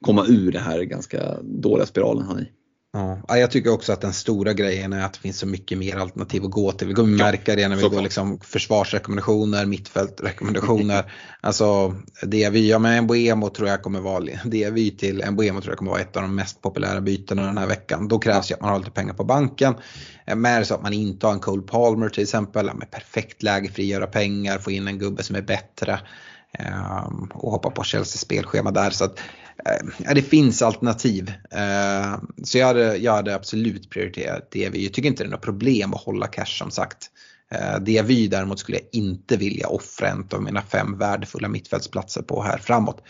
komma 0.00 0.24
ur 0.28 0.52
det 0.52 0.58
här 0.58 0.82
ganska 0.82 1.42
dåliga 1.42 1.86
spiralen 1.86 2.24
han 2.24 2.36
är 2.36 2.42
i. 2.42 2.50
Ja, 3.28 3.38
jag 3.38 3.50
tycker 3.50 3.72
också 3.72 3.92
att 3.92 4.00
den 4.00 4.12
stora 4.12 4.52
grejen 4.52 4.92
är 4.92 5.04
att 5.04 5.12
det 5.12 5.18
finns 5.18 5.38
så 5.38 5.46
mycket 5.46 5.78
mer 5.78 5.96
alternativ 5.96 6.44
att 6.44 6.50
gå 6.50 6.72
till. 6.72 6.88
Vi 6.88 6.94
kommer 6.94 7.18
märka 7.18 7.56
det 7.56 7.68
när 7.68 7.76
vi 7.76 7.88
går 7.88 8.02
liksom 8.02 8.40
försvarsrekommendationer, 8.40 9.66
mittfältrekommendationer. 9.66 11.12
alltså 11.40 11.94
det 12.22 12.50
vi 12.50 12.66
gör 12.66 12.78
med 12.78 13.04
Mbuemo 13.04 13.48
tror 13.48 13.68
jag 13.68 13.82
kommer 13.82 14.00
vara, 14.00 14.24
det 14.44 14.70
vi 14.70 14.90
till 14.90 15.24
Mbuemo 15.30 15.60
tror 15.60 15.72
jag 15.72 15.78
kommer 15.78 15.90
vara 15.90 16.00
ett 16.00 16.16
av 16.16 16.22
de 16.22 16.34
mest 16.34 16.62
populära 16.62 17.00
bytena 17.00 17.42
den 17.46 17.58
här 17.58 17.66
veckan. 17.66 18.08
Då 18.08 18.18
krävs 18.18 18.50
ju 18.50 18.54
att 18.54 18.60
man 18.60 18.70
har 18.70 18.78
lite 18.78 18.90
pengar 18.90 19.14
på 19.14 19.24
banken. 19.24 19.74
Men 20.26 20.44
är 20.46 20.58
det 20.58 20.66
så 20.66 20.74
att 20.74 20.82
man 20.82 20.92
inte 20.92 21.26
har 21.26 21.32
en 21.32 21.40
Cole 21.40 21.62
Palmer 21.62 22.08
till 22.08 22.22
exempel, 22.22 22.70
med 22.74 22.90
perfekt 22.90 23.42
läge 23.42 23.68
frigöra 23.68 24.06
pengar, 24.06 24.58
få 24.58 24.70
in 24.70 24.88
en 24.88 24.98
gubbe 24.98 25.22
som 25.22 25.36
är 25.36 25.42
bättre. 25.42 26.00
Ehm, 26.58 27.30
och 27.34 27.50
hoppa 27.50 27.70
på 27.70 27.84
Chelseas 27.84 28.20
spelschema 28.20 28.70
där. 28.70 28.90
Så 28.90 29.04
att, 29.04 29.18
eh, 29.18 29.24
det 30.14 30.22
finns 30.22 30.62
alternativ. 30.62 31.32
Ehm, 31.50 32.20
så 32.44 32.58
jag 32.58 32.66
hade, 32.66 32.96
jag 32.96 33.12
hade 33.12 33.34
absolut 33.34 33.90
prioriterat 33.90 34.50
DVY. 34.50 34.84
Jag 34.84 34.92
tycker 34.92 35.08
inte 35.08 35.22
det 35.22 35.28
är 35.28 35.30
något 35.30 35.42
problem 35.42 35.94
att 35.94 36.00
hålla 36.00 36.26
cash 36.26 36.58
som 36.58 36.70
sagt. 36.70 37.10
Ehm, 37.50 37.84
DVY 37.84 38.28
däremot 38.28 38.58
skulle 38.58 38.78
jag 38.78 38.86
inte 38.92 39.36
vilja 39.36 39.68
offra 39.68 40.08
en 40.08 40.28
av 40.32 40.42
mina 40.42 40.62
fem 40.62 40.98
värdefulla 40.98 41.48
mittfältsplatser 41.48 42.22
på 42.22 42.42
här 42.42 42.58
framåt. 42.58 43.02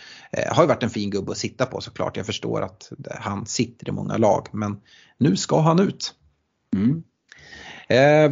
har 0.48 0.62
ju 0.62 0.68
varit 0.68 0.82
en 0.82 0.90
fin 0.90 1.10
gubbe 1.10 1.32
att 1.32 1.38
sitta 1.38 1.66
på 1.66 1.80
såklart. 1.80 2.16
Jag 2.16 2.26
förstår 2.26 2.62
att 2.62 2.92
han 3.10 3.46
sitter 3.46 3.88
i 3.88 3.92
många 3.92 4.16
lag 4.16 4.48
men 4.52 4.76
nu 5.18 5.36
ska 5.36 5.60
han 5.60 5.80
ut. 5.80 6.14
Mm. 6.74 7.02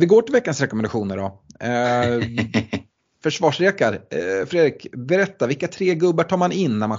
vi 0.01 0.07
går 0.07 0.23
till 0.23 0.33
veckans 0.33 0.61
rekommendationer 0.61 1.17
då. 1.17 1.43
Försvarsrekar. 3.23 3.93
Eh, 3.93 4.47
Fredrik, 4.47 4.87
berätta, 4.93 5.47
vilka 5.47 5.69
tre 5.69 5.95
gubbar 5.95 6.25
tar 6.25 6.37
man 6.37 6.53
in 6.53 6.79
när 6.79 6.89
man 6.89 6.99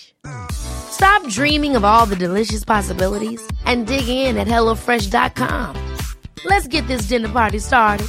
Stop 0.51 1.27
dreaming 1.29 1.75
of 1.75 1.83
all 1.83 2.05
the 2.05 2.15
delicious 2.15 2.63
possibilities 2.63 3.41
and 3.65 3.87
dig 3.87 4.07
in 4.07 4.37
at 4.37 4.47
HelloFresh.com. 4.47 5.75
Let's 6.45 6.67
get 6.67 6.87
this 6.87 7.03
dinner 7.03 7.29
party 7.29 7.59
started. 7.59 8.07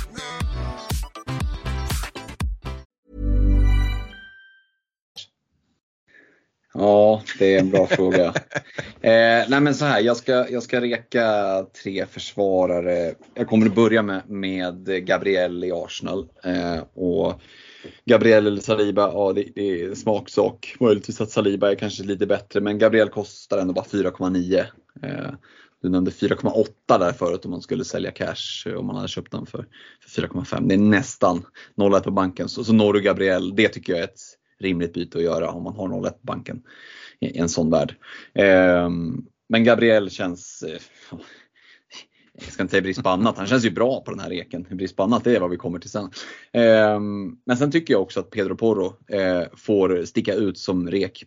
Ja, 6.75 7.23
det 7.39 7.55
är 7.55 7.59
en 7.59 7.71
bra 7.71 7.87
fråga. 7.87 8.35
Eh, 9.05 9.45
nej 9.49 9.61
men 9.61 9.75
så 9.75 9.85
här, 9.85 10.01
jag 10.01 10.17
ska, 10.17 10.49
jag 10.51 10.63
ska 10.63 10.81
reka 10.81 11.27
tre 11.83 12.07
försvarare. 12.07 13.15
Jag 13.35 13.47
kommer 13.47 13.67
att 13.67 13.75
börja 13.75 14.03
med, 14.03 14.31
med 14.31 15.07
Gabriel 15.07 15.65
i 15.65 15.73
Arsenal. 15.73 16.29
Eh, 16.45 16.83
och 16.95 17.41
Gabriel 18.05 18.47
eller 18.47 18.61
Saliba, 18.61 19.03
ja 19.13 19.33
det, 19.33 19.49
det 19.55 19.83
är 19.83 19.95
smaksak. 19.95 20.77
Möjligtvis 20.81 21.21
att 21.21 21.31
Saliba 21.31 21.71
är 21.71 21.75
kanske 21.75 22.03
lite 22.03 22.27
bättre 22.27 22.61
men 22.61 22.79
Gabriel 22.79 23.09
kostar 23.09 23.59
ändå 23.59 23.73
bara 23.73 23.85
4,9. 23.85 24.65
Eh, 25.03 25.31
du 25.83 25.89
nämnde 25.89 26.11
4,8 26.11 26.99
där 26.99 27.13
förut 27.13 27.45
om 27.45 27.51
man 27.51 27.63
skulle 27.63 27.85
sälja 27.85 28.11
cash 28.11 28.67
eh, 28.67 28.75
om 28.75 28.87
man 28.87 28.97
hade 28.97 29.09
köpt 29.09 29.33
den 29.33 29.47
för, 29.47 29.67
för 30.09 30.23
4,5. 30.23 30.69
Det 30.69 30.75
är 30.75 30.79
nästan 30.79 31.45
0,1 31.77 32.01
på 32.01 32.11
banken. 32.11 32.49
Så, 32.49 32.65
så 32.65 32.73
når 32.73 32.93
du 32.93 33.01
Gabriel, 33.01 33.57
det 33.57 33.69
tycker 33.69 33.93
jag 33.93 34.01
är 34.01 34.05
ett 34.05 34.21
rimligt 34.61 34.93
byte 34.93 35.19
att 35.19 35.25
göra 35.25 35.51
om 35.51 35.63
man 35.63 35.77
har 35.77 35.89
0,1 35.89 36.11
på 36.11 36.19
banken 36.23 36.63
i 37.21 37.39
en 37.39 37.49
sån 37.49 37.71
värld. 37.71 37.95
Eh, 38.35 38.91
men 39.49 39.65
Gabriel 39.65 40.11
känns 40.11 40.63
eh, 40.63 40.81
jag 42.35 42.53
ska 42.53 42.63
inte 42.63 42.71
säga 42.71 42.83
brist 42.83 43.03
på 43.03 43.09
annat, 43.09 43.39
han 43.39 43.47
känns 43.47 43.65
ju 43.65 43.71
bra 43.71 44.01
på 44.01 44.11
den 44.11 44.21
här 44.21 44.33
eken. 44.33 44.67
Brist 44.71 44.97
på 44.97 45.03
annat, 45.03 45.25
det 45.25 45.37
är 45.37 45.41
vad 45.41 45.51
vi 45.51 45.57
kommer 45.57 45.79
till 45.79 45.91
sen. 45.91 46.11
Ehm, 46.53 47.37
men 47.45 47.57
sen 47.57 47.71
tycker 47.71 47.95
jag 47.95 48.03
också 48.03 48.21
att 48.21 48.31
Pedro 48.31 48.57
Porro 48.57 48.87
eh, 49.09 49.43
får 49.57 50.05
sticka 50.05 50.35
ut 50.35 50.59
som 50.59 50.91
rek 50.91 51.25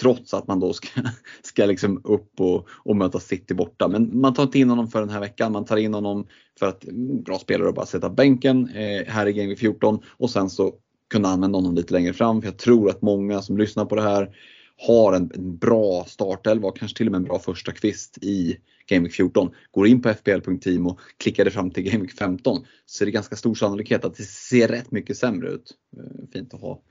trots 0.00 0.34
att 0.34 0.46
man 0.46 0.60
då 0.60 0.72
ska, 0.72 0.88
ska 1.42 1.66
liksom 1.66 2.00
upp 2.04 2.40
och, 2.40 2.68
och 2.70 2.96
möta 2.96 3.20
City 3.20 3.54
borta. 3.54 3.88
Men 3.88 4.20
man 4.20 4.34
tar 4.34 4.42
inte 4.42 4.58
in 4.58 4.70
honom 4.70 4.88
för 4.88 5.00
den 5.00 5.10
här 5.10 5.20
veckan, 5.20 5.52
man 5.52 5.64
tar 5.64 5.76
in 5.76 5.94
honom 5.94 6.26
för 6.58 6.66
att 6.66 6.84
mm, 6.84 7.22
bra 7.22 7.38
spelare 7.38 7.68
att 7.68 7.74
bara 7.74 7.86
sätta 7.86 8.10
bänken 8.10 8.68
eh, 8.68 9.06
här 9.06 9.26
i 9.26 9.32
Game 9.32 9.56
14 9.56 9.98
och 10.06 10.30
sen 10.30 10.50
så 10.50 10.74
kunna 11.10 11.28
använda 11.28 11.58
honom 11.58 11.74
lite 11.74 11.94
längre 11.94 12.12
fram. 12.12 12.42
För 12.42 12.48
jag 12.48 12.58
tror 12.58 12.90
att 12.90 13.02
många 13.02 13.42
som 13.42 13.58
lyssnar 13.58 13.84
på 13.84 13.94
det 13.94 14.02
här 14.02 14.36
har 14.76 15.12
en, 15.12 15.30
en 15.34 15.56
bra 15.56 16.04
startelva 16.04 16.68
och 16.68 16.78
kanske 16.78 16.96
till 16.96 17.06
och 17.06 17.12
med 17.12 17.18
en 17.18 17.24
bra 17.24 17.38
första 17.38 17.72
kvist 17.72 18.18
i 18.22 18.56
Game 18.86 19.08
14. 19.08 19.50
Går 19.70 19.86
in 19.86 20.02
på 20.02 20.08
fpl.team 20.08 20.86
och 20.86 21.00
klickar 21.16 21.44
det 21.44 21.50
fram 21.50 21.70
till 21.70 21.82
Game 21.82 22.08
15 22.08 22.66
så 22.86 23.04
är 23.04 23.06
det 23.06 23.12
ganska 23.12 23.36
stor 23.36 23.54
sannolikhet 23.54 24.04
att 24.04 24.16
det 24.16 24.22
ser 24.22 24.68
rätt 24.68 24.90
mycket 24.90 25.16
sämre 25.16 25.48
ut. 25.48 25.74
Eh, 25.96 26.28
fint 26.32 26.54
att 26.54 26.60
ha 26.60 26.82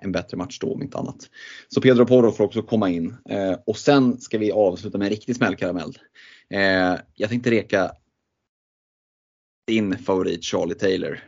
en 0.00 0.12
bättre 0.12 0.36
match 0.36 0.58
då 0.58 0.74
om 0.74 0.82
inte 0.82 0.98
annat. 0.98 1.30
Så 1.68 1.80
Pedro 1.80 2.06
Porro 2.06 2.32
får 2.32 2.44
också 2.44 2.62
komma 2.62 2.90
in. 2.90 3.16
Och 3.66 3.76
sen 3.76 4.20
ska 4.20 4.38
vi 4.38 4.52
avsluta 4.52 4.98
med 4.98 5.06
en 5.06 5.10
riktig 5.10 5.36
smällkaramell. 5.36 5.98
Jag 7.14 7.28
tänkte 7.28 7.50
reka 7.50 7.92
din 9.66 9.98
favorit 9.98 10.44
Charlie 10.44 10.74
Taylor 10.74 11.20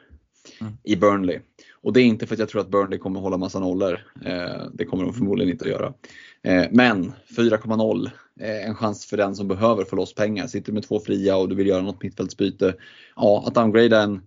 mm. 0.61 0.73
i 0.83 0.97
Burnley. 0.97 1.41
Och 1.85 1.93
det 1.93 2.01
är 2.01 2.05
inte 2.05 2.27
för 2.27 2.35
att 2.35 2.39
jag 2.39 2.49
tror 2.49 2.61
att 2.61 2.71
Burnley 2.71 2.99
kommer 2.99 3.21
hålla 3.21 3.37
massa 3.37 3.61
nollor. 3.61 4.01
Eh, 4.25 4.67
det 4.73 4.85
kommer 4.85 5.05
de 5.05 5.15
förmodligen 5.15 5.53
inte 5.53 5.65
att 5.65 5.71
göra. 5.71 5.95
Eh, 6.43 6.65
men 6.71 7.13
4,0 7.37 8.11
eh, 8.41 8.69
en 8.69 8.75
chans 8.75 9.07
för 9.07 9.17
den 9.17 9.35
som 9.35 9.49
behöver 9.49 9.85
få 9.85 9.97
loss 9.97 10.15
pengar. 10.15 10.47
Sitter 10.47 10.67
du 10.67 10.73
med 10.73 10.83
två 10.83 11.01
fria 11.01 11.37
och 11.37 11.49
du 11.49 11.55
vill 11.55 11.67
göra 11.67 11.83
något 11.83 12.03
mittfältsbyte. 12.03 12.75
Ja, 13.17 13.45
att 13.47 13.55
downgrada 13.55 14.03
en 14.03 14.23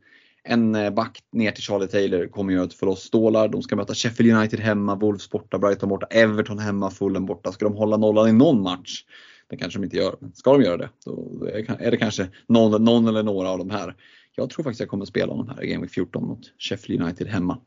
en 0.49 0.95
back 0.95 1.19
ner 1.31 1.51
till 1.51 1.63
Charlie 1.63 1.87
Taylor 1.87 2.27
kommer 2.27 2.53
göra 2.53 2.63
att 2.63 2.73
få 2.73 2.85
loss 2.85 3.03
stålar. 3.03 3.47
De 3.47 3.61
ska 3.61 3.75
möta 3.75 3.93
Sheffield 3.93 4.37
United 4.37 4.59
hemma, 4.59 4.95
Wolves 4.95 5.29
borta, 5.29 5.59
Brighton 5.59 5.89
borta, 5.89 6.05
Everton 6.09 6.59
hemma, 6.59 6.89
Fulham 6.91 7.25
borta. 7.25 7.51
Ska 7.51 7.65
de 7.65 7.75
hålla 7.75 7.97
nollan 7.97 8.29
i 8.29 8.33
någon 8.33 8.61
match? 8.61 9.03
Det 9.49 9.57
kanske 9.57 9.79
de 9.79 9.83
inte 9.83 9.97
gör. 9.97 10.15
Men 10.19 10.33
ska 10.33 10.53
de 10.53 10.61
göra 10.61 10.77
det, 10.77 10.89
då 11.05 11.47
är 11.79 11.91
det 11.91 11.97
kanske 11.97 12.27
någon, 12.47 12.83
någon 12.83 13.07
eller 13.07 13.23
några 13.23 13.49
av 13.49 13.57
de 13.57 13.69
här. 13.69 13.95
Jag 14.39 14.49
tror 14.49 14.63
faktiskt 14.63 14.79
jag 14.79 14.89
kommer 14.89 15.05
spela 15.05 15.33
de 15.33 15.49
här 15.49 15.63
i 15.63 15.67
Game 15.67 15.81
Week 15.81 15.93
14 15.93 16.27
mot 16.27 16.39
Sheffield 16.59 17.01
United 17.01 17.27
hemma. 17.27 17.57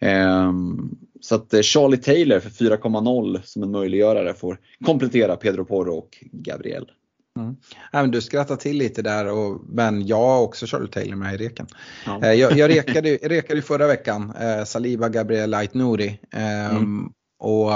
Um, 0.00 0.98
så 1.20 1.34
att 1.34 1.54
eh, 1.54 1.60
Charlie 1.60 1.96
Taylor 1.96 2.40
för 2.40 2.50
4,0 2.50 3.40
som 3.44 3.62
en 3.62 3.70
möjliggörare 3.70 4.34
får 4.34 4.58
komplettera 4.84 5.36
Pedro 5.36 5.64
Porro 5.64 5.94
och 5.94 6.24
Gabriel. 6.32 6.90
Mm. 7.38 7.56
Ja, 7.92 8.00
men 8.00 8.10
du 8.10 8.20
skrattar 8.20 8.56
till 8.56 8.76
lite 8.76 9.02
där, 9.02 9.26
och, 9.26 9.60
men 9.68 10.06
jag 10.06 10.16
har 10.16 10.40
också 10.40 10.66
Charlie 10.66 10.88
Taylor 10.88 11.16
med 11.16 11.34
i 11.34 11.36
reken. 11.36 11.66
Ja. 12.06 12.22
Eh, 12.22 12.32
jag, 12.32 12.52
jag 12.52 12.70
rekade, 12.70 13.16
rekade 13.22 13.62
förra 13.62 13.86
veckan 13.86 14.32
eh, 14.40 14.64
Saliba, 14.64 15.08
Gabriel, 15.08 15.50
Light 15.50 15.74
Nouri. 15.74 16.18
Eh, 16.32 16.76
mm. 16.76 17.12
Och 17.40 17.70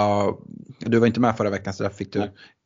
du 0.78 0.98
var 0.98 1.06
inte 1.06 1.20
med 1.20 1.36
förra 1.36 1.50
veckan 1.50 1.72
så 1.72 1.82
där 1.82 1.90
fick 1.90 2.12
du 2.12 2.20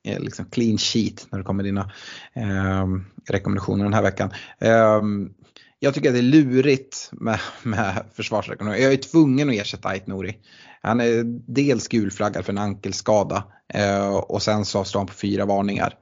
eh, 0.06 0.20
liksom 0.20 0.44
clean 0.44 0.78
sheet 0.78 1.26
när 1.30 1.38
det 1.38 1.44
kommer 1.44 1.64
dina 1.64 1.90
eh, 2.34 2.86
rekommendationer 3.28 3.84
den 3.84 3.94
här 3.94 4.02
veckan. 4.02 4.30
Ehm, 4.59 5.30
jag 5.78 5.94
tycker 5.94 6.09
att 6.09 6.15
det 6.15 6.20
är 6.20 6.23
lurigt 6.23 7.09
med, 7.12 7.39
med 7.62 8.05
försvarsrekommendationer. 8.15 8.85
Jag 8.85 8.93
är 8.93 9.03
tvungen 9.03 9.48
att 9.48 9.55
ersätta 9.55 9.89
Ait 9.89 10.07
Nouri. 10.07 10.39
Han 10.82 11.01
är 11.01 11.23
dels 11.53 11.89
gulflaggad 11.89 12.44
för 12.44 12.53
en 12.53 12.59
ankelskada 12.59 13.44
eh, 13.74 14.16
och 14.16 14.43
sen 14.43 14.65
så 14.65 14.85
står 14.85 15.01
han 15.01 15.07
på 15.07 15.15
fyra 15.15 15.44
varningar. 15.44 15.94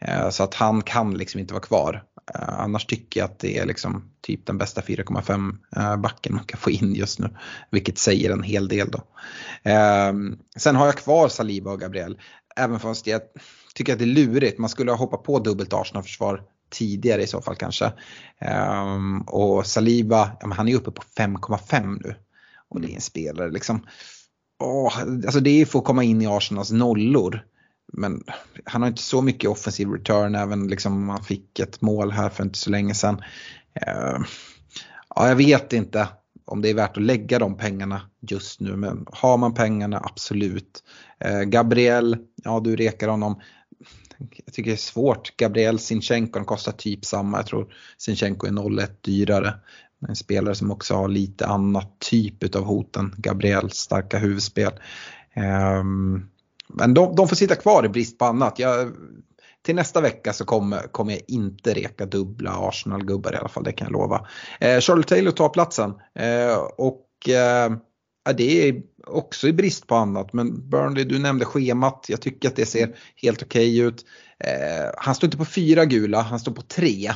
Eh, 0.00 0.30
så 0.30 0.42
att 0.42 0.54
han 0.54 0.82
kan 0.82 1.14
liksom 1.14 1.40
inte 1.40 1.54
vara 1.54 1.62
kvar. 1.62 2.04
Eh, 2.34 2.60
annars 2.60 2.86
tycker 2.86 3.20
jag 3.20 3.24
att 3.30 3.38
det 3.38 3.58
är 3.58 3.66
liksom 3.66 4.10
typ 4.20 4.46
den 4.46 4.58
bästa 4.58 4.80
4,5 4.80 5.56
eh, 5.76 5.96
backen 5.96 6.34
man 6.34 6.44
kan 6.44 6.60
få 6.60 6.70
in 6.70 6.94
just 6.94 7.18
nu. 7.18 7.36
Vilket 7.70 7.98
säger 7.98 8.30
en 8.30 8.42
hel 8.42 8.68
del 8.68 8.90
då. 8.90 9.02
Ehm, 9.62 10.38
sen 10.56 10.76
har 10.76 10.86
jag 10.86 10.96
kvar 10.96 11.28
Saliba 11.28 11.72
och 11.72 11.80
Gabriel. 11.80 12.18
Även 12.56 12.80
fast 12.80 13.06
jag 13.06 13.20
tycker 13.74 13.92
att 13.92 13.98
det 13.98 14.04
är 14.04 14.06
lurigt. 14.06 14.58
Man 14.58 14.70
skulle 14.70 14.90
ha 14.90 14.98
hoppat 14.98 15.22
på 15.22 15.38
dubbelt 15.38 15.72
Arsenal-försvar 15.72 16.42
tidigare 16.72 17.22
i 17.22 17.26
så 17.26 17.42
fall 17.42 17.56
kanske. 17.56 17.92
Ehm, 18.38 19.20
och 19.20 19.66
Saliba, 19.66 20.30
han 20.40 20.68
är 20.68 20.74
uppe 20.74 20.90
på 20.90 21.02
5,5 21.18 21.98
nu. 22.04 22.14
Och 22.68 22.80
det 22.80 22.92
är 22.92 22.94
en 22.94 23.00
spelare 23.00 23.50
liksom. 23.50 23.86
Åh, 24.60 24.98
alltså 24.98 25.40
det 25.40 25.50
är 25.50 25.66
för 25.66 25.78
att 25.78 25.84
komma 25.84 26.04
in 26.04 26.22
i 26.22 26.26
Arsenals 26.26 26.70
nollor. 26.70 27.44
Men 27.92 28.24
han 28.64 28.82
har 28.82 28.88
inte 28.88 29.02
så 29.02 29.22
mycket 29.22 29.50
offensiv 29.50 29.88
return 29.88 30.34
även 30.34 30.68
liksom 30.68 31.08
han 31.08 31.24
fick 31.24 31.58
ett 31.58 31.80
mål 31.80 32.10
här 32.10 32.28
för 32.28 32.44
inte 32.44 32.58
så 32.58 32.70
länge 32.70 32.94
sedan. 32.94 33.22
Uh, 33.86 34.24
ja, 35.14 35.28
jag 35.28 35.36
vet 35.36 35.72
inte 35.72 36.08
om 36.44 36.62
det 36.62 36.70
är 36.70 36.74
värt 36.74 36.96
att 36.96 37.02
lägga 37.02 37.38
de 37.38 37.56
pengarna 37.56 38.00
just 38.20 38.60
nu 38.60 38.76
men 38.76 39.06
har 39.12 39.36
man 39.36 39.54
pengarna 39.54 40.00
absolut. 40.04 40.82
Uh, 41.24 41.42
Gabriel, 41.42 42.16
ja 42.44 42.60
du 42.60 42.76
rekar 42.76 43.08
honom. 43.08 43.40
Jag 44.44 44.54
tycker 44.54 44.70
det 44.70 44.74
är 44.74 44.76
svårt. 44.76 45.36
Gabriel 45.36 45.78
Sinchenko 45.78 46.44
kostar 46.44 46.72
typ 46.72 47.04
samma. 47.04 47.38
Jag 47.38 47.46
tror 47.46 47.74
Sinchenko 47.98 48.46
är 48.46 48.50
0-1 48.50 48.88
dyrare. 49.00 49.54
En 50.08 50.16
spelare 50.16 50.54
som 50.54 50.70
också 50.70 50.94
har 50.94 51.08
lite 51.08 51.46
annat 51.46 51.98
typ 51.98 52.56
av 52.56 52.64
hoten. 52.64 53.14
Gabriel 53.16 53.70
starka 53.70 54.18
huvudspel. 54.18 54.72
Ehm, 55.34 56.28
men 56.68 56.94
de, 56.94 57.16
de 57.16 57.28
får 57.28 57.36
sitta 57.36 57.54
kvar 57.54 57.84
i 57.84 57.88
brist 57.88 58.18
på 58.18 58.24
annat. 58.24 58.58
Jag, 58.58 58.92
till 59.62 59.74
nästa 59.74 60.00
vecka 60.00 60.32
så 60.32 60.44
kommer, 60.44 60.78
kommer 60.78 61.12
jag 61.12 61.22
inte 61.28 61.74
reka 61.74 62.06
dubbla 62.06 62.50
Arsenal-gubbar 62.68 63.32
i 63.32 63.36
alla 63.36 63.48
fall, 63.48 63.64
det 63.64 63.72
kan 63.72 63.84
jag 63.84 63.92
lova. 63.92 64.26
Eh, 64.60 64.80
Taylor 64.80 65.30
tar 65.30 65.48
platsen 65.48 65.94
eh, 66.14 66.56
och 66.76 67.28
eh, 67.28 67.72
det 68.36 68.68
är 68.68 68.82
också 69.06 69.48
i 69.48 69.52
brist 69.52 69.86
på 69.86 69.94
annat. 69.94 70.32
Men 70.32 70.70
Burnley, 70.70 71.04
du 71.04 71.18
nämnde 71.18 71.44
schemat. 71.44 72.06
Jag 72.08 72.20
tycker 72.20 72.48
att 72.48 72.56
det 72.56 72.66
ser 72.66 72.96
helt 73.16 73.42
okej 73.42 73.80
okay 73.80 73.88
ut. 73.88 74.04
Eh, 74.38 74.90
han 74.96 75.14
står 75.14 75.26
inte 75.26 75.36
på 75.36 75.44
fyra 75.44 75.84
gula, 75.84 76.20
han 76.20 76.40
står 76.40 76.52
på 76.52 76.62
tre. 76.62 77.10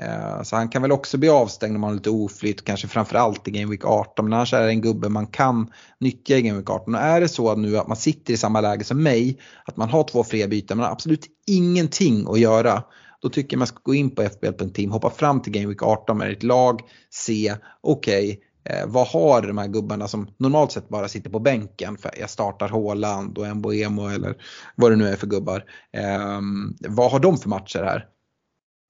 Eh, 0.00 0.42
så 0.42 0.56
han 0.56 0.68
kan 0.68 0.82
väl 0.82 0.92
också 0.92 1.18
bli 1.18 1.28
avstängd 1.28 1.76
om 1.76 1.82
han 1.82 1.90
har 1.90 1.96
lite 1.96 2.10
oflyt, 2.10 2.64
kanske 2.64 2.88
framförallt 2.88 3.48
i 3.48 3.50
Game 3.50 3.70
Week 3.70 3.84
18. 3.84 4.24
Men 4.24 4.32
annars 4.32 4.54
är 4.54 4.62
det 4.62 4.68
en 4.68 4.80
gubbe 4.80 5.08
man 5.08 5.26
kan 5.26 5.70
nyttja 6.00 6.36
i 6.36 6.42
Game 6.42 6.58
Week 6.58 6.70
18. 6.70 6.94
Och 6.94 7.00
är 7.00 7.20
det 7.20 7.28
så 7.28 7.56
nu 7.56 7.78
att 7.78 7.88
man 7.88 7.96
sitter 7.96 8.34
i 8.34 8.36
samma 8.36 8.60
läge 8.60 8.84
som 8.84 9.02
mig, 9.02 9.38
att 9.64 9.76
man 9.76 9.90
har 9.90 10.04
två 10.04 10.24
fria 10.24 10.48
byten, 10.48 10.76
man 10.76 10.84
har 10.84 10.92
absolut 10.92 11.26
ingenting 11.46 12.26
att 12.28 12.40
göra. 12.40 12.82
Då 13.22 13.28
tycker 13.28 13.54
jag 13.54 13.58
man 13.58 13.66
ska 13.66 13.78
gå 13.82 13.94
in 13.94 14.14
på 14.14 14.22
fbl.team, 14.22 14.90
hoppa 14.90 15.10
fram 15.10 15.42
till 15.42 15.52
Game 15.52 15.66
Week 15.66 15.82
18 15.82 16.18
med 16.18 16.32
ett 16.32 16.42
lag, 16.42 16.80
se, 17.10 17.54
okej, 17.80 18.28
okay, 18.28 18.45
eh, 18.70 18.86
vad 18.86 19.06
har 19.06 19.42
de 19.42 19.58
här 19.58 19.68
gubbarna 19.68 20.08
som 20.08 20.30
normalt 20.36 20.72
sett 20.72 20.88
bara 20.88 21.08
sitter 21.08 21.30
på 21.30 21.38
bänken 21.38 21.96
för 21.98 22.10
jag 22.20 22.30
startar 22.30 22.68
Håland 22.68 23.38
och 23.38 23.56
Mboemo 23.56 24.08
eller 24.08 24.34
vad 24.74 24.92
det 24.92 24.96
nu 24.96 25.08
är 25.08 25.16
för 25.16 25.26
gubbar. 25.26 25.64
Eh, 25.92 26.40
vad 26.88 27.10
har 27.10 27.18
de 27.18 27.38
för 27.38 27.48
matcher 27.48 27.82
här? 27.82 28.06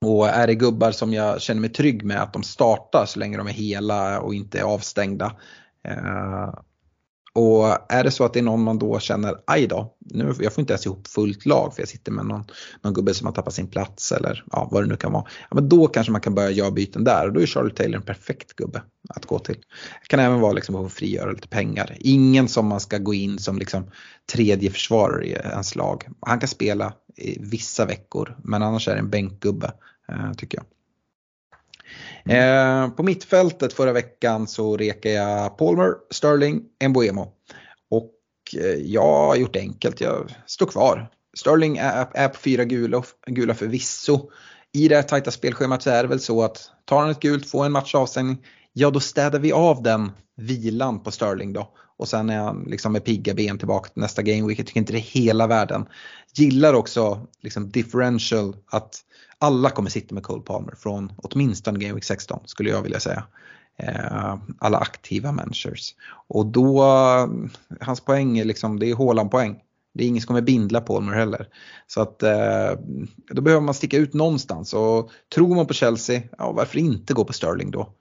Och 0.05 0.29
är 0.29 0.47
det 0.47 0.55
gubbar 0.55 0.91
som 0.91 1.13
jag 1.13 1.41
känner 1.41 1.61
mig 1.61 1.71
trygg 1.71 2.05
med 2.05 2.23
att 2.23 2.33
de 2.33 2.43
startar 2.43 3.05
så 3.07 3.19
länge 3.19 3.37
de 3.37 3.47
är 3.47 3.53
hela 3.53 4.21
och 4.21 4.35
inte 4.35 4.59
är 4.59 4.63
avstängda. 4.63 5.37
Eh, 5.89 6.55
och 7.37 7.93
är 7.93 8.05
det 8.05 8.11
så 8.11 8.25
att 8.25 8.33
det 8.33 8.39
är 8.39 8.43
någon 8.43 8.63
man 8.63 8.79
då 8.79 8.99
känner, 8.99 9.35
aj 9.47 9.67
då, 9.67 9.95
nu, 10.01 10.35
jag 10.41 10.53
får 10.53 10.63
inte 10.63 10.73
ens 10.73 10.87
ihop 10.87 11.07
fullt 11.09 11.47
lag 11.47 11.75
för 11.75 11.83
jag 11.83 11.89
sitter 11.89 12.13
med 12.13 12.27
någon, 12.27 12.45
någon 12.83 12.95
gubbe 12.95 13.15
som 13.15 13.27
har 13.27 13.35
tappat 13.35 13.55
sin 13.55 13.67
plats 13.67 14.13
eller 14.13 14.45
ja, 14.53 14.69
vad 14.71 14.83
det 14.83 14.87
nu 14.87 14.97
kan 14.97 15.13
vara. 15.13 15.25
Ja, 15.51 15.55
men 15.55 15.69
då 15.69 15.87
kanske 15.87 16.13
man 16.13 16.21
kan 16.21 16.35
börja 16.35 16.51
göra 16.51 16.71
byten 16.71 17.05
där 17.05 17.27
och 17.27 17.33
då 17.33 17.41
är 17.41 17.47
Charlie 17.47 17.71
Taylor 17.71 17.97
en 17.97 18.03
perfekt 18.03 18.53
gubbe 18.53 18.83
att 19.09 19.27
gå 19.27 19.39
till. 19.39 19.57
Det 20.03 20.09
kan 20.09 20.21
även 20.21 20.41
vara 20.41 20.53
liksom 20.53 20.77
att 20.77 20.93
frigöra 20.93 21.31
lite 21.31 21.49
pengar. 21.49 21.97
Ingen 22.01 22.49
som 22.49 22.67
man 22.67 22.81
ska 22.81 22.99
gå 22.99 23.15
in 23.15 23.39
som 23.39 23.59
liksom 23.59 23.91
tredje 24.33 24.71
försvarare 24.71 25.27
i 25.27 25.33
ens 25.33 25.77
lag. 25.77 26.09
Han 26.21 26.41
kan 26.41 26.49
spela 26.49 26.93
i 27.17 27.39
vissa 27.41 27.87
veckor 27.87 28.37
men 28.45 28.63
annars 28.63 28.89
är 28.89 28.93
det 28.93 28.99
en 28.99 29.11
bänkgubbe 29.11 29.73
eh, 30.09 30.33
tycker 30.33 30.59
jag. 30.59 30.67
Eh, 32.29 32.89
på 32.89 33.03
mittfältet 33.03 33.73
förra 33.73 33.93
veckan 33.93 34.47
så 34.47 34.77
rekade 34.77 35.15
jag 35.15 35.59
Palmer, 35.59 35.95
Sterling, 36.11 36.63
Mbuemo. 36.89 37.33
Och 37.91 38.13
eh, 38.57 38.67
jag 38.67 39.27
har 39.27 39.37
gjort 39.37 39.53
det 39.53 39.61
enkelt, 39.61 40.01
jag 40.01 40.35
står 40.47 40.67
kvar. 40.67 41.09
Sterling 41.37 41.77
är, 41.77 42.07
är 42.15 42.29
på 42.29 42.39
fyra 42.39 42.65
gula, 42.65 43.03
gula 43.27 43.55
förvisso. 43.55 44.31
I 44.73 44.89
det 44.89 44.97
här 44.97 45.03
tajta 45.03 45.31
spelschemat 45.31 45.83
så 45.83 45.91
är 45.91 46.03
det 46.03 46.09
väl 46.09 46.21
så 46.21 46.43
att 46.43 46.71
tar 46.85 47.01
han 47.01 47.11
ett 47.11 47.21
gult, 47.21 47.51
får 47.51 47.67
en 47.67 47.73
match 47.73 47.95
avstängning, 47.95 48.45
ja 48.79 48.91
då 48.91 49.01
städar 49.01 49.39
vi 49.39 49.53
av 49.53 49.83
den 49.83 50.13
vilan 50.37 51.03
på 51.03 51.11
Sterling 51.11 51.53
då. 51.53 51.71
Och 51.97 52.09
sen 52.09 52.31
är 52.31 52.39
han 52.39 52.65
liksom 52.67 52.93
med 52.93 53.05
pigga 53.05 53.35
ben 53.35 53.59
tillbaka 53.59 53.89
till 53.89 54.03
nästa 54.03 54.23
game 54.23 54.49
week. 54.49 54.59
Jag 54.59 54.67
tycker 54.67 54.81
inte 54.81 54.93
det 54.93 54.99
är 54.99 55.21
hela 55.21 55.47
världen. 55.47 55.87
Gillar 56.35 56.75
också 56.75 57.27
liksom 57.41 57.71
differential 57.71 58.57
att 58.67 59.01
alla 59.39 59.71
kommer 59.71 59.91
sitta 59.91 60.15
med 60.15 60.23
Cole 60.23 60.43
Palmer 60.43 60.75
från 60.79 61.13
åtminstone 61.17 61.79
Game 61.79 61.95
Week 61.95 62.05
16 62.05 62.41
skulle 62.45 62.71
jag 62.71 62.83
vilja 62.83 63.01
säga. 63.01 63.25
Eh, 63.79 64.37
alla 64.59 64.79
aktiva 64.79 65.33
managers. 65.33 65.95
Och 66.29 66.47
då, 66.47 66.85
hans 67.81 68.01
poäng 68.01 68.39
är 68.39 68.45
liksom, 68.45 68.79
det 68.79 68.91
är 68.91 68.97
Haaland 68.97 69.31
poäng. 69.31 69.59
Det 69.95 70.05
är 70.05 70.09
ingen 70.09 70.23
som 70.23 70.27
kommer 70.27 70.41
bindla 70.41 70.81
Palmer 70.81 71.13
heller. 71.13 71.49
Så 71.87 72.01
att 72.01 72.23
eh, 72.23 72.71
då 73.31 73.43
behöver 73.43 73.63
man 73.63 73.75
sticka 73.75 73.97
ut 73.97 74.15
någonstans 74.15 74.75
och 74.75 75.11
tror 75.35 75.55
man 75.55 75.67
på 75.67 75.75
Chelsea, 75.75 76.23
ja 76.39 76.53
varför 76.53 76.79
inte 76.79 77.15
gå 77.15 77.25
på 77.25 77.33
Sterling 77.33 77.71
då? 77.71 77.93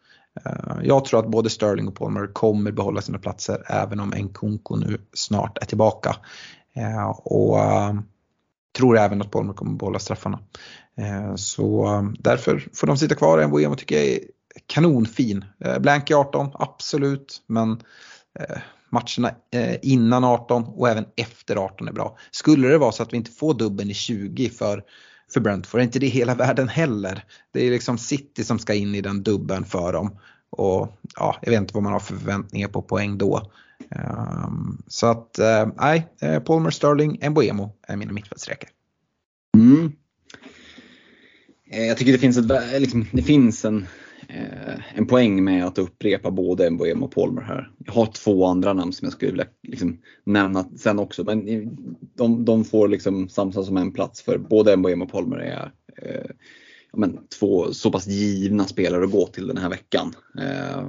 Eh, 0.44 0.78
jag 0.84 1.06
tror 1.06 1.20
att 1.20 1.28
både 1.28 1.49
Sterling 1.49 1.88
och 1.88 1.95
Palmer 1.95 2.34
kommer 2.34 2.72
behålla 2.72 3.02
sina 3.02 3.18
platser 3.18 3.64
även 3.68 3.99
om 3.99 4.10
Nkunku 4.10 4.76
nu 4.76 4.98
snart 5.14 5.57
är 5.57 5.66
tillbaka. 5.66 6.16
Eh, 6.76 7.10
och 7.10 7.60
eh, 7.60 7.94
tror 8.78 8.98
även 8.98 9.22
att 9.22 9.32
Palmer 9.32 9.53
kommer 9.53 9.78
behålla 9.78 9.99
straffarna. 9.99 10.40
Så 11.36 11.88
därför 12.20 12.68
får 12.74 12.88
de 12.88 12.98
sitta 12.98 13.16
kvar. 13.16 13.48
Mbuemo 13.48 13.76
tycker 13.76 13.95
jag 13.95 14.06
är 14.06 14.20
kanonfin. 14.66 15.45
Blank 15.80 16.12
i 16.12 16.14
18, 16.14 16.49
absolut. 16.53 17.41
Men 17.48 17.82
matcherna 18.90 19.36
innan 19.82 20.24
18 20.24 20.64
och 20.64 20.90
även 20.90 21.06
efter 21.16 21.56
18 21.56 21.88
är 21.88 21.91
bra. 21.91 22.18
Skulle 22.32 22.68
det 22.68 22.78
vara 22.78 22.91
så 22.91 23.03
att 23.03 23.14
vi 23.14 23.18
inte 23.18 23.32
får 23.32 23.53
dubben 23.53 23.90
i 23.90 23.94
20 23.94 24.49
för, 24.49 24.84
för 25.34 25.39
Brentford, 25.39 25.80
är 25.80 25.84
inte 25.84 25.99
det 25.99 26.07
hela 26.07 26.35
världen 26.35 26.68
heller. 26.68 27.23
Det 27.53 27.68
är 27.68 27.72
liksom 27.72 27.97
City 27.97 28.43
som 28.43 28.60
ska 28.60 28.73
in 28.73 28.95
i 28.95 29.02
den 29.02 29.23
dubben 29.23 29.65
för 29.65 29.93
dem. 29.93 30.18
Och 30.49 30.97
ja, 31.15 31.38
jag 31.41 31.52
vet 31.52 31.61
inte 31.61 31.73
vad 31.73 31.84
man 31.84 31.93
har 31.93 31.99
för 31.99 32.15
förväntningar 32.15 32.68
på 32.68 32.81
poäng 32.81 33.18
då. 33.18 33.52
Um, 33.89 34.84
så 34.88 35.07
att 35.07 35.39
eh, 35.39 35.68
nej, 35.77 36.07
uh, 36.23 36.39
Palmer, 36.39 36.69
Sterling, 36.69 37.18
Emboemo 37.22 37.76
är 37.88 37.95
mina 37.95 38.14
mittfältsräkor. 38.14 38.69
Mm. 39.56 39.91
Eh, 41.72 41.85
jag 41.85 41.97
tycker 41.97 42.11
det 42.11 42.18
finns, 42.18 42.38
ett, 42.38 42.81
liksom, 42.81 43.07
det 43.11 43.22
finns 43.22 43.65
en, 43.65 43.88
eh, 44.30 44.97
en 44.97 45.07
poäng 45.07 45.43
med 45.43 45.65
att 45.65 45.77
upprepa 45.77 46.31
både 46.31 46.69
Mbuemo 46.69 47.06
och 47.06 47.11
Palmer 47.11 47.41
här. 47.41 47.72
Jag 47.85 47.93
har 47.93 48.06
två 48.06 48.45
andra 48.45 48.73
namn 48.73 48.93
som 48.93 49.06
jag 49.06 49.14
skulle 49.14 49.31
vilja 49.31 49.47
liksom, 49.68 49.97
nämna 50.23 50.65
sen 50.77 50.99
också 50.99 51.23
men 51.23 51.45
de, 52.15 52.45
de 52.45 52.64
får 52.64 52.88
liksom 52.88 53.30
samsas 53.30 53.69
om 53.69 53.77
en 53.77 53.91
plats 53.91 54.22
för 54.22 54.38
både 54.38 54.77
Mbuemo 54.77 55.03
och 55.03 55.11
Palmer 55.11 55.38
är 55.38 55.72
eh, 55.97 56.30
men, 56.93 57.19
två 57.39 57.73
så 57.73 57.91
pass 57.91 58.07
givna 58.07 58.64
spelare 58.64 59.03
att 59.03 59.11
gå 59.11 59.27
till 59.27 59.47
den 59.47 59.57
här 59.57 59.69
veckan. 59.69 60.14
Eh, 60.39 60.84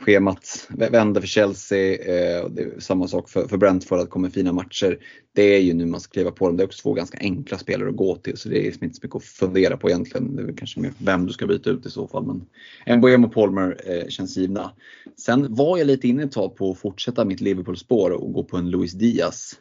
schemat 0.00 0.68
vänder 0.68 1.20
för 1.20 1.28
Chelsea, 1.28 1.96
eh, 1.96 2.44
och 2.44 2.50
det 2.50 2.62
är 2.62 2.80
samma 2.80 3.08
sak 3.08 3.28
för, 3.28 3.48
för 3.48 3.56
Brentford, 3.56 3.98
att 3.98 4.04
det 4.04 4.10
kommer 4.10 4.30
fina 4.30 4.52
matcher. 4.52 4.98
Det 5.32 5.42
är 5.42 5.60
ju 5.60 5.74
nu 5.74 5.86
man 5.86 6.00
ska 6.00 6.12
kliva 6.12 6.30
på 6.30 6.46
dem. 6.46 6.56
Det 6.56 6.62
är 6.62 6.66
också 6.66 6.82
två 6.82 6.92
ganska 6.92 7.18
enkla 7.20 7.58
spelare 7.58 7.88
att 7.88 7.96
gå 7.96 8.16
till 8.16 8.36
så 8.36 8.48
det 8.48 8.58
är 8.58 8.62
liksom 8.62 8.84
inte 8.84 8.96
så 8.96 9.00
mycket 9.02 9.16
att 9.16 9.24
fundera 9.24 9.76
på 9.76 9.88
egentligen. 9.88 10.36
Det 10.36 10.42
är 10.42 10.56
kanske 10.56 10.80
mer 10.80 10.92
vem 10.98 11.26
du 11.26 11.32
ska 11.32 11.46
byta 11.46 11.70
ut 11.70 11.86
i 11.86 11.90
så 11.90 12.08
fall. 12.08 12.26
Men 12.26 12.98
Mbuemo 12.98 13.26
och 13.26 13.34
Palmer 13.34 13.80
eh, 13.86 14.08
känns 14.08 14.36
givna. 14.36 14.72
Sen 15.16 15.54
var 15.54 15.78
jag 15.78 15.86
lite 15.86 16.08
inne 16.08 16.22
ett 16.22 16.32
tag 16.32 16.56
på 16.56 16.70
att 16.70 16.78
fortsätta 16.78 17.24
mitt 17.24 17.40
Liverpool-spår 17.40 18.10
och 18.10 18.32
gå 18.32 18.44
på 18.44 18.56
en 18.56 18.70
Luis 18.70 18.92
Diaz 18.92 19.54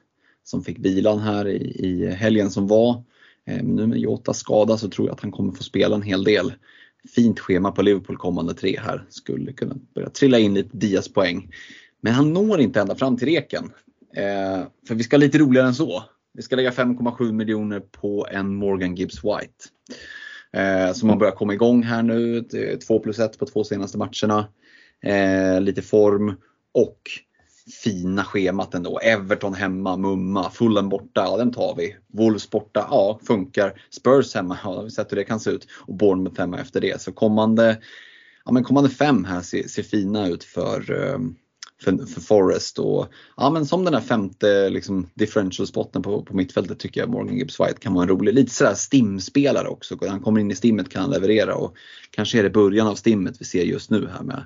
som 0.44 0.64
fick 0.64 0.80
vilan 0.80 1.20
här 1.20 1.48
i, 1.48 1.56
i 1.56 2.08
helgen 2.08 2.52
som 2.52 2.68
var. 2.68 3.04
Eh, 3.46 3.64
nu 3.64 3.88
med 3.88 4.00
Jota 4.00 4.34
skada 4.34 4.78
så 4.78 4.90
tror 4.90 5.08
jag 5.08 5.14
att 5.14 5.22
han 5.22 5.32
kommer 5.32 5.54
få 5.54 5.64
spela 5.64 5.96
en 5.96 6.02
hel 6.02 6.24
del 6.24 6.54
fint 7.16 7.40
schema 7.40 7.72
på 7.72 7.82
Liverpool 7.82 8.18
kommande 8.18 8.54
tre 8.54 8.80
här. 8.80 9.06
Skulle 9.10 9.54
kunna 9.54 9.76
börja 9.96 10.10
trilla 10.10 10.40
in 10.40 10.54
lite 10.54 10.78
Dias 10.78 11.14
poäng. 11.14 11.52
Men 12.02 12.14
han 12.14 12.34
når 12.34 12.60
inte 12.60 12.82
ända 12.82 12.96
fram 12.96 13.18
till 13.18 13.28
reken. 13.28 13.72
Eh, 14.16 14.64
för 14.88 14.96
vi 14.96 15.04
ska 15.04 15.18
lite 15.18 15.38
roligare 15.38 15.68
än 15.68 15.76
så. 15.76 16.04
Vi 16.34 16.42
ska 16.42 16.56
lägga 16.56 16.72
5,7 16.72 17.32
miljoner 17.32 17.80
på 17.80 18.28
en 18.32 18.56
Morgan 18.56 18.96
Gibbs 18.96 19.24
White. 19.24 19.66
Eh, 20.54 20.94
som 20.94 21.10
har 21.10 21.18
börjat 21.18 21.36
komma 21.36 21.54
igång 21.54 21.84
här 21.84 22.04
nu. 22.04 22.44
2 22.88 23.00
plus 23.00 23.20
1 23.20 23.40
på 23.40 23.46
två 23.46 23.64
senaste 23.64 23.98
matcherna. 23.98 24.48
Eh, 25.04 25.62
lite 25.62 25.82
form 25.82 26.36
och 26.74 27.02
fina 27.70 28.24
schemat 28.24 28.74
ändå. 28.74 29.00
Everton 29.00 29.54
hemma, 29.54 29.98
mumma, 29.98 30.50
Fulham 30.50 30.90
borta, 30.90 31.24
ja 31.24 31.38
den 31.38 31.52
tar 31.52 31.76
vi. 31.76 31.96
Wolves 32.14 32.50
borta, 32.50 32.88
ja 32.90 33.20
funkar. 33.24 33.82
Spurs 33.90 34.36
hemma, 34.36 34.58
ja 34.64 34.76
har 34.76 34.84
vi 34.84 34.92
sett 34.92 35.12
hur 35.12 35.18
det 35.18 35.24
kan 35.24 35.40
se 35.40 35.52
ut. 35.52 35.68
Och 35.72 35.96
Bournemouth 35.96 36.40
hemma 36.40 36.60
efter 36.60 36.82
det. 36.82 37.02
Så 37.02 37.12
kommande, 37.12 37.78
ja, 38.46 38.52
men 38.52 38.64
kommande 38.64 38.90
fem 38.90 39.26
här 39.26 39.42
ser, 39.42 39.64
ser 39.64 39.84
fina 39.84 40.28
ut 40.28 40.44
för, 40.44 40.92
eh, 40.92 41.20
för, 41.84 42.06
för 42.06 42.22
Forest. 42.22 42.80
Och, 42.80 43.08
ja, 43.38 43.50
men 43.50 43.66
som 43.66 43.86
den 43.86 43.94
här 43.94 44.02
femte 44.02 44.70
liksom, 44.70 45.10
differential-spotten 45.14 46.02
på, 46.02 46.24
på 46.24 46.36
mittfältet 46.36 46.80
tycker 46.80 47.02
jag 47.02 47.10
Morgan 47.10 47.38
Gibbs 47.38 47.60
White 47.60 47.80
kan 47.80 47.94
vara 47.94 48.04
en 48.04 48.10
rolig, 48.10 48.34
lite 48.34 48.54
sådär 48.54 48.74
stimspelare 48.74 49.68
också. 49.68 49.98
När 50.02 50.10
han 50.10 50.22
kommer 50.22 50.42
in 50.42 50.52
i 50.52 50.56
stimmet 50.56 50.90
kan 50.90 51.02
han 51.02 51.12
leverera 51.12 51.56
och 51.56 51.76
kanske 52.12 52.40
är 52.40 52.44
det 52.44 52.50
början 52.50 52.88
av 52.88 52.96
stimmet 52.96 53.36
vi 53.40 53.46
ser 53.46 53.64
just 53.64 53.90
nu 53.90 54.08
här 54.08 54.24
med, 54.24 54.44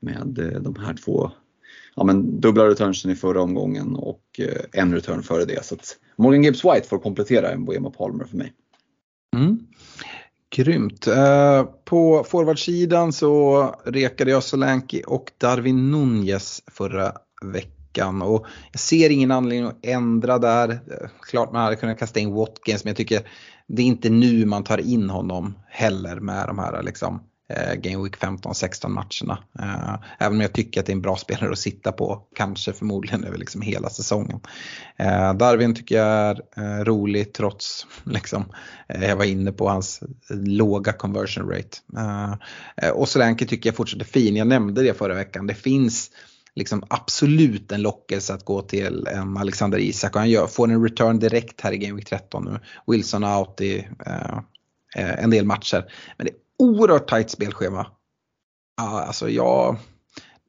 med 0.00 0.38
eh, 0.38 0.60
de 0.60 0.76
här 0.76 0.94
två 0.94 1.30
ja, 1.94 2.04
men 2.04 2.40
dubbla 2.40 2.68
returnsen 2.68 3.10
i 3.10 3.16
förra 3.16 3.42
omgången 3.42 3.96
och 3.96 4.22
eh, 4.38 4.80
en 4.82 4.94
return 4.94 5.22
före 5.22 5.44
det. 5.44 5.64
Så 5.64 5.74
att 5.74 5.96
Morgan 6.16 6.44
Gibbs 6.44 6.64
White 6.64 6.88
får 6.88 6.98
komplettera 6.98 7.50
en 7.50 7.64
Boema 7.64 7.90
Palmer 7.90 8.24
för 8.24 8.36
mig. 8.36 8.52
Mm. 9.36 9.58
Grymt. 10.56 11.06
Eh, 11.06 11.64
på 11.84 12.24
forwardsidan 12.28 13.12
så 13.12 13.62
rekade 13.84 14.30
jag 14.30 14.42
Solanki 14.42 15.02
och 15.06 15.30
Darwin 15.38 15.90
Nunez 15.90 16.62
förra 16.66 17.12
veckan. 17.44 18.22
Och 18.22 18.46
jag 18.72 18.80
ser 18.80 19.10
ingen 19.10 19.30
anledning 19.30 19.68
att 19.68 19.86
ändra 19.86 20.38
där. 20.38 20.70
Eh, 20.70 21.08
klart 21.20 21.52
man 21.52 21.62
hade 21.62 21.76
kunnat 21.76 21.98
kasta 21.98 22.20
in 22.20 22.32
Watkins 22.32 22.84
men 22.84 22.90
jag 22.90 22.96
tycker 22.96 23.28
det 23.66 23.82
är 23.82 23.86
inte 23.86 24.10
nu 24.10 24.46
man 24.46 24.64
tar 24.64 24.78
in 24.78 25.10
honom 25.10 25.58
heller 25.68 26.20
med 26.20 26.46
de 26.46 26.58
här 26.58 26.82
liksom 26.82 27.20
Eh, 27.20 27.29
Eh, 27.50 27.74
Game 27.74 28.04
Week 28.04 28.16
15-16 28.16 28.88
matcherna. 28.88 29.38
Eh, 29.58 29.94
även 30.18 30.36
om 30.36 30.40
jag 30.40 30.52
tycker 30.52 30.80
att 30.80 30.86
det 30.86 30.92
är 30.92 30.94
en 30.94 31.02
bra 31.02 31.16
spelare 31.16 31.52
att 31.52 31.58
sitta 31.58 31.92
på, 31.92 32.22
kanske 32.34 32.72
förmodligen 32.72 33.24
över 33.24 33.38
liksom 33.38 33.62
hela 33.62 33.90
säsongen. 33.90 34.40
Eh, 34.96 35.34
Darwin 35.34 35.74
tycker 35.74 35.96
jag 35.96 36.38
är 36.54 36.84
rolig 36.84 37.32
trots, 37.32 37.86
liksom, 38.04 38.44
jag 38.88 39.16
var 39.16 39.24
inne 39.24 39.52
på 39.52 39.68
hans 39.68 40.02
låga 40.30 40.92
conversion 40.92 41.50
rate. 41.50 41.78
Och 42.92 43.08
Solanke 43.08 43.46
tycker 43.46 43.68
jag 43.68 43.76
fortsätter 43.76 44.04
fin, 44.04 44.36
jag 44.36 44.46
nämnde 44.46 44.82
det 44.82 44.94
förra 44.94 45.14
veckan. 45.14 45.46
Det 45.46 45.54
finns 45.54 46.10
liksom 46.54 46.84
absolut 46.88 47.72
en 47.72 47.82
lockelse 47.82 48.34
att 48.34 48.44
gå 48.44 48.62
till 48.62 49.06
en 49.06 49.36
Alexander 49.36 49.78
Isak 49.78 50.14
och 50.14 50.20
han 50.20 50.30
gör, 50.30 50.46
får 50.46 50.70
en 50.70 50.82
return 50.82 51.18
direkt 51.18 51.60
här 51.60 51.72
i 51.72 51.78
Game 51.78 51.94
Week 51.94 52.08
13 52.08 52.44
nu. 52.44 52.58
Wilson 52.86 53.24
out 53.24 53.60
i 53.60 53.88
en 54.94 55.30
del 55.30 55.44
matcher. 55.44 55.92
Men 56.16 56.26
det 56.26 56.32
oerhört 56.60 57.08
tajt 57.08 57.30
spelschema. 57.30 57.86
Alltså 58.80 59.28
jag, 59.28 59.76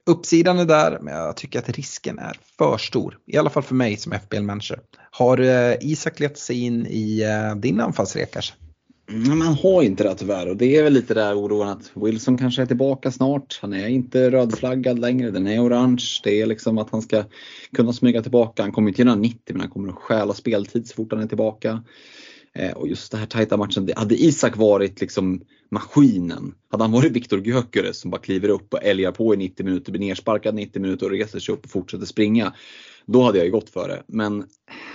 uppsidan 0.05 0.59
är 0.59 0.65
där 0.65 0.99
men 1.01 1.13
jag 1.13 1.37
tycker 1.37 1.59
att 1.59 1.69
risken 1.69 2.19
är 2.19 2.37
för 2.57 2.77
stor. 2.77 3.17
I 3.27 3.37
alla 3.37 3.49
fall 3.49 3.63
för 3.63 3.75
mig 3.75 3.97
som 3.97 4.11
FBL-manager. 4.11 4.79
Har 5.11 5.37
eh, 5.37 5.75
Isak 5.81 6.19
lett 6.19 6.37
sig 6.37 6.63
in 6.63 6.87
i 6.87 7.21
eh, 7.21 7.55
din 7.55 7.79
anfallsrek 7.79 8.33
kanske? 8.33 8.53
Mm, 9.11 9.39
man 9.39 9.53
har 9.53 9.83
inte 9.83 10.03
det 10.03 10.15
tyvärr 10.15 10.49
och 10.49 10.57
det 10.57 10.77
är 10.77 10.83
väl 10.83 10.93
lite 10.93 11.13
där 11.13 11.35
oron 11.35 11.67
att 11.67 11.91
Wilson 11.93 12.37
kanske 12.37 12.61
är 12.61 12.65
tillbaka 12.65 13.11
snart. 13.11 13.59
Han 13.61 13.73
är 13.73 13.87
inte 13.87 14.31
rödflaggad 14.31 14.99
längre, 14.99 15.31
den 15.31 15.47
är 15.47 15.59
orange. 15.59 16.21
Det 16.23 16.41
är 16.41 16.45
liksom 16.45 16.77
att 16.77 16.89
han 16.89 17.01
ska 17.01 17.23
kunna 17.75 17.93
smyga 17.93 18.21
tillbaka. 18.21 18.61
Han 18.61 18.71
kommer 18.71 18.89
inte 18.89 19.01
göra 19.01 19.15
90 19.15 19.39
men 19.47 19.61
han 19.61 19.69
kommer 19.69 19.89
att 19.89 19.95
stjäla 19.95 20.33
speltid 20.33 20.87
så 20.87 20.95
fort 20.95 21.11
han 21.11 21.21
är 21.21 21.27
tillbaka. 21.27 21.83
Eh, 22.55 22.71
och 22.71 22.87
just 22.87 23.11
den 23.11 23.19
här 23.19 23.27
tajta 23.27 23.57
matchen, 23.57 23.89
hade 23.95 24.15
Isak 24.15 24.57
varit 24.57 25.01
liksom 25.01 25.41
maskinen, 25.69 26.55
hade 26.71 26.83
han 26.83 26.91
varit 26.91 27.11
Viktor 27.11 27.47
Gyökeres 27.47 27.99
som 27.99 28.11
bara 28.11 28.21
kliver 28.21 28.49
upp 28.49 28.73
och 28.73 28.83
älgar 28.83 29.11
på 29.11 29.33
i 29.33 29.37
90 29.37 29.65
minuter, 29.65 29.91
blir 29.91 30.01
nersparkad 30.01 30.55
90 30.55 30.81
minuter 30.81 31.05
och 31.05 31.11
reser 31.11 31.39
sig 31.39 31.53
upp 31.53 31.65
och 31.65 31.71
fortsätter 31.71 32.05
springa. 32.05 32.53
Då 33.11 33.21
hade 33.21 33.37
jag 33.37 33.45
ju 33.45 33.51
gått 33.51 33.69
för 33.69 33.87
det. 33.87 34.03
Men 34.07 34.45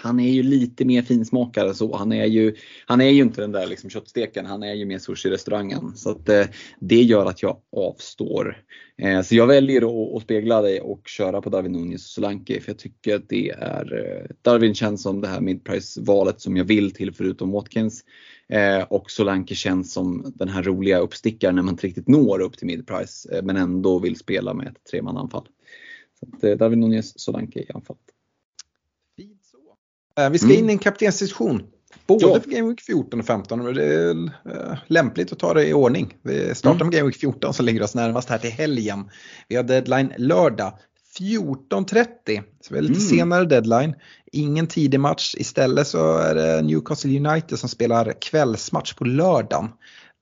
han 0.03 0.21
är 0.21 0.33
ju 0.33 0.43
lite 0.43 0.85
mer 0.85 1.03
finsmakare 1.03 1.75
så. 1.75 1.97
Han 1.97 2.13
är 2.13 2.25
ju, 2.25 2.55
han 2.87 3.01
är 3.01 3.11
ju 3.11 3.23
inte 3.23 3.41
den 3.41 3.53
där 3.53 3.67
liksom 3.67 3.91
köttsteken, 3.91 4.47
han 4.47 4.63
är 4.63 4.75
ju 4.75 4.85
mer 4.85 4.99
sushi-restaurangen. 4.99 5.93
Så 5.97 6.11
att, 6.11 6.29
eh, 6.29 6.47
det 6.81 7.03
gör 7.03 7.27
att 7.27 7.43
jag 7.43 7.57
avstår. 7.77 8.63
Eh, 9.03 9.23
så 9.23 9.35
jag 9.35 9.47
väljer 9.47 9.83
att, 9.83 10.17
att 10.17 10.23
spegla 10.23 10.63
dig 10.63 10.81
och 10.81 11.09
köra 11.09 11.41
på 11.41 11.51
Darwin 11.51 11.73
Nunez 11.73 12.05
och 12.05 12.11
Solanke 12.11 12.61
för 12.61 12.71
jag 12.71 12.79
tycker 12.79 13.17
att 13.17 13.29
det 13.29 13.51
är, 13.51 13.99
eh, 13.99 14.37
Darwin 14.43 14.75
känns 14.75 15.03
som 15.03 15.21
det 15.21 15.29
här 15.29 15.41
midprice-valet 15.41 16.41
som 16.41 16.57
jag 16.57 16.65
vill 16.65 16.91
till 16.91 17.15
förutom 17.15 17.51
Watkins. 17.51 18.05
Eh, 18.49 18.83
och 18.83 19.11
Solanke 19.11 19.55
känns 19.55 19.93
som 19.93 20.33
den 20.35 20.49
här 20.49 20.63
roliga 20.63 20.99
uppstickaren 20.99 21.55
när 21.55 21.63
man 21.63 21.75
inte 21.75 21.87
riktigt 21.87 22.09
når 22.09 22.41
upp 22.41 22.59
till 22.59 22.67
midprice 22.67 23.29
eh, 23.33 23.43
men 23.43 23.57
ändå 23.57 23.99
vill 23.99 24.17
spela 24.17 24.55
med 24.55 24.67
ett 24.67 24.85
tremananfall. 24.91 25.49
Eh, 26.43 26.57
David 26.57 26.79
Nunez, 26.79 27.21
Solanke 27.21 27.61
i 27.61 27.71
anfallet. 27.75 28.03
Fint 29.17 29.41
så. 29.45 30.23
Eh, 30.23 30.31
vi 30.31 30.39
ska 30.39 30.47
mm. 30.47 30.59
in 30.59 30.71
i 30.71 30.73
en 30.73 30.79
kaptensdiskussion. 30.79 31.63
Både 32.07 32.27
ja. 32.27 32.41
för 32.41 32.51
Game 32.51 32.69
Week 32.69 32.81
14 32.81 33.21
och 33.21 33.27
15. 33.27 33.65
Men 33.65 33.75
det 33.75 33.85
är 33.85 34.11
äh, 34.45 34.79
lämpligt 34.87 35.33
att 35.33 35.39
ta 35.39 35.55
det 35.55 35.69
i 35.69 35.73
ordning. 35.73 36.17
Vi 36.23 36.55
startar 36.55 36.77
mm. 36.77 36.87
med 36.87 36.95
Game 36.95 37.07
Week 37.07 37.17
14 37.17 37.55
som 37.55 37.67
ligger 37.67 37.83
oss 37.83 37.95
närmast 37.95 38.29
här 38.29 38.39
till 38.39 38.51
helgen. 38.51 39.11
Vi 39.49 39.57
har 39.57 39.63
deadline 39.63 40.13
lördag 40.17 40.79
14.30. 41.19 42.43
Så 42.61 42.75
vi 42.75 42.75
har 42.75 42.83
lite 42.83 43.01
mm. 43.01 43.09
senare 43.09 43.45
deadline. 43.45 43.95
Ingen 44.33 44.67
tidig 44.67 45.01
match. 45.01 45.35
Istället 45.39 45.87
så 45.87 46.19
är 46.19 46.35
det 46.35 46.63
Newcastle 46.63 47.19
United 47.19 47.59
som 47.59 47.69
spelar 47.69 48.13
kvällsmatch 48.21 48.95
på 48.95 49.05
lördagen. 49.05 49.69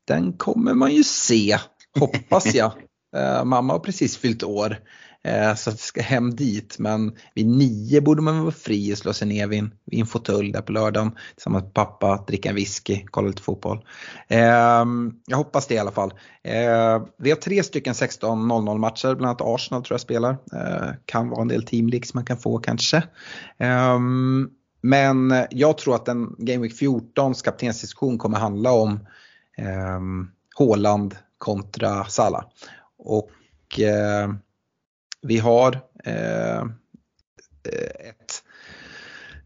Den 0.06 0.32
kommer 0.32 0.74
man 0.74 0.94
ju 0.94 1.04
se, 1.04 1.56
hoppas 1.98 2.54
jag. 2.54 2.72
uh, 3.16 3.44
mamma 3.44 3.72
har 3.72 3.80
precis 3.80 4.16
fyllt 4.16 4.42
år. 4.42 4.78
Eh, 5.24 5.54
så 5.54 5.70
att 5.70 5.76
vi 5.76 5.78
ska 5.78 6.02
hem 6.02 6.36
dit. 6.36 6.76
Men 6.78 7.16
vid 7.34 7.46
nio 7.46 8.00
borde 8.00 8.22
man 8.22 8.40
vara 8.40 8.50
fri 8.50 8.94
och 8.94 8.98
slå 8.98 9.12
sig 9.12 9.28
ner 9.28 9.46
vid 9.46 9.58
en, 9.58 9.74
vid 9.84 10.00
en 10.00 10.06
fåtölj 10.06 10.52
där 10.52 10.60
på 10.60 10.72
lördagen 10.72 11.16
tillsammans 11.34 11.64
med 11.64 11.74
pappa, 11.74 12.24
dricka 12.26 12.48
en 12.48 12.54
whisky, 12.54 13.04
kolla 13.10 13.28
lite 13.28 13.42
fotboll. 13.42 13.84
Ehm, 14.28 15.14
jag 15.26 15.36
hoppas 15.36 15.66
det 15.66 15.74
i 15.74 15.78
alla 15.78 15.90
fall. 15.90 16.14
Eh, 16.42 17.02
vi 17.18 17.30
har 17.30 17.36
tre 17.36 17.62
stycken 17.62 17.94
16.00 17.94 18.78
matcher, 18.78 19.14
bland 19.14 19.24
annat 19.24 19.54
Arsenal 19.54 19.84
tror 19.84 19.94
jag 19.94 20.00
spelar. 20.00 20.30
Eh, 20.52 20.90
kan 21.04 21.28
vara 21.28 21.42
en 21.42 21.48
del 21.48 21.62
teamleaks 21.62 22.14
man 22.14 22.24
kan 22.24 22.38
få 22.38 22.58
kanske. 22.58 23.02
Ehm, 23.58 24.48
men 24.80 25.34
jag 25.50 25.78
tror 25.78 25.94
att 25.94 26.08
en 26.08 26.34
Game 26.38 26.62
Week 26.62 26.76
14 26.76 27.34
kaptensdiskussion 27.34 28.18
kommer 28.18 28.38
handla 28.38 28.72
om 28.72 28.92
eh, 29.58 30.00
Håland 30.56 31.16
kontra 31.38 32.04
Sala. 32.04 32.44
Och 32.98 33.80
eh, 33.80 34.28
vi 35.24 35.38
har 35.38 35.80
eh, 36.04 36.62
ett, 38.08 38.42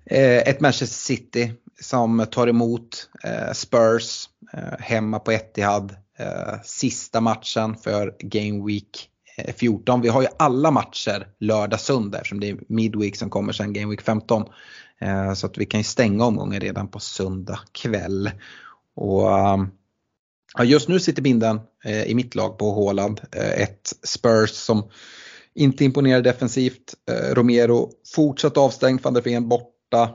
eh, 0.06 0.38
ett 0.38 0.60
Manchester 0.60 1.14
City 1.14 1.52
som 1.80 2.26
tar 2.30 2.46
emot 2.46 3.10
eh, 3.24 3.52
Spurs 3.52 4.28
eh, 4.52 4.78
hemma 4.78 5.18
på 5.18 5.32
Etihad. 5.32 5.96
Eh, 6.18 6.60
sista 6.64 7.20
matchen 7.20 7.76
för 7.76 8.14
Game 8.18 8.66
Week 8.66 9.08
eh, 9.36 9.54
14. 9.54 10.00
Vi 10.00 10.08
har 10.08 10.22
ju 10.22 10.28
alla 10.38 10.70
matcher 10.70 11.28
lördag, 11.40 11.80
söndag 11.80 12.18
eftersom 12.18 12.40
det 12.40 12.48
är 12.48 12.58
Midweek 12.68 13.16
som 13.16 13.30
kommer 13.30 13.52
sen 13.52 13.72
Game 13.72 13.90
Week 13.90 14.02
15. 14.02 14.44
Så 15.36 15.46
att 15.46 15.58
vi 15.58 15.66
kan 15.66 15.80
ju 15.80 15.84
stänga 15.84 16.24
omgången 16.24 16.60
redan 16.60 16.88
på 16.88 17.00
söndag 17.00 17.58
kväll. 17.72 18.30
Och 18.94 19.38
ehm, 19.38 19.68
just 20.64 20.88
nu 20.88 21.00
sitter 21.00 21.22
binden 21.22 21.60
i 22.06 22.14
mitt 22.14 22.34
lag 22.34 22.58
på 22.58 22.70
Håland. 22.70 23.20
Ett 23.32 23.92
Spurs 24.02 24.50
som 24.50 24.90
inte 25.58 25.84
imponerar 25.84 26.22
defensivt. 26.22 26.94
Eh, 27.10 27.34
Romero 27.34 27.90
fortsatt 28.14 28.56
avstängd, 28.56 29.02
van 29.02 29.14
der 29.14 29.22
Ven 29.22 29.48
borta. 29.48 30.10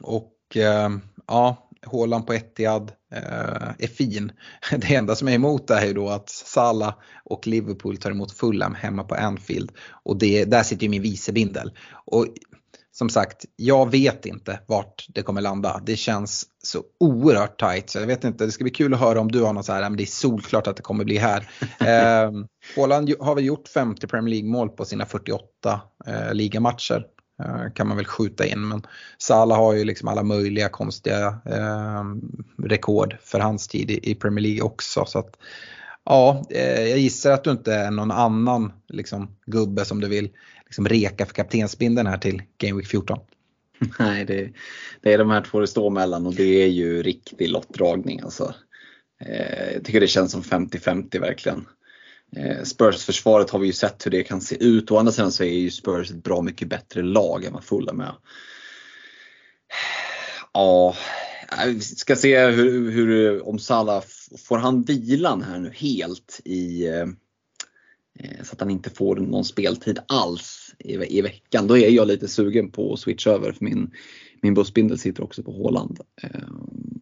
Och 0.00 0.56
eh, 0.56 0.90
ja, 1.26 1.68
Håland 1.86 2.26
på 2.26 2.32
Etihad 2.32 2.92
eh, 3.12 3.68
är 3.78 3.86
fin. 3.86 4.32
Det 4.76 4.94
enda 4.94 5.16
som 5.16 5.28
är 5.28 5.32
emot 5.32 5.68
det 5.68 5.74
är 5.74 5.86
ju 5.86 5.92
då 5.92 6.08
att 6.08 6.28
Salah 6.28 6.94
och 7.24 7.46
Liverpool 7.46 7.96
tar 7.96 8.10
emot 8.10 8.32
Fulham 8.32 8.74
hemma 8.74 9.04
på 9.04 9.14
Anfield. 9.14 9.72
Och 10.04 10.18
det, 10.18 10.44
där 10.44 10.62
sitter 10.62 10.82
ju 10.82 10.88
min 10.88 11.02
vicebindel. 11.02 11.72
Och 12.04 12.26
som 12.92 13.08
sagt, 13.08 13.44
jag 13.56 13.90
vet 13.90 14.26
inte 14.26 14.60
vart 14.66 15.06
det 15.08 15.22
kommer 15.22 15.40
landa. 15.40 15.80
Det 15.86 15.96
känns 15.96 16.46
så 16.62 16.82
oerhört 17.00 17.60
tight. 17.60 17.90
Så 17.90 17.98
jag 17.98 18.06
vet 18.06 18.24
inte, 18.24 18.44
det 18.46 18.52
ska 18.52 18.64
bli 18.64 18.70
kul 18.70 18.94
att 18.94 19.00
höra 19.00 19.20
om 19.20 19.32
du 19.32 19.42
har 19.42 19.52
något 19.52 19.66
så 19.66 19.72
här, 19.72 19.82
men 19.82 19.96
det 19.96 20.02
är 20.02 20.06
solklart 20.06 20.66
att 20.66 20.76
det 20.76 20.82
kommer 20.82 21.04
bli 21.04 21.18
här. 21.18 21.50
eh, 21.80 22.32
Håland 22.76 23.14
har 23.20 23.34
väl 23.34 23.44
gjort 23.44 23.68
50 23.68 24.06
Premier 24.06 24.30
League 24.30 24.50
mål 24.50 24.68
på 24.68 24.84
sina 24.84 25.06
48 25.06 25.80
eh, 26.06 26.34
ligamatcher. 26.34 27.04
Eh, 27.42 27.72
kan 27.74 27.88
man 27.88 27.96
väl 27.96 28.06
skjuta 28.06 28.46
in. 28.46 28.68
Men 28.68 28.82
Salah 29.18 29.58
har 29.58 29.72
ju 29.74 29.84
liksom 29.84 30.08
alla 30.08 30.22
möjliga 30.22 30.68
konstiga 30.68 31.38
eh, 31.46 32.04
rekord 32.64 33.16
för 33.22 33.40
hans 33.40 33.68
tid 33.68 33.90
i, 33.90 34.10
i, 34.10 34.14
Premier 34.14 34.42
League 34.42 34.62
också. 34.62 35.04
Så 35.06 35.18
att, 35.18 35.36
ja, 36.04 36.44
eh, 36.50 36.88
jag 36.88 36.98
gissar 36.98 37.32
att 37.32 37.44
du 37.44 37.50
inte 37.50 37.74
är 37.74 37.90
någon 37.90 38.10
annan 38.10 38.72
liksom, 38.88 39.36
gubbe 39.46 39.84
som 39.84 40.00
du 40.00 40.08
vill 40.08 40.30
liksom, 40.64 40.88
reka 40.88 41.26
för 41.26 41.34
kaptensbindeln 41.34 42.06
här 42.06 42.18
till 42.18 42.42
Game 42.58 42.76
Week 42.76 42.88
14. 42.88 43.18
Nej, 43.98 44.24
det, 44.24 44.52
det, 45.00 45.12
är 45.12 45.18
de 45.18 45.30
här 45.30 45.40
två 45.42 45.60
det 45.60 45.66
står 45.66 45.90
mellan 45.90 46.26
och 46.26 46.34
det 46.34 46.62
är 46.62 46.68
ju 46.68 47.02
riktig 47.02 47.48
lottdragning. 47.48 48.20
Alltså. 48.20 48.54
Eh, 49.24 49.72
jag 49.72 49.84
tycker 49.84 50.00
det 50.00 50.06
känns 50.06 50.32
som 50.32 50.42
50-50 50.42 51.20
verkligen. 51.20 51.66
Eh, 52.36 52.62
Spurs-försvaret 52.62 53.50
har 53.50 53.58
vi 53.58 53.66
ju 53.66 53.72
sett 53.72 54.06
hur 54.06 54.10
det 54.10 54.22
kan 54.22 54.40
se 54.40 54.64
ut. 54.64 54.90
Å 54.90 54.98
andra 54.98 55.12
sidan 55.12 55.32
så 55.32 55.44
är 55.44 55.58
ju 55.58 55.70
Spurs 55.70 56.10
ett 56.10 56.24
bra 56.24 56.42
mycket 56.42 56.68
bättre 56.68 57.02
lag 57.02 57.44
än 57.44 57.52
vad 57.52 57.64
Fulham 57.64 58.00
är. 58.00 58.14
Ja, 60.52 60.94
vi 61.66 61.80
ska 61.80 62.16
se 62.16 62.46
hur, 62.46 62.90
hur, 62.90 63.48
om 63.48 63.58
Salah, 63.58 64.02
får 64.38 64.58
han 64.58 64.82
vilan 64.82 65.42
här 65.42 65.58
nu 65.58 65.70
helt 65.70 66.40
i 66.44 66.86
eh, 66.86 67.06
så 68.42 68.52
att 68.52 68.60
han 68.60 68.70
inte 68.70 68.90
får 68.90 69.16
någon 69.16 69.44
speltid 69.44 69.98
alls 70.08 70.74
i, 70.78 71.18
i 71.18 71.22
veckan. 71.22 71.66
Då 71.66 71.78
är 71.78 71.90
jag 71.90 72.08
lite 72.08 72.28
sugen 72.28 72.70
på 72.70 72.92
att 72.92 73.00
switcha 73.00 73.30
över 73.30 73.52
för 73.52 73.64
min, 73.64 73.90
min 74.42 74.54
bussbindel 74.54 74.98
sitter 74.98 75.22
också 75.22 75.42
på 75.42 75.52
Håland. 75.52 76.00
Eh, 76.22 76.48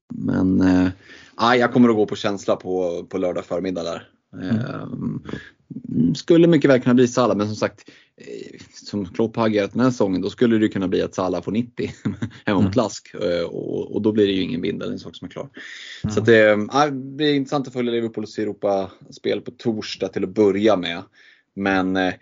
men 0.08 0.60
äh, 0.60 1.54
jag 1.58 1.72
kommer 1.72 1.88
att 1.88 1.96
gå 1.96 2.06
på 2.06 2.16
känsla 2.16 2.56
på, 2.56 3.04
på 3.04 3.18
lördag 3.18 3.44
förmiddag 3.44 3.82
där. 3.82 4.08
Mm. 4.32 5.22
Skulle 6.14 6.46
mycket 6.46 6.70
väl 6.70 6.80
kunna 6.80 6.94
bli 6.94 7.08
Salah 7.08 7.36
men 7.36 7.46
som 7.46 7.56
sagt 7.56 7.80
eh, 7.88 7.94
som 8.72 9.06
Klopp 9.06 9.36
har 9.36 9.46
agerat 9.46 9.72
den 9.72 9.80
här 9.80 9.90
säsongen 9.90 10.20
då 10.20 10.30
skulle 10.30 10.58
det 10.58 10.68
kunna 10.68 10.88
bli 10.88 11.02
att 11.02 11.14
Salah 11.14 11.42
får 11.42 11.52
90 11.52 11.90
hemma 12.44 12.60
mot 12.60 12.64
mm. 12.64 12.76
Lask 12.76 13.14
eh, 13.14 13.42
och, 13.42 13.94
och, 13.94 14.02
då 14.02 14.12
blir 14.12 14.26
det 14.26 14.32
ju 14.32 14.42
ingen 14.42 14.60
bindel, 14.60 14.92
en 14.92 14.98
sak 14.98 15.16
som 15.16 15.26
är 15.26 15.30
klar. 15.30 15.48
Mm. 16.04 16.14
Så 16.14 16.20
att 16.20 16.26
det, 16.26 16.50
äh, 16.50 16.84
det 16.84 16.90
blir 16.90 17.34
intressant 17.34 17.66
att 17.66 17.72
följa 17.72 17.92
Liverpools 17.92 18.38
Europa-spel 18.38 19.40
på 19.40 19.50
torsdag 19.50 20.08
till 20.08 20.24
att 20.24 20.34
börja 20.34 20.76
med. 20.76 21.02
Men 21.58 21.96
eh, 21.96 22.14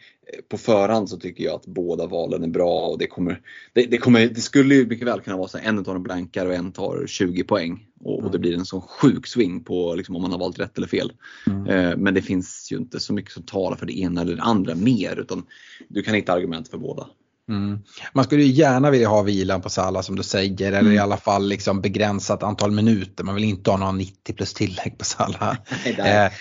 på 0.48 0.58
förhand 0.58 1.08
så 1.08 1.16
tycker 1.16 1.44
jag 1.44 1.54
att 1.54 1.66
båda 1.66 2.06
valen 2.06 2.44
är 2.44 2.48
bra 2.48 2.80
och 2.80 2.98
det 2.98 3.06
kommer, 3.06 3.40
det, 3.72 3.82
det 3.82 3.98
kommer, 3.98 4.26
det 4.26 4.40
skulle 4.40 4.74
ju 4.74 4.86
mycket 4.86 5.06
väl 5.06 5.20
kunna 5.20 5.36
vara 5.36 5.48
så 5.48 5.58
att 5.58 5.64
en 5.64 5.84
tar 5.84 5.94
en 5.94 6.02
blankare 6.02 6.48
och 6.48 6.54
en 6.54 6.72
tar 6.72 7.04
20 7.06 7.44
poäng 7.44 7.86
och, 8.00 8.22
och 8.22 8.30
det 8.30 8.38
blir 8.38 8.54
en 8.54 8.66
sån 8.66 8.80
sjuk 8.80 9.26
swing 9.26 9.64
på 9.64 9.94
liksom, 9.94 10.16
om 10.16 10.22
man 10.22 10.32
har 10.32 10.38
valt 10.38 10.58
rätt 10.58 10.78
eller 10.78 10.88
fel. 10.88 11.12
Mm. 11.46 11.66
Eh, 11.66 11.96
men 11.96 12.14
det 12.14 12.22
finns 12.22 12.68
ju 12.72 12.76
inte 12.76 13.00
så 13.00 13.12
mycket 13.12 13.32
som 13.32 13.42
talar 13.42 13.76
för 13.76 13.86
det 13.86 13.98
ena 13.98 14.20
eller 14.20 14.36
det 14.36 14.42
andra 14.42 14.74
mer 14.74 15.16
utan 15.16 15.46
du 15.88 16.02
kan 16.02 16.14
hitta 16.14 16.32
argument 16.32 16.68
för 16.68 16.78
båda. 16.78 17.06
Mm. 17.48 17.78
Man 18.12 18.24
skulle 18.24 18.42
ju 18.42 18.52
gärna 18.52 18.90
vilja 18.90 19.08
ha 19.08 19.22
vilan 19.22 19.62
på 19.62 19.70
Salah 19.70 20.02
som 20.02 20.16
du 20.16 20.22
säger 20.22 20.68
eller 20.68 20.80
mm. 20.80 20.92
i 20.92 20.98
alla 20.98 21.16
fall 21.16 21.48
liksom 21.48 21.80
begränsat 21.80 22.42
antal 22.42 22.70
minuter. 22.70 23.24
Man 23.24 23.34
vill 23.34 23.44
inte 23.44 23.70
ha 23.70 23.78
någon 23.78 23.98
90 23.98 24.32
plus 24.32 24.54
tillägg 24.54 24.98
på 24.98 25.04
Salah. 25.04 25.56
eh, 25.98 26.32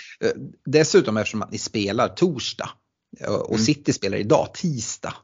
dessutom 0.64 1.16
eftersom 1.16 1.42
att 1.42 1.52
ni 1.52 1.58
spelar 1.58 2.08
torsdag 2.08 2.70
och 3.28 3.50
mm. 3.50 3.64
City 3.64 3.92
spelar 3.92 4.18
idag, 4.18 4.54
tisdag. 4.54 5.14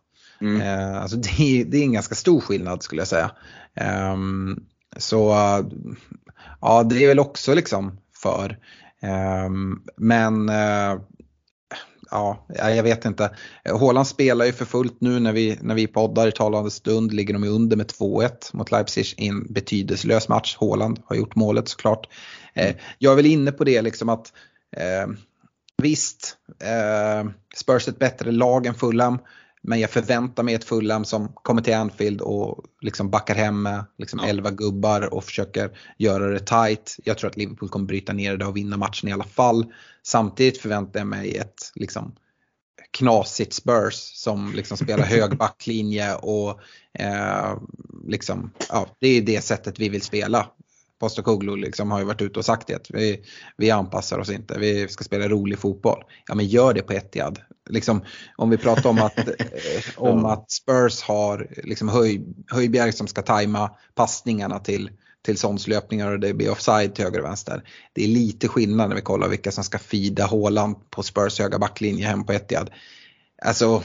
Mm. 0.41 0.61
Eh, 0.61 1.03
alltså 1.03 1.17
det, 1.17 1.41
är, 1.41 1.65
det 1.65 1.79
är 1.79 1.83
en 1.83 1.93
ganska 1.93 2.15
stor 2.15 2.41
skillnad 2.41 2.83
skulle 2.83 3.01
jag 3.01 3.09
säga. 3.09 3.31
Um, 4.13 4.65
så 4.97 5.31
ja, 6.61 6.83
det 6.83 7.05
är 7.05 7.09
väl 7.09 7.19
också 7.19 7.55
liksom 7.55 7.99
för. 8.23 8.59
Um, 9.47 9.83
men 9.97 10.49
uh, 10.49 11.01
ja, 12.13 12.47
jag 12.49 12.83
vet 12.83 13.05
inte. 13.05 13.31
Håland 13.71 14.07
spelar 14.07 14.45
ju 14.45 14.53
för 14.53 14.65
fullt 14.65 15.01
nu 15.01 15.21
när 15.21 15.33
vi, 15.33 15.59
när 15.63 15.75
vi 15.75 15.87
poddar 15.87 16.29
i 16.29 16.33
talande 16.33 16.71
stund. 16.71 17.13
Ligger 17.13 17.35
de 17.35 17.45
under 17.45 17.77
med 17.77 17.87
2-1 17.87 18.31
mot 18.53 18.71
Leipzig 18.71 19.15
i 19.17 19.29
en 19.29 19.53
betydelselös 19.53 20.29
match. 20.29 20.57
Håland 20.57 21.03
har 21.05 21.17
gjort 21.17 21.35
målet 21.35 21.69
såklart. 21.69 22.09
Eh, 22.55 22.77
jag 22.99 23.13
är 23.13 23.17
väl 23.17 23.27
inne 23.27 23.53
på 23.53 23.65
det 23.65 23.83
liksom 23.83 24.09
att 24.09 24.33
eh, 24.77 25.07
Visst, 25.83 26.37
eh, 26.63 27.31
Spurs 27.57 27.89
ett 27.89 27.99
bättre 27.99 28.33
lag 28.33 28.67
än 28.67 28.75
Fulham. 28.75 29.19
Men 29.63 29.81
jag 29.81 29.91
förväntar 29.91 30.43
mig 30.43 30.55
ett 30.55 30.65
Fulham 30.65 31.05
som 31.05 31.33
kommer 31.35 31.63
till 31.63 31.75
Anfield 31.75 32.21
och 32.21 32.65
liksom 32.81 33.11
backar 33.11 33.35
hem 33.35 33.63
med 33.63 33.85
liksom 33.99 34.21
ja. 34.23 34.29
11 34.29 34.51
gubbar 34.51 35.15
och 35.15 35.25
försöker 35.25 35.71
göra 35.99 36.31
det 36.31 36.47
tight. 36.47 36.97
Jag 37.05 37.19
tror 37.19 37.31
att 37.31 37.37
Liverpool 37.37 37.69
kommer 37.69 37.87
bryta 37.87 38.13
ner 38.13 38.37
det 38.37 38.47
och 38.47 38.57
vinna 38.57 38.77
matchen 38.77 39.09
i 39.09 39.13
alla 39.13 39.25
fall. 39.25 39.73
Samtidigt 40.03 40.59
förväntar 40.59 41.01
jag 41.01 41.07
mig 41.07 41.37
ett 41.37 41.73
liksom, 41.75 42.15
knasigt 42.91 43.53
Spurs 43.53 43.95
som 43.95 44.53
liksom 44.55 44.77
spelar 44.77 45.05
hög 45.05 45.37
backlinje 45.37 46.15
och 46.15 46.61
eh, 46.99 47.59
liksom, 48.07 48.51
ja, 48.69 48.87
det 48.99 49.09
är 49.09 49.23
det 49.23 49.45
sättet 49.45 49.79
vi 49.79 49.89
vill 49.89 50.03
spela. 50.03 50.47
Postecoglou 51.03 51.57
liksom 51.57 51.91
har 51.91 51.99
ju 51.99 52.05
varit 52.05 52.23
ute 52.23 52.39
och 52.39 52.45
sagt 52.45 52.67
det. 52.67 52.91
Vi, 52.91 53.25
vi 53.57 53.71
anpassar 53.71 54.19
oss 54.19 54.31
inte, 54.31 54.59
vi 54.59 54.89
ska 54.89 55.05
spela 55.05 55.29
rolig 55.29 55.59
fotboll. 55.59 56.05
Ja 56.27 56.35
men 56.35 56.47
gör 56.47 56.75
det 56.75 56.83
på 56.83 56.93
Etihad. 56.93 57.39
Liksom, 57.71 58.05
om 58.37 58.51
vi 58.51 58.57
pratar 58.57 58.91
om 58.91 58.99
att, 58.99 59.19
eh, 59.29 59.35
om 59.97 60.25
att 60.25 60.51
Spurs 60.51 61.03
har 61.03 61.47
liksom 61.65 61.89
höj, 61.89 62.25
Höjbjerg 62.49 62.93
som 62.93 63.07
ska 63.07 63.23
tajma 63.23 63.71
passningarna 63.95 64.59
till, 64.59 64.91
till 65.23 65.37
löpningar 65.67 66.11
och 66.11 66.21
det 66.21 66.35
blir 66.35 66.51
offside 66.51 66.95
till 66.95 67.05
höger 67.05 67.19
och 67.19 67.27
vänster. 67.27 67.63
Det 67.93 68.05
är 68.05 68.09
lite 68.09 68.49
skillnad 68.49 68.89
när 68.89 68.97
vi 68.97 69.03
kollar 69.03 69.29
vilka 69.29 69.51
som 69.51 69.65
ska 69.65 69.79
fida 69.79 70.25
Håland 70.25 70.91
på 70.91 71.03
Spurs 71.03 71.39
höga 71.39 71.59
backlinje 71.59 72.07
hem 72.07 72.27
på 72.27 72.33
Etihad. 72.33 72.71
Alltså, 73.45 73.83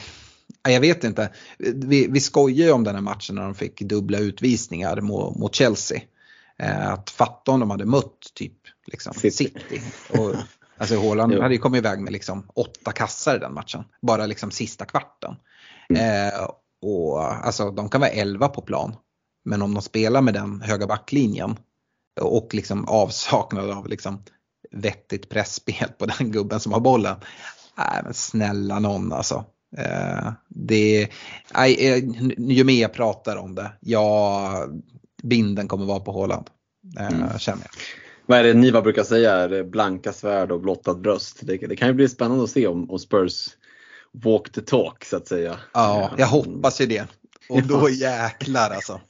jag 0.68 0.80
vet 0.80 1.04
inte. 1.04 1.30
Vi, 1.58 2.06
vi 2.10 2.20
skojar 2.20 2.66
ju 2.66 2.72
om 2.72 2.84
den 2.84 2.94
här 2.94 3.02
matchen 3.02 3.34
när 3.34 3.42
de 3.42 3.54
fick 3.54 3.80
dubbla 3.80 4.18
utvisningar 4.18 5.00
mot, 5.00 5.38
mot 5.38 5.54
Chelsea. 5.54 6.00
Eh, 6.62 6.92
att 6.92 7.10
fatta 7.10 7.52
om 7.52 7.60
de 7.60 7.70
hade 7.70 7.84
mött 7.84 8.34
typ 8.34 8.58
liksom, 8.86 9.14
City. 9.14 9.82
Och, 10.10 10.34
alltså 10.78 11.00
Haaland 11.00 11.34
hade 11.34 11.54
ju 11.54 11.60
kommit 11.60 11.78
iväg 11.78 12.00
med 12.00 12.12
liksom, 12.12 12.48
åtta 12.54 12.92
kassar 12.92 13.36
i 13.36 13.38
den 13.38 13.54
matchen. 13.54 13.84
Bara 14.02 14.26
liksom 14.26 14.50
sista 14.50 14.84
kvarten. 14.84 15.36
Mm. 15.88 16.28
Eh, 16.28 16.50
och 16.82 17.22
alltså 17.46 17.70
de 17.70 17.88
kan 17.88 18.00
vara 18.00 18.10
elva 18.10 18.48
på 18.48 18.62
plan. 18.62 18.96
Men 19.44 19.62
om 19.62 19.74
de 19.74 19.82
spelar 19.82 20.20
med 20.20 20.34
den 20.34 20.60
höga 20.60 20.86
backlinjen 20.86 21.56
och 22.20 22.54
liksom 22.54 22.84
avsaknad 22.88 23.70
av 23.70 23.88
liksom 23.88 24.22
vettigt 24.70 25.28
pressspel 25.28 25.88
på 25.98 26.06
den 26.06 26.32
gubben 26.32 26.60
som 26.60 26.72
har 26.72 26.80
bollen. 26.80 27.16
Nej 27.78 28.00
men 28.04 28.14
snälla 28.14 28.78
någon 28.78 29.12
alltså. 29.12 29.44
Eh, 29.76 30.32
det, 30.48 31.08
nej, 31.54 32.00
ju 32.38 32.64
mer 32.64 32.82
jag 32.82 32.92
pratar 32.92 33.36
om 33.36 33.54
det, 33.54 33.72
jag, 33.80 34.82
binden 35.22 35.68
kommer 35.68 35.84
vara 35.84 36.00
på 36.00 36.12
Håland. 36.12 36.50
Eh, 36.98 37.06
mm. 37.06 37.38
Känner 37.38 37.62
jag. 37.62 37.70
Vad 38.26 38.38
är 38.38 38.42
det 38.42 38.54
Niva 38.54 38.82
brukar 38.82 39.04
säga? 39.04 39.34
Är 39.34 39.64
blanka 39.64 40.12
svärd 40.12 40.52
och 40.52 40.60
blottat 40.60 40.98
bröst? 40.98 41.38
Det, 41.40 41.56
det, 41.56 41.76
kan 41.76 41.88
ju 41.88 41.94
bli 41.94 42.08
spännande 42.08 42.44
att 42.44 42.50
se 42.50 42.66
om, 42.66 42.90
om 42.90 42.98
Spurs 42.98 43.48
walk 44.12 44.52
the 44.52 44.60
talk 44.60 45.04
så 45.04 45.16
att 45.16 45.28
säga. 45.28 45.56
Ja, 45.74 46.10
jag 46.18 46.26
hoppas 46.26 46.80
ju 46.80 46.86
det. 46.86 47.06
Och 47.48 47.62
då 47.62 47.90
jäklar 47.90 48.70
alltså. 48.70 49.00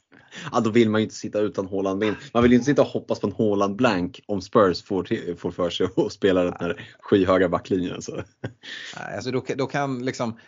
Ja, 0.51 0.59
då 0.59 0.69
vill 0.69 0.89
man 0.89 1.01
ju 1.01 1.03
inte 1.03 1.15
sitta 1.15 1.39
utan 1.39 1.65
Håland 1.65 2.03
vin. 2.03 2.15
Man 2.33 2.43
vill 2.43 2.51
ju 2.51 2.55
inte 2.55 2.65
sitta 2.65 2.81
och 2.81 2.87
hoppas 2.87 3.19
på 3.19 3.27
en 3.27 3.33
Håland 3.33 3.75
blank 3.75 4.21
om 4.27 4.41
Spurs 4.41 4.83
får, 4.83 5.35
får 5.35 5.51
för 5.51 5.69
sig 5.69 5.87
att 5.97 6.11
spela 6.11 6.43
den 6.43 6.53
här 6.59 6.89
skyhöga 6.99 7.49
backlinjen. 7.49 7.95
Alltså. 7.95 8.23
Alltså 9.15 9.31
då, 9.31 9.43
då 9.55 9.67
kan 9.67 10.05
liksom, 10.05 10.39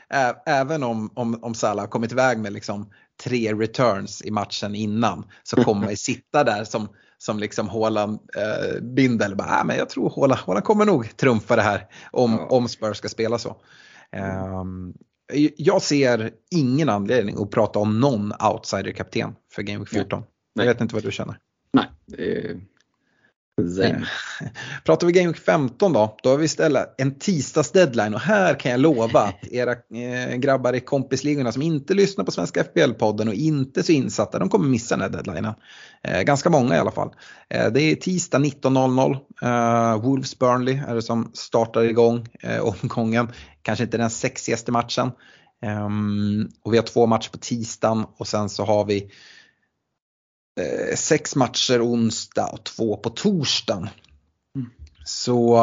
även 0.45 0.83
om, 0.83 1.11
om, 1.13 1.43
om 1.43 1.53
Salah 1.53 1.87
kommit 1.87 2.11
iväg 2.11 2.39
med 2.39 2.53
liksom 2.53 2.89
tre 3.23 3.53
returns 3.53 4.21
i 4.25 4.31
matchen 4.31 4.75
innan 4.75 5.25
så 5.43 5.63
kommer 5.63 5.81
man 5.81 5.89
ju 5.89 5.95
sitta 5.95 6.43
där 6.43 6.63
som, 6.63 6.89
som 7.17 7.39
liksom 7.39 7.69
Håland 7.69 8.19
eh, 8.37 8.81
bindel. 8.81 9.35
Bara, 9.35 9.59
äh, 9.59 9.65
men 9.65 9.77
jag 9.77 9.89
tror 9.89 10.09
Håland, 10.09 10.39
Håland 10.39 10.65
kommer 10.65 10.85
nog 10.85 11.17
trumfa 11.17 11.55
det 11.55 11.61
här 11.61 11.87
om, 12.11 12.31
ja. 12.31 12.47
om 12.49 12.69
Spurs 12.69 12.97
ska 12.97 13.09
spela 13.09 13.37
så. 13.37 13.55
Um, 14.61 14.93
jag 15.57 15.81
ser 15.81 16.31
ingen 16.51 16.89
anledning 16.89 17.41
att 17.41 17.51
prata 17.51 17.79
om 17.79 17.99
någon 17.99 18.33
outsider-kapten 18.53 19.35
för 19.53 19.61
Game 19.61 19.79
Week 19.79 19.89
14. 19.89 20.19
Nej. 20.55 20.65
Jag 20.65 20.73
vet 20.73 20.81
inte 20.81 20.95
vad 20.95 21.03
du 21.03 21.11
känner. 21.11 21.37
Nej, 21.73 21.85
det 22.05 22.61
Pratar 24.85 25.07
vi 25.07 25.13
Game 25.13 25.27
Week 25.27 25.37
15 25.37 25.93
då, 25.93 26.17
då 26.23 26.29
har 26.29 26.37
vi 26.37 26.45
istället 26.45 26.95
en 26.97 27.19
tisdags 27.19 27.71
deadline 27.71 28.13
och 28.13 28.19
här 28.19 28.59
kan 28.59 28.71
jag 28.71 28.79
lova 28.79 29.19
att 29.19 29.47
era 29.51 29.71
eh, 29.71 30.35
grabbar 30.35 30.73
i 30.73 30.79
kompisligorna 30.79 31.51
som 31.51 31.61
inte 31.61 31.93
lyssnar 31.93 32.25
på 32.25 32.31
Svenska 32.31 32.63
FBL-podden 32.63 33.27
och 33.27 33.33
inte 33.33 33.83
så 33.83 33.91
insatta, 33.91 34.39
de 34.39 34.49
kommer 34.49 34.69
missa 34.69 34.95
den 34.95 35.01
här 35.01 35.09
deadlinen. 35.09 35.53
Eh, 36.03 36.21
ganska 36.21 36.49
många 36.49 36.75
i 36.75 36.79
alla 36.79 36.91
fall. 36.91 37.09
Eh, 37.49 37.71
det 37.71 37.81
är 37.81 37.95
tisdag 37.95 38.37
19.00. 38.37 39.17
Eh, 39.41 40.01
Wolves 40.01 40.39
Burnley 40.39 40.79
är 40.87 40.95
det 40.95 41.01
som 41.01 41.31
startar 41.33 41.81
igång 41.81 42.27
eh, 42.39 42.59
omgången. 42.59 43.31
Kanske 43.61 43.83
inte 43.83 43.97
den 43.97 44.09
sexigaste 44.09 44.71
matchen. 44.71 45.11
Ehm, 45.65 46.49
och 46.63 46.73
vi 46.73 46.77
har 46.77 46.83
två 46.83 47.05
matcher 47.05 47.29
på 47.29 47.37
tisdagen 47.37 48.05
och 48.17 48.27
sen 48.27 48.49
så 48.49 48.65
har 48.65 48.85
vi 48.85 49.11
eh, 50.59 50.95
sex 50.95 51.35
matcher 51.35 51.81
onsdag 51.81 52.47
och 52.47 52.63
två 52.63 52.97
på 52.97 53.09
torsdagen. 53.09 53.89
Mm. 54.55 54.69
Så 55.05 55.57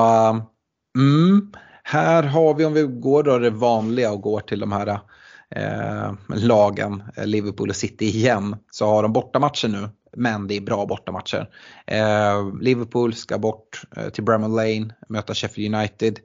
mm, 0.98 1.52
här 1.82 2.22
har 2.22 2.54
vi 2.54 2.64
om 2.64 2.72
vi 2.72 2.82
går 2.82 3.22
då 3.22 3.38
det 3.38 3.50
vanliga 3.50 4.12
och 4.12 4.20
går 4.20 4.40
till 4.40 4.60
de 4.60 4.72
här 4.72 5.00
eh, 5.50 6.12
lagen, 6.28 7.02
eh, 7.16 7.26
Liverpool 7.26 7.68
och 7.70 7.76
City 7.76 8.04
igen, 8.04 8.56
så 8.70 8.86
har 8.86 9.02
de 9.02 9.12
bortamatcher 9.12 9.68
nu. 9.68 9.88
Men 10.16 10.46
det 10.46 10.56
är 10.56 10.60
bra 10.60 10.86
bortamatcher. 10.86 11.50
Eh, 11.86 12.58
Liverpool 12.60 13.14
ska 13.14 13.38
bort 13.38 13.82
eh, 13.96 14.08
till 14.08 14.24
Bramall 14.24 14.50
Lane, 14.50 14.94
möta 15.08 15.34
Sheffield 15.34 15.74
United 15.74 16.18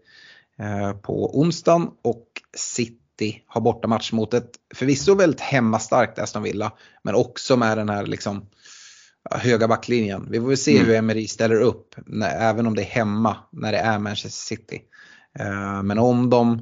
eh, 0.60 0.94
på 0.94 1.40
onsdagen 1.40 1.90
och 2.02 2.27
City 2.57 3.03
City 3.19 3.44
har 3.48 3.61
bortamatch 3.61 4.11
mot 4.11 4.34
ett 4.34 4.52
förvisso 4.76 5.15
väldigt 5.15 5.41
hemmastarkt 5.41 6.19
Aston 6.19 6.44
Villa. 6.44 6.72
Men 7.03 7.15
också 7.15 7.57
med 7.57 7.77
den 7.77 7.90
här 7.90 8.06
liksom 8.06 8.45
höga 9.31 9.68
backlinjen. 9.68 10.27
Vi 10.30 10.40
får 10.40 10.48
väl 10.48 10.57
se 10.57 10.76
mm. 10.76 10.88
hur 10.88 10.95
Emery 10.95 11.27
ställer 11.27 11.61
upp, 11.61 11.95
när, 12.06 12.30
även 12.30 12.68
om 12.68 12.76
det 12.76 12.81
är 12.81 12.85
hemma, 12.85 13.38
när 13.52 13.72
det 13.72 13.77
är 13.77 13.99
Manchester 13.99 14.56
City. 14.56 14.81
Uh, 15.40 15.84
men 15.84 15.99
om 15.99 16.30
de 16.30 16.53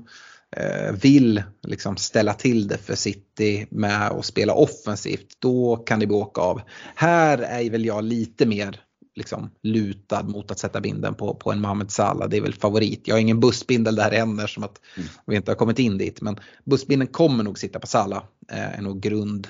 uh, 0.59 0.91
vill 1.01 1.43
liksom 1.63 1.97
ställa 1.97 2.33
till 2.33 2.67
det 2.67 2.77
för 2.77 2.95
City 2.95 3.67
med 3.71 4.07
att 4.07 4.25
spela 4.25 4.53
offensivt, 4.53 5.27
då 5.39 5.75
kan 5.75 5.99
det 5.99 6.07
åka 6.07 6.41
av. 6.41 6.61
Här 6.95 7.37
är 7.37 7.69
väl 7.69 7.85
jag 7.85 8.03
lite 8.03 8.45
mer 8.45 8.79
liksom 9.15 9.51
lutad 9.61 10.23
mot 10.23 10.51
att 10.51 10.59
sätta 10.59 10.81
binden 10.81 11.15
på, 11.15 11.35
på 11.35 11.51
en 11.51 11.61
Mohamed 11.61 11.91
Salah. 11.91 12.29
Det 12.29 12.37
är 12.37 12.41
väl 12.41 12.53
favorit. 12.53 13.07
Jag 13.07 13.15
har 13.15 13.19
ingen 13.19 13.39
bussbindel 13.39 13.95
där 13.95 14.11
än 14.11 14.39
eftersom 14.39 14.63
att 14.63 14.81
mm. 14.97 15.09
vi 15.25 15.35
inte 15.35 15.51
har 15.51 15.55
kommit 15.55 15.79
in 15.79 15.97
dit. 15.97 16.21
Men 16.21 16.39
bussbindeln 16.63 17.11
kommer 17.11 17.43
nog 17.43 17.59
sitta 17.59 17.79
på 17.79 17.87
Salah. 17.87 18.23
Eh, 18.51 18.77
är 18.77 18.81
nog 18.81 19.01
grund, 19.01 19.47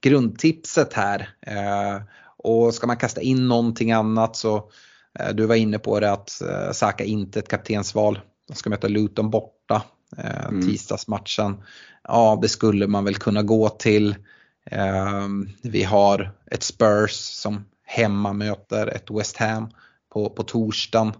grundtipset 0.00 0.92
här. 0.92 1.28
Eh, 1.40 2.02
och 2.38 2.74
ska 2.74 2.86
man 2.86 2.96
kasta 2.96 3.20
in 3.20 3.48
någonting 3.48 3.92
annat 3.92 4.36
så 4.36 4.70
eh, 5.18 5.34
du 5.34 5.46
var 5.46 5.54
inne 5.54 5.78
på 5.78 6.00
det 6.00 6.12
att 6.12 6.42
eh, 6.42 6.72
Saka 6.72 7.04
inte 7.04 7.38
ett 7.38 7.48
kaptensval. 7.48 8.20
De 8.48 8.54
ska 8.54 8.70
möta 8.70 8.88
Luton 8.88 9.30
borta 9.30 9.82
eh, 10.16 10.46
mm. 10.46 10.66
tisdagsmatchen. 10.66 11.62
Ja, 12.02 12.38
det 12.42 12.48
skulle 12.48 12.86
man 12.86 13.04
väl 13.04 13.14
kunna 13.14 13.42
gå 13.42 13.68
till. 13.68 14.14
Eh, 14.70 15.28
vi 15.62 15.82
har 15.82 16.32
ett 16.50 16.62
Spurs 16.62 17.12
som 17.12 17.64
hemma 17.86 18.32
möter 18.32 18.86
ett 18.86 19.10
West 19.10 19.36
Ham 19.36 19.70
på, 20.12 20.30
på 20.30 20.42
torsdagen. 20.42 21.12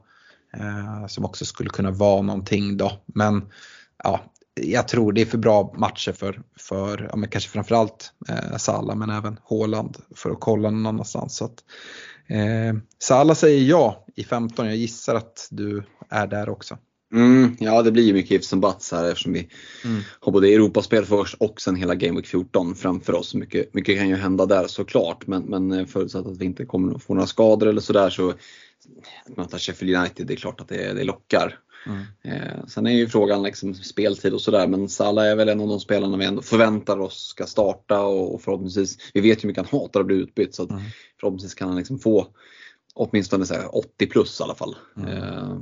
Eh, 0.60 1.06
som 1.06 1.24
också 1.24 1.44
skulle 1.44 1.70
kunna 1.70 1.90
vara 1.90 2.22
någonting 2.22 2.76
då. 2.76 2.93
Men 3.06 3.52
ja, 4.05 4.20
jag 4.60 4.88
tror 4.88 5.12
det 5.12 5.20
är 5.20 5.26
för 5.26 5.38
bra 5.38 5.74
matcher 5.76 6.12
för, 6.12 6.43
för 6.59 7.09
ja, 7.10 7.16
men 7.16 7.30
kanske 7.30 7.51
framförallt 7.51 8.12
eh, 8.28 8.56
Salah 8.56 8.97
men 8.97 9.10
även 9.10 9.40
Haaland 9.44 9.97
för 10.16 10.30
att 10.30 10.40
kolla 10.40 10.70
någon 10.70 10.86
annanstans. 10.86 11.36
Så 11.36 11.44
att, 11.44 11.64
eh, 12.26 12.74
Salah 12.98 13.34
säger 13.34 13.62
ja 13.62 14.05
i 14.16 14.24
15, 14.24 14.66
jag 14.66 14.76
gissar 14.76 15.14
att 15.14 15.48
du 15.51 15.82
är 16.09 16.26
där 16.26 16.48
också. 16.48 16.78
Mm, 17.12 17.56
ja 17.60 17.82
det 17.82 17.92
blir 17.92 18.04
ju 18.04 18.12
mycket 18.12 18.30
ifs 18.30 18.52
and 18.52 18.62
buts 18.62 18.92
här 18.92 19.08
eftersom 19.08 19.32
vi 19.32 19.48
mm. 19.84 20.02
har 20.20 20.32
både 20.32 20.48
Europaspel 20.48 21.04
först 21.04 21.34
och 21.34 21.60
sen 21.60 21.76
hela 21.76 21.94
Game 21.94 22.16
Week 22.16 22.26
14 22.26 22.74
framför 22.74 23.14
oss. 23.14 23.34
Mycket, 23.34 23.74
mycket 23.74 23.98
kan 23.98 24.08
ju 24.08 24.14
hända 24.14 24.46
där 24.46 24.66
såklart 24.66 25.26
men, 25.26 25.42
men 25.42 25.72
eh, 25.72 25.86
förutsatt 25.86 26.26
att 26.26 26.36
vi 26.36 26.44
inte 26.44 26.64
kommer 26.64 26.94
att 26.94 27.02
få 27.02 27.14
några 27.14 27.26
skador 27.26 27.66
eller 27.66 27.80
sådär 27.80 28.10
så 28.10 28.30
att 28.30 28.36
möta 29.36 29.58
Sheffield 29.58 29.96
United, 29.96 30.26
det 30.26 30.34
är 30.34 30.36
klart 30.36 30.60
att 30.60 30.68
det, 30.68 30.92
det 30.92 31.04
lockar. 31.04 31.58
Mm. 31.86 32.02
Eh, 32.22 32.66
sen 32.66 32.86
är 32.86 32.90
ju 32.90 33.08
frågan 33.08 33.42
liksom 33.42 33.74
speltid 33.74 34.34
och 34.34 34.40
sådär 34.40 34.66
men 34.66 34.88
Salah 34.88 35.26
är 35.26 35.36
väl 35.36 35.48
en 35.48 35.60
av 35.60 35.68
de 35.68 35.80
spelarna 35.80 36.16
vi 36.16 36.24
ändå 36.24 36.42
förväntar 36.42 36.98
oss 36.98 37.26
ska 37.26 37.46
starta 37.46 38.00
och, 38.00 38.34
och 38.34 38.42
förhoppningsvis, 38.42 38.98
vi 39.14 39.20
vet 39.20 39.38
ju 39.38 39.42
hur 39.42 39.48
mycket 39.48 39.70
han 39.70 39.80
hatar 39.80 40.00
att 40.00 40.06
bli 40.06 40.16
utbytt 40.16 40.54
så 40.54 40.62
att 40.62 40.70
mm. 40.70 40.82
förhoppningsvis 41.20 41.54
kan 41.54 41.68
han 41.68 41.76
liksom 41.76 41.98
få 41.98 42.26
åtminstone 42.94 43.46
så 43.46 43.54
80 43.66 44.06
plus 44.06 44.40
i 44.40 44.42
alla 44.42 44.54
fall. 44.54 44.76
Mm. 44.96 45.12
Eh, 45.12 45.56
Eh, 45.56 45.58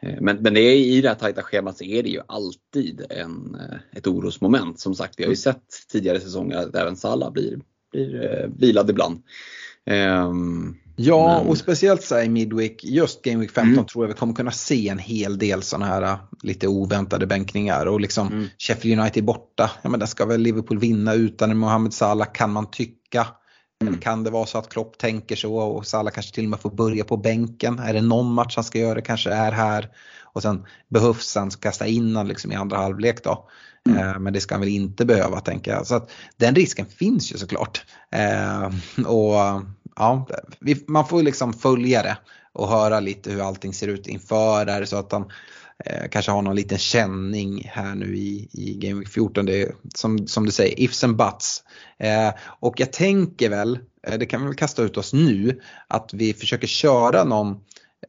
men, 0.00 0.36
men 0.36 0.54
det 0.54 0.60
är, 0.60 0.76
i 0.76 1.00
det 1.00 1.08
här 1.08 1.14
tajta 1.14 1.42
schemat 1.42 1.78
så 1.78 1.84
är 1.84 2.02
det 2.02 2.08
ju 2.08 2.20
alltid 2.26 3.06
en, 3.10 3.54
eh, 3.54 3.98
ett 3.98 4.06
orosmoment. 4.06 4.80
Som 4.80 4.94
sagt, 4.94 5.14
vi 5.18 5.24
har 5.24 5.30
ju 5.30 5.36
sett 5.36 5.64
tidigare 5.92 6.20
säsonger 6.20 6.56
att 6.56 6.76
även 6.76 6.96
Salah 6.96 7.32
blir, 7.32 7.58
blir 7.92 8.24
eh, 8.24 8.50
vilad 8.56 8.90
ibland. 8.90 9.22
Um, 9.90 10.76
ja, 10.96 11.38
men... 11.38 11.48
och 11.48 11.58
speciellt 11.58 12.02
så 12.02 12.20
i 12.20 12.28
Midweek, 12.28 12.84
just 12.84 13.22
Game 13.22 13.40
Week 13.40 13.50
15 13.50 13.72
mm. 13.72 13.86
tror 13.86 14.04
jag 14.04 14.08
vi 14.08 14.14
kommer 14.14 14.34
kunna 14.34 14.50
se 14.50 14.88
en 14.88 14.98
hel 14.98 15.38
del 15.38 15.62
sådana 15.62 15.86
här 15.86 16.18
lite 16.42 16.68
oväntade 16.68 17.26
bänkningar. 17.26 17.86
Och 17.86 18.00
liksom 18.00 18.26
mm. 18.26 18.46
Sheffield 18.58 19.00
United 19.00 19.24
borta, 19.24 19.70
ja 19.82 19.90
men 19.90 20.00
där 20.00 20.06
ska 20.06 20.26
väl 20.26 20.40
Liverpool 20.40 20.78
vinna 20.78 21.14
utan 21.14 21.58
Mohamed 21.58 21.94
Salah 21.94 22.32
kan 22.32 22.52
man 22.52 22.70
tycka. 22.70 23.26
Mm. 23.82 23.98
Kan 24.00 24.24
det 24.24 24.30
vara 24.30 24.46
så 24.46 24.58
att 24.58 24.68
Klopp 24.68 24.98
tänker 24.98 25.36
så 25.36 25.56
och 25.56 25.86
Salah 25.86 26.12
kanske 26.12 26.34
till 26.34 26.44
och 26.44 26.50
med 26.50 26.60
får 26.60 26.70
börja 26.70 27.04
på 27.04 27.16
bänken? 27.16 27.78
Är 27.78 27.92
det 27.92 28.00
någon 28.00 28.32
match 28.32 28.56
han 28.56 28.64
ska 28.64 28.78
göra 28.78 29.00
kanske 29.00 29.30
är 29.30 29.52
här 29.52 29.90
och 30.22 30.42
sen 30.42 30.66
behövs 30.88 31.34
han 31.34 31.50
kasta 31.50 31.86
in 31.86 32.16
han 32.16 32.28
liksom 32.28 32.52
i 32.52 32.54
andra 32.54 32.76
halvlek 32.76 33.24
då. 33.24 33.48
Mm. 33.88 34.08
Eh, 34.08 34.18
men 34.18 34.32
det 34.32 34.40
ska 34.40 34.54
han 34.54 34.60
väl 34.60 34.70
inte 34.70 35.04
behöva 35.04 35.40
tänka 35.40 35.70
jag. 35.70 35.86
Så 35.86 35.94
att 35.94 36.10
den 36.36 36.54
risken 36.54 36.86
finns 36.86 37.32
ju 37.32 37.38
såklart. 37.38 37.84
Eh, 38.10 38.66
och 39.06 39.62
ja, 39.96 40.28
man 40.86 41.08
får 41.08 41.22
liksom 41.22 41.52
följa 41.52 42.02
det 42.02 42.18
och 42.52 42.68
höra 42.68 43.00
lite 43.00 43.30
hur 43.30 43.48
allting 43.48 43.74
ser 43.74 43.88
ut 43.88 44.06
inför. 44.06 44.66
Är 44.66 44.80
det 44.80 44.86
så 44.86 44.96
att 44.96 45.12
han 45.12 45.30
eh, 45.84 46.08
kanske 46.10 46.32
har 46.32 46.42
någon 46.42 46.56
liten 46.56 46.78
känning 46.78 47.70
här 47.72 47.94
nu 47.94 48.16
i, 48.16 48.48
i 48.52 48.74
Game 48.74 49.00
Week 49.00 49.08
14. 49.08 49.46
Det 49.46 49.62
är 49.62 49.74
som, 49.94 50.26
som 50.26 50.46
du 50.46 50.52
säger, 50.52 50.80
ifs 50.80 51.04
and 51.04 51.16
buts. 51.16 51.62
Eh, 51.98 52.34
och 52.60 52.80
jag 52.80 52.92
tänker 52.92 53.50
väl, 53.50 53.78
eh, 54.06 54.18
det 54.18 54.26
kan 54.26 54.40
vi 54.40 54.46
väl 54.46 54.56
kasta 54.56 54.82
ut 54.82 54.96
oss 54.96 55.12
nu, 55.12 55.60
att 55.88 56.10
vi 56.14 56.34
försöker 56.34 56.66
köra 56.66 57.24
någon 57.24 57.50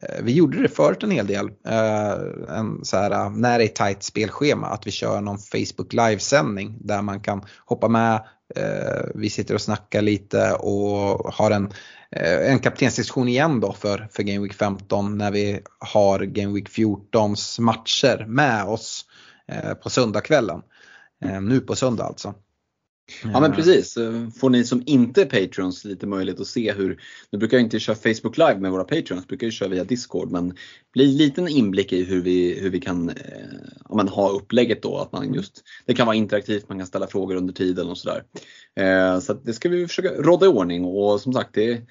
eh, 0.02 0.22
vi 0.22 0.32
gjorde 0.32 0.62
det 0.62 0.68
förut 0.68 1.02
en 1.02 1.10
hel 1.10 1.26
del, 1.26 1.46
eh, 1.66 2.56
en 2.58 2.84
så 2.84 2.96
här, 2.96 3.30
när 3.30 3.58
det 3.58 3.64
är 3.64 3.68
tajt 3.68 4.02
spelschema, 4.02 4.66
att 4.66 4.86
vi 4.86 4.90
kör 4.90 5.20
någon 5.20 5.38
Facebook 5.38 5.92
livesändning 5.92 6.78
där 6.80 7.02
man 7.02 7.20
kan 7.20 7.44
hoppa 7.64 7.88
med, 7.88 8.24
Eh, 8.56 9.04
vi 9.14 9.30
sitter 9.30 9.54
och 9.54 9.60
snackar 9.60 10.02
lite 10.02 10.52
och 10.52 11.34
har 11.34 11.50
en 11.50 11.72
eh, 12.10 12.50
en 12.50 12.58
kaptensdiskussion 12.58 13.28
igen 13.28 13.60
då 13.60 13.72
för, 13.72 14.08
för 14.12 14.22
Game 14.22 14.40
Week 14.40 14.54
15 14.54 15.18
när 15.18 15.30
vi 15.30 15.60
har 15.78 16.20
Game 16.20 16.54
Week 16.54 16.68
14s 16.68 17.60
matcher 17.60 18.24
med 18.28 18.64
oss 18.64 19.04
eh, 19.48 19.74
på 19.74 19.90
söndagskvällen. 19.90 20.62
Nu 21.40 21.60
på 21.60 21.76
söndag 21.76 22.04
alltså. 22.04 22.34
Ja 23.22 23.40
men 23.40 23.52
precis. 23.52 23.94
Får 24.40 24.50
ni 24.50 24.64
som 24.64 24.82
inte 24.86 25.22
är 25.22 25.26
Patreons 25.26 25.84
lite 25.84 26.06
möjlighet 26.06 26.40
att 26.40 26.46
se 26.46 26.72
hur, 26.72 27.00
nu 27.30 27.38
brukar 27.38 27.56
jag 27.56 27.64
inte 27.64 27.80
köra 27.80 27.96
Facebook 27.96 28.38
Live 28.38 28.58
med 28.58 28.70
våra 28.70 28.84
Patreons, 28.84 29.26
brukar 29.26 29.46
jag 29.46 29.54
köra 29.54 29.68
via 29.68 29.84
Discord 29.84 30.30
men 30.30 30.54
blir 30.92 31.04
en 31.04 31.16
liten 31.16 31.48
inblick 31.48 31.92
i 31.92 32.04
hur 32.04 32.22
vi, 32.22 32.60
hur 32.60 32.70
vi 32.70 32.80
kan 32.80 33.12
om 33.84 33.96
man 33.96 34.08
ha 34.08 34.30
upplägget 34.30 34.82
då. 34.82 34.96
Att 34.96 35.12
man 35.12 35.34
just, 35.34 35.62
det 35.86 35.94
kan 35.94 36.06
vara 36.06 36.16
interaktivt, 36.16 36.68
man 36.68 36.78
kan 36.78 36.86
ställa 36.86 37.06
frågor 37.06 37.36
under 37.36 37.54
tiden 37.54 37.88
och 37.88 37.98
sådär. 37.98 38.22
Eh, 38.76 39.20
så 39.20 39.34
det 39.34 39.52
ska 39.52 39.68
vi 39.68 39.86
försöka 39.86 40.08
råda 40.08 40.46
i 40.46 40.48
ordning 40.48 40.84
och 40.84 41.20
som 41.20 41.32
sagt 41.32 41.54
det 41.54 41.82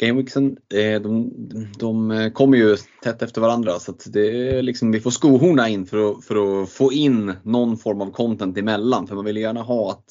Gameweeksen 0.00 0.56
eh, 0.74 1.00
de, 1.02 1.30
de 1.78 2.30
kommer 2.34 2.56
ju 2.56 2.76
tätt 3.02 3.22
efter 3.22 3.40
varandra 3.40 3.78
så 3.78 3.90
att 3.90 4.12
det 4.12 4.48
är 4.48 4.62
liksom, 4.62 4.92
vi 4.92 5.00
får 5.00 5.10
skohorna 5.10 5.68
in 5.68 5.86
för 5.86 6.10
att, 6.10 6.24
för 6.24 6.62
att 6.62 6.70
få 6.70 6.92
in 6.92 7.34
någon 7.42 7.76
form 7.76 8.00
av 8.00 8.10
content 8.10 8.58
emellan 8.58 9.06
för 9.06 9.14
man 9.14 9.24
vill 9.24 9.36
gärna 9.36 9.62
ha 9.62 9.90
att, 9.90 10.04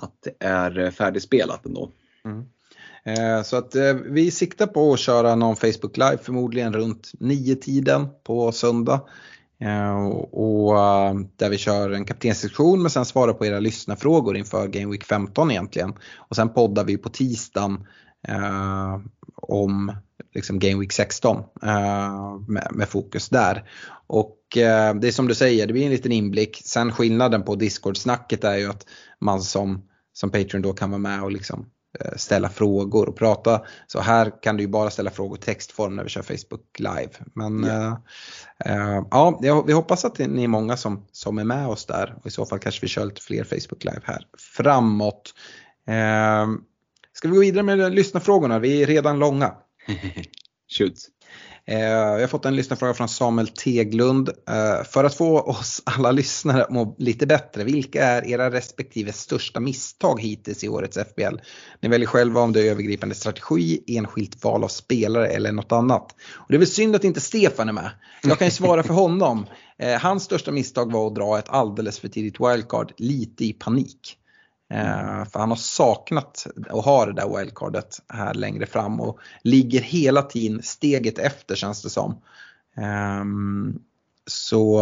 att 0.00 0.14
det 0.22 0.46
är 0.46 0.78
eh, 0.78 0.90
färdigspelat 0.90 1.66
ändå. 1.66 1.90
Mm. 2.24 2.44
Eh, 3.04 3.42
så 3.42 3.56
att 3.56 3.74
eh, 3.74 3.94
vi 3.94 4.30
siktar 4.30 4.66
på 4.66 4.92
att 4.92 5.00
köra 5.00 5.34
någon 5.34 5.56
Facebook 5.56 5.96
Live 5.96 6.18
förmodligen 6.22 6.72
runt 6.72 7.10
9-tiden 7.20 8.08
på 8.24 8.52
söndag. 8.52 9.00
Eh, 9.60 10.06
och 10.32 10.78
eh, 10.78 11.14
där 11.36 11.50
vi 11.50 11.58
kör 11.58 11.90
en 11.90 12.04
kaptenssektion 12.04 12.82
men 12.82 12.90
sen 12.90 13.04
svarar 13.04 13.32
på 13.32 13.46
era 13.46 13.60
lyssnarfrågor 13.60 14.36
inför 14.36 14.68
Game 14.68 14.92
Week 14.92 15.04
15 15.04 15.50
egentligen. 15.50 15.94
Och 16.16 16.36
sen 16.36 16.48
poddar 16.48 16.84
vi 16.84 16.96
på 16.96 17.08
tisdagen 17.08 17.86
eh, 18.28 19.00
om 19.34 19.92
liksom 20.34 20.58
Game 20.58 20.80
Week 20.80 20.92
16 20.92 21.36
eh, 21.62 22.38
med, 22.48 22.68
med, 22.70 22.88
fokus 22.88 23.28
där. 23.28 23.64
Och 24.06 24.56
eh, 24.56 24.94
det 24.94 25.08
är 25.08 25.12
som 25.12 25.28
du 25.28 25.34
säger, 25.34 25.66
det 25.66 25.72
blir 25.72 25.84
en 25.84 25.90
liten 25.90 26.12
inblick. 26.12 26.62
Sen 26.64 26.92
skillnaden 26.92 27.42
på 27.42 27.54
Discord-snacket 27.54 28.44
är 28.44 28.56
ju 28.56 28.70
att 28.70 28.86
man 29.18 29.42
som, 29.42 29.82
som 30.20 30.30
Patreon 30.30 30.62
då 30.62 30.72
kan 30.72 30.90
vara 30.90 30.98
med 30.98 31.22
och 31.22 31.32
liksom 31.32 31.66
Eh, 31.98 32.16
ställa 32.16 32.48
frågor 32.48 33.08
och 33.08 33.16
prata. 33.16 33.62
Så 33.86 34.00
här 34.00 34.42
kan 34.42 34.56
du 34.56 34.62
ju 34.62 34.68
bara 34.68 34.90
ställa 34.90 35.10
frågor 35.10 35.38
i 35.38 35.40
textform 35.40 35.96
när 35.96 36.02
vi 36.02 36.08
kör 36.08 36.22
Facebook 36.22 36.78
live. 36.78 37.10
Men 37.34 37.64
yeah. 37.64 37.96
äh, 38.64 39.02
ja, 39.10 39.64
vi 39.66 39.72
hoppas 39.72 40.04
att 40.04 40.18
ni 40.18 40.44
är 40.44 40.48
många 40.48 40.76
som, 40.76 41.06
som 41.12 41.38
är 41.38 41.44
med 41.44 41.68
oss 41.68 41.86
där 41.86 42.14
och 42.20 42.26
i 42.26 42.30
så 42.30 42.46
fall 42.46 42.58
kanske 42.58 42.80
vi 42.80 42.88
kör 42.88 43.04
lite 43.04 43.22
fler 43.22 43.44
Facebook 43.44 43.84
live 43.84 44.00
här 44.04 44.26
framåt. 44.38 45.34
Äh, 45.86 46.46
ska 47.12 47.28
vi 47.28 47.34
gå 47.34 47.40
vidare 47.40 47.62
med 47.62 47.94
lyssnarfrågorna? 47.94 48.58
Vi 48.58 48.82
är 48.82 48.86
redan 48.86 49.18
långa. 49.18 49.54
Shoot. 50.78 50.94
Eh, 51.70 51.80
Jag 51.80 52.20
har 52.20 52.26
fått 52.26 52.44
en 52.44 52.56
lyssnarfråga 52.56 52.94
från 52.94 53.08
Samuel 53.08 53.48
Teglund. 53.48 54.28
Eh, 54.28 54.84
för 54.84 55.04
att 55.04 55.14
få 55.14 55.40
oss 55.40 55.82
alla 55.84 56.12
lyssnare 56.12 56.62
att 56.62 56.70
må 56.70 56.94
lite 56.98 57.26
bättre, 57.26 57.64
vilka 57.64 58.04
är 58.04 58.26
era 58.26 58.50
respektive 58.50 59.12
största 59.12 59.60
misstag 59.60 60.20
hittills 60.20 60.64
i 60.64 60.68
årets 60.68 60.96
FBL? 60.96 61.36
Ni 61.80 61.88
väljer 61.88 62.06
själva 62.06 62.40
om 62.40 62.52
det 62.52 62.60
är 62.60 62.70
övergripande 62.70 63.14
strategi, 63.14 63.84
enskilt 63.86 64.44
val 64.44 64.64
av 64.64 64.68
spelare 64.68 65.26
eller 65.28 65.52
något 65.52 65.72
annat. 65.72 66.14
Och 66.32 66.46
det 66.48 66.54
är 66.54 66.58
väl 66.58 66.68
synd 66.68 66.96
att 66.96 67.04
inte 67.04 67.20
Stefan 67.20 67.68
är 67.68 67.72
med. 67.72 67.90
Jag 68.22 68.38
kan 68.38 68.46
ju 68.46 68.52
svara 68.52 68.82
för 68.82 68.94
honom. 68.94 69.46
Eh, 69.78 70.00
hans 70.00 70.24
största 70.24 70.52
misstag 70.52 70.92
var 70.92 71.06
att 71.06 71.14
dra 71.14 71.38
ett 71.38 71.48
alldeles 71.48 71.98
för 71.98 72.08
tidigt 72.08 72.40
wildcard, 72.40 72.92
lite 72.96 73.44
i 73.44 73.52
panik. 73.52 74.16
Mm. 74.70 74.86
Eh, 74.86 75.24
för 75.24 75.38
han 75.38 75.48
har 75.48 75.56
saknat 75.56 76.46
och 76.70 76.82
har 76.82 77.06
det 77.06 77.12
där 77.12 77.38
wildcardet 77.38 78.02
här 78.08 78.34
längre 78.34 78.66
fram 78.66 79.00
och 79.00 79.18
ligger 79.42 79.80
hela 79.80 80.22
tiden 80.22 80.62
steget 80.62 81.18
efter 81.18 81.54
känns 81.54 81.82
det 81.82 81.90
som. 81.90 82.22
Ehm, 82.76 83.78
så 84.26 84.80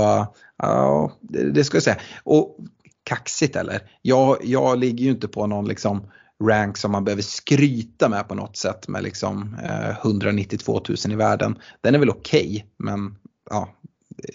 ja, 0.57 1.13
det, 1.21 1.51
det 1.51 1.65
ska 1.65 1.77
jag 1.77 1.83
säga. 1.83 2.01
Och 2.25 2.57
kaxigt 3.03 3.57
eller? 3.57 3.91
Jag, 4.03 4.37
jag 4.43 4.79
ligger 4.79 5.05
ju 5.05 5.11
inte 5.11 5.29
på 5.29 5.47
någon 5.47 5.69
liksom 5.69 6.11
rank 6.45 6.77
som 6.77 6.93
man 6.93 7.05
behöver 7.05 7.23
skryta 7.23 8.09
med 8.09 8.29
på 8.29 8.35
något 8.35 8.57
sätt 8.57 8.89
med 8.89 9.03
liksom 9.03 9.57
eh, 9.63 9.91
192 9.91 10.81
000 10.89 11.13
i 11.13 11.15
världen. 11.15 11.59
Den 11.81 11.95
är 11.95 11.99
väl 11.99 12.11
okej 12.11 12.47
okay, 12.47 12.63
men 12.77 13.17
ja, 13.51 13.69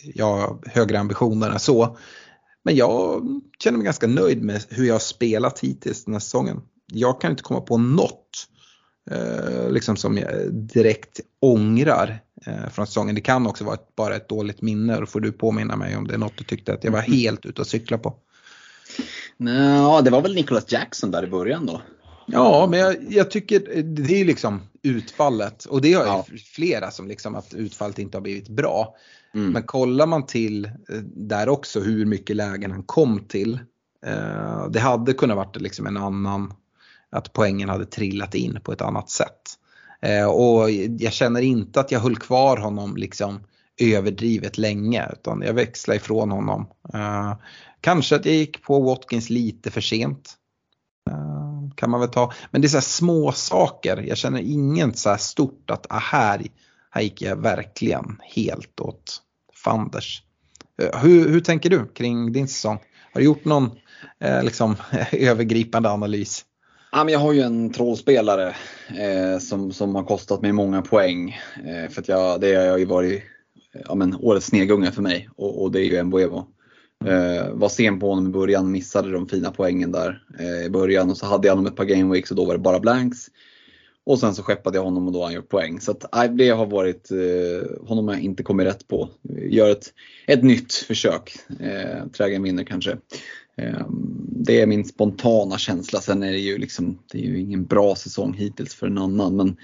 jag 0.04 0.38
har 0.38 0.58
högre 0.66 1.00
ambitioner 1.00 1.50
än 1.50 1.60
så. 1.60 1.98
Men 2.64 2.76
jag 2.76 3.24
känner 3.60 3.78
mig 3.78 3.86
ganska 3.86 4.08
nöjd 4.08 4.44
med 4.44 4.64
hur 4.70 4.86
jag 4.86 4.94
har 4.94 5.00
spelat 5.00 5.60
hittills 5.60 6.06
den 6.06 6.14
här 6.14 6.20
säsongen. 6.20 6.62
Jag 6.92 7.22
kan 7.22 7.32
inte 7.32 7.44
komma 7.44 7.62
på 7.62 7.78
något 7.78 8.48
eh, 9.12 9.72
liksom 9.72 9.98
som 9.98 10.18
jag 10.18 10.54
direkt 10.54 11.20
ångrar 11.40 12.20
eh, 12.46 12.70
från 12.72 12.88
säsongen. 12.88 13.16
Det 13.16 13.22
kan 13.22 13.48
också 13.48 13.64
vara 13.64 13.76
ett, 13.76 13.96
bara 13.96 14.16
ett 14.16 14.30
dåligt 14.30 14.62
minne. 14.62 15.00
Då 15.00 15.06
får 15.06 15.20
du 15.20 15.32
påminna 15.32 15.76
mig 15.76 15.98
om 15.98 16.08
det 16.08 16.14
är 16.14 16.18
något 16.18 16.38
du 16.38 16.44
tyckte 16.44 16.74
att 16.74 16.84
jag 16.84 16.92
var 16.92 17.00
mm. 17.00 17.12
helt 17.12 17.46
ute 17.46 17.62
och 17.62 17.68
cykla 17.68 17.98
på. 17.98 18.16
Ja, 19.38 20.02
det 20.04 20.10
var 20.10 20.22
väl 20.22 20.36
Nicholas 20.36 20.72
Jackson 20.72 21.12
där 21.12 21.24
i 21.24 21.28
början 21.28 21.66
då. 21.66 21.82
Ja, 22.26 22.68
men 22.70 22.80
jag, 22.80 22.96
jag, 23.10 23.32
tycker 23.32 23.84
det 23.84 24.22
är 24.22 24.26
liksom 24.26 24.62
utfallet 24.82 25.66
och 25.66 25.82
det 25.82 25.94
har 25.94 26.06
ja. 26.06 26.26
flera 26.54 26.92
som 26.92 27.08
liksom 27.08 27.36
att 27.36 27.54
utfallet 27.54 28.00
inte 28.00 28.18
har 28.18 28.22
blivit 28.22 28.50
bra. 28.50 28.96
Mm. 29.36 29.52
Men 29.52 29.64
kollar 29.64 30.06
man 30.06 30.26
till 30.26 30.66
eh, 30.66 30.96
där 31.04 31.50
också 31.50 31.80
hur 31.80 32.06
mycket 32.06 32.36
lägen 32.36 32.72
han 32.72 32.84
kom 32.84 33.20
till. 33.20 33.60
Eh, 34.06 34.70
det 34.70 34.80
hade 34.80 35.14
kunnat 35.14 35.38
varit 35.38 35.62
liksom 35.62 35.88
en 35.88 35.98
annan, 35.98 36.54
att 37.10 37.34
poängen 37.34 37.70
hade 37.70 37.86
trillat 37.86 38.36
in 38.36 38.60
på 38.64 38.72
ett 38.72 38.82
annat 38.82 39.10
sätt. 39.10 39.42
Eh, 40.02 40.26
och 40.26 40.72
jag 40.72 41.14
känner 41.14 41.42
inte 41.42 41.80
att 41.80 41.92
jag 41.92 42.00
höll 42.00 42.16
kvar 42.16 42.58
honom 42.58 42.96
liksom 42.96 43.40
överdrivet 43.78 44.58
länge 44.58 45.10
utan 45.14 45.42
jag 45.42 45.54
växlade 45.54 45.98
ifrån 45.98 46.32
honom. 46.32 46.68
Eh, 46.94 47.34
kanske 47.82 48.16
att 48.16 48.26
jag 48.26 48.36
gick 48.36 48.64
på 48.64 48.80
Watkins 48.80 49.30
lite 49.30 49.72
för 49.72 49.82
sent. 49.82 50.34
Eh, 51.10 51.76
kan 51.76 51.90
man 51.90 52.00
väl 52.00 52.10
ta. 52.10 52.34
Men 52.52 52.62
det 52.62 52.68
är 52.68 52.70
så 52.70 52.82
små 52.82 53.32
saker. 53.32 53.98
Jag 53.98 54.18
känner 54.18 54.40
inget 54.40 54.98
så 54.98 55.10
här 55.10 55.18
stort 55.18 55.72
att 55.72 55.86
ah, 55.90 56.00
här, 56.00 56.42
här 56.92 57.02
gick 57.02 57.22
jag 57.22 57.36
verkligen 57.36 58.18
helt 58.22 58.80
åt 58.80 59.23
fanders. 59.64 60.24
Eh, 60.82 61.00
hur, 61.00 61.30
hur 61.30 61.40
tänker 61.40 61.70
du 61.70 61.86
kring 61.86 62.32
din 62.32 62.48
säsong? 62.48 62.80
Har 63.14 63.22
du 63.22 63.26
gjort 63.26 63.46
någon 63.46 63.70
eh, 64.20 64.44
liksom, 64.44 64.76
övergripande 65.12 65.90
analys? 65.90 66.46
Ja, 66.92 67.04
men 67.04 67.14
jag 67.14 67.20
har 67.20 67.34
ju 67.34 67.42
en 67.42 67.70
trollspelare 67.74 68.56
eh, 68.88 69.40
som, 69.40 69.72
som 69.72 69.96
har 69.96 70.04
kostat 70.04 70.42
mig 70.42 70.52
många 70.52 70.82
poäng. 70.82 71.38
Eh, 71.66 71.92
för 71.92 72.02
att 72.02 72.08
jag, 72.08 72.42
det 72.42 72.56
har 72.56 72.78
ju 72.78 72.86
varit 72.86 73.24
eh, 73.76 73.82
ja, 73.88 73.96
men, 73.96 74.16
årets 74.16 74.46
snegunga 74.46 74.92
för 74.92 75.02
mig 75.02 75.30
och, 75.36 75.64
och 75.64 75.72
det 75.72 75.80
är 75.80 75.84
ju 75.84 76.04
Mbuemo. 76.04 76.48
Eh, 77.06 77.50
var 77.54 77.70
sen 77.70 78.00
på 78.00 78.10
honom 78.10 78.28
i 78.28 78.30
början, 78.30 78.72
missade 78.72 79.12
de 79.12 79.28
fina 79.28 79.52
poängen 79.52 79.92
där 79.92 80.24
eh, 80.40 80.66
i 80.66 80.70
början 80.70 81.10
och 81.10 81.18
så 81.18 81.26
hade 81.26 81.48
jag 81.48 81.56
honom 81.56 81.72
ett 81.72 81.76
par 81.76 81.86
gameweeks 81.86 82.32
och 82.32 82.38
då 82.38 82.46
var 82.46 82.54
det 82.54 82.60
bara 82.60 82.80
blanks. 82.80 83.28
Och 84.06 84.20
sen 84.20 84.36
så 84.36 84.44
skeppade 84.44 84.78
jag 84.78 84.84
honom 84.84 85.08
och 85.08 85.14
då 85.14 85.20
har 85.20 85.26
han 85.26 85.34
gjort 85.34 85.50
poäng. 85.50 85.82
Så 85.82 85.92
att, 85.92 86.38
det 86.38 86.50
har 86.50 86.66
varit, 86.66 87.12
eh, 87.12 87.88
honom 87.88 88.08
har 88.08 88.16
jag 88.16 88.24
inte 88.24 88.44
kommit 88.44 88.68
rätt 88.68 88.88
på. 88.88 89.10
Gör 89.50 89.70
ett, 89.70 89.94
ett 90.28 90.44
nytt 90.44 90.74
försök. 90.74 91.36
Eh, 91.60 92.08
trägen 92.08 92.44
vinner 92.44 92.64
kanske. 92.64 92.98
Eh, 93.58 93.88
det 94.30 94.62
är 94.62 94.68
min 94.68 94.86
spontana 94.86 95.58
känsla. 95.58 96.02
Sen 96.02 96.24
är 96.24 96.32
det 96.32 96.40
ju 96.40 96.58
liksom, 96.58 97.00
det 97.12 97.18
är 97.18 97.22
ju 97.22 97.40
ingen 97.40 97.66
bra 97.66 97.96
säsong 97.96 98.34
hittills 98.34 98.76
för 98.76 98.88
en 98.88 98.98
annan. 98.98 99.36
Men 99.36 99.56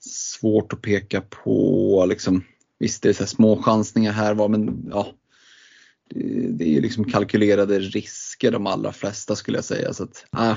svårt 0.00 0.72
att 0.72 0.82
peka 0.82 1.20
på 1.20 2.06
liksom, 2.08 2.44
visst 2.78 3.02
det 3.02 3.08
är 3.08 3.12
så 3.12 3.26
små 3.26 3.62
chansningar 3.62 4.12
här 4.12 4.34
var 4.34 4.48
men 4.48 4.88
ja. 4.90 5.06
Det, 6.14 6.48
det 6.50 6.64
är 6.64 6.68
ju 6.68 6.80
liksom 6.80 7.04
kalkylerade 7.04 7.78
risker 7.78 8.50
de 8.50 8.66
allra 8.66 8.92
flesta 8.92 9.36
skulle 9.36 9.58
jag 9.58 9.64
säga. 9.64 9.92
Så 9.92 10.04
att, 10.04 10.24
eh 10.36 10.54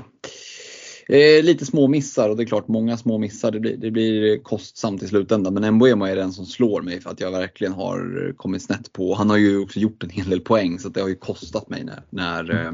Eh, 1.07 1.43
lite 1.43 1.65
små 1.65 1.87
missar 1.87 2.29
och 2.29 2.37
det 2.37 2.43
är 2.43 2.47
klart 2.47 2.67
många 2.67 2.97
små 2.97 3.17
missar 3.17 3.51
det 3.51 3.59
blir, 3.59 3.77
det 3.77 3.91
blir 3.91 4.43
kostsamt 4.43 5.03
i 5.03 5.07
slutändan. 5.07 5.53
Men 5.53 5.75
Mbuemo 5.75 6.05
är 6.05 6.15
den 6.15 6.33
som 6.33 6.45
slår 6.45 6.81
mig 6.81 7.01
för 7.01 7.09
att 7.09 7.19
jag 7.19 7.31
verkligen 7.31 7.73
har 7.73 8.33
kommit 8.37 8.63
snett 8.63 8.93
på. 8.93 9.15
Han 9.15 9.29
har 9.29 9.37
ju 9.37 9.59
också 9.59 9.79
gjort 9.79 10.03
en 10.03 10.09
hel 10.09 10.29
del 10.29 10.41
poäng 10.41 10.79
så 10.79 10.89
det 10.89 11.01
har 11.01 11.07
ju 11.07 11.15
kostat 11.15 11.69
mig 11.69 11.83
när, 11.83 12.03
när, 12.09 12.49
mm. 12.49 12.65
Eh, 12.65 12.73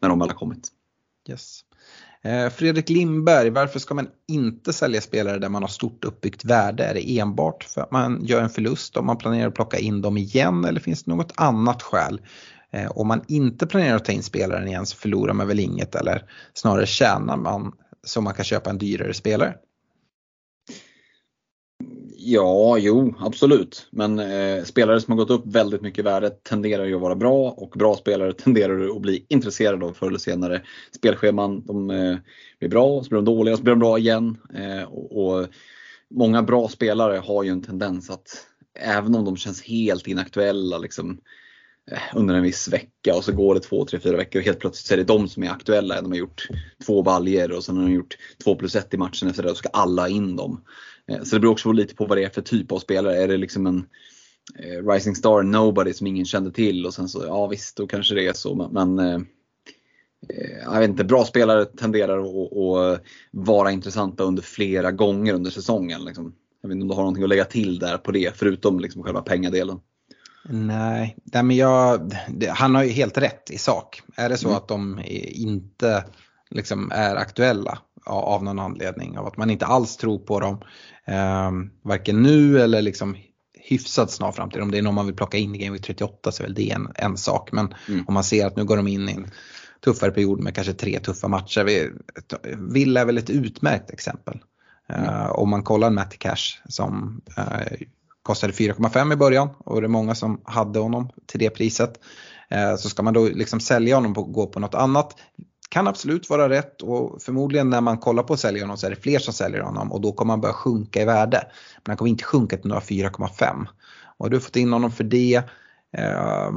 när 0.00 0.08
de 0.08 0.18
väl 0.18 0.28
har 0.28 0.36
kommit. 0.36 0.68
Yes. 1.28 1.60
Eh, 2.22 2.50
Fredrik 2.50 2.88
Lindberg, 2.88 3.50
varför 3.50 3.78
ska 3.78 3.94
man 3.94 4.08
inte 4.28 4.72
sälja 4.72 5.00
spelare 5.00 5.38
där 5.38 5.48
man 5.48 5.62
har 5.62 5.68
stort 5.68 6.04
uppbyggt 6.04 6.44
värde? 6.44 6.84
Är 6.84 6.94
det 6.94 7.18
enbart 7.18 7.64
för 7.64 7.80
att 7.80 7.90
man 7.90 8.24
gör 8.24 8.42
en 8.42 8.50
förlust 8.50 8.96
om 8.96 9.06
man 9.06 9.18
planerar 9.18 9.48
att 9.48 9.54
plocka 9.54 9.78
in 9.78 10.02
dem 10.02 10.16
igen 10.16 10.64
eller 10.64 10.80
finns 10.80 11.04
det 11.04 11.10
något 11.10 11.32
annat 11.36 11.82
skäl? 11.82 12.20
Eh, 12.72 12.90
om 12.90 13.08
man 13.08 13.24
inte 13.28 13.66
planerar 13.66 13.96
att 13.96 14.04
ta 14.04 14.12
in 14.12 14.22
spelaren 14.22 14.68
igen 14.68 14.86
så 14.86 14.96
förlorar 14.96 15.32
man 15.32 15.48
väl 15.48 15.60
inget 15.60 15.94
eller 15.94 16.22
snarare 16.54 16.86
tjänar 16.86 17.36
man 17.36 17.72
så 18.06 18.20
man 18.20 18.34
kan 18.34 18.44
köpa 18.44 18.70
en 18.70 18.78
dyrare 18.78 19.14
spelare. 19.14 19.54
Ja, 22.20 22.78
jo, 22.78 23.14
absolut. 23.18 23.88
Men 23.90 24.18
eh, 24.18 24.64
spelare 24.64 25.00
som 25.00 25.12
har 25.12 25.18
gått 25.18 25.30
upp 25.30 25.46
väldigt 25.46 25.82
mycket 25.82 25.98
i 25.98 26.02
värde 26.02 26.30
tenderar 26.30 26.84
ju 26.84 26.94
att 26.94 27.00
vara 27.00 27.14
bra 27.14 27.50
och 27.50 27.70
bra 27.78 27.96
spelare 27.96 28.32
tenderar 28.38 28.96
att 28.96 29.02
bli 29.02 29.26
intresserade 29.28 29.86
av 29.86 29.92
förr 29.92 30.06
eller 30.06 30.18
senare. 30.18 30.62
Spelscheman, 30.96 31.66
de 31.66 31.90
eh, 31.90 32.16
blir 32.58 32.68
bra, 32.68 33.02
så 33.02 33.08
blir 33.08 33.16
de 33.16 33.24
dåliga, 33.24 33.56
så 33.56 33.62
blir 33.62 33.72
de 33.72 33.80
bra 33.80 33.98
igen. 33.98 34.36
Eh, 34.54 34.82
och, 34.82 35.26
och, 35.26 35.46
många 36.10 36.42
bra 36.42 36.68
spelare 36.68 37.18
har 37.18 37.42
ju 37.42 37.50
en 37.50 37.62
tendens 37.62 38.10
att, 38.10 38.46
även 38.80 39.14
om 39.14 39.24
de 39.24 39.36
känns 39.36 39.62
helt 39.62 40.06
inaktuella, 40.06 40.78
liksom, 40.78 41.10
Eh, 41.10 41.18
Eh, 41.90 41.98
under 42.14 42.34
en 42.34 42.42
viss 42.42 42.68
vecka 42.68 43.14
och 43.14 43.24
så 43.24 43.32
går 43.32 43.54
det 43.54 43.60
två, 43.60 43.84
tre, 43.84 44.00
fyra 44.00 44.16
veckor 44.16 44.40
och 44.40 44.44
helt 44.44 44.58
plötsligt 44.58 44.86
så 44.86 44.94
är 44.94 44.98
det 44.98 45.04
de 45.04 45.28
som 45.28 45.42
är 45.42 45.50
aktuella. 45.50 46.02
De 46.02 46.10
har 46.10 46.18
gjort 46.18 46.48
två 46.86 47.02
baljer 47.02 47.52
och 47.52 47.64
sen 47.64 47.76
har 47.76 47.82
de 47.82 47.92
gjort 47.92 48.16
två 48.44 48.54
plus 48.54 48.76
ett 48.76 48.94
i 48.94 48.96
matchen 48.96 49.28
efter 49.28 49.42
det 49.42 49.50
och 49.50 49.56
ska 49.56 49.68
alla 49.68 50.08
in 50.08 50.36
dem. 50.36 50.64
Eh, 51.08 51.22
så 51.22 51.36
det 51.36 51.40
beror 51.40 51.52
också 51.52 51.72
lite 51.72 51.94
på 51.94 52.06
vad 52.06 52.18
det 52.18 52.24
är 52.24 52.28
för 52.28 52.42
typ 52.42 52.72
av 52.72 52.78
spelare. 52.78 53.22
Är 53.22 53.28
det 53.28 53.36
liksom 53.36 53.66
en 53.66 53.86
eh, 54.58 54.92
Rising 54.92 55.14
Star 55.14 55.42
Nobody 55.42 55.92
som 55.92 56.06
ingen 56.06 56.24
kände 56.24 56.50
till 56.50 56.86
och 56.86 56.94
sen 56.94 57.08
så, 57.08 57.24
ja 57.26 57.46
visst, 57.46 57.76
då 57.76 57.86
kanske 57.86 58.14
det 58.14 58.26
är 58.26 58.32
så. 58.32 58.70
Men 58.72 58.98
jag 60.64 60.80
vet 60.80 60.88
inte, 60.88 61.04
bra 61.04 61.24
spelare 61.24 61.64
tenderar 61.64 62.18
att, 62.18 63.02
vara 63.30 63.70
intressanta 63.70 64.24
under 64.24 64.42
flera 64.42 64.92
gånger 64.92 65.34
under 65.34 65.50
säsongen. 65.50 66.04
Liksom. 66.04 66.34
Jag 66.62 66.68
vet 66.68 66.74
inte 66.74 66.82
om 66.82 66.88
du 66.88 66.94
har 66.94 67.02
någonting 67.02 67.24
att 67.24 67.28
lägga 67.28 67.44
till 67.44 67.78
där 67.78 67.98
på 67.98 68.12
det, 68.12 68.36
förutom 68.36 68.80
liksom 68.80 69.02
själva 69.02 69.22
pengadelen. 69.22 69.80
Nej, 70.44 71.16
nej 71.24 71.42
men 71.42 71.56
jag, 71.56 72.16
han 72.48 72.74
har 72.74 72.82
ju 72.82 72.90
helt 72.90 73.18
rätt 73.18 73.50
i 73.50 73.58
sak. 73.58 74.02
Är 74.16 74.28
det 74.28 74.36
så 74.36 74.48
mm. 74.48 74.56
att 74.56 74.68
de 74.68 75.00
inte 75.32 76.04
liksom 76.50 76.92
är 76.94 77.16
aktuella 77.16 77.78
av 78.06 78.44
någon 78.44 78.58
anledning, 78.58 79.18
av 79.18 79.26
att 79.26 79.36
man 79.36 79.50
inte 79.50 79.66
alls 79.66 79.96
tror 79.96 80.18
på 80.18 80.40
dem, 80.40 80.60
eh, 81.06 81.50
varken 81.82 82.22
nu 82.22 82.60
eller 82.60 82.82
liksom 82.82 83.16
hyfsat 83.54 84.10
snar 84.10 84.32
framtid. 84.32 84.62
Om 84.62 84.70
det 84.70 84.78
är 84.78 84.82
någon 84.82 84.94
man 84.94 85.06
vill 85.06 85.16
plocka 85.16 85.38
in 85.38 85.54
i 85.54 85.58
Game 85.58 85.72
Week 85.72 85.86
38 85.86 86.32
så 86.32 86.42
är 86.42 86.46
väl 86.46 86.54
det 86.54 86.70
en, 86.70 86.88
en 86.94 87.16
sak. 87.16 87.52
Men 87.52 87.74
mm. 87.88 88.04
om 88.08 88.14
man 88.14 88.24
ser 88.24 88.46
att 88.46 88.56
nu 88.56 88.64
går 88.64 88.76
de 88.76 88.88
in 88.88 89.08
i 89.08 89.12
en 89.12 89.30
tuffare 89.84 90.10
period 90.10 90.40
med 90.40 90.54
kanske 90.54 90.72
tre 90.72 91.00
tuffa 91.00 91.28
matcher. 91.28 91.92
Villa 92.72 93.00
är 93.00 93.04
väl 93.04 93.18
ett 93.18 93.30
utmärkt 93.30 93.90
exempel. 93.90 94.40
Mm. 94.88 95.30
Om 95.30 95.50
man 95.50 95.62
kollar 95.62 95.90
Matty 95.90 96.16
Cash 96.16 96.60
som 96.68 97.20
kostade 98.28 98.52
4,5 98.52 99.12
i 99.12 99.16
början 99.16 99.48
och 99.58 99.80
det 99.80 99.86
är 99.86 99.88
många 99.88 100.14
som 100.14 100.40
hade 100.44 100.78
honom 100.78 101.10
till 101.26 101.40
det 101.40 101.50
priset. 101.50 102.00
Eh, 102.50 102.76
så 102.76 102.88
ska 102.88 103.02
man 103.02 103.14
då 103.14 103.24
liksom 103.24 103.60
sälja 103.60 103.94
honom 103.94 104.12
och 104.12 104.32
gå 104.32 104.46
på 104.46 104.60
något 104.60 104.74
annat 104.74 105.16
kan 105.70 105.88
absolut 105.88 106.30
vara 106.30 106.48
rätt 106.48 106.82
och 106.82 107.22
förmodligen 107.22 107.70
när 107.70 107.80
man 107.80 107.98
kollar 107.98 108.22
på 108.22 108.32
att 108.34 108.40
sälja 108.40 108.62
honom 108.62 108.76
så 108.76 108.86
är 108.86 108.90
det 108.90 108.96
fler 108.96 109.18
som 109.18 109.34
säljer 109.34 109.60
honom 109.60 109.92
och 109.92 110.00
då 110.00 110.12
kommer 110.12 110.32
han 110.32 110.40
börja 110.40 110.54
sjunka 110.54 111.02
i 111.02 111.04
värde. 111.04 111.42
Men 111.84 111.90
han 111.90 111.96
kommer 111.96 112.10
inte 112.10 112.24
sjunka 112.24 112.56
till 112.56 112.68
några 112.68 112.80
4,5. 112.80 113.66
Och 114.18 114.24
har 114.24 114.30
du 114.30 114.40
fått 114.40 114.56
in 114.56 114.72
honom 114.72 114.92
för 114.92 115.04
det 115.04 115.42
eh, 115.96 116.50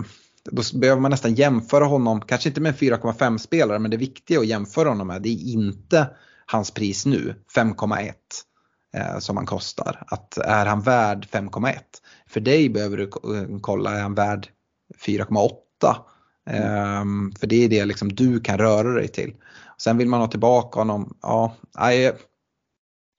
då 0.52 0.80
behöver 0.80 1.02
man 1.02 1.12
nästan 1.12 1.36
jämföra 1.36 1.86
honom, 1.86 2.22
kanske 2.22 2.50
inte 2.50 2.62
med 2.62 2.70
en 2.70 2.78
4,5 2.78 3.38
spelare 3.38 3.80
men 3.80 3.92
det 3.92 3.98
viktiga 3.98 4.40
att 4.40 4.48
jämföra 4.48 4.90
honom 4.90 5.08
med 5.08 5.22
det 5.22 5.30
är 5.30 5.54
inte 5.54 6.08
hans 6.46 6.72
pris 6.72 7.06
nu, 7.06 7.36
5,1 7.56 8.14
eh, 8.94 9.20
som 9.20 9.38
han 9.38 9.46
kostar. 9.46 10.04
Att 10.08 10.38
är 10.38 10.66
han 10.66 10.82
värd 10.82 11.28
5,1? 11.32 11.78
För 12.28 12.40
dig 12.40 12.70
behöver 12.70 12.98
du 12.98 13.04
eh, 13.04 13.60
kolla, 13.62 13.98
är 13.98 14.02
han 14.02 14.16
värd 14.16 14.48
4,8? 15.06 15.52
Um, 16.50 16.56
ehm, 16.56 17.32
för 17.40 17.48
det 17.48 17.66
är 17.66 17.70
det 17.70 17.86
liksom 17.86 18.16
du 18.16 18.40
kan 18.40 18.58
röra 18.58 18.94
dig 18.94 19.08
till. 19.08 19.36
Sen 19.78 19.98
vill 19.98 20.08
man 20.08 20.20
ha 20.20 20.28
tillbaka 20.28 20.80
honom, 20.80 21.18
ja, 21.22 21.56
jag, 21.74 22.14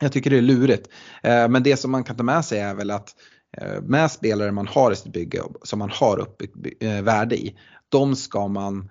jag 0.00 0.12
tycker 0.12 0.30
det 0.30 0.38
är 0.38 0.42
lurigt. 0.42 0.88
Uh, 1.26 1.48
men 1.48 1.62
det 1.62 1.76
som 1.76 1.90
man 1.90 2.04
kan 2.04 2.16
ta 2.16 2.22
med 2.22 2.44
sig 2.44 2.60
är 2.60 2.74
väl 2.74 2.90
att 2.90 3.14
uh, 3.62 3.82
med 3.82 4.10
spelare 4.10 4.52
man 4.52 4.66
har 4.66 4.92
i 4.92 4.96
sitt 4.96 5.12
bygge 5.12 5.42
som 5.62 5.78
man 5.78 5.90
har 5.90 6.18
uppbyggt 6.18 6.56
uh, 6.84 7.02
värde 7.02 7.36
i, 7.36 7.58
de 7.88 8.16
ska 8.16 8.48
man 8.48 8.90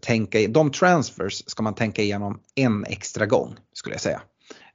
tänka, 0.00 0.38
de 0.48 0.70
transfers 0.70 1.42
ska 1.46 1.62
man 1.62 1.74
tänka 1.74 2.02
igenom 2.02 2.40
en 2.54 2.84
extra 2.84 3.26
gång 3.26 3.56
skulle 3.72 3.94
jag 3.94 4.00
säga. 4.00 4.22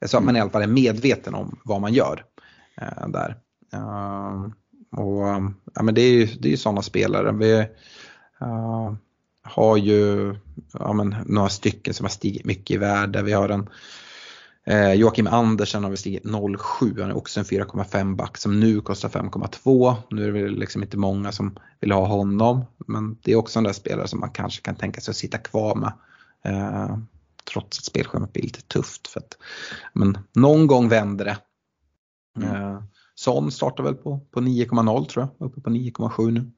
Så 0.05 0.17
att 0.17 0.23
man 0.23 0.35
i 0.35 0.39
alla 0.39 0.49
fall 0.49 0.61
är 0.61 0.67
medveten 0.67 1.35
om 1.35 1.59
vad 1.63 1.81
man 1.81 1.93
gör 1.93 2.25
där. 3.07 3.37
och, 4.91 5.25
ja, 5.73 5.83
men 5.83 5.95
det 5.95 6.01
är 6.01 6.11
ju 6.11 6.25
det 6.25 6.53
är 6.53 6.57
sådana 6.57 6.81
spelare. 6.81 7.31
Vi, 7.31 7.67
Uh, 8.41 8.93
har 9.41 9.77
ju 9.77 10.35
ja, 10.73 10.93
men, 10.93 11.15
några 11.25 11.49
stycken 11.49 11.93
som 11.93 12.03
har 12.03 12.09
stigit 12.09 12.45
mycket 12.45 12.75
i 12.75 12.77
värde. 12.77 13.23
Vi 13.23 13.33
har 13.33 13.49
en 13.49 13.69
eh, 14.65 14.93
Joakim 14.93 15.27
Andersen 15.27 15.83
har 15.83 15.91
vi 15.91 15.97
stigit 15.97 16.23
0,7, 16.23 17.01
han 17.01 17.09
är 17.09 17.17
också 17.17 17.39
en 17.39 17.45
4,5 17.45 18.15
back 18.15 18.37
som 18.37 18.59
nu 18.59 18.81
kostar 18.81 19.09
5,2. 19.09 19.95
Nu 20.09 20.27
är 20.27 20.43
det 20.43 20.49
liksom 20.49 20.83
inte 20.83 20.97
många 20.97 21.31
som 21.31 21.59
vill 21.79 21.91
ha 21.91 22.05
honom 22.05 22.65
men 22.87 23.17
det 23.23 23.31
är 23.31 23.35
också 23.35 23.59
en 23.59 23.63
där 23.63 23.73
spelare 23.73 24.07
som 24.07 24.19
man 24.19 24.31
kanske 24.31 24.61
kan 24.61 24.75
tänka 24.75 25.01
sig 25.01 25.11
att 25.11 25.17
sitta 25.17 25.37
kvar 25.37 25.75
med. 25.75 25.93
Eh, 26.43 26.97
trots 27.53 27.79
att 27.79 27.85
spelschemat 27.85 28.33
blir 28.33 28.43
lite 28.43 28.61
tufft. 28.61 29.07
För 29.07 29.19
att, 29.19 29.37
men 29.93 30.17
någon 30.35 30.67
gång 30.67 30.89
vänder 30.89 31.25
det. 31.25 31.37
Mm. 32.37 32.55
Eh, 32.55 32.83
Son 33.15 33.51
startar 33.51 33.83
väl 33.83 33.95
på, 33.95 34.19
på 34.31 34.39
9,0 34.39 35.05
tror 35.05 35.27
jag, 35.37 35.47
uppe 35.47 35.61
på 35.61 35.69
9,7 35.69 36.31
nu. 36.31 36.51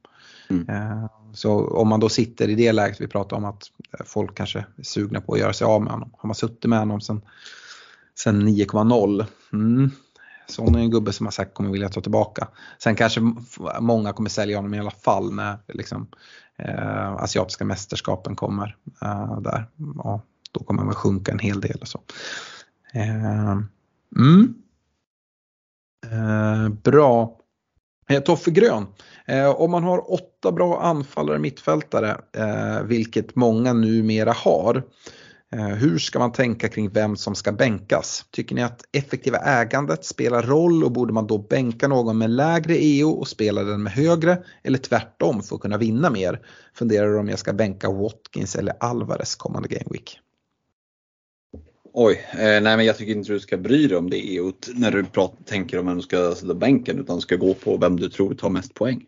Mm. 0.49 0.69
Eh, 0.69 1.05
så 1.33 1.67
om 1.67 1.87
man 1.87 1.99
då 1.99 2.09
sitter 2.09 2.47
i 2.47 2.55
det 2.55 2.71
läget 2.71 3.01
vi 3.01 3.07
pratar 3.07 3.37
om 3.37 3.45
att 3.45 3.63
folk 4.05 4.37
kanske 4.37 4.65
är 4.77 4.83
sugna 4.83 5.21
på 5.21 5.33
att 5.33 5.39
göra 5.39 5.53
sig 5.53 5.65
av 5.65 5.81
med 5.81 5.93
honom. 5.93 6.11
Har 6.17 6.27
man 6.27 6.35
suttit 6.35 6.65
med 6.65 6.79
honom 6.79 7.01
sen, 7.01 7.21
sen 8.15 8.47
9,0 8.47 9.25
mm. 9.53 9.91
Sån 10.47 10.75
är 10.75 10.79
en 10.79 10.91
gubbe 10.91 11.13
som 11.13 11.23
man 11.23 11.31
säkert 11.31 11.53
kommer 11.53 11.71
vilja 11.71 11.89
ta 11.89 12.01
tillbaka. 12.01 12.47
Sen 12.83 12.95
kanske 12.95 13.21
många 13.79 14.13
kommer 14.13 14.29
sälja 14.29 14.57
honom 14.57 14.73
i 14.73 14.79
alla 14.79 14.91
fall 14.91 15.33
när 15.33 15.57
liksom, 15.67 16.07
eh, 16.57 17.11
asiatiska 17.11 17.65
mästerskapen 17.65 18.35
kommer 18.35 18.77
eh, 19.01 19.39
där. 19.39 19.67
Ja, 19.95 20.21
då 20.51 20.63
kommer 20.63 20.83
man 20.83 20.93
sjunka 20.93 21.31
en 21.31 21.39
hel 21.39 21.61
del 21.61 21.77
och 21.81 21.87
så. 21.87 22.01
Eh, 22.93 23.51
mm. 24.17 24.53
eh, 26.11 26.69
bra. 26.69 27.37
Eh, 28.09 28.19
Toffe 28.19 28.51
Grön. 28.51 28.87
Eh, 29.25 29.49
om 29.49 29.71
man 29.71 29.83
har 29.83 30.13
åtta 30.13 30.51
bra 30.51 30.81
anfallare 30.81 31.39
mittfältare, 31.39 32.21
eh, 32.37 32.83
vilket 32.83 33.35
många 33.35 33.73
numera 33.73 34.31
har, 34.31 34.83
eh, 35.51 35.67
hur 35.67 35.97
ska 35.97 36.19
man 36.19 36.31
tänka 36.31 36.69
kring 36.69 36.89
vem 36.89 37.15
som 37.15 37.35
ska 37.35 37.51
bänkas? 37.51 38.25
Tycker 38.31 38.55
ni 38.55 38.63
att 38.63 38.81
effektiva 38.91 39.37
ägandet 39.37 40.05
spelar 40.05 40.43
roll 40.43 40.83
och 40.83 40.91
borde 40.91 41.13
man 41.13 41.27
då 41.27 41.37
bänka 41.37 41.87
någon 41.87 42.17
med 42.17 42.29
lägre 42.29 42.83
EO 42.83 43.09
och 43.09 43.27
spela 43.27 43.63
den 43.63 43.83
med 43.83 43.93
högre 43.93 44.43
eller 44.63 44.77
tvärtom 44.77 45.43
för 45.43 45.55
att 45.55 45.61
kunna 45.61 45.77
vinna 45.77 46.09
mer? 46.09 46.39
Funderar 46.73 47.17
om 47.17 47.29
jag 47.29 47.39
ska 47.39 47.53
bänka 47.53 47.91
Watkins 47.91 48.55
eller 48.55 48.73
Alvarez 48.79 49.35
kommande 49.35 49.69
Game 49.69 49.87
Week. 49.91 50.19
Oj, 51.93 52.21
eh, 52.31 52.37
nej 52.37 52.77
men 52.77 52.85
jag 52.85 52.97
tycker 52.97 53.11
inte 53.11 53.33
du 53.33 53.39
ska 53.39 53.57
bry 53.57 53.87
dig 53.87 53.97
om 53.97 54.09
det 54.09 54.35
EOt 54.35 54.69
när 54.75 54.91
du 54.91 55.03
pratar, 55.03 55.43
tänker 55.43 55.79
om 55.79 55.85
vem 55.85 55.95
du 55.95 56.01
ska 56.01 56.35
sätta 56.35 56.53
bänken 56.53 56.99
utan 56.99 57.21
ska 57.21 57.35
gå 57.35 57.53
på 57.53 57.77
vem 57.77 57.99
du 57.99 58.09
tror 58.09 58.33
tar 58.33 58.49
mest 58.49 58.73
poäng. 58.73 59.05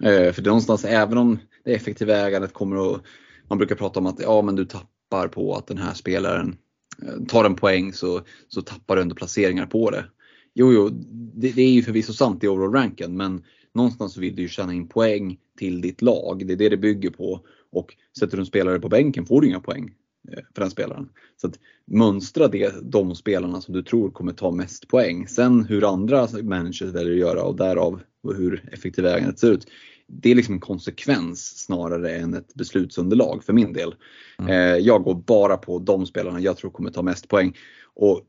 Mm. 0.00 0.26
Eh, 0.26 0.32
för 0.32 0.42
det 0.42 0.48
är 0.48 0.50
någonstans, 0.50 0.84
även 0.84 1.18
om 1.18 1.38
det 1.64 1.74
effektiva 1.74 2.16
ägandet 2.16 2.52
kommer 2.52 2.94
att, 2.94 3.02
man 3.48 3.58
brukar 3.58 3.74
prata 3.74 4.00
om 4.00 4.06
att 4.06 4.20
ja 4.20 4.42
men 4.42 4.56
du 4.56 4.64
tappar 4.64 5.28
på 5.28 5.54
att 5.54 5.66
den 5.66 5.78
här 5.78 5.94
spelaren 5.94 6.56
eh, 7.02 7.24
tar 7.28 7.44
en 7.44 7.54
poäng 7.54 7.92
så, 7.92 8.20
så 8.48 8.62
tappar 8.62 8.96
du 8.96 9.02
ändå 9.02 9.14
placeringar 9.14 9.66
på 9.66 9.90
det. 9.90 10.04
Jo, 10.54 10.72
jo, 10.72 10.88
det, 11.34 11.52
det 11.52 11.62
är 11.62 11.70
ju 11.70 11.82
förvisso 11.82 12.12
sant 12.12 12.44
i 12.44 12.48
overall 12.48 12.72
ranken 12.72 13.16
men 13.16 13.44
någonstans 13.74 14.12
så 14.12 14.20
vill 14.20 14.36
du 14.36 14.42
ju 14.42 14.48
tjäna 14.48 14.74
in 14.74 14.88
poäng 14.88 15.38
till 15.58 15.80
ditt 15.80 16.02
lag. 16.02 16.46
Det 16.46 16.52
är 16.52 16.56
det 16.56 16.68
det 16.68 16.76
bygger 16.76 17.10
på. 17.10 17.40
Och 17.72 17.94
sätter 18.18 18.36
du 18.36 18.40
en 18.40 18.46
spelare 18.46 18.80
på 18.80 18.88
bänken 18.88 19.26
får 19.26 19.40
du 19.40 19.46
inga 19.46 19.60
poäng. 19.60 19.94
Eh, 20.32 20.42
för 20.54 20.60
den 20.62 20.70
spelaren. 20.70 21.08
Så 21.36 21.46
att 21.46 21.58
mönstra 21.84 22.48
det, 22.48 22.74
de 22.82 23.14
spelarna 23.14 23.60
som 23.60 23.74
du 23.74 23.82
tror 23.82 24.10
kommer 24.10 24.32
ta 24.32 24.50
mest 24.50 24.88
poäng. 24.88 25.28
Sen 25.28 25.64
hur 25.64 25.92
andra 25.92 26.28
managers 26.42 26.82
väljer 26.82 27.12
att 27.12 27.18
göra 27.18 27.42
och 27.42 27.56
därav 27.56 28.00
hur 28.36 28.68
effektiva 28.72 29.10
ägandet 29.10 29.38
ser 29.38 29.52
ut. 29.52 29.66
Det 30.08 30.30
är 30.30 30.34
liksom 30.34 30.54
en 30.54 30.60
konsekvens 30.60 31.64
snarare 31.64 32.16
än 32.16 32.34
ett 32.34 32.54
beslutsunderlag 32.54 33.44
för 33.44 33.52
min 33.52 33.72
del. 33.72 33.94
Mm. 34.38 34.50
Eh, 34.50 34.76
jag 34.76 35.02
går 35.02 35.14
bara 35.14 35.56
på 35.56 35.78
de 35.78 36.06
spelarna 36.06 36.40
jag 36.40 36.56
tror 36.56 36.70
kommer 36.70 36.90
ta 36.90 37.02
mest 37.02 37.28
poäng. 37.28 37.56
Och 37.94 38.26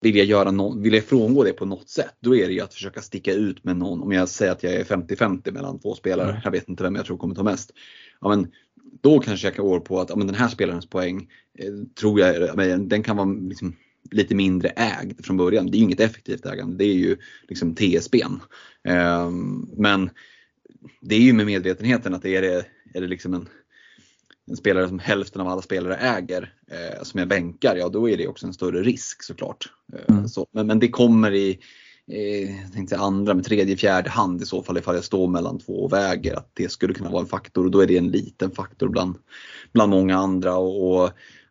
vill 0.00 0.16
jag, 0.16 0.26
göra 0.26 0.50
no 0.50 0.80
vill 0.80 0.94
jag 0.94 1.04
frångå 1.04 1.44
det 1.44 1.52
på 1.52 1.64
något 1.64 1.88
sätt, 1.88 2.14
då 2.20 2.36
är 2.36 2.46
det 2.46 2.52
ju 2.52 2.60
att 2.60 2.74
försöka 2.74 3.00
sticka 3.00 3.32
ut 3.32 3.64
med 3.64 3.76
någon. 3.76 4.02
Om 4.02 4.12
jag 4.12 4.28
säger 4.28 4.52
att 4.52 4.62
jag 4.62 4.72
är 4.72 4.84
50-50 4.84 5.52
mellan 5.52 5.80
två 5.80 5.94
spelare, 5.94 6.30
mm. 6.30 6.40
jag 6.44 6.50
vet 6.50 6.68
inte 6.68 6.82
vem 6.82 6.94
jag 6.94 7.06
tror 7.06 7.16
kommer 7.16 7.34
ta 7.34 7.42
mest. 7.42 7.72
Ja, 8.20 8.28
men 8.28 8.52
då 9.00 9.18
kanske 9.18 9.46
jag 9.46 9.54
kan 9.54 9.64
gå 9.64 9.80
på 9.80 10.00
att 10.00 10.10
ja, 10.10 10.16
men 10.16 10.26
den 10.26 10.36
här 10.36 10.48
spelarens 10.48 10.86
poäng 10.86 11.28
eh, 11.58 11.72
tror 12.00 12.20
jag, 12.20 12.56
men 12.56 12.88
den 12.88 13.02
kan 13.02 13.16
vara 13.16 13.26
liksom 13.26 13.76
lite 14.10 14.34
mindre 14.34 14.68
ägd 14.68 15.24
från 15.24 15.36
början. 15.36 15.70
Det 15.70 15.76
är 15.76 15.78
ju 15.78 15.84
inget 15.84 16.00
effektivt 16.00 16.46
ägande, 16.46 16.76
det 16.76 16.84
är 16.84 16.94
ju 16.94 17.16
liksom 17.48 17.74
TSBn. 17.74 18.34
Eh, 18.84 19.30
men 19.76 20.10
det 21.00 21.14
är 21.14 21.20
ju 21.20 21.32
med 21.32 21.46
medvetenheten 21.46 22.14
att 22.14 22.22
det 22.22 22.36
är, 22.36 22.42
det, 22.42 22.64
är 22.94 23.00
det 23.00 23.06
liksom 23.06 23.34
en, 23.34 23.48
en 24.50 24.56
spelare 24.56 24.88
som 24.88 24.98
hälften 24.98 25.40
av 25.40 25.48
alla 25.48 25.62
spelare 25.62 25.96
äger 25.96 26.54
eh, 26.70 27.02
som 27.02 27.18
jag 27.18 27.28
bänkar, 27.28 27.76
ja 27.76 27.88
då 27.88 28.08
är 28.08 28.16
det 28.16 28.28
också 28.28 28.46
en 28.46 28.54
större 28.54 28.82
risk 28.82 29.22
såklart. 29.22 29.72
Eh, 29.92 30.14
mm. 30.14 30.28
Så, 30.28 30.46
men, 30.52 30.66
men 30.66 30.78
det 30.78 30.88
kommer 30.88 31.34
i 31.34 31.58
eh, 32.10 32.60
jag 32.62 32.72
tänkte 32.72 32.98
andra, 32.98 33.34
med 33.34 33.44
tredje, 33.44 33.76
fjärde 33.76 34.10
hand 34.10 34.42
i 34.42 34.46
så 34.46 34.62
fall 34.62 34.78
ifall 34.78 34.94
jag 34.94 35.04
står 35.04 35.28
mellan 35.28 35.58
två 35.58 35.84
och 35.84 35.92
väger. 35.92 36.36
Att 36.36 36.50
det 36.54 36.70
skulle 36.70 36.94
kunna 36.94 37.10
vara 37.10 37.22
en 37.22 37.28
faktor 37.28 37.64
och 37.64 37.70
då 37.70 37.80
är 37.80 37.86
det 37.86 37.98
en 37.98 38.10
liten 38.10 38.50
faktor 38.50 38.88
bland, 38.88 39.16
bland 39.72 39.90
många 39.90 40.16
andra. 40.16 40.56
Och, 40.56 41.02
och 41.02 41.10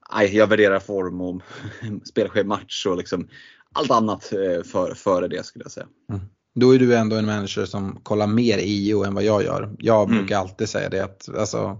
aj, 0.09 0.35
jag 0.35 0.47
värderar 0.47 0.79
form 0.79 1.21
och 1.21 1.41
spelschematch 2.03 2.85
och 2.85 2.97
liksom 2.97 3.27
allt 3.73 3.91
annat 3.91 4.33
eh, 4.33 4.63
för, 4.63 4.93
före 4.93 5.27
det 5.27 5.45
skulle 5.45 5.65
jag 5.65 5.71
säga. 5.71 5.87
Mm. 6.09 6.21
Då 6.55 6.75
är 6.75 6.79
du 6.79 6.95
ändå 6.95 7.15
en 7.15 7.25
manager 7.25 7.65
som 7.65 7.99
kollar 8.03 8.27
mer 8.27 8.57
IO 8.57 9.03
än 9.03 9.13
vad 9.13 9.23
jag 9.23 9.43
gör. 9.43 9.75
Jag 9.79 10.03
mm. 10.03 10.17
brukar 10.17 10.37
alltid 10.37 10.69
säga 10.69 10.89
det 10.89 11.03
att 11.03 11.29
alltså, 11.37 11.77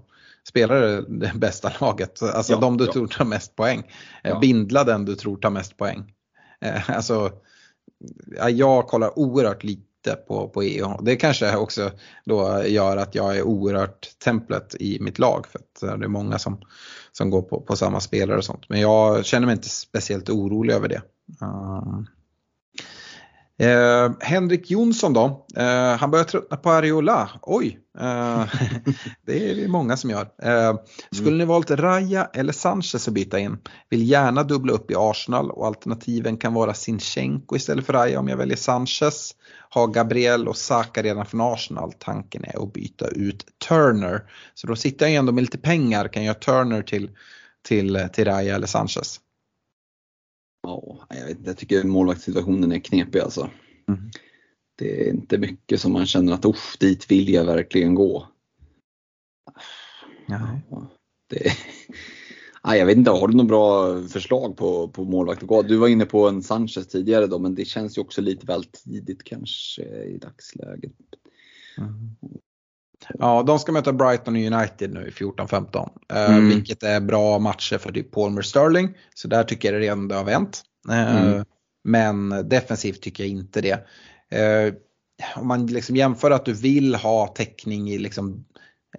spelare 0.47 1.01
det 1.01 1.31
bästa 1.35 1.71
laget, 1.81 2.23
alltså 2.23 2.53
ja, 2.53 2.59
de 2.59 2.77
du 2.77 2.85
ja. 2.85 2.93
tror 2.93 3.07
tar 3.07 3.25
mest 3.25 3.55
poäng. 3.55 3.79
Eh, 4.23 4.31
ja. 4.31 4.39
Bindla 4.39 4.83
den 4.83 5.05
du 5.05 5.15
tror 5.15 5.37
tar 5.37 5.49
mest 5.49 5.77
poäng. 5.77 6.13
Alltså, 6.87 7.31
jag 8.49 8.87
kollar 8.87 9.19
oerhört 9.19 9.63
lite 9.63 10.15
på, 10.27 10.49
på 10.49 10.61
EU. 10.61 10.87
Det 11.01 11.15
kanske 11.15 11.55
också 11.55 11.91
då 12.25 12.63
gör 12.65 12.97
att 12.97 13.15
jag 13.15 13.37
är 13.37 13.43
oerhört 13.43 14.19
templet 14.23 14.75
i 14.79 14.99
mitt 14.99 15.19
lag 15.19 15.47
för 15.47 15.59
att 15.59 15.83
eh, 15.83 15.97
det 15.97 16.05
är 16.05 16.09
många 16.09 16.39
som, 16.39 16.61
som 17.11 17.29
går 17.29 17.41
på, 17.41 17.61
på 17.61 17.75
samma 17.75 17.99
spelare 17.99 18.37
och 18.37 18.45
sånt. 18.45 18.69
Men 18.69 18.79
jag 18.79 19.25
känner 19.25 19.45
mig 19.45 19.55
inte 19.55 19.69
speciellt 19.69 20.29
orolig 20.29 20.73
över 20.73 20.87
det. 20.87 21.01
Um, 21.41 22.07
Eh, 23.59 24.11
Henrik 24.19 24.71
Jonsson 24.71 25.13
då, 25.13 25.45
eh, 25.55 25.97
han 25.97 26.11
börjar 26.11 26.25
tröttna 26.25 26.57
på 26.57 26.71
Ariola. 26.71 27.29
Oj, 27.41 27.79
eh, 27.99 28.45
det 29.25 29.49
är 29.49 29.55
det 29.55 29.67
många 29.67 29.97
som 29.97 30.09
gör. 30.09 30.29
Eh, 30.43 30.75
skulle 31.11 31.27
mm. 31.27 31.37
ni 31.37 31.45
valt 31.45 31.71
Raja 31.71 32.29
eller 32.33 32.53
Sanchez 32.53 33.07
att 33.07 33.13
byta 33.13 33.39
in? 33.39 33.57
Vill 33.89 34.09
gärna 34.09 34.43
dubbla 34.43 34.73
upp 34.73 34.91
i 34.91 34.95
Arsenal 34.97 35.51
och 35.51 35.67
alternativen 35.67 36.37
kan 36.37 36.53
vara 36.53 36.73
Sinchenko 36.73 37.55
istället 37.55 37.85
för 37.85 37.93
Raja 37.93 38.19
om 38.19 38.27
jag 38.27 38.37
väljer 38.37 38.57
Sanchez. 38.57 39.35
Har 39.69 39.87
Gabriel 39.87 40.47
och 40.47 40.57
Saka 40.57 41.03
redan 41.03 41.25
från 41.25 41.41
Arsenal. 41.41 41.93
Tanken 41.99 42.43
är 42.43 42.63
att 42.63 42.73
byta 42.73 43.07
ut 43.07 43.45
Turner. 43.67 44.21
Så 44.53 44.67
då 44.67 44.75
sitter 44.75 45.05
jag 45.05 45.15
ändå 45.15 45.31
med 45.31 45.41
lite 45.41 45.57
pengar, 45.57 46.07
kan 46.07 46.23
jag 46.23 46.27
göra 46.27 46.63
Turner 46.63 46.81
till, 46.81 47.09
till, 47.67 48.07
till 48.13 48.25
Raja 48.25 48.55
eller 48.55 48.67
Sanchez. 48.67 49.19
Ja, 50.67 51.07
jag, 51.09 51.25
vet, 51.25 51.37
jag 51.45 51.57
tycker 51.57 51.83
målvaktssituationen 51.83 52.71
är 52.71 52.79
knepig 52.79 53.19
alltså. 53.19 53.49
Mm. 53.87 53.99
Det 54.75 55.07
är 55.07 55.13
inte 55.13 55.37
mycket 55.37 55.81
som 55.81 55.91
man 55.91 56.05
känner 56.05 56.33
att 56.33 56.45
usch, 56.45 56.77
dit 56.79 57.11
vill 57.11 57.29
jag 57.29 57.45
verkligen 57.45 57.95
gå. 57.95 58.27
Ja. 60.27 60.59
Det, 61.29 61.51
Nej, 62.63 62.79
jag 62.79 62.85
vet 62.85 62.97
inte, 62.97 63.11
har 63.11 63.27
du 63.27 63.33
några 63.33 63.47
bra 63.47 64.01
förslag 64.03 64.57
på, 64.57 64.87
på 64.87 65.03
målvakt? 65.03 65.43
Du 65.67 65.77
var 65.77 65.87
inne 65.87 66.05
på 66.05 66.27
en 66.27 66.43
Sanchez 66.43 66.87
tidigare 66.87 67.27
då, 67.27 67.39
men 67.39 67.55
det 67.55 67.65
känns 67.65 67.97
ju 67.97 68.01
också 68.01 68.21
lite 68.21 68.45
väl 68.45 68.63
tidigt 68.63 69.23
kanske 69.23 69.83
i 69.83 70.17
dagsläget. 70.17 70.91
Mm. 71.77 72.15
Ja, 73.09 73.43
de 73.43 73.59
ska 73.59 73.71
möta 73.71 73.93
Brighton 73.93 74.35
och 74.35 74.41
United 74.41 74.93
nu 74.93 75.07
i 75.07 75.11
14-15. 75.11 75.89
Eh, 76.13 76.29
mm. 76.29 76.49
vilket 76.49 76.83
är 76.83 76.99
bra 76.99 77.39
matcher 77.39 77.77
för 77.77 77.91
typ 77.91 78.11
Palmer 78.11 78.41
Sterling. 78.41 78.93
Så 79.15 79.27
där 79.27 79.43
tycker 79.43 79.73
jag 79.73 79.81
det 79.81 79.85
redan 79.85 80.07
det 80.07 80.15
har 80.15 80.23
vänt. 80.23 80.61
Eh, 80.89 81.25
mm. 81.25 81.45
Men 81.83 82.49
defensivt 82.49 83.01
tycker 83.01 83.23
jag 83.23 83.31
inte 83.31 83.61
det. 83.61 83.87
Eh, 84.39 84.73
om 85.35 85.47
man 85.47 85.67
liksom 85.67 85.95
jämför 85.95 86.31
att 86.31 86.45
du 86.45 86.53
vill 86.53 86.95
ha 86.95 87.27
täckning 87.27 87.89
i 87.89 87.97
liksom 87.97 88.45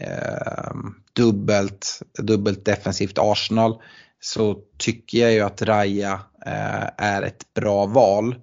eh, 0.00 0.76
dubbelt, 1.12 2.02
dubbelt 2.18 2.64
defensivt 2.64 3.18
Arsenal 3.18 3.82
så 4.20 4.58
tycker 4.78 5.18
jag 5.18 5.32
ju 5.32 5.40
att 5.40 5.62
Raja 5.62 6.20
eh, 6.46 6.88
är 6.96 7.22
ett 7.22 7.54
bra 7.54 7.86
val. 7.86 8.34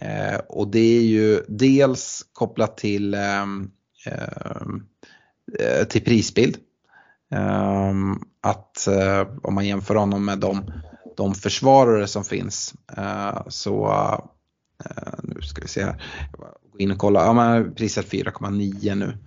Eh, 0.00 0.38
och 0.48 0.68
det 0.68 0.98
är 0.98 1.02
ju 1.02 1.42
dels 1.48 2.26
kopplat 2.32 2.76
till, 2.76 3.14
eh, 3.14 3.46
Eh, 5.58 5.84
till 5.84 6.04
prisbild. 6.04 6.56
Ehm, 7.30 8.20
att 8.40 8.86
eh, 8.86 9.26
om 9.42 9.54
man 9.54 9.66
jämför 9.66 9.94
honom 9.94 10.24
med 10.24 10.38
de, 10.38 10.72
de 11.16 11.34
försvarare 11.34 12.06
som 12.06 12.24
finns 12.24 12.74
eh, 12.96 13.42
så 13.48 13.94
nu 15.22 15.42
ska 15.42 15.62
vi 15.62 15.68
se 15.68 15.84
här. 15.84 16.02
Gå 16.72 16.78
in 16.78 16.90
och 16.90 16.98
kolla. 16.98 17.24
Ja, 17.24 17.32
men 17.32 17.74
priset 17.74 18.12
4,9 18.12 18.94
nu. 18.94 19.18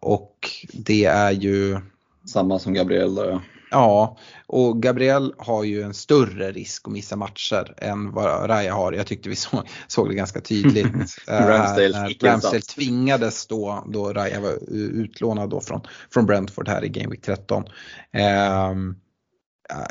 Och 0.00 0.48
det 0.72 1.04
är 1.04 1.30
ju 1.30 1.80
samma 2.26 2.58
som 2.58 2.74
Gabriel 2.74 3.14
då 3.14 3.24
ja. 3.24 3.40
Ja, 3.70 4.16
och 4.46 4.82
Gabriel 4.82 5.34
har 5.38 5.64
ju 5.64 5.82
en 5.82 5.94
större 5.94 6.52
risk 6.52 6.86
att 6.86 6.92
missa 6.92 7.16
matcher 7.16 7.74
än 7.76 8.12
vad 8.12 8.50
Raja 8.50 8.74
har. 8.74 8.92
Jag 8.92 9.06
tyckte 9.06 9.28
vi 9.28 9.36
såg, 9.36 9.68
såg 9.86 10.08
det 10.08 10.14
ganska 10.14 10.40
tydligt. 10.40 10.86
Eh, 11.28 11.46
Ramsdale, 11.46 12.14
Ramsdale 12.22 12.60
tvingades 12.60 13.46
då, 13.46 13.84
då 13.88 14.12
Raja 14.12 14.40
var 14.40 14.72
utlånad 14.72 15.50
då 15.50 15.60
från, 15.60 15.80
från 16.12 16.26
Brentford 16.26 16.68
här 16.68 16.84
i 16.84 16.88
Game 16.88 17.10
Week 17.10 17.22
13. 17.22 17.64
Eh, 18.12 18.72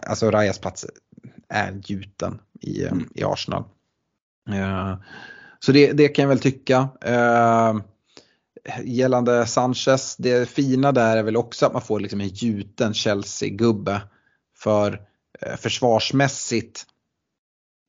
alltså 0.07 0.31
Rajas 0.31 0.59
plats 0.59 0.85
är 1.49 1.81
gjuten 1.85 2.39
i, 2.61 2.85
mm. 2.85 3.09
i 3.15 3.23
Arsenal. 3.23 3.63
Eh, 4.49 4.95
så 5.59 5.71
det, 5.71 5.91
det 5.91 6.07
kan 6.07 6.23
jag 6.23 6.29
väl 6.29 6.39
tycka. 6.39 6.89
Eh, 7.01 7.75
gällande 8.83 9.45
Sanchez, 9.45 10.15
det 10.17 10.49
fina 10.49 10.91
där 10.91 11.17
är 11.17 11.23
väl 11.23 11.37
också 11.37 11.65
att 11.65 11.73
man 11.73 11.81
får 11.81 11.99
liksom 11.99 12.21
en 12.21 12.27
gjuten 12.27 12.93
Chelsea-gubbe. 12.93 14.01
För 14.57 15.01
eh, 15.41 15.55
försvarsmässigt 15.55 16.85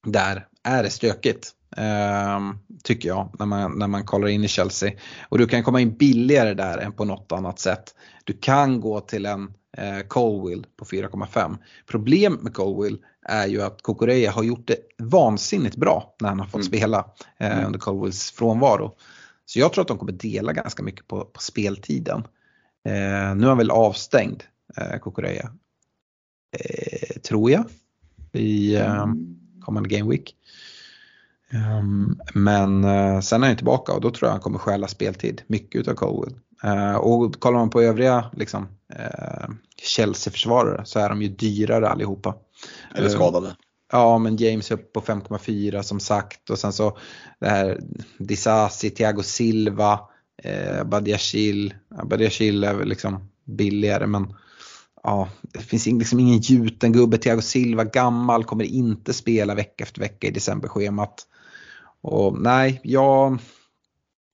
där 0.07 0.47
är 0.65 0.83
det 0.83 0.91
stökigt. 0.91 1.53
Eh, 1.77 2.41
tycker 2.85 3.09
jag 3.09 3.35
när 3.39 3.47
man, 3.47 3.79
när 3.79 3.87
man 3.87 4.05
kollar 4.05 4.29
in 4.29 4.45
i 4.45 4.49
Chelsea. 4.49 4.93
Och 5.29 5.39
du 5.39 5.47
kan 5.47 5.63
komma 5.63 5.81
in 5.81 5.97
billigare 5.97 6.55
där 6.55 6.79
än 6.79 6.93
på 6.93 7.05
något 7.05 7.33
annat 7.33 7.59
sätt. 7.59 7.95
Du 8.25 8.33
kan 8.33 8.81
gå 8.81 9.01
till 9.01 9.27
en 9.27 9.53
eh, 9.77 10.01
Colwill 10.09 10.67
på 10.77 10.85
4,5. 10.85 11.59
Problemet 11.87 12.43
med 12.43 12.55
Colwill 12.55 12.99
är 13.29 13.47
ju 13.47 13.63
att 13.63 13.83
Kokoreya 13.83 14.31
har 14.31 14.43
gjort 14.43 14.67
det 14.67 14.77
vansinnigt 14.99 15.77
bra 15.77 16.15
när 16.21 16.29
han 16.29 16.41
har 16.41 16.47
fått 16.47 16.55
mm. 16.55 16.67
spela 16.67 17.07
eh, 17.39 17.53
mm. 17.53 17.67
under 17.67 17.79
Colwills 17.79 18.31
frånvaro. 18.31 18.97
Så 19.51 19.59
jag 19.59 19.73
tror 19.73 19.83
att 19.83 19.89
de 19.89 19.99
kommer 19.99 20.13
dela 20.13 20.53
ganska 20.53 20.83
mycket 20.83 21.07
på, 21.07 21.25
på 21.25 21.41
speltiden. 21.41 22.19
Eh, 22.85 23.35
nu 23.37 23.45
är 23.45 23.49
han 23.49 23.59
väl 23.59 23.71
avstängd, 23.71 24.43
eh, 24.77 24.99
Kukureya. 24.99 25.51
Eh, 26.59 27.21
tror 27.21 27.51
jag. 27.51 27.65
I 28.33 28.77
eh, 28.77 29.07
kommande 29.61 29.89
Game 29.89 30.11
Week. 30.11 30.37
Um, 31.53 32.21
men 32.35 32.85
uh, 32.85 33.21
sen 33.21 33.43
är 33.43 33.47
han 33.47 33.57
tillbaka 33.57 33.93
och 33.93 34.01
då 34.01 34.11
tror 34.11 34.27
jag 34.27 34.33
han 34.33 34.41
kommer 34.41 34.59
stjäla 34.59 34.89
speltid. 34.89 35.43
Mycket 35.47 35.81
utav 35.81 35.95
Colwell. 35.95 36.35
Uh, 36.65 36.97
och 36.97 37.41
kollar 37.41 37.59
man 37.59 37.71
på 37.71 37.83
övriga 37.83 38.31
liksom, 38.33 38.69
uh, 38.99 39.55
Chelsea-försvarare 39.83 40.85
så 40.85 40.99
är 40.99 41.09
de 41.09 41.23
ju 41.23 41.29
dyrare 41.29 41.89
allihopa. 41.89 42.35
Eller 42.95 43.09
skadade. 43.09 43.57
Ja, 43.93 44.19
men 44.19 44.37
James 44.37 44.71
upp 44.71 44.93
på 44.93 45.01
5,4 45.01 45.83
som 45.83 46.01
sagt 46.01 46.51
och 46.51 46.59
sen 46.59 46.73
så 46.73 46.99
det 47.41 47.49
här 47.49 47.81
Disasi, 48.19 48.91
Thiago 48.91 49.23
Silva, 49.23 50.01
eh, 50.43 50.85
Badiachil. 50.85 51.75
Är 51.99 52.75
väl 52.75 52.89
liksom 52.89 53.29
billigare 53.45 54.07
men 54.07 54.35
ja, 55.03 55.29
det 55.43 55.59
finns 55.59 55.87
liksom 55.87 56.21
ingen 56.21 56.39
gjuten 56.39 56.93
gubbe. 56.93 57.19
Thiago 57.19 57.41
Silva, 57.41 57.85
gammal, 57.85 58.45
kommer 58.45 58.65
inte 58.65 59.13
spela 59.13 59.55
vecka 59.55 59.85
efter 59.85 60.01
vecka 60.01 60.27
i 60.27 60.31
decemberschemat. 60.31 61.27
Och 62.03 62.39
nej, 62.41 62.81
jag 62.85 63.39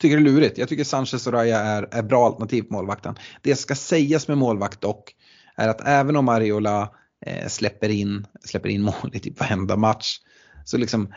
tycker 0.00 0.16
det 0.16 0.22
är 0.22 0.32
lurigt. 0.32 0.58
Jag 0.58 0.68
tycker 0.68 0.84
Sanchez 0.84 1.26
och 1.26 1.32
Raya 1.32 1.58
är, 1.58 1.88
är 1.90 2.02
bra 2.02 2.26
alternativ 2.26 2.62
på 2.62 2.74
målvakten. 2.74 3.18
Det 3.42 3.56
ska 3.56 3.74
sägas 3.74 4.28
med 4.28 4.38
målvakt 4.38 4.80
dock 4.80 5.14
är 5.56 5.68
att 5.68 5.80
även 5.84 6.16
om 6.16 6.28
Ariola 6.28 6.90
Eh, 7.26 7.48
släpper, 7.48 7.88
in, 7.88 8.26
släpper 8.44 8.68
in 8.68 8.82
mål 8.82 9.10
i 9.12 9.18
typ 9.18 9.40
varenda 9.40 9.76
match. 9.76 10.20
Så 10.64 10.76
liksom, 10.78 11.14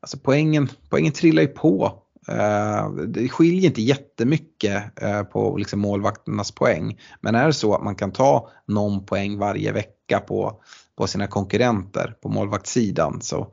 alltså 0.00 0.18
poängen, 0.18 0.68
poängen 0.88 1.12
trillar 1.12 1.42
ju 1.42 1.48
på. 1.48 2.02
Eh, 2.28 2.90
det 2.90 3.28
skiljer 3.28 3.64
inte 3.64 3.82
jättemycket 3.82 5.02
eh, 5.02 5.22
på 5.22 5.56
liksom 5.56 5.80
målvakternas 5.80 6.52
poäng. 6.52 7.00
Men 7.20 7.34
är 7.34 7.46
det 7.46 7.52
så 7.52 7.74
att 7.74 7.84
man 7.84 7.96
kan 7.96 8.12
ta 8.12 8.50
någon 8.66 9.06
poäng 9.06 9.38
varje 9.38 9.72
vecka 9.72 10.20
på, 10.20 10.62
på 10.96 11.06
sina 11.06 11.26
konkurrenter 11.26 12.16
på 12.22 12.28
målvaktssidan 12.28 13.22
så, 13.22 13.48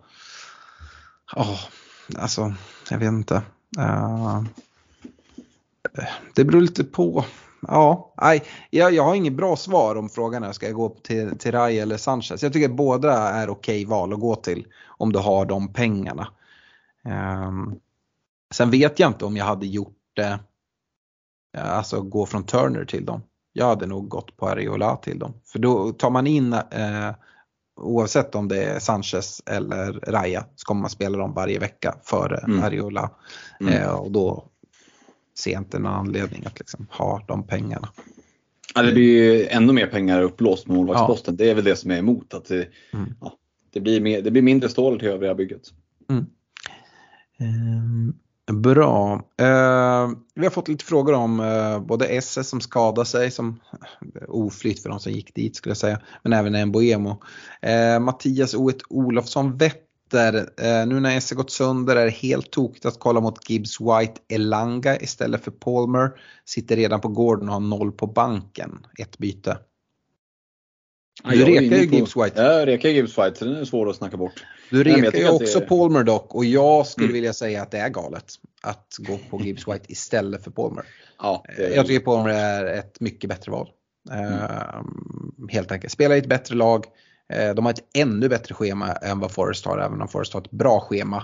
oh, 1.36 1.60
alltså 2.18 2.53
jag 2.90 2.98
vet 2.98 3.07
inte. 3.07 3.41
Uh, 3.80 4.44
det 6.34 6.44
beror 6.45 6.61
lite 6.61 6.84
på 6.84 7.26
ja, 7.67 8.13
nej, 8.21 8.43
jag, 8.69 8.93
jag 8.93 9.03
har 9.03 9.15
inget 9.15 9.33
bra 9.33 9.55
svar 9.55 9.95
om 9.95 10.09
frågan 10.09 10.43
är 10.43 10.51
ska 10.51 10.65
jag 10.65 10.75
gå 10.75 10.89
till, 10.89 11.38
till 11.38 11.51
Rai 11.51 11.79
eller 11.79 11.97
Sanchez. 11.97 12.43
Jag 12.43 12.53
tycker 12.53 12.69
att 12.69 12.75
båda 12.75 13.13
är 13.13 13.49
okej 13.49 13.85
val 13.85 14.13
att 14.13 14.19
gå 14.19 14.35
till 14.35 14.67
om 14.88 15.11
du 15.11 15.19
har 15.19 15.45
de 15.45 15.73
pengarna. 15.73 16.27
Um, 17.47 17.79
sen 18.53 18.71
vet 18.71 18.99
jag 18.99 19.09
inte 19.09 19.25
om 19.25 19.38
jag 19.38 19.45
hade 19.45 19.65
gjort 19.65 19.97
det, 20.13 20.39
uh, 21.57 21.75
alltså 21.75 22.01
gå 22.01 22.25
från 22.25 22.43
Turner 22.43 22.85
till 22.85 23.05
dem. 23.05 23.21
Jag 23.53 23.65
hade 23.65 23.85
nog 23.85 24.09
gått 24.09 24.38
på 24.38 24.49
Ariola 24.49 24.95
till 24.95 25.19
dem. 25.19 25.33
För 25.45 25.59
då 25.59 25.91
tar 25.91 26.09
man 26.09 26.27
in, 26.27 26.53
uh, 26.53 27.11
oavsett 27.81 28.35
om 28.35 28.47
det 28.47 28.63
är 28.63 28.79
Sanchez 28.79 29.41
eller 29.45 29.93
Raya, 29.93 30.45
så 30.55 30.65
kommer 30.65 30.81
man 30.81 30.89
spela 30.89 31.17
dem 31.17 31.33
varje 31.33 31.59
vecka 31.59 31.95
före 32.03 32.38
mm. 32.38 32.63
Ariola. 32.63 33.09
Mm. 33.59 33.73
Uh, 33.73 33.89
och 33.89 34.11
då 34.11 34.51
ser 35.36 35.58
inte 35.58 35.80
någon 35.80 35.94
anledning 35.94 36.45
att 36.45 36.60
liksom 36.60 36.88
ha 36.90 37.24
de 37.28 37.44
pengarna. 37.48 37.90
Ja, 38.76 38.82
det 38.82 38.91
blir 38.91 39.03
ju 39.03 39.48
ännu 39.48 39.74
mer 39.74 39.88
pengar 39.88 40.22
upplåst 40.22 40.68
med 40.68 40.78
målvaktsposten. 40.78 41.36
Ja. 41.40 41.45
Det 41.45 41.52
är 41.52 41.56
väl 41.56 41.64
det 41.64 41.76
som 41.76 41.91
är 41.91 41.98
emot. 41.98 42.34
Att 42.34 42.45
det, 42.45 42.68
mm. 42.94 43.14
ja, 43.22 43.34
det, 43.74 43.80
blir, 43.80 44.02
mer, 44.02 44.22
det 44.22 44.32
blir 44.32 44.41
mindre 44.41 44.70
stål 44.70 44.99
till 44.99 45.08
övriga 45.08 45.36
bygget. 45.36 45.62
Mm. 46.10 46.26
Um, 47.40 48.14
bra. 48.62 49.14
Uh, 49.41 50.18
vi 50.36 50.44
har 50.44 50.49
fått 50.49 50.68
lite 50.68 50.86
frågor 50.86 51.14
om 51.14 51.40
uh, 51.40 51.80
både 51.80 52.06
SS 52.06 52.49
som 52.49 52.62
skadade 52.62 53.06
sig, 53.06 53.32
som 53.32 53.60
oflytt 54.28 54.84
för 54.84 54.90
de 54.90 54.99
som 54.99 55.12
gick 55.12 55.36
dit 55.36 55.56
skulle 55.56 55.72
jag 55.72 55.78
säga, 55.78 56.02
men 56.24 56.34
även 56.34 56.56
en 56.56 56.72
Boemo. 56.72 57.10
Uh, 57.10 57.99
Mattias 57.99 58.56
O1 58.56 58.80
Olofsson 58.90 59.58
Vett 59.58 59.90
Inter. 60.11 60.49
Eh, 60.57 60.88
nu 60.88 60.99
när 60.99 61.17
Esse 61.17 61.35
gått 61.35 61.51
sönder 61.51 61.95
är 61.95 62.05
det 62.05 62.11
helt 62.11 62.51
tokigt 62.51 62.85
att 62.85 62.99
kolla 62.99 63.21
mot 63.21 63.49
Gibbs 63.49 63.81
White 63.81 64.21
Elanga 64.29 64.99
istället 64.99 65.43
för 65.43 65.51
Palmer. 65.51 66.11
Sitter 66.45 66.75
redan 66.75 67.01
på 67.01 67.07
gården 67.07 67.47
och 67.47 67.53
har 67.53 67.59
noll 67.59 67.91
på 67.91 68.07
banken. 68.07 68.85
Ett 68.99 69.17
byte. 69.17 69.57
Du 71.23 71.35
ja, 71.35 71.47
rekar 71.47 71.77
ju 71.77 71.85
Gibbs 71.85 72.15
White. 72.15 72.41
Ja, 72.41 72.53
jag 72.53 72.67
rekar 72.67 72.89
Gibbs 72.89 73.17
White 73.17 73.35
så 73.35 73.45
den 73.45 73.55
är 73.55 73.65
svår 73.65 73.89
att 73.89 73.95
snacka 73.95 74.17
bort. 74.17 74.45
Du 74.69 74.83
rekar 74.83 75.19
ju 75.19 75.29
också 75.29 75.61
är... 75.61 75.65
Palmer 75.65 76.03
dock 76.03 76.35
och 76.35 76.45
jag 76.45 76.88
skulle 76.88 77.05
mm. 77.05 77.13
vilja 77.13 77.33
säga 77.33 77.61
att 77.61 77.71
det 77.71 77.77
är 77.77 77.89
galet 77.89 78.33
att 78.61 78.95
gå 78.97 79.19
på 79.29 79.41
Gibbs 79.41 79.67
White 79.67 79.85
istället 79.88 80.43
för 80.43 80.51
Palmer. 80.51 80.85
Ja, 81.19 81.45
är... 81.57 81.75
Jag 81.75 81.88
tycker 81.88 82.05
Palmer 82.05 82.29
är 82.29 82.79
ett 82.79 82.99
mycket 82.99 83.29
bättre 83.29 83.51
val. 83.51 83.69
Mm. 84.11 84.33
Uh, 84.33 85.49
helt 85.49 85.71
enkelt. 85.71 85.93
Spelar 85.93 86.15
i 86.15 86.19
ett 86.19 86.29
bättre 86.29 86.55
lag. 86.55 86.85
Eh, 87.32 87.56
de 87.56 87.66
har 87.66 87.74
ett 87.74 87.90
ännu 87.94 88.30
bättre 88.30 88.56
schema 88.56 88.91
än 88.91 89.20
vad 89.20 89.32
Forest 89.32 89.66
har, 89.66 89.80
även 89.80 90.02
om 90.02 90.08
Forest 90.08 90.34
har 90.34 90.41
ett 90.41 90.52
bra 90.52 90.80
schema. 90.80 91.24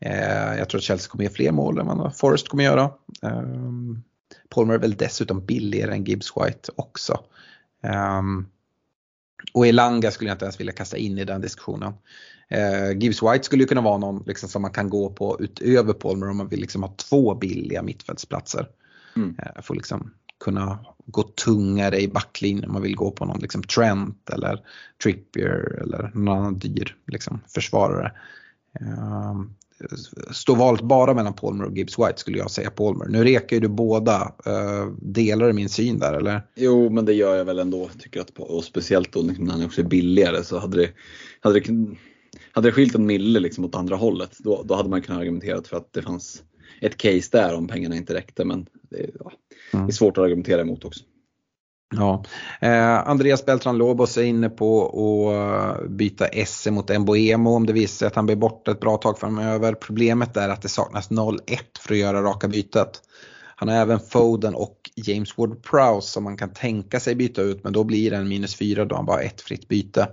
Eh, 0.00 0.58
jag 0.58 0.68
tror 0.68 0.78
att 0.78 0.84
Chelsea 0.84 1.10
kommer 1.10 1.24
göra 1.24 1.34
fler 1.34 1.52
mål 1.52 1.78
än 1.78 1.86
vad 1.86 2.16
Forest 2.16 2.48
kommer 2.48 2.64
göra. 2.64 2.90
Ehm, 3.22 4.02
Palmer 4.48 4.74
är 4.74 4.78
väl 4.78 4.96
dessutom 4.96 5.46
billigare 5.46 5.94
än 5.94 6.04
Gibbs 6.04 6.32
White 6.36 6.72
också. 6.76 7.24
Ehm, 7.82 8.46
och 9.54 9.66
Elanga 9.66 10.10
skulle 10.10 10.30
jag 10.30 10.34
inte 10.34 10.44
ens 10.44 10.60
vilja 10.60 10.72
kasta 10.72 10.96
in 10.96 11.18
i 11.18 11.24
den 11.24 11.40
diskussionen. 11.40 11.92
Eh, 12.48 12.98
Gibbs 12.98 13.22
White 13.22 13.44
skulle 13.44 13.62
ju 13.62 13.68
kunna 13.68 13.80
vara 13.80 13.98
någon 13.98 14.22
liksom, 14.26 14.48
som 14.48 14.62
man 14.62 14.72
kan 14.72 14.90
gå 14.90 15.10
på 15.10 15.36
utöver 15.40 15.92
Palmer 15.92 16.30
om 16.30 16.36
man 16.36 16.48
vill 16.48 16.60
liksom 16.60 16.82
ha 16.82 16.94
två 16.96 17.34
billiga 17.34 17.82
mittfältsplatser. 17.82 18.68
Mm. 19.16 19.36
Eh, 19.38 19.62
får 19.62 19.74
liksom 19.74 20.14
kunna 20.40 20.78
gå 21.06 21.22
tungare 21.22 22.00
i 22.00 22.08
backlinjen 22.08 22.64
om 22.64 22.72
man 22.72 22.82
vill 22.82 22.96
gå 22.96 23.10
på 23.10 23.24
någon 23.24 23.40
liksom 23.40 23.62
Trent 23.62 24.30
eller 24.30 24.60
Trippier 25.02 25.82
eller 25.82 26.10
någon 26.14 26.38
annan 26.38 26.58
dyr 26.58 26.96
liksom, 27.06 27.40
försvarare. 27.48 28.12
Ehm, 28.80 29.54
Står 30.30 30.56
valet 30.56 30.80
bara 30.80 31.14
mellan 31.14 31.34
Palmer 31.34 31.64
och 31.64 31.76
Gibbs 31.76 31.98
White 31.98 32.16
skulle 32.16 32.38
jag 32.38 32.50
säga 32.50 32.70
Palmer. 32.70 33.06
Nu 33.06 33.24
rekar 33.24 33.56
ju 33.56 33.60
du 33.60 33.68
båda. 33.68 34.34
Eh, 34.46 34.86
delar 34.98 35.46
du 35.46 35.52
min 35.52 35.68
syn 35.68 35.98
där 35.98 36.12
eller? 36.12 36.42
Jo 36.56 36.90
men 36.90 37.04
det 37.04 37.12
gör 37.12 37.36
jag 37.36 37.44
väl 37.44 37.58
ändå. 37.58 37.90
Tycker 37.98 38.20
att, 38.20 38.30
och 38.38 38.64
speciellt 38.64 39.12
då 39.12 39.22
liksom, 39.22 39.44
när 39.44 39.52
han 39.52 39.64
också 39.64 39.80
är 39.80 39.84
billigare 39.84 40.44
så 40.44 40.58
hade 40.58 40.76
det, 40.76 40.90
hade 41.40 41.60
det, 41.60 41.96
hade 42.52 42.68
det 42.68 42.72
skilt 42.72 42.94
en 42.94 43.06
mille 43.06 43.40
liksom 43.40 43.64
åt 43.64 43.74
andra 43.74 43.96
hållet 43.96 44.36
då, 44.38 44.62
då 44.62 44.74
hade 44.74 44.88
man 44.88 45.02
kunnat 45.02 45.20
argumentera 45.20 45.62
för 45.62 45.76
att 45.76 45.92
det 45.92 46.02
fanns 46.02 46.42
ett 46.80 46.96
case 46.96 47.28
där 47.32 47.54
om 47.54 47.68
pengarna 47.68 47.96
inte 47.96 48.14
räckte 48.14 48.44
men 48.44 48.66
det, 48.82 49.10
ja, 49.18 49.32
mm. 49.72 49.86
det 49.86 49.90
är 49.90 49.94
svårt 49.94 50.18
att 50.18 50.24
argumentera 50.24 50.60
emot 50.60 50.84
också. 50.84 51.00
Ja. 51.96 52.24
Eh, 52.60 53.08
Andreas 53.08 53.46
Beltran 53.46 53.78
Lobos 53.78 54.18
är 54.18 54.22
inne 54.22 54.48
på 54.48 54.90
att 55.30 55.90
byta 55.90 56.26
Esse 56.26 56.70
mot 56.70 56.98
Mboemo 56.98 57.50
om 57.50 57.66
det 57.66 57.72
visar 57.72 57.96
sig 57.96 58.06
att 58.06 58.14
han 58.14 58.26
blir 58.26 58.36
borta 58.36 58.70
ett 58.70 58.80
bra 58.80 58.96
tag 58.96 59.18
framöver. 59.18 59.74
Problemet 59.74 60.36
är 60.36 60.48
att 60.48 60.62
det 60.62 60.68
saknas 60.68 61.10
0-1 61.10 61.38
för 61.80 61.94
att 61.94 62.00
göra 62.00 62.22
raka 62.22 62.48
bytet. 62.48 63.02
Han 63.56 63.68
har 63.68 63.76
även 63.76 64.00
Foden 64.00 64.54
och 64.54 64.90
James 64.94 65.34
Ward-Prowse 65.34 66.00
som 66.00 66.24
man 66.24 66.36
kan 66.36 66.52
tänka 66.52 67.00
sig 67.00 67.14
byta 67.14 67.42
ut 67.42 67.64
men 67.64 67.72
då 67.72 67.84
blir 67.84 68.10
det 68.10 68.16
en 68.16 68.28
minus 68.28 68.56
4 68.56 68.84
då 68.84 68.96
han 68.96 69.06
bara 69.06 69.16
har 69.16 69.22
ett 69.22 69.40
fritt 69.40 69.68
byte. 69.68 70.08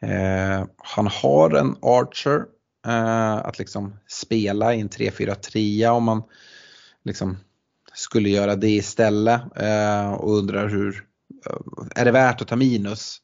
Eh, 0.00 0.66
han 0.76 1.06
har 1.06 1.50
en 1.50 1.76
Archer 1.82 2.36
eh, 2.36 2.44
Eh, 2.86 3.36
att 3.36 3.58
liksom 3.58 3.96
spela 4.06 4.74
i 4.74 4.80
en 4.80 4.88
3-4-3 4.88 5.88
om 5.88 6.04
man 6.04 6.22
liksom 7.04 7.36
skulle 7.94 8.28
göra 8.28 8.56
det 8.56 8.70
istället 8.70 9.40
eh, 9.56 10.12
och 10.12 10.38
undrar 10.38 10.68
hur, 10.68 11.04
eh, 11.46 11.56
är 11.94 12.04
det 12.04 12.12
värt 12.12 12.40
att 12.40 12.48
ta 12.48 12.56
minus? 12.56 13.18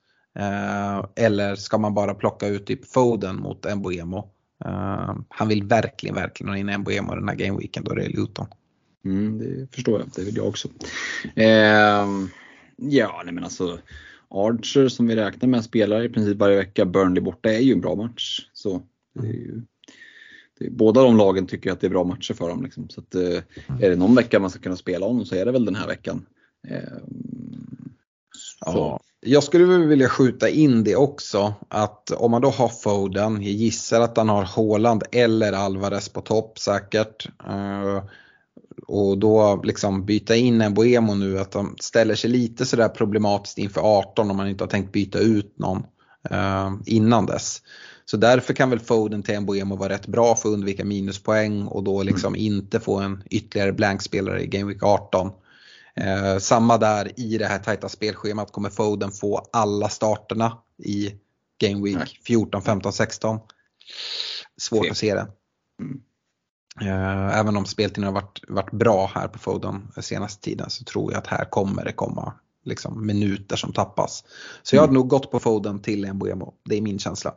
Eller 1.17 1.55
ska 1.55 1.79
man 1.79 1.95
bara 1.95 2.15
plocka 2.15 2.47
ut 2.47 2.67
typ 2.67 2.93
Foden 2.93 3.37
mot 3.37 3.75
Mbuemo? 3.77 4.31
Han 5.29 5.49
vill 5.49 5.65
verkligen, 5.65 6.15
verkligen 6.15 6.51
ha 6.51 6.59
in 6.59 6.81
Mbuemo 6.81 7.15
den 7.15 7.29
här 7.29 7.37
gameweeken 7.37 7.85
då 7.85 7.95
det 7.95 8.05
är 8.05 8.09
Luton. 8.09 8.47
Mm, 9.05 9.39
det 9.39 9.75
förstår 9.75 10.01
jag, 10.01 10.09
det 10.17 10.25
vill 10.25 10.37
jag 10.37 10.47
också. 10.47 10.69
Eh, 11.37 12.07
ja, 12.77 13.23
nej 13.25 13.35
men 13.35 13.45
alltså 13.45 13.79
Archer 14.31 14.89
som 14.89 15.07
vi 15.07 15.17
räknar 15.17 15.49
med 15.49 15.65
spelar 15.65 16.03
i 16.03 16.09
princip 16.09 16.37
varje 16.37 16.57
vecka, 16.57 16.85
Burnley 16.85 17.23
borta 17.23 17.53
är 17.53 17.59
ju 17.59 17.73
en 17.73 17.81
bra 17.81 17.95
match. 17.95 18.41
Så 18.53 18.83
det 19.15 19.29
är 19.29 19.33
ju 19.33 19.63
det, 20.59 20.71
båda 20.71 21.03
de 21.03 21.17
lagen 21.17 21.47
tycker 21.47 21.73
att 21.73 21.81
det 21.81 21.87
är 21.87 21.91
bra 21.91 22.05
matcher 22.05 22.35
för 22.35 22.49
dem. 22.49 22.63
Liksom. 22.63 22.89
Så 22.89 23.01
att, 23.01 23.15
eh, 23.15 23.43
är 23.81 23.91
det 23.91 23.97
någon 23.97 24.15
vecka 24.15 24.41
man 24.41 24.51
ska 24.51 24.61
kunna 24.61 24.77
spela 24.77 25.07
honom 25.07 25.27
så 25.27 25.35
är 25.35 25.45
det 25.45 25.53
väl 25.53 25.65
den 25.65 25.75
här 25.75 25.87
veckan. 25.87 26.27
Eh, 26.69 26.99
ja. 28.61 29.01
Jag 29.21 29.43
skulle 29.43 29.87
vilja 29.87 30.09
skjuta 30.09 30.49
in 30.49 30.85
det 30.85 30.97
också 30.97 31.55
att 31.69 32.11
om 32.11 32.31
man 32.31 32.43
då 32.43 32.51
har 32.51 32.69
Foden, 32.69 33.43
jag 33.43 33.53
gissar 33.53 34.01
att 34.01 34.17
han 34.17 34.29
har 34.29 34.43
Haaland 34.43 35.03
eller 35.13 35.53
Alvarez 35.53 36.09
på 36.09 36.21
topp 36.21 36.59
säkert. 36.59 37.29
Eh, 37.49 38.05
och 38.87 39.19
då 39.19 39.63
liksom 39.65 40.07
byta 40.07 40.37
in 40.37 40.61
en 40.61 40.75
Boemo 40.75 41.15
nu 41.15 41.39
att 41.39 41.53
de 41.53 41.77
ställer 41.81 42.15
sig 42.15 42.31
lite 42.31 42.67
sådär 42.67 42.89
problematiskt 42.89 43.59
inför 43.59 43.81
18 43.81 44.31
om 44.31 44.37
man 44.37 44.49
inte 44.49 44.65
har 44.65 44.69
tänkt 44.69 44.93
byta 44.93 45.19
ut 45.19 45.59
någon 45.59 45.83
innan 46.87 47.27
dess. 47.27 47.63
Så 48.05 48.17
därför 48.17 48.55
kan 48.55 48.71
väl 48.71 48.81
Foden 48.81 49.23
till 49.23 49.41
Mbuemo 49.41 49.77
vara 49.77 49.93
rätt 49.93 50.07
bra 50.07 50.37
för 50.37 50.49
att 50.49 50.53
undvika 50.53 50.85
minuspoäng 50.85 51.67
och 51.67 51.85
då 51.85 52.03
liksom 52.03 52.35
mm. 52.35 52.47
inte 52.47 52.81
få 52.81 52.99
en 52.99 53.23
ytterligare 53.31 53.73
blankspelare 53.73 54.43
i 54.43 54.47
Game 54.47 54.73
Week 54.73 54.83
18. 54.83 55.31
Eh, 55.97 56.39
samma 56.39 56.79
där 56.79 57.21
i 57.21 57.39
det 57.39 57.47
här 57.47 57.59
tajta 57.59 57.89
spelschemat 57.89 58.53
kommer 58.53 58.71
Foden 58.71 59.11
få 59.11 59.47
alla 59.53 59.89
starterna 59.89 60.59
i 60.79 61.15
Game 61.61 61.85
Week 61.85 61.97
Nej. 61.97 62.21
14, 62.27 62.63
15, 62.63 62.93
16. 62.93 63.39
Svårt 64.57 64.79
okay. 64.79 64.91
att 64.91 64.97
se 64.97 65.15
det. 65.15 65.27
Mm. 65.81 66.01
Eh, 66.81 67.39
även 67.39 67.57
om 67.57 67.65
speltiden 67.65 68.05
har 68.05 68.13
varit, 68.13 68.41
varit 68.49 68.73
bra 68.73 69.11
här 69.15 69.29
på 69.29 69.39
Foden 69.39 69.93
senaste 70.01 70.43
tiden 70.43 70.71
så 70.71 70.85
tror 70.85 71.13
jag 71.13 71.19
att 71.19 71.27
här 71.27 71.45
kommer 71.45 71.85
det 71.85 71.93
komma 71.93 72.35
liksom, 72.65 73.07
minuter 73.07 73.57
som 73.57 73.73
tappas. 73.73 74.25
Så 74.63 74.77
jag 74.77 74.81
hade 74.81 74.91
mm. 74.91 75.01
nog 75.01 75.09
gått 75.09 75.31
på 75.31 75.41
Foden 75.41 75.83
till 75.83 76.13
Mbuemo. 76.13 76.55
Det 76.65 76.77
är 76.77 76.81
min 76.81 76.99
känsla. 76.99 77.35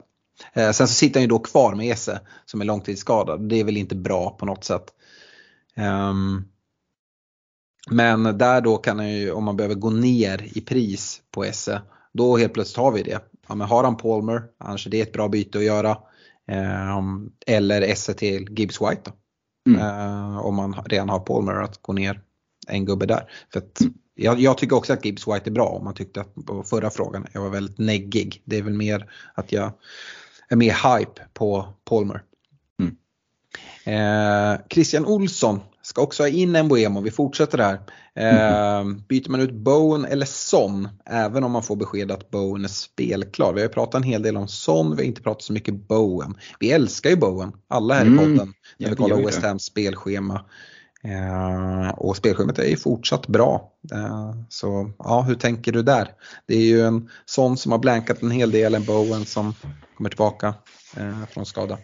Eh, 0.54 0.72
sen 0.72 0.88
så 0.88 0.94
sitter 0.94 1.20
han 1.20 1.24
ju 1.24 1.28
då 1.28 1.40
kvar 1.40 1.76
med 1.76 1.92
Esse 1.92 2.20
som 2.46 2.62
är 2.62 2.66
långtidsskadad. 2.66 3.50
Det 3.50 3.60
är 3.60 3.64
väl 3.64 3.78
inte 3.78 3.96
bra 3.96 4.30
på 4.30 4.46
något 4.46 4.64
sätt. 4.64 4.94
Um, 5.76 6.48
men 7.90 8.38
där 8.38 8.62
då 8.62 8.78
kan 8.78 9.00
han 9.00 9.10
ju, 9.10 9.32
om 9.32 9.44
man 9.44 9.58
behöver 9.58 9.76
gå 9.76 9.90
ner 9.90 10.58
i 10.58 10.62
pris 10.62 11.22
på 11.32 11.44
Esse, 11.44 11.82
då 12.14 12.38
helt 12.38 12.54
plötsligt 12.54 12.78
har 12.78 12.92
vi 12.92 13.04
det. 13.04 13.20
Ja, 13.48 13.56
men 13.56 13.68
har 13.68 13.84
han 13.84 13.98
Palmer, 13.98 14.44
annars 14.58 14.88
är 14.88 14.92
det 14.92 15.02
ett 15.02 15.14
bra 15.14 15.28
byte 15.28 15.58
att 15.58 15.64
göra. 15.64 15.98
Um, 16.98 17.32
eller 17.46 17.82
Esse 17.82 18.14
till 18.14 18.48
Gibbs 18.60 18.82
White 18.82 19.02
då. 19.04 19.12
Mm. 19.72 19.82
Uh, 19.82 20.38
om 20.38 20.56
man 20.56 20.74
redan 20.74 21.10
har 21.10 21.20
Palmer 21.20 21.54
att 21.54 21.82
gå 21.82 21.94
ner 21.94 22.22
en 22.68 22.86
gubbe 22.86 23.06
där. 23.06 23.30
För 23.54 23.60
att, 23.60 23.82
jag, 24.16 24.40
jag, 24.40 24.58
tycker 24.58 24.76
också 24.76 24.94
att 24.94 25.06
Gibbs 25.06 25.28
White 25.28 25.50
är 25.50 25.52
bra 25.52 25.68
om 25.68 25.84
man 25.84 25.94
tyckte 25.94 26.22
att 26.22 26.36
på 26.46 26.64
förra 26.64 26.90
frågan 26.90 27.28
jag 27.34 27.42
var 27.42 27.50
väldigt 27.50 27.78
neggig. 27.78 28.42
Det 28.46 28.58
är 28.58 28.64
väl 28.64 28.74
mer 28.74 29.12
att 29.34 29.52
jag 29.52 29.72
mer 30.56 30.98
hype 30.98 31.22
på 31.34 31.66
Palmer. 31.86 32.22
Mm. 32.80 32.96
Eh, 33.86 34.60
Christian 34.70 35.06
Olsson 35.06 35.60
ska 35.82 36.02
också 36.02 36.24
ha 36.24 36.28
in 36.28 36.56
en 36.56 36.68
Boemo, 36.68 37.02
vi 37.02 37.12
fortsätter 37.12 37.58
här. 37.58 37.80
Eh, 38.16 38.78
mm. 38.80 39.04
Byter 39.08 39.30
man 39.30 39.40
ut 39.40 39.52
Bowen 39.52 40.06
eller 40.06 40.26
Son, 40.26 40.90
även 41.06 41.44
om 41.44 41.52
man 41.52 41.64
får 41.64 41.76
besked 41.76 42.12
att 42.12 42.30
Bowen 42.30 42.64
är 42.64 42.70
spelklar. 42.70 43.54
Vi 43.54 43.60
har 43.60 43.68
ju 43.68 43.74
pratat 43.74 43.96
en 43.96 44.04
hel 44.04 44.22
del 44.22 44.38
om 44.38 44.48
Son, 44.48 44.96
vi 44.96 45.04
har 45.04 45.08
inte 45.08 45.22
pratat 45.22 45.44
så 45.44 45.54
mycket 45.54 45.88
Bowen. 45.88 46.34
Vi 46.60 46.72
älskar 46.72 47.10
ju 47.10 47.16
Bowen, 47.16 47.52
alla 47.68 47.94
här 47.94 48.06
i 48.06 48.08
mm. 48.08 48.18
podden, 48.18 48.54
när 48.78 48.90
vi 48.90 48.96
kollar 48.96 49.26
West 49.26 49.44
Hams 49.44 49.64
spelschema. 49.64 50.46
Eh, 51.08 51.90
och 51.90 52.18
spelschemat 52.18 52.60
är 52.60 52.70
ju 52.70 52.78
fortsatt 52.78 53.28
bra. 53.28 53.72
Eh, 53.94 54.32
så 54.50 54.92
ja, 54.98 55.22
hur 55.22 55.36
tänker 55.36 55.72
du 55.72 55.84
där? 55.84 56.12
Det 56.46 56.56
är 56.56 56.66
ju 56.66 56.82
en 56.82 57.10
sån 57.26 57.58
som 57.58 57.72
har 57.72 57.80
blankat 57.80 58.22
en 58.22 58.32
hel 58.32 58.52
del, 58.52 58.76
en 58.76 58.86
Bowen 58.86 59.26
som 59.26 59.54
kommer 59.98 60.10
tillbaka 60.10 60.54
eh, 60.98 61.26
från 61.32 61.46
skada. 61.46 61.78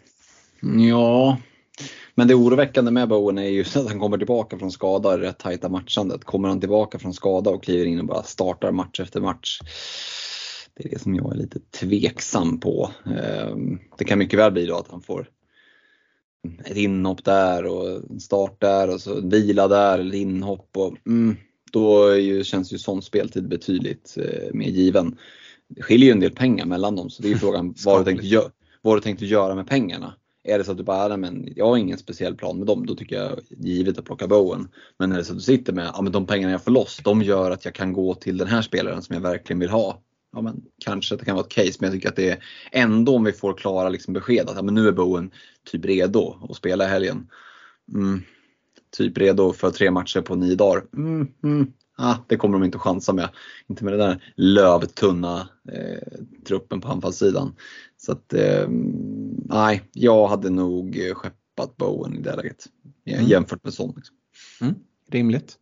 Ja, 0.89 1.37
men 2.15 2.27
det 2.27 2.35
oroväckande 2.35 2.91
med 2.91 3.09
Bowen 3.09 3.37
är 3.37 3.49
ju 3.49 3.61
att 3.75 3.87
han 3.87 3.99
kommer 3.99 4.17
tillbaka 4.17 4.59
från 4.59 4.71
skada 4.71 5.13
i 5.13 5.17
rätt 5.17 5.39
tajta 5.39 5.69
matchandet. 5.69 6.23
Kommer 6.23 6.49
han 6.49 6.59
tillbaka 6.59 6.99
från 6.99 7.13
skada 7.13 7.49
och 7.49 7.63
kliver 7.63 7.85
in 7.85 7.99
och 7.99 8.05
bara 8.05 8.23
startar 8.23 8.71
match 8.71 8.99
efter 8.99 9.21
match. 9.21 9.59
Det 10.75 10.85
är 10.85 10.89
det 10.89 10.99
som 10.99 11.15
jag 11.15 11.31
är 11.31 11.37
lite 11.37 11.59
tveksam 11.59 12.59
på. 12.59 12.91
Eh, 13.05 13.55
det 13.97 14.05
kan 14.05 14.19
mycket 14.19 14.39
väl 14.39 14.51
bli 14.51 14.65
då 14.65 14.77
att 14.77 14.91
han 14.91 15.01
får 15.01 15.27
ett 16.65 16.78
inhopp 16.78 17.24
där 17.24 17.65
och 17.65 18.11
en 18.11 18.20
start 18.20 18.61
där 18.61 18.94
och 18.94 19.02
så 19.02 19.22
vila 19.22 19.68
där 19.68 19.99
eller 19.99 20.18
inhopp. 20.18 20.70
Och, 20.78 20.98
mm, 21.06 21.36
då 21.72 22.15
ju, 22.15 22.44
känns 22.44 22.74
ju 22.74 22.78
sån 22.78 23.02
speltid 23.02 23.48
betydligt 23.48 24.18
eh, 24.18 24.53
mer 24.53 24.70
given. 24.70 25.18
Det 25.68 25.82
skiljer 25.82 26.06
ju 26.06 26.11
en 26.11 26.20
del 26.20 26.32
pengar 26.32 26.65
mellan 26.65 26.95
dem 26.95 27.10
så 27.10 27.22
det 27.22 27.32
är 27.32 27.36
frågan 27.38 27.76
vad 27.86 28.02
du, 28.02 28.06
tänkte 28.06 28.28
gö- 28.28 28.52
vad 28.82 28.98
du 28.98 29.02
tänkte 29.02 29.26
göra 29.26 29.56
med 29.56 29.68
pengarna. 29.68 30.14
Är 30.44 30.57
det 30.57 30.64
så 30.64 30.72
att 30.72 30.78
du 30.78 30.84
bara, 30.84 31.18
men 31.18 31.53
jag 31.56 31.68
har 31.68 31.78
ingen 31.78 31.98
speciell 31.98 32.36
plan 32.36 32.57
med 32.57 32.68
dem, 32.68 32.86
då 32.86 32.95
tycker 32.95 33.15
jag 33.15 33.40
givet 33.49 33.98
att 33.98 34.06
plocka 34.06 34.28
Bowen. 34.28 34.68
Men 34.99 35.11
är 35.11 35.18
det 35.18 35.24
så 35.24 35.32
att 35.32 35.38
du 35.38 35.44
sitter 35.44 35.74
med, 35.74 35.91
ja 35.94 36.02
men 36.02 36.11
de 36.11 36.26
pengarna 36.26 36.52
jag 36.52 36.64
får 36.64 36.72
loss, 36.72 37.02
de 37.03 37.22
gör 37.22 37.52
att 37.52 37.65
jag 37.65 37.74
kan 37.74 37.94
gå 37.94 38.15
till 38.15 38.38
den 38.38 38.48
här 38.48 38.61
spelaren 38.61 39.02
som 39.02 39.14
jag 39.14 39.22
verkligen 39.22 39.60
vill 39.60 39.70
ha 39.70 40.02
ja, 40.34 40.41
men 40.41 40.61
kanske 40.85 41.15
det 41.15 41.26
kan 41.26 41.35
vara 41.35 41.45
ett 41.45 41.51
case, 41.51 41.77
men 41.80 41.88
jag 41.88 41.93
tycker 41.93 42.10
att 42.10 42.15
det 42.15 42.30
är 42.30 42.43
ändå 42.72 43.15
om 43.15 43.23
vi 43.23 43.31
får 43.31 43.53
klara 43.53 43.89
liksom 43.89 44.14
besked 44.14 44.49
att 44.49 44.55
ja, 44.55 44.61
men 44.61 44.73
nu 44.73 44.88
är 44.88 44.91
Bowen 44.91 45.31
typ 45.72 45.85
redo 45.85 46.47
att 46.49 46.55
spela 46.55 46.85
i 46.85 46.88
helgen. 46.88 47.27
Mm, 47.93 48.22
typ 48.97 49.18
redo 49.18 49.53
för 49.53 49.72
tre 49.72 49.91
matcher 49.91 50.22
på 50.22 50.35
nio 50.35 50.55
dagar. 50.55 50.84
Mm, 50.93 51.27
mm. 51.43 51.73
Ah, 51.97 52.15
det 52.27 52.38
kommer 52.38 52.60
de 52.60 52.64
inte 52.64 52.77
att 52.77 52.81
chansa 52.81 53.14
med. 53.14 53.30
Inte 53.68 53.84
med 53.84 53.93
den 53.93 53.99
där 53.99 54.34
lövtunna 54.35 55.49
eh, 55.72 56.23
truppen 56.47 56.81
på 56.81 56.88
anfallssidan. 56.88 57.55
Så 57.97 58.11
att, 58.11 58.34
eh, 58.34 58.68
nej, 59.45 59.81
jag 59.93 60.27
hade 60.27 60.49
nog 60.49 61.11
skeppat 61.14 61.77
Bowen 61.77 62.15
i 62.15 62.22
det 62.22 62.35
läget 62.35 62.65
mm. 63.05 63.26
jämfört 63.26 63.64
med 63.64 63.73
sån. 63.73 63.93
Liksom. 63.95 64.15
Mm, 64.61 64.76
rimligt. 65.11 65.57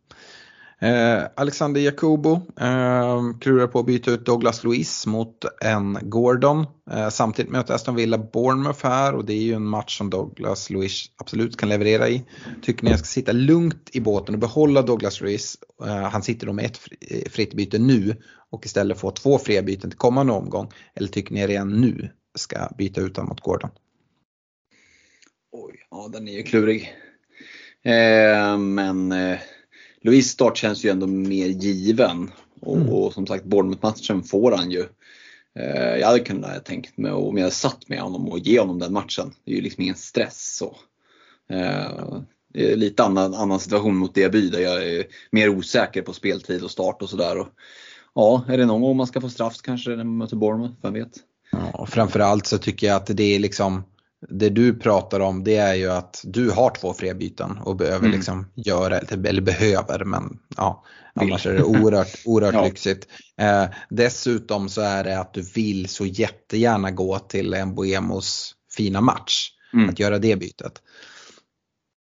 Eh, 0.82 1.24
Alexander 1.34 1.80
Jacobo 1.80 2.32
eh, 2.60 3.38
klurar 3.40 3.66
på 3.66 3.78
att 3.78 3.86
byta 3.86 4.10
ut 4.10 4.26
Douglas 4.26 4.64
Luiz 4.64 5.06
mot 5.06 5.44
en 5.60 5.98
Gordon. 6.02 6.66
Eh, 6.90 7.08
samtidigt 7.08 7.52
möter 7.52 7.74
Aston 7.74 7.94
Villa 7.94 8.18
Bournemouth 8.18 8.86
här 8.86 9.14
och 9.14 9.24
det 9.24 9.32
är 9.32 9.42
ju 9.42 9.52
en 9.52 9.66
match 9.66 9.98
som 9.98 10.10
Douglas 10.10 10.70
Luiz 10.70 11.06
absolut 11.16 11.56
kan 11.56 11.68
leverera 11.68 12.08
i. 12.08 12.24
Tycker 12.62 12.84
ni 12.84 12.90
jag 12.90 12.98
ska 12.98 13.06
sitta 13.06 13.32
lugnt 13.32 13.90
i 13.92 14.00
båten 14.00 14.34
och 14.34 14.40
behålla 14.40 14.82
Douglas 14.82 15.20
Luiz? 15.20 15.56
Eh, 15.84 16.02
han 16.02 16.22
sitter 16.22 16.46
då 16.46 16.52
med 16.52 16.64
ett 16.64 16.80
eh, 17.10 17.30
fritt 17.30 17.54
byte 17.54 17.78
nu 17.78 18.16
och 18.50 18.66
istället 18.66 18.98
få 18.98 19.10
två 19.10 19.38
fria 19.38 19.62
byten 19.62 19.90
till 19.90 19.98
kommande 19.98 20.32
omgång. 20.32 20.70
Eller 20.94 21.08
tycker 21.08 21.34
ni 21.34 21.46
redan 21.46 21.80
nu 21.80 22.10
ska 22.34 22.68
byta 22.78 23.00
ut 23.00 23.16
honom 23.16 23.28
mot 23.28 23.40
Gordon? 23.40 23.70
Oj, 25.52 25.86
ja 25.90 26.08
den 26.12 26.28
är 26.28 26.32
ju 26.32 26.42
klurig. 26.42 26.94
Eh, 27.84 28.58
men 28.58 29.12
eh, 29.12 29.38
eh, 30.02 30.10
Louis 30.10 30.28
start 30.30 30.56
känns 30.56 30.84
ju 30.84 30.90
ändå 30.90 31.06
mer 31.06 31.46
given. 31.46 32.30
Och, 32.60 32.76
mm. 32.76 32.88
och 32.88 33.12
som 33.12 33.26
sagt 33.26 33.44
Bournemouth-matchen 33.44 34.22
får 34.22 34.52
han 34.52 34.70
ju. 34.70 34.84
Eh, 35.58 35.96
jag 35.96 36.06
hade 36.06 36.20
kunnat 36.20 36.64
tänkt 36.64 36.98
mig 36.98 37.12
om 37.12 37.36
jag 37.36 37.44
hade 37.44 37.54
satt 37.54 37.88
med 37.88 38.00
honom 38.00 38.28
och 38.28 38.38
ge 38.38 38.60
honom 38.60 38.78
den 38.78 38.92
matchen. 38.92 39.34
Det 39.44 39.52
är 39.52 39.56
ju 39.56 39.62
liksom 39.62 39.82
ingen 39.82 39.94
stress 39.94 40.56
så. 40.56 40.76
Eh, 41.50 42.20
det 42.54 42.72
är 42.72 42.76
lite 42.76 43.04
annan, 43.04 43.34
annan 43.34 43.60
situation 43.60 43.96
mot 43.96 44.14
Diaby 44.14 44.48
där 44.48 44.60
jag 44.60 44.88
är 44.88 45.04
mer 45.30 45.48
osäker 45.48 46.02
på 46.02 46.12
speltid 46.12 46.62
och 46.62 46.70
start 46.70 47.02
och 47.02 47.10
sådär. 47.10 47.46
Ja, 48.14 48.44
är 48.48 48.58
det 48.58 48.66
någon 48.66 48.80
gång 48.80 48.96
man 48.96 49.06
ska 49.06 49.20
få 49.20 49.28
straff 49.28 49.56
kanske 49.62 49.90
när 49.90 49.96
man 49.96 50.16
möter 50.16 50.36
Bournemouth, 50.36 50.74
vem 50.82 50.92
vet? 50.92 51.12
Ja, 51.52 51.86
framförallt 51.86 52.46
så 52.46 52.58
tycker 52.58 52.86
jag 52.86 52.96
att 52.96 53.16
det 53.16 53.34
är 53.34 53.38
liksom 53.38 53.82
det 54.28 54.48
du 54.48 54.74
pratar 54.74 55.20
om 55.20 55.44
det 55.44 55.56
är 55.56 55.74
ju 55.74 55.90
att 55.90 56.20
du 56.24 56.50
har 56.50 56.70
två 56.70 56.94
fria 56.94 57.14
byten 57.14 57.58
och 57.58 57.76
behöver 57.76 58.06
mm. 58.06 58.12
liksom 58.12 58.46
göra, 58.54 58.98
eller 58.98 59.40
behöver 59.40 60.04
men 60.04 60.38
ja, 60.56 60.84
annars 61.14 61.46
är 61.46 61.54
det 61.54 61.62
oerhört, 61.62 62.22
oerhört 62.24 62.54
ja. 62.54 62.64
lyxigt. 62.64 63.08
Eh, 63.36 63.64
dessutom 63.88 64.68
så 64.68 64.80
är 64.80 65.04
det 65.04 65.20
att 65.20 65.34
du 65.34 65.42
vill 65.42 65.88
så 65.88 66.06
jättegärna 66.06 66.90
gå 66.90 67.18
till 67.18 67.64
Mbuemos 67.66 68.54
fina 68.76 69.00
match. 69.00 69.48
Mm. 69.74 69.88
Att 69.88 69.98
göra 69.98 70.18
det 70.18 70.36
bytet. 70.36 70.82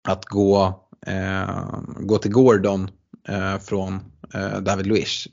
Att 0.08 0.24
gå, 0.24 0.86
eh, 1.06 1.80
gå 2.00 2.18
till 2.18 2.32
Gordon 2.32 2.90
eh, 3.28 3.58
från 3.58 4.00
eh, 4.34 4.60
David 4.60 4.86
Luiz. 4.86 5.28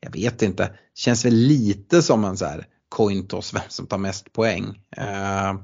Jag 0.00 0.12
vet 0.12 0.42
inte, 0.42 0.70
känns 0.94 1.24
väl 1.24 1.34
lite 1.34 2.02
som 2.02 2.24
en 2.24 2.36
så 2.36 2.44
här 2.44 2.66
coin 2.88 3.26
toss 3.26 3.54
vem 3.54 3.62
som 3.68 3.86
tar 3.86 3.98
mest 3.98 4.32
poäng. 4.32 4.80
Eh, 4.96 5.54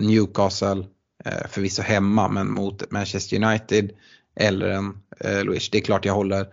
Newcastle, 0.00 0.86
eh, 1.24 1.46
förvisso 1.48 1.82
hemma, 1.82 2.28
men 2.28 2.50
mot 2.50 2.90
Manchester 2.90 3.44
United 3.44 3.90
eller 4.36 4.68
en 4.68 4.98
eh, 5.20 5.44
Luis. 5.44 5.70
Det 5.70 5.78
är 5.78 5.82
klart 5.82 6.04
jag 6.04 6.14
håller, 6.14 6.46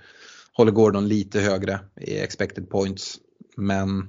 håller 0.54 0.72
Gordon 0.72 1.08
lite 1.08 1.40
högre 1.40 1.80
i 2.02 2.18
expected 2.20 2.70
points. 2.70 3.20
Men 3.58 4.08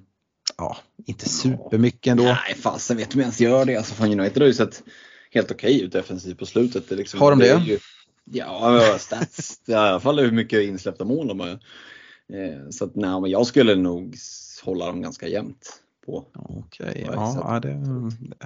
ja, 0.59 0.77
inte 1.07 1.28
supermycket 1.28 2.11
ändå. 2.11 2.24
Nej, 2.24 2.55
fasen 2.61 2.97
vet 2.97 3.11
du 3.11 3.15
om 3.15 3.20
jag 3.20 3.24
ens 3.24 3.40
gör 3.40 3.65
det. 3.65 3.77
Alltså, 3.77 3.94
fan 3.94 4.20
United 4.20 4.43
har 4.43 4.47
ju 4.47 4.55
sett 4.55 4.82
helt 5.31 5.51
okej 5.51 5.74
okay 5.77 5.86
ut 5.86 5.93
defensivt 5.93 6.39
på 6.39 6.47
slutet. 6.47 6.89
Det 6.89 6.94
liksom, 6.94 7.20
har 7.20 7.31
de 7.31 7.39
det? 7.39 7.55
det 7.55 7.65
ju, 7.65 7.78
ja, 8.24 8.97
stats. 8.99 9.61
I 9.66 9.74
alla 9.74 10.01
fall 10.01 10.19
hur 10.19 10.31
mycket 10.31 10.62
insläppta 10.62 11.05
mål 11.05 11.28
de 11.28 11.40
har. 11.40 11.49
Eh, 11.49 12.70
så 12.70 12.85
att 12.85 12.97
nej, 12.97 13.20
men 13.20 13.31
jag 13.31 13.47
skulle 13.47 13.74
nog 13.74 14.16
hålla 14.62 14.86
dem 14.86 15.03
ganska 15.03 15.28
jämnt 15.28 15.82
på. 16.07 16.27
Okej, 16.35 17.09
ja, 17.12 17.61
det, 17.62 17.69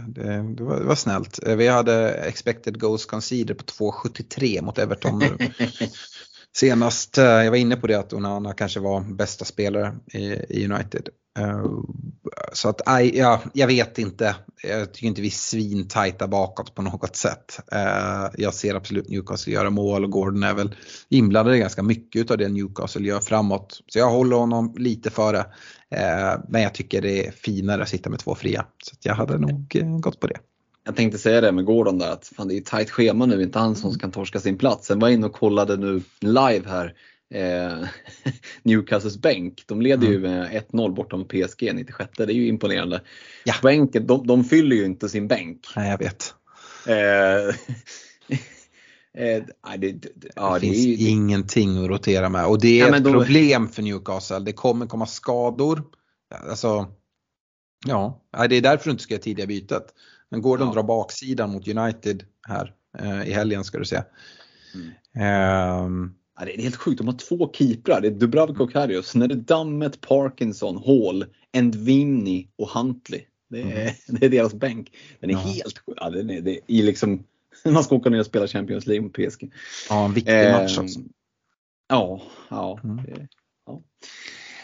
det, 0.09 0.55
det, 0.57 0.63
var, 0.63 0.81
det 0.81 0.87
var 0.87 0.95
snällt. 0.95 1.39
Vi 1.47 1.69
hade 1.69 2.15
expected 2.15 2.81
goals 2.81 3.07
conceded 3.07 3.59
på 3.59 3.65
2,73 3.65 4.63
mot 4.63 4.79
Everton 4.79 5.19
nu. 5.19 5.37
Senast, 6.57 7.19
eh, 7.19 7.25
jag 7.25 7.51
var 7.51 7.59
inne 7.59 7.77
på 7.77 7.87
det 7.87 7.95
att 7.95 8.13
Onana 8.13 8.53
kanske 8.53 8.81
var 8.81 9.01
bästa 9.01 9.45
spelare 9.45 9.97
i 10.49 10.65
United. 10.65 11.09
Eh, 11.37 11.67
så 12.53 12.69
att, 12.69 12.81
ja, 13.13 13.43
jag 13.53 13.67
vet 13.67 13.99
inte. 13.99 14.37
Jag 14.63 14.93
tycker 14.93 15.07
inte 15.07 15.21
vi 15.21 15.29
är 15.29 15.31
svintajta 15.31 16.29
bakåt 16.29 16.75
på 16.75 16.83
något 16.83 17.17
sätt. 17.17 17.61
Eh, 17.73 18.31
jag 18.37 18.55
ser 18.55 18.75
absolut 18.75 19.09
Newcastle 19.09 19.53
göra 19.53 19.71
mål 19.71 20.05
och 20.05 20.11
Gordon 20.11 20.43
är 20.43 20.55
väl 20.55 20.75
inblandad 21.09 21.57
i 21.57 21.59
ganska 21.59 21.83
mycket 21.83 22.31
av 22.31 22.39
det 22.39 22.49
Newcastle 22.49 23.07
gör 23.07 23.21
framåt. 23.21 23.83
Så 23.87 23.99
jag 23.99 24.11
håller 24.11 24.37
honom 24.37 24.75
lite 24.79 25.11
före. 25.11 25.39
Eh, 25.91 26.41
men 26.49 26.63
jag 26.63 26.75
tycker 26.75 27.03
det 27.03 27.27
är 27.27 27.33
finare 27.33 27.83
att 27.83 27.89
sitta 27.89 28.11
med 28.11 28.19
två 28.19 28.35
fria. 28.35 28.67
Så 28.83 28.97
jag 29.03 29.15
hade 29.15 29.39
nog 29.39 30.01
gått 30.01 30.21
på 30.21 30.27
det. 30.27 30.39
Jag 30.85 30.97
tänkte 30.97 31.19
säga 31.19 31.41
det 31.41 31.53
med 31.53 31.65
Gordon 31.65 31.99
där 31.99 32.13
att 32.13 32.33
fan, 32.37 32.49
det 32.49 32.57
är 32.57 32.61
tajt 32.61 32.91
schema 32.91 33.27
nu, 33.27 33.43
inte 33.43 33.59
han 33.59 33.77
som 33.77 33.99
kan 33.99 34.11
torska 34.11 34.41
sin 34.41 34.59
plats. 34.59 34.87
Sen 34.87 34.99
var 34.99 35.09
jag 35.09 35.15
inne 35.15 35.27
och 35.27 35.33
kollade 35.33 35.77
nu 35.77 36.03
live 36.21 36.63
här 36.69 36.95
eh, 37.35 37.89
Newcastles 38.63 39.19
bänk. 39.19 39.65
De 39.67 39.83
leder 39.83 40.09
ju 40.09 40.19
med 40.19 40.65
1-0 40.71 40.95
bortom 40.95 41.25
PSG 41.29 41.75
96. 41.75 42.11
Det 42.17 42.23
är 42.23 42.29
ju 42.29 42.49
imponerande. 42.49 43.01
Ja. 43.45 43.55
Bänken, 43.63 44.07
de, 44.07 44.27
de 44.27 44.45
fyller 44.45 44.77
ju 44.77 44.85
inte 44.85 45.09
sin 45.09 45.29
bänk. 45.29 45.67
Nej, 45.77 45.91
jag 45.91 45.99
vet. 45.99 46.35
Eh, 46.87 47.77
Eh, 49.17 49.43
det, 49.79 49.93
det, 49.93 50.09
ja, 50.37 50.55
det 50.55 50.61
finns 50.61 50.77
det, 50.77 51.05
ingenting 51.05 51.85
att 51.85 51.91
rotera 51.91 52.29
med 52.29 52.47
och 52.47 52.61
det 52.61 52.81
är 52.81 52.89
ja, 52.89 52.97
ett 52.97 53.05
då... 53.05 53.13
problem 53.13 53.69
för 53.69 53.83
Newcastle. 53.83 54.39
Det 54.39 54.53
kommer 54.53 54.87
komma 54.87 55.07
skador. 55.07 55.83
Alltså, 56.49 56.87
ja, 57.87 58.21
det 58.49 58.57
är 58.57 58.61
därför 58.61 58.85
du 58.85 58.91
inte 58.91 59.03
ska 59.03 59.15
göra 59.15 59.23
tidiga 59.23 59.47
bytet. 59.47 59.95
Men 60.31 60.43
Gordon 60.43 60.69
ja. 60.69 60.75
drar 60.75 60.83
baksidan 60.83 61.51
mot 61.51 61.69
United 61.69 62.25
här 62.49 62.75
eh, 62.99 63.29
i 63.29 63.33
helgen 63.33 63.65
ska 63.65 63.79
du 63.79 63.85
se. 63.85 64.03
Mm. 65.15 66.15
Ja, 66.39 66.45
det 66.45 66.59
är 66.59 66.63
helt 66.63 66.77
sjukt, 66.77 66.99
de 66.99 67.07
har 67.07 67.15
två 67.15 67.53
keeprar. 67.53 68.01
Det 68.01 68.09
är 68.09 68.13
Dubravka 68.13 68.63
och 68.63 68.73
Karius. 68.73 69.07
Sen 69.07 69.23
är 69.23 69.29
det 69.29 69.35
Dammet, 69.35 70.01
Parkinson, 70.01 70.77
Hall, 70.77 71.25
Endvimni 71.53 72.49
och 72.57 72.69
Huntley. 72.69 73.21
Det 73.49 73.61
är, 73.61 73.65
mm. 73.65 73.95
det 74.07 74.27
är 74.27 74.31
deras 74.31 74.55
bänk. 74.55 74.93
Den 75.21 75.31
är 75.31 75.35
ja. 75.35 75.41
helt 75.41 75.79
sjuk. 75.79 75.99
Ja, 76.01 76.11
den 76.11 76.31
är, 76.31 76.41
det 76.41 76.61
är 76.67 76.83
liksom, 76.83 77.25
man 77.65 77.85
ska 77.85 77.95
åka 77.95 78.11
ner 78.11 78.21
och 78.21 78.27
spela 78.27 78.47
Champions 78.47 78.87
League 78.87 79.03
mot 79.03 79.13
PSG. 79.13 79.53
Ja, 79.89 80.05
en 80.05 80.13
viktig 80.13 80.47
eh, 80.47 80.53
match 80.53 80.79
också. 80.79 81.01
Ja, 81.89 82.23
ja. 82.49 82.81
Mm. 82.85 83.01
ja. 83.67 83.83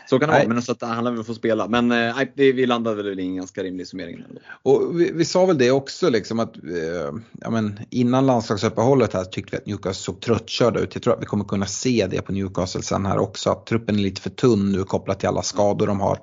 Så 0.06 0.18
kan 0.18 0.28
det 0.28 0.34
vara, 0.34 0.48
men 0.48 0.62
så 0.62 0.72
att 0.72 0.82
han 0.82 1.04
lär 1.04 1.10
väl 1.10 1.24
få 1.24 1.34
spela. 1.34 1.68
Men 1.68 1.92
eh, 1.92 2.16
nej, 2.16 2.52
vi 2.52 2.66
landade 2.66 3.02
väl 3.02 3.20
i 3.20 3.22
en 3.22 3.36
ganska 3.36 3.62
rimlig 3.62 3.86
summering. 3.86 4.24
Och 4.62 5.00
vi, 5.00 5.12
vi, 5.12 5.24
sa 5.24 5.46
väl 5.46 5.58
det 5.58 5.70
också 5.70 6.10
liksom 6.10 6.40
att 6.40 6.56
eh, 6.56 7.14
ja, 7.40 7.50
men 7.50 7.80
innan 7.90 8.26
landslagsuppehållet 8.26 9.12
här 9.12 9.24
tyckte 9.24 9.56
vi 9.56 9.56
att 9.56 9.66
Newcastle 9.66 9.94
såg 9.94 10.20
tröttkörda 10.20 10.80
ut. 10.80 10.94
Jag 10.94 11.02
tror 11.02 11.14
att 11.14 11.22
vi 11.22 11.26
kommer 11.26 11.44
kunna 11.44 11.66
se 11.66 12.06
det 12.10 12.22
på 12.22 12.32
Newcastle 12.32 12.82
sen 12.82 13.06
här 13.06 13.18
också. 13.18 13.50
Att 13.50 13.66
truppen 13.66 13.94
är 13.98 14.02
lite 14.02 14.20
för 14.20 14.30
tunn 14.30 14.72
nu 14.72 14.84
kopplat 14.84 15.20
till 15.20 15.28
alla 15.28 15.42
skador 15.42 15.86
de 15.86 16.00
har. 16.00 16.18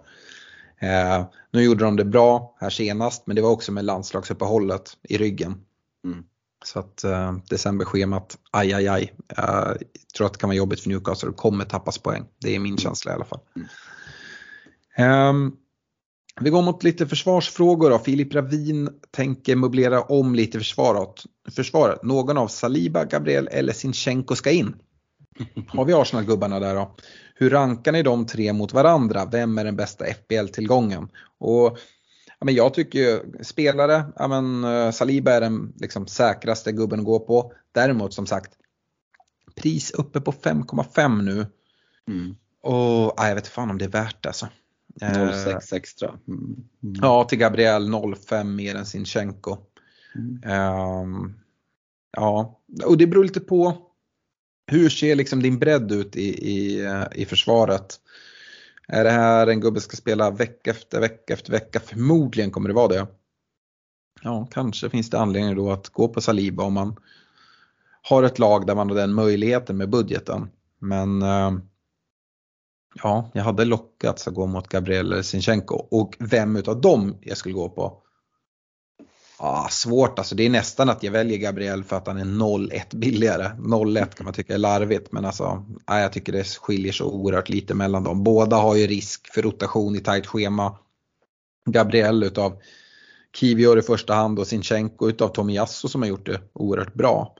Eh, 0.81 1.25
nu 1.51 1.63
gjorde 1.63 1.85
de 1.85 1.95
det 1.95 2.05
bra 2.05 2.55
här 2.59 2.69
senast 2.69 3.27
men 3.27 3.35
det 3.35 3.41
var 3.41 3.49
också 3.49 3.71
med 3.71 3.85
landslagsuppehållet 3.85 4.97
i 5.03 5.17
ryggen. 5.17 5.57
Mm. 6.05 6.23
Så 6.65 6.79
att 6.79 7.03
eh, 7.03 7.33
decemberschemat, 7.49 8.37
aj 8.51 8.73
aj 8.73 8.87
aj. 8.87 9.13
Jag 9.35 9.77
tror 10.17 10.27
att 10.27 10.33
det 10.33 10.39
kan 10.39 10.49
vara 10.49 10.57
jobbigt 10.57 10.79
för 10.79 10.89
Newcastle 10.89 11.29
och 11.29 11.35
kommer 11.35 11.65
tappas 11.65 11.97
poäng. 11.97 12.25
Det 12.41 12.55
är 12.55 12.59
min 12.59 12.77
känsla 12.77 13.11
i 13.11 13.15
alla 13.15 13.25
fall. 13.25 13.39
Mm. 13.55 15.29
Um, 15.29 15.57
vi 16.41 16.49
går 16.49 16.61
mot 16.61 16.83
lite 16.83 17.07
försvarsfrågor 17.07 17.89
då. 17.89 17.99
Filip 17.99 18.35
Ravin 18.35 18.89
tänker 19.11 19.55
möblera 19.55 20.01
om 20.01 20.35
lite 20.35 20.57
försvaret. 20.57 21.23
försvaret. 21.55 22.03
Någon 22.03 22.37
av 22.37 22.47
Saliba, 22.47 23.05
Gabriel 23.05 23.47
eller 23.51 23.73
Sinchenko 23.73 24.35
ska 24.35 24.51
in. 24.51 24.75
Har 25.67 25.85
vi 25.85 25.93
Arsenal-gubbarna 25.93 26.59
där 26.59 26.75
då? 26.75 26.95
Hur 27.35 27.49
rankar 27.49 27.91
ni 27.91 28.03
de 28.03 28.25
tre 28.25 28.53
mot 28.53 28.73
varandra? 28.73 29.25
Vem 29.31 29.57
är 29.57 29.65
den 29.65 29.75
bästa 29.75 30.05
FBL-tillgången? 30.05 31.09
Och 31.39 31.77
men 32.45 32.55
jag 32.55 32.73
tycker 32.73 33.25
spelare, 33.43 34.05
ja, 34.15 34.27
men, 34.27 34.63
uh, 34.63 34.91
Saliba 34.91 35.31
är 35.31 35.41
den 35.41 35.73
liksom, 35.77 36.07
säkraste 36.07 36.71
gubben 36.71 36.99
att 36.99 37.05
gå 37.05 37.19
på. 37.19 37.53
Däremot 37.71 38.13
som 38.13 38.25
sagt, 38.25 38.51
pris 39.55 39.91
uppe 39.91 40.21
på 40.21 40.31
5,5 40.31 41.21
nu. 41.21 41.47
Mm. 42.07 42.35
Och 42.61 43.13
ja, 43.17 43.27
jag 43.27 43.35
vet 43.35 43.47
fan 43.47 43.69
om 43.69 43.77
det 43.77 43.85
är 43.85 43.89
värt 43.89 44.25
alltså. 44.25 44.47
0,6 45.01 45.75
extra. 45.75 46.09
Mm. 46.27 46.43
Mm. 46.83 46.95
Ja, 47.01 47.23
till 47.23 47.37
Gabriel 47.37 47.89
0,5 47.89 48.43
mer 48.43 48.75
än 48.75 48.85
Sinchenko. 48.85 49.57
Um, 50.45 51.39
ja, 52.11 52.59
och 52.85 52.97
det 52.97 53.07
beror 53.07 53.23
lite 53.23 53.39
på 53.39 53.77
hur 54.67 54.89
ser 54.89 55.15
liksom 55.15 55.41
din 55.41 55.59
bredd 55.59 55.91
ut 55.91 56.15
i, 56.15 56.49
i, 56.51 56.87
i 57.15 57.25
försvaret. 57.25 57.99
Är 58.91 59.03
det 59.03 59.11
här 59.11 59.47
en 59.47 59.59
gubbe 59.59 59.81
ska 59.81 59.97
spela 59.97 60.31
vecka 60.31 60.71
efter 60.71 60.99
vecka 60.99 61.33
efter 61.33 61.51
vecka? 61.51 61.79
Förmodligen 61.79 62.51
kommer 62.51 62.69
det 62.69 62.75
vara 62.75 62.87
det. 62.87 63.07
Ja, 64.21 64.47
kanske 64.51 64.89
finns 64.89 65.09
det 65.09 65.19
anledning 65.19 65.55
då 65.55 65.71
att 65.71 65.89
gå 65.89 66.07
på 66.07 66.21
Saliba 66.21 66.63
om 66.63 66.73
man 66.73 66.95
har 68.01 68.23
ett 68.23 68.39
lag 68.39 68.67
där 68.67 68.75
man 68.75 68.89
har 68.89 68.95
den 68.95 69.13
möjligheten 69.13 69.77
med 69.77 69.89
budgeten. 69.89 70.49
Men 70.79 71.21
eh, 71.21 71.51
ja, 73.03 73.31
jag 73.33 73.43
hade 73.43 73.65
lockats 73.65 74.27
att 74.27 74.33
gå 74.33 74.45
mot 74.45 74.67
Gabriel 74.67 75.11
eller 75.11 75.21
Sinchenko 75.21 75.75
och 75.75 76.15
vem 76.19 76.55
utav 76.55 76.81
dem 76.81 77.17
jag 77.21 77.37
skulle 77.37 77.55
gå 77.55 77.69
på 77.69 78.03
Ah, 79.41 79.69
svårt 79.69 80.19
alltså, 80.19 80.35
det 80.35 80.45
är 80.45 80.49
nästan 80.49 80.89
att 80.89 81.03
jag 81.03 81.11
väljer 81.11 81.37
Gabriel 81.37 81.83
för 81.83 81.95
att 81.95 82.07
han 82.07 82.17
är 82.17 82.25
0-1 82.25 82.95
billigare. 82.95 83.43
0-1 83.43 84.15
kan 84.15 84.23
man 84.23 84.33
tycka 84.33 84.53
är 84.53 84.57
larvigt 84.57 85.11
men 85.11 85.25
alltså, 85.25 85.65
ah, 85.85 85.99
jag 85.99 86.13
tycker 86.13 86.33
det 86.33 86.47
skiljer 86.47 86.91
så 86.91 87.05
oerhört 87.05 87.49
lite 87.49 87.73
mellan 87.73 88.03
dem. 88.03 88.23
Båda 88.23 88.55
har 88.55 88.75
ju 88.75 88.87
risk 88.87 89.33
för 89.33 89.41
rotation 89.41 89.95
i 89.95 89.99
tajt 89.99 90.27
schema. 90.27 90.77
Gabriel 91.65 92.23
utav 92.23 92.61
Kivior 93.35 93.79
i 93.79 93.81
första 93.81 94.13
hand 94.13 94.39
och 94.39 94.47
Sinchenko 94.47 95.09
utav 95.09 95.27
Tomiyasu 95.27 95.87
som 95.87 96.01
har 96.01 96.09
gjort 96.09 96.25
det 96.25 96.41
oerhört 96.53 96.93
bra. 96.93 97.35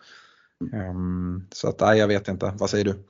Um, 0.73 1.47
så 1.51 1.69
att, 1.69 1.79
nej, 1.79 1.99
jag 1.99 2.07
vet 2.07 2.27
inte, 2.27 2.53
vad 2.59 2.69
säger 2.69 2.85
du? 2.85 3.03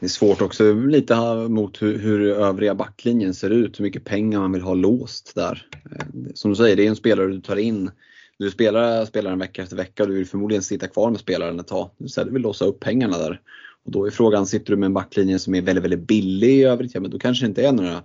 Det 0.00 0.06
är 0.06 0.10
svårt 0.10 0.42
också 0.42 0.74
lite 0.74 1.14
mot 1.48 1.82
hur, 1.82 1.98
hur 1.98 2.30
övriga 2.30 2.74
backlinjen 2.74 3.34
ser 3.34 3.50
ut, 3.50 3.78
hur 3.78 3.84
mycket 3.84 4.04
pengar 4.04 4.40
man 4.40 4.52
vill 4.52 4.62
ha 4.62 4.74
låst 4.74 5.34
där. 5.34 5.66
Eh, 5.90 6.06
som 6.34 6.50
du 6.50 6.56
säger, 6.56 6.76
det 6.76 6.86
är 6.86 6.88
en 6.88 6.96
spelare 6.96 7.26
du 7.26 7.40
tar 7.40 7.56
in. 7.56 7.90
Du 8.38 8.50
spelar 8.50 9.04
spelaren 9.04 9.38
vecka 9.38 9.62
efter 9.62 9.76
vecka 9.76 10.02
och 10.02 10.08
du 10.08 10.14
vill 10.14 10.26
förmodligen 10.26 10.62
sitta 10.62 10.88
kvar 10.88 11.10
med 11.10 11.20
spelaren 11.20 11.60
ett 11.60 11.66
tag. 11.66 11.90
Du 11.98 12.30
vill 12.30 12.42
låsa 12.42 12.64
upp 12.64 12.80
pengarna 12.80 13.18
där. 13.18 13.40
Och 13.84 13.92
då 13.92 14.06
är 14.06 14.10
frågan, 14.10 14.46
sitter 14.46 14.72
du 14.72 14.76
med 14.76 14.86
en 14.86 14.94
backlinje 14.94 15.38
som 15.38 15.54
är 15.54 15.62
väldigt, 15.62 15.84
väldigt 15.84 16.06
billig 16.06 16.48
i 16.48 16.64
övrigt, 16.64 16.94
ja 16.94 17.00
men 17.00 17.10
då 17.10 17.18
kanske 17.18 17.44
det 17.44 17.48
inte 17.48 17.66
är 17.66 17.72
några 17.72 18.02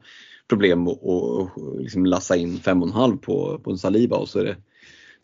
problem 0.49 0.87
att 0.87 1.51
liksom 1.79 2.05
lassa 2.05 2.35
in 2.35 2.57
5,5 2.57 3.17
på, 3.17 3.59
på 3.63 3.71
en 3.71 3.77
Saliba 3.77 4.17
och 4.17 4.29
så 4.29 4.39
är 4.39 4.43
det 4.43 4.55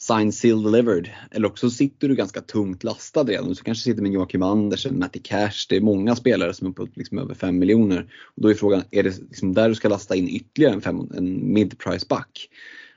sign, 0.08 0.32
seal, 0.32 0.64
delivered. 0.64 1.10
Eller 1.32 1.48
också 1.48 1.70
sitter 1.70 2.08
du 2.08 2.16
ganska 2.16 2.42
tungt 2.42 2.84
lastad 2.84 3.24
redan. 3.24 3.50
Du 3.50 3.56
kanske 3.56 3.84
sitter 3.84 4.02
med 4.02 4.12
Joakim 4.12 4.44
Andersen, 4.44 5.00
Matti 5.00 5.20
Cash. 5.20 5.66
Det 5.70 5.76
är 5.76 5.82
många 5.82 6.16
spelare 6.16 6.54
som 6.54 6.68
är 6.68 6.72
på 6.72 6.88
liksom 6.94 7.18
över 7.18 7.34
5 7.34 7.60
miljoner. 7.60 8.14
Och 8.36 8.42
då 8.42 8.50
är 8.50 8.54
frågan, 8.54 8.84
är 8.92 9.04
det 9.04 9.20
liksom 9.20 9.54
där 9.54 9.70
du 9.70 9.76
ska 9.76 9.90
lasta 9.90 10.16
in 10.16 10.30
ytterligare 10.30 10.74
en, 10.74 10.82
fem, 10.82 11.10
en 11.16 11.54
mid-price 11.54 12.08
back? 12.10 12.50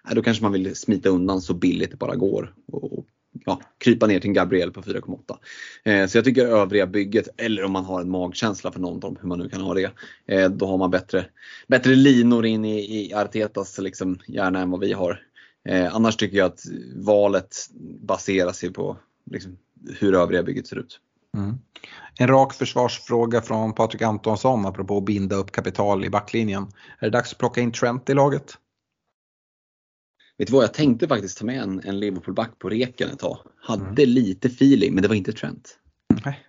Ja, 0.08 0.14
då 0.14 0.22
kanske 0.22 0.42
man 0.42 0.52
vill 0.52 0.76
smita 0.76 1.08
undan 1.08 1.40
så 1.40 1.54
billigt 1.54 1.90
det 1.90 1.96
bara 1.96 2.16
går. 2.16 2.54
Och, 2.72 3.06
ja, 3.44 3.60
krypa 3.78 4.06
ner 4.06 4.20
till 4.20 4.30
en 4.30 4.34
Gabriel 4.34 4.72
på 4.72 4.82
4,8. 4.82 5.36
Eh, 5.84 6.06
så 6.06 6.18
jag 6.18 6.24
tycker 6.24 6.46
övriga 6.46 6.86
bygget, 6.86 7.28
eller 7.36 7.64
om 7.64 7.72
man 7.72 7.84
har 7.84 8.00
en 8.00 8.10
magkänsla 8.10 8.72
för 8.72 8.80
någon 8.80 9.16
hur 9.20 9.28
man 9.28 9.38
nu 9.38 9.48
kan 9.48 9.60
ha 9.60 9.74
det, 9.74 9.90
eh, 10.26 10.50
då 10.50 10.66
har 10.66 10.78
man 10.78 10.90
bättre, 10.90 11.26
bättre 11.68 11.94
linor 11.94 12.46
in 12.46 12.64
i, 12.64 12.78
i 12.78 13.14
Artetas 13.14 13.78
liksom, 13.78 14.18
hjärna 14.26 14.60
än 14.60 14.70
vad 14.70 14.80
vi 14.80 14.92
har. 14.92 15.20
Eh, 15.68 15.94
annars 15.94 16.16
tycker 16.16 16.36
jag 16.36 16.46
att 16.46 16.64
valet 16.94 17.56
baserar 18.00 18.52
sig 18.52 18.72
på 18.72 18.96
liksom, 19.30 19.58
hur 19.98 20.14
övriga 20.14 20.42
bygget 20.42 20.66
ser 20.66 20.78
ut. 20.78 21.00
Mm. 21.36 21.54
En 22.18 22.28
rak 22.28 22.54
försvarsfråga 22.54 23.42
från 23.42 23.74
Patrik 23.74 24.02
Antonsson 24.02 24.66
apropå 24.66 24.98
att 24.98 25.04
binda 25.04 25.36
upp 25.36 25.52
kapital 25.52 26.04
i 26.04 26.10
backlinjen. 26.10 26.62
Är 26.98 27.06
det 27.06 27.10
dags 27.10 27.32
att 27.32 27.38
plocka 27.38 27.60
in 27.60 27.72
Trent 27.72 28.10
i 28.10 28.14
laget? 28.14 28.58
Vet 30.38 30.48
du 30.48 30.52
vad, 30.52 30.64
jag 30.64 30.74
tänkte 30.74 31.08
faktiskt 31.08 31.38
ta 31.38 31.44
med 31.44 31.62
en, 31.62 31.80
en 31.84 32.00
Liverpool-back 32.00 32.58
på 32.58 32.68
reken 32.68 33.10
ett 33.10 33.18
tag. 33.18 33.38
Hade 33.60 34.02
mm. 34.02 34.14
lite 34.14 34.48
feeling, 34.48 34.94
men 34.94 35.02
det 35.02 35.08
var 35.08 35.14
inte 35.14 35.32
Trent. 35.32 35.78
Nej. 36.24 36.46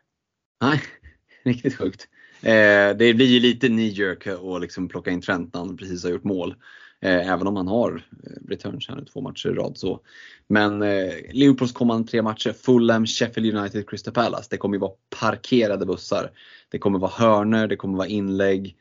Nej, 0.61 0.81
riktigt 1.44 1.76
sjukt. 1.76 2.07
Eh, 2.41 2.98
det 2.98 3.14
blir 3.14 3.26
ju 3.26 3.39
lite 3.39 3.68
knee 3.68 3.88
jerk 3.88 4.27
att 4.27 4.61
liksom 4.61 4.88
plocka 4.88 5.11
in 5.11 5.22
Trent 5.22 5.53
när 5.53 5.61
han 5.61 5.77
precis 5.77 6.03
har 6.03 6.11
gjort 6.11 6.23
mål. 6.23 6.56
Eh, 7.01 7.31
även 7.31 7.47
om 7.47 7.55
han 7.55 7.67
har 7.67 8.05
eh, 8.23 8.49
returns 8.49 8.89
här 8.89 8.95
nu 8.95 9.05
två 9.05 9.21
matcher 9.21 9.49
i 9.49 9.53
rad. 9.53 9.77
Så. 9.77 9.99
Men 10.47 10.81
eh, 10.81 11.13
Liverpools 11.31 11.71
kommande 11.71 12.07
tre 12.07 12.21
matcher, 12.21 12.53
Fulham, 12.53 13.05
Sheffield 13.05 13.57
United, 13.57 13.89
Crystal 13.89 14.13
Palace. 14.13 14.47
Det 14.49 14.57
kommer 14.57 14.75
ju 14.75 14.79
vara 14.79 14.91
parkerade 15.19 15.85
bussar. 15.85 16.31
Det 16.69 16.79
kommer 16.79 16.99
vara 16.99 17.11
hörner, 17.11 17.67
det 17.67 17.75
kommer 17.75 17.97
vara 17.97 18.07
inlägg. 18.07 18.75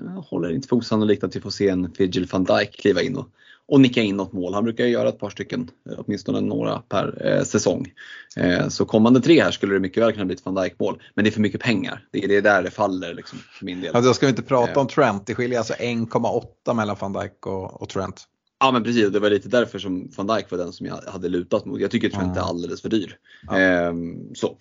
Jag 0.00 0.22
håller 0.22 0.50
inte 0.50 0.68
för 0.68 0.76
osannolikt 0.76 1.24
att 1.24 1.36
vi 1.36 1.40
får 1.40 1.50
se 1.50 1.68
en 1.68 1.92
Virgil 1.98 2.28
van 2.32 2.44
Dijk 2.44 2.80
kliva 2.80 3.02
in 3.02 3.16
och 3.16 3.28
och 3.68 3.80
nicka 3.80 4.02
in 4.02 4.16
något 4.16 4.32
mål. 4.32 4.54
Han 4.54 4.64
brukar 4.64 4.84
göra 4.84 5.08
ett 5.08 5.18
par 5.18 5.30
stycken, 5.30 5.70
eh, 5.90 5.98
åtminstone 5.98 6.40
några 6.40 6.78
per 6.78 7.26
eh, 7.26 7.42
säsong. 7.42 7.92
Eh, 8.36 8.68
så 8.68 8.84
kommande 8.84 9.20
tre 9.20 9.42
här 9.42 9.50
skulle 9.50 9.74
det 9.74 9.80
mycket 9.80 10.02
väl 10.02 10.12
kunna 10.12 10.24
bli 10.24 10.34
ett 10.34 10.44
van 10.44 10.54
Dijk 10.54 10.78
mål. 10.78 11.02
Men 11.14 11.24
det 11.24 11.30
är 11.30 11.32
för 11.32 11.40
mycket 11.40 11.60
pengar. 11.60 12.08
Det 12.12 12.24
är, 12.24 12.28
det 12.28 12.36
är 12.36 12.42
där 12.42 12.62
det 12.62 12.70
faller 12.70 13.14
liksom, 13.14 13.38
för 13.38 13.64
min 13.64 13.80
del. 13.80 13.96
Alltså, 13.96 14.10
då 14.10 14.14
ska 14.14 14.28
inte 14.28 14.42
prata 14.42 14.72
eh. 14.72 14.78
om 14.78 14.88
Trent. 14.88 15.26
Det 15.26 15.34
skiljer 15.34 15.58
alltså 15.58 15.74
1,8 15.74 16.74
mellan 16.74 16.96
van 17.00 17.12
Dijk 17.12 17.46
och, 17.46 17.82
och 17.82 17.88
Trent. 17.88 18.24
Ja 18.60 18.72
men 18.72 18.84
precis, 18.84 19.10
det 19.10 19.20
var 19.20 19.30
lite 19.30 19.48
därför 19.48 19.78
som 19.78 20.10
van 20.16 20.26
Dijk 20.26 20.50
var 20.50 20.58
den 20.58 20.72
som 20.72 20.86
jag 20.86 20.96
hade 20.96 21.28
lutat 21.28 21.64
mot. 21.64 21.80
Jag 21.80 21.90
tycker 21.90 22.10
Trent 22.10 22.36
är 22.36 22.40
alldeles 22.40 22.82
för 22.82 22.88
dyr. 22.88 23.16
Ja. 23.46 23.58
Ehm, 23.58 24.34
så, 24.34 24.58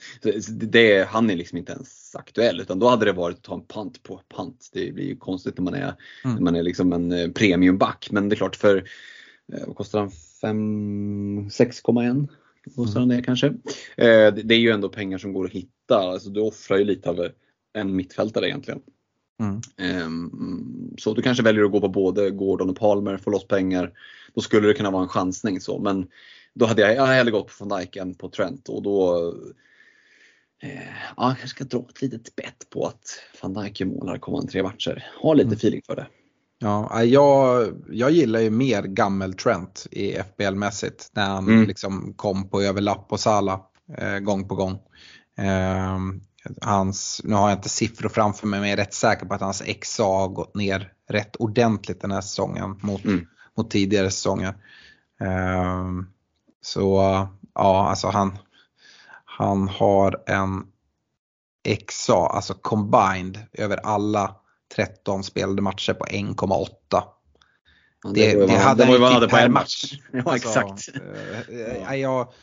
det, 0.61 1.07
han 1.07 1.29
är 1.29 1.35
liksom 1.35 1.57
inte 1.57 1.71
ens 1.71 2.15
aktuell 2.15 2.61
utan 2.61 2.79
då 2.79 2.87
hade 2.87 3.05
det 3.05 3.11
varit 3.11 3.37
att 3.37 3.43
ta 3.43 3.53
en 3.53 3.61
pant 3.61 4.03
på 4.03 4.21
pant. 4.35 4.69
Det 4.73 4.91
blir 4.91 5.05
ju 5.05 5.15
konstigt 5.15 5.57
när 5.57 5.63
man 5.63 5.73
är, 5.73 5.93
mm. 6.23 6.35
när 6.35 6.41
man 6.41 6.55
är 6.55 6.63
liksom 6.63 6.93
en 6.93 7.11
eh, 7.11 7.29
premiumback. 7.29 8.07
Men 8.11 8.29
det 8.29 8.33
är 8.33 8.37
klart 8.37 8.55
för, 8.55 8.77
eh, 9.53 9.67
vad 9.67 9.75
kostar 9.75 9.99
han? 9.99 10.11
6,1? 11.49 12.27
Kostar 12.75 12.99
han 12.99 13.09
det 13.09 13.21
kanske? 13.21 13.47
Eh, 13.97 14.33
det 14.33 14.55
är 14.55 14.59
ju 14.59 14.71
ändå 14.71 14.89
pengar 14.89 15.17
som 15.17 15.33
går 15.33 15.45
att 15.45 15.51
hitta. 15.51 15.97
Alltså 15.97 16.29
du 16.29 16.41
offrar 16.41 16.77
ju 16.77 16.83
lite 16.83 17.09
av 17.09 17.27
en 17.73 17.95
mittfältare 17.95 18.47
egentligen. 18.47 18.81
Mm. 19.39 19.61
Ehm, 19.77 20.95
så 20.97 21.13
du 21.13 21.21
kanske 21.21 21.43
väljer 21.43 21.63
att 21.63 21.71
gå 21.71 21.81
på 21.81 21.87
både 21.87 22.29
Gordon 22.29 22.69
och 22.69 22.75
Palmer, 22.75 23.17
få 23.17 23.29
loss 23.29 23.47
pengar. 23.47 23.91
Då 24.33 24.41
skulle 24.41 24.67
det 24.67 24.73
kunna 24.73 24.91
vara 24.91 25.03
en 25.03 25.09
chansning 25.09 25.61
så. 25.61 25.79
Men 25.79 26.07
då 26.53 26.65
hade 26.65 26.81
jag, 26.81 26.95
jag 26.95 27.05
hellre 27.05 27.31
gått 27.31 27.47
på 27.47 27.65
van 27.65 27.79
Dijk 27.79 27.95
än 27.95 28.15
på 28.15 28.29
Trent 28.29 28.69
och 28.69 28.83
då 28.83 29.27
eh, 30.63 30.93
ja, 31.17 31.35
jag 31.39 31.49
ska 31.49 31.63
dra 31.63 31.85
ett 31.89 32.01
litet 32.01 32.35
bett 32.35 32.69
på 32.69 32.85
att 32.85 33.19
van 33.41 33.53
Dijk 33.53 33.79
gör 33.79 33.87
mål 33.87 34.09
här 34.09 34.17
kommande 34.17 34.51
tre 34.51 34.63
matcher. 34.63 35.05
Ha 35.21 35.33
lite 35.33 35.47
mm. 35.47 35.57
feeling 35.57 35.81
för 35.85 35.95
det. 35.95 36.07
Ja, 36.59 37.03
jag, 37.03 37.67
jag 37.89 38.11
gillar 38.11 38.39
ju 38.39 38.49
mer 38.49 38.83
gammel 38.83 39.33
Trent 39.33 39.87
i 39.91 40.17
FBL-mässigt 40.17 41.09
när 41.11 41.27
han 41.27 41.47
mm. 41.47 41.67
liksom 41.67 42.13
kom 42.13 42.49
på 42.49 42.61
överlapp 42.61 43.07
på 43.09 43.17
Sala 43.17 43.61
eh, 43.97 44.19
gång 44.19 44.47
på 44.47 44.55
gång. 44.55 44.79
Eh, 45.37 45.97
hans, 46.61 47.21
nu 47.23 47.35
har 47.35 47.49
jag 47.49 47.57
inte 47.57 47.69
siffror 47.69 48.09
framför 48.09 48.47
mig 48.47 48.59
men 48.59 48.69
jag 48.69 48.79
är 48.79 48.83
rätt 48.83 48.93
säker 48.93 49.25
på 49.25 49.33
att 49.33 49.41
hans 49.41 49.63
XA 49.81 50.03
har 50.03 50.27
gått 50.27 50.55
ner 50.55 50.93
rätt 51.09 51.35
ordentligt 51.35 52.01
den 52.01 52.11
här 52.11 52.21
säsongen 52.21 52.79
mot, 52.81 53.05
mm. 53.05 53.27
mot 53.57 53.71
tidigare 53.71 54.11
säsonger. 54.11 54.55
Um, 55.19 56.09
så 56.61 56.97
ja, 57.53 57.89
alltså 57.89 58.07
han, 58.07 58.37
han 59.25 59.67
har 59.67 60.23
en 60.27 60.65
XA, 61.87 62.27
alltså 62.27 62.53
combined, 62.53 63.39
över 63.53 63.77
alla 63.77 64.35
13 64.75 65.23
spelade 65.23 65.61
matcher 65.61 65.93
på 65.93 66.05
1,8. 66.05 67.03
det, 68.13 68.33
det, 68.33 68.45
det, 68.45 68.57
hade 68.57 68.83
det 68.83 68.87
var 68.87 68.93
ju 68.93 68.99
vad 68.99 69.11
han 69.11 69.21
hade 69.21 69.29
på 69.29 69.37
en 69.37 69.53
match. 69.53 69.93
match. 69.93 70.01
Ja, 70.11 70.31
alltså, 70.31 70.49
exakt. 70.49 70.89
Uh, 71.51 71.95
jag, 71.95 72.33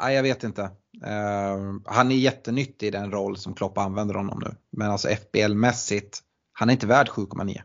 Nej, 0.00 0.14
jag 0.14 0.22
vet 0.22 0.44
inte. 0.44 0.62
Uh, 1.06 1.80
han 1.84 2.10
är 2.10 2.16
jättenyttig 2.16 2.86
i 2.86 2.90
den 2.90 3.10
roll 3.10 3.36
som 3.36 3.54
Klopp 3.54 3.78
använder 3.78 4.14
honom 4.14 4.40
nu. 4.44 4.54
Men 4.70 4.90
alltså 4.90 5.08
FBL-mässigt, 5.08 6.18
han 6.52 6.68
är 6.68 6.72
inte 6.72 6.86
värd 6.86 7.08
7,9. 7.08 7.60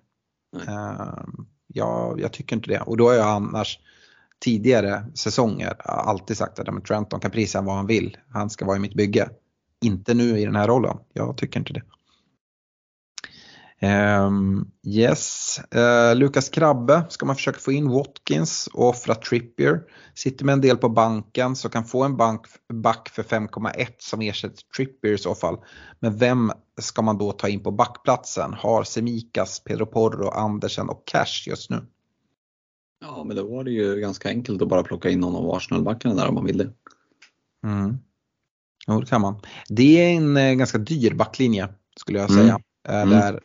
Uh, 0.55 1.25
ja, 1.67 2.15
jag 2.17 2.33
tycker 2.33 2.55
inte 2.55 2.69
det. 2.69 2.79
Och 2.79 2.97
då 2.97 3.07
har 3.07 3.13
jag 3.13 3.27
annars 3.27 3.79
tidigare 4.39 5.05
säsonger 5.13 5.75
alltid 5.87 6.37
sagt 6.37 6.59
att 6.59 6.85
Trenton 6.85 7.19
kan 7.19 7.31
prisa 7.31 7.61
vad 7.61 7.75
han 7.75 7.87
vill. 7.87 8.17
Han 8.29 8.49
ska 8.49 8.65
vara 8.65 8.77
i 8.77 8.79
mitt 8.79 8.95
bygge. 8.95 9.29
Inte 9.81 10.13
nu 10.13 10.39
i 10.39 10.45
den 10.45 10.55
här 10.55 10.67
rollen. 10.67 10.97
Jag 11.13 11.37
tycker 11.37 11.59
inte 11.59 11.73
det. 11.73 11.83
Um, 13.83 14.71
yes, 14.83 15.59
uh, 15.75 16.15
Lukas 16.15 16.49
Krabbe 16.49 17.03
ska 17.09 17.25
man 17.25 17.35
försöka 17.35 17.59
få 17.59 17.71
in 17.71 17.89
Watkins 17.89 18.67
och 18.73 18.89
offra 18.89 19.15
Trippier. 19.15 19.81
Sitter 20.13 20.45
med 20.45 20.53
en 20.53 20.61
del 20.61 20.77
på 20.77 20.89
banken 20.89 21.55
så 21.55 21.69
kan 21.69 21.85
få 21.85 22.03
en 22.03 22.17
bank, 22.17 22.45
back 22.73 23.09
för 23.09 23.23
5,1 23.23 23.87
som 23.97 24.21
ersätter 24.21 24.63
Trippier 24.77 25.13
i 25.13 25.17
så 25.17 25.35
fall. 25.35 25.57
Men 25.99 26.17
vem 26.17 26.51
ska 26.81 27.01
man 27.01 27.17
då 27.17 27.31
ta 27.31 27.47
in 27.47 27.63
på 27.63 27.71
backplatsen? 27.71 28.53
Har 28.53 28.83
Semikas, 28.83 29.63
Pedro 29.63 29.85
Porro, 29.85 30.29
Andersen 30.29 30.89
och 30.89 31.03
Cash 31.05 31.47
just 31.47 31.69
nu? 31.69 31.85
Ja, 33.01 33.23
men 33.23 33.35
då 33.35 33.47
var 33.47 33.63
det 33.63 33.71
ju 33.71 33.95
ganska 33.95 34.29
enkelt 34.29 34.61
att 34.61 34.67
bara 34.67 34.83
plocka 34.83 35.09
in 35.09 35.19
någon 35.19 35.35
av 35.35 35.51
Arsenal-backarna 35.51 36.15
där 36.15 36.27
om 36.27 36.35
man 36.35 36.45
vill 36.45 36.57
det. 36.57 36.73
Mm. 37.63 37.97
Jo, 38.87 38.99
det 38.99 39.05
kan 39.05 39.21
man. 39.21 39.41
Det 39.69 40.01
är 40.01 40.17
en 40.17 40.37
eh, 40.37 40.53
ganska 40.53 40.77
dyr 40.77 41.13
backlinje 41.13 41.69
skulle 41.95 42.19
jag 42.19 42.31
säga. 42.31 42.43
Mm. 42.43 42.61
Mm. 42.89 43.09
Där 43.09 43.39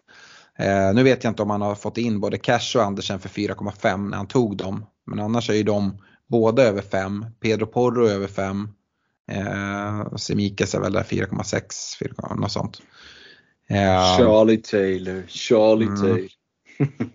Eh, 0.58 0.94
nu 0.94 1.02
vet 1.02 1.24
jag 1.24 1.30
inte 1.30 1.42
om 1.42 1.50
han 1.50 1.62
har 1.62 1.74
fått 1.74 1.98
in 1.98 2.20
både 2.20 2.38
Cash 2.38 2.76
och 2.76 2.82
Andersen 2.82 3.20
för 3.20 3.28
4,5 3.28 4.08
när 4.08 4.16
han 4.16 4.26
tog 4.26 4.56
dem. 4.56 4.86
Men 5.06 5.20
annars 5.20 5.50
är 5.50 5.54
ju 5.54 5.62
de 5.62 6.02
båda 6.26 6.62
över 6.62 6.82
5. 6.82 7.26
Pedro 7.40 7.66
Porro 7.66 8.06
över 8.08 8.26
5. 8.26 8.68
Eh, 9.30 10.16
Semikas 10.16 10.74
är 10.74 10.80
väl 10.80 10.92
där 10.92 11.02
4,6, 11.02 12.36
något 12.36 12.52
sånt. 12.52 12.82
Eh, 13.68 14.16
Charlie 14.16 14.56
Taylor, 14.56 15.24
Charlie 15.28 15.86
mm. 15.86 16.00
Taylor. 16.00 16.28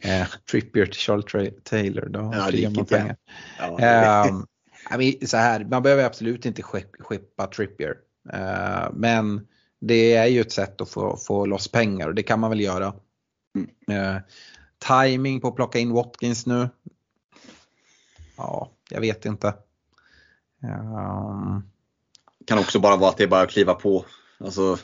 eh, 0.00 0.26
Trippier 0.50 0.86
till 0.86 1.00
Charlie 1.00 1.50
Taylor, 1.64 2.08
då 2.08 2.32
ja, 2.34 2.50
det 2.50 2.76
man 2.76 2.86
pengar. 2.86 3.16
Ja. 3.58 3.80
Eh, 3.80 5.20
så 5.26 5.36
här, 5.36 5.64
man 5.64 5.82
behöver 5.82 6.04
absolut 6.04 6.46
inte 6.46 6.62
skeppa 6.62 7.46
Trippier. 7.46 7.94
Eh, 8.32 8.88
men 8.92 9.46
det 9.80 10.14
är 10.14 10.26
ju 10.26 10.40
ett 10.40 10.52
sätt 10.52 10.80
att 10.80 10.88
få, 10.88 11.16
få 11.16 11.46
loss 11.46 11.68
pengar 11.68 12.08
och 12.08 12.14
det 12.14 12.22
kan 12.22 12.40
man 12.40 12.50
väl 12.50 12.60
göra. 12.60 12.94
Mm. 13.54 14.14
Eh, 14.14 14.20
timing 14.78 15.40
på 15.40 15.48
att 15.48 15.56
plocka 15.56 15.78
in 15.78 15.92
Watkins 15.92 16.46
nu? 16.46 16.68
Ja, 18.36 18.70
jag 18.90 19.00
vet 19.00 19.24
inte. 19.24 19.54
Um... 20.62 21.62
Kan 22.46 22.58
också 22.58 22.78
bara 22.78 22.96
vara 22.96 23.10
att 23.10 23.16
det 23.16 23.24
är 23.24 23.28
bara 23.28 23.42
att 23.42 23.50
kliva 23.50 23.74
på. 23.74 24.04
Alltså, 24.38 24.78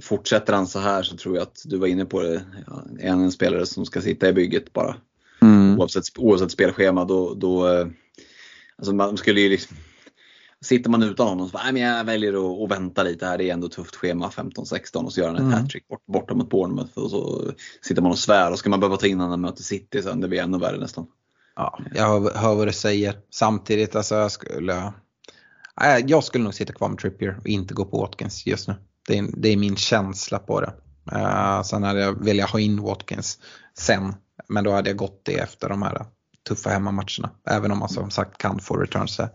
fortsätter 0.00 0.52
han 0.52 0.66
så 0.66 0.78
här 0.78 1.02
så 1.02 1.16
tror 1.16 1.36
jag 1.36 1.42
att 1.42 1.62
du 1.64 1.76
var 1.76 1.86
inne 1.86 2.04
på 2.04 2.22
det, 2.22 2.44
är 3.00 3.10
han 3.10 3.22
en 3.22 3.32
spelare 3.32 3.66
som 3.66 3.86
ska 3.86 4.00
sitta 4.00 4.28
i 4.28 4.32
bygget 4.32 4.72
bara. 4.72 4.96
Mm. 5.42 5.78
Oavsett, 5.78 6.04
oavsett 6.18 6.50
spelschema 6.50 7.04
då, 7.04 7.34
då 7.34 7.68
eh, 7.68 7.86
alltså 8.76 8.94
man 8.94 9.16
skulle 9.16 9.40
ju 9.40 9.48
liksom 9.48 9.76
sitter 10.64 10.90
man 10.90 11.02
utan 11.02 11.28
honom 11.28 11.48
så 11.48 11.52
bara, 11.52 11.72
men 11.72 11.82
jag 11.82 12.04
väljer 12.04 12.32
att, 12.32 12.62
att, 12.62 12.78
vänta 12.78 13.02
lite 13.02 13.26
här. 13.26 13.38
Det 13.38 13.44
är 13.44 13.52
ändå 13.52 13.68
tufft 13.68 13.96
schema 13.96 14.28
15-16 14.28 15.04
och 15.04 15.12
så 15.12 15.20
gör 15.20 15.26
han 15.26 15.36
ett 15.36 15.42
mm. 15.42 15.52
hattrick 15.52 15.88
bort, 15.88 16.06
borta 16.06 16.34
mot 16.34 16.50
Bournemouth 16.50 16.98
och 16.98 17.10
så 17.10 17.52
sitter 17.82 18.02
man 18.02 18.10
och 18.10 18.18
svär 18.18 18.52
och 18.52 18.58
ska 18.58 18.70
man 18.70 18.80
behöva 18.80 18.96
ta 18.96 19.06
in 19.06 19.20
honom 19.20 19.40
möter 19.40 19.62
City 19.62 20.02
sen. 20.02 20.20
Det 20.20 20.28
blir 20.28 20.42
ännu 20.42 20.58
värre 20.58 20.78
nästan. 20.78 21.06
Ja, 21.56 21.78
jag 21.94 22.06
hör, 22.06 22.34
hör 22.34 22.54
vad 22.54 22.68
du 22.68 22.72
säger. 22.72 23.18
Samtidigt, 23.30 23.96
alltså 23.96 24.14
jag 24.14 24.32
skulle, 24.32 24.92
jag 26.06 26.24
skulle 26.24 26.44
nog 26.44 26.54
sitta 26.54 26.72
kvar 26.72 26.88
med 26.88 26.98
Trippier 26.98 27.38
och 27.40 27.46
inte 27.46 27.74
gå 27.74 27.84
på 27.84 28.00
Watkins 28.00 28.46
just 28.46 28.68
nu. 28.68 28.74
Det 29.06 29.18
är, 29.18 29.26
det 29.36 29.48
är 29.48 29.56
min 29.56 29.76
känsla 29.76 30.38
på 30.38 30.60
det. 30.60 30.72
Uh, 31.12 31.62
sen 31.62 31.82
hade 31.82 32.00
jag 32.00 32.24
velat 32.24 32.50
ha 32.50 32.60
in 32.60 32.82
Watkins 32.82 33.38
sen. 33.78 34.14
Men 34.48 34.64
då 34.64 34.72
hade 34.72 34.90
jag 34.90 34.96
gått 34.96 35.20
det 35.24 35.38
efter 35.38 35.68
de 35.68 35.82
här 35.82 36.06
tuffa 36.48 36.70
hemmamatcherna. 36.70 37.30
Även 37.50 37.72
om 37.72 37.78
man 37.78 37.88
som 37.88 38.10
sagt 38.10 38.38
kan 38.38 38.60
få 38.60 38.76
returns 38.76 39.16
där. 39.16 39.28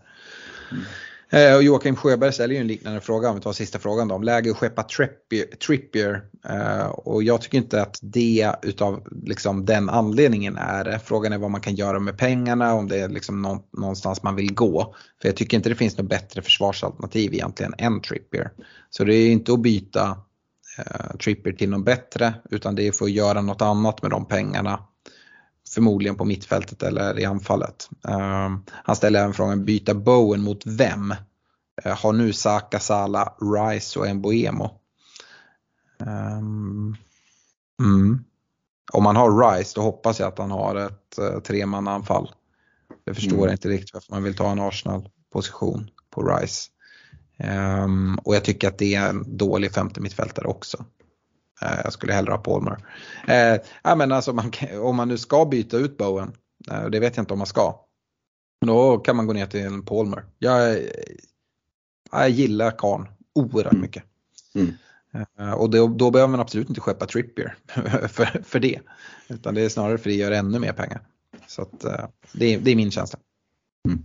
Mm. 0.72 0.84
Eh, 1.32 1.56
och 1.56 1.62
Joakim 1.62 1.96
Sjöberg 1.96 2.32
ställer 2.32 2.54
ju 2.54 2.60
en 2.60 2.66
liknande 2.66 3.00
fråga, 3.00 3.28
om 3.28 3.34
vi 3.34 3.42
tar 3.42 3.52
sista 3.52 3.78
frågan 3.78 4.08
då, 4.08 4.14
om 4.14 4.22
läge 4.22 4.50
att 4.50 4.56
skeppa 4.56 4.82
Trippier. 4.82 5.46
Trippier 5.46 6.22
eh, 6.48 6.86
och 6.86 7.22
jag 7.22 7.42
tycker 7.42 7.58
inte 7.58 7.82
att 7.82 7.98
det 8.02 8.52
utav 8.62 9.08
liksom, 9.22 9.64
den 9.64 9.90
anledningen 9.90 10.56
är 10.56 10.84
det. 10.84 10.98
Frågan 11.04 11.32
är 11.32 11.38
vad 11.38 11.50
man 11.50 11.60
kan 11.60 11.74
göra 11.74 11.98
med 11.98 12.18
pengarna, 12.18 12.74
om 12.74 12.88
det 12.88 12.98
är 12.98 13.08
liksom 13.08 13.60
någonstans 13.72 14.22
man 14.22 14.36
vill 14.36 14.54
gå. 14.54 14.94
För 15.22 15.28
jag 15.28 15.36
tycker 15.36 15.56
inte 15.56 15.68
det 15.68 15.74
finns 15.74 15.98
något 15.98 16.08
bättre 16.08 16.42
försvarsalternativ 16.42 17.34
egentligen 17.34 17.74
än 17.78 18.00
Trippier. 18.00 18.50
Så 18.90 19.04
det 19.04 19.14
är 19.14 19.30
inte 19.30 19.52
att 19.52 19.60
byta 19.60 20.18
eh, 20.78 21.16
Trippier 21.16 21.54
till 21.54 21.70
något 21.70 21.84
bättre 21.84 22.34
utan 22.50 22.74
det 22.74 22.88
är 22.88 22.92
för 22.92 23.04
att 23.04 23.10
göra 23.10 23.40
något 23.40 23.62
annat 23.62 24.02
med 24.02 24.10
de 24.10 24.26
pengarna 24.26 24.80
förmodligen 25.70 26.16
på 26.16 26.24
mittfältet 26.24 26.82
eller 26.82 27.18
i 27.18 27.24
anfallet. 27.24 27.88
Um, 28.02 28.64
han 28.68 28.96
ställer 28.96 29.20
även 29.20 29.34
frågan, 29.34 29.64
byta 29.64 29.94
Bowen 29.94 30.42
mot 30.42 30.66
vem? 30.66 31.14
Uh, 31.86 31.92
har 31.92 32.12
nu 32.12 32.32
Saka, 32.32 32.80
Sala, 32.80 33.34
Rice 33.40 34.00
och 34.00 34.16
Mbuemo? 34.16 34.70
Um, 35.98 36.96
mm. 37.80 38.24
Om 38.92 39.02
man 39.04 39.16
har 39.16 39.56
Rice 39.56 39.72
då 39.74 39.82
hoppas 39.82 40.20
jag 40.20 40.28
att 40.28 40.38
han 40.38 40.50
har 40.50 40.76
ett 40.76 41.18
uh, 41.20 41.40
tremannaanfall. 41.40 42.30
Jag 43.04 43.16
förstår 43.16 43.42
mm. 43.42 43.50
inte 43.50 43.68
riktigt 43.68 43.94
varför 43.94 44.12
man 44.12 44.22
vill 44.22 44.36
ta 44.36 44.50
en 44.50 44.60
Arsenal-position 44.60 45.90
på 46.10 46.22
Rice. 46.22 46.70
Um, 47.84 48.18
och 48.24 48.34
jag 48.34 48.44
tycker 48.44 48.68
att 48.68 48.78
det 48.78 48.94
är 48.94 49.08
en 49.08 49.36
dålig 49.36 49.72
femte 49.72 50.00
mittfältare 50.00 50.46
också. 50.46 50.84
Eh, 51.62 51.80
jag 51.84 51.92
skulle 51.92 52.12
hellre 52.12 52.32
ha 52.32 52.38
Palmer. 52.38 52.78
Eh, 53.28 53.96
men 53.96 54.12
alltså 54.12 54.32
man, 54.32 54.52
om 54.80 54.96
man 54.96 55.08
nu 55.08 55.18
ska 55.18 55.44
byta 55.44 55.76
ut 55.76 55.96
Bowen, 55.96 56.32
eh, 56.70 56.86
det 56.86 57.00
vet 57.00 57.16
jag 57.16 57.22
inte 57.22 57.32
om 57.32 57.38
man 57.38 57.46
ska. 57.46 57.80
Då 58.66 58.98
kan 58.98 59.16
man 59.16 59.26
gå 59.26 59.32
ner 59.32 59.46
till 59.46 59.60
en 59.60 59.84
Palmer. 59.84 60.24
Jag, 60.38 60.78
jag 62.12 62.30
gillar 62.30 62.70
Karn 62.70 63.08
oerhört 63.34 63.72
mm. 63.72 63.82
mycket. 63.82 64.04
Mm. 64.54 64.74
Och 65.54 65.70
då, 65.70 65.88
då 65.88 66.10
behöver 66.10 66.30
man 66.30 66.40
absolut 66.40 66.68
inte 66.68 66.80
skeppa 66.80 67.06
Trippier 67.06 67.56
för, 68.08 68.42
för 68.44 68.60
det. 68.60 68.80
Utan 69.28 69.54
det 69.54 69.60
är 69.60 69.68
snarare 69.68 69.98
för 69.98 70.10
det 70.10 70.16
gör 70.16 70.30
ännu 70.30 70.58
mer 70.58 70.72
pengar. 70.72 71.02
Så 71.46 71.62
att, 71.62 71.80
det, 72.32 72.54
är, 72.54 72.58
det 72.58 72.70
är 72.70 72.76
min 72.76 72.90
känsla. 72.90 73.18
Mm. 73.88 74.04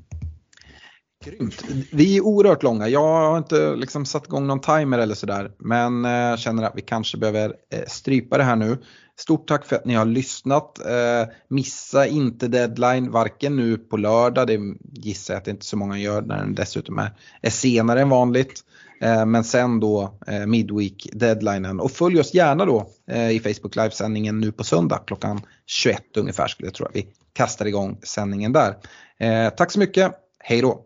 Grymt. 1.25 1.63
Vi 1.91 2.17
är 2.17 2.21
oerhört 2.21 2.63
långa. 2.63 2.87
Jag 2.87 3.29
har 3.29 3.37
inte 3.37 3.75
liksom 3.75 4.05
satt 4.05 4.25
igång 4.25 4.47
någon 4.47 4.61
timer 4.61 4.99
eller 4.99 5.15
sådär. 5.15 5.51
Men 5.59 6.05
eh, 6.05 6.11
jag 6.11 6.39
känner 6.39 6.63
att 6.63 6.73
vi 6.75 6.81
kanske 6.81 7.17
behöver 7.17 7.53
eh, 7.73 7.83
strypa 7.87 8.37
det 8.37 8.43
här 8.43 8.55
nu. 8.55 8.77
Stort 9.19 9.47
tack 9.47 9.65
för 9.65 9.75
att 9.75 9.85
ni 9.85 9.93
har 9.93 10.05
lyssnat. 10.05 10.79
Eh, 10.85 11.33
missa 11.47 12.07
inte 12.07 12.47
deadline 12.47 13.11
varken 13.11 13.55
nu 13.55 13.77
på 13.77 13.97
lördag. 13.97 14.47
Det 14.47 14.59
gissar 14.93 15.33
jag 15.33 15.39
att 15.39 15.45
det 15.45 15.51
inte 15.51 15.65
så 15.65 15.77
många 15.77 15.97
gör 15.97 16.21
när 16.21 16.37
den 16.37 16.55
dessutom 16.55 16.99
är, 16.99 17.11
är 17.41 17.49
senare 17.49 18.01
än 18.01 18.09
vanligt. 18.09 18.61
Men 19.25 19.43
sen 19.43 19.79
då 19.79 20.19
midweek 20.47 21.09
deadlinen. 21.13 21.79
Och 21.79 21.91
följ 21.91 22.19
oss 22.19 22.33
gärna 22.33 22.65
då 22.65 22.87
i 23.31 23.39
Facebook 23.39 23.75
livesändningen 23.75 24.39
nu 24.39 24.51
på 24.51 24.63
söndag 24.63 25.03
klockan 25.07 25.41
21 25.65 26.17
ungefär 26.17 26.47
skulle 26.47 26.67
jag 26.67 26.73
tro 26.73 26.85
att 26.85 26.95
vi 26.95 27.07
kastar 27.33 27.65
igång 27.65 27.99
sändningen 28.03 28.53
där. 28.53 28.75
Tack 29.49 29.71
så 29.71 29.79
mycket. 29.79 30.11
Hej 30.39 30.61
då! 30.61 30.85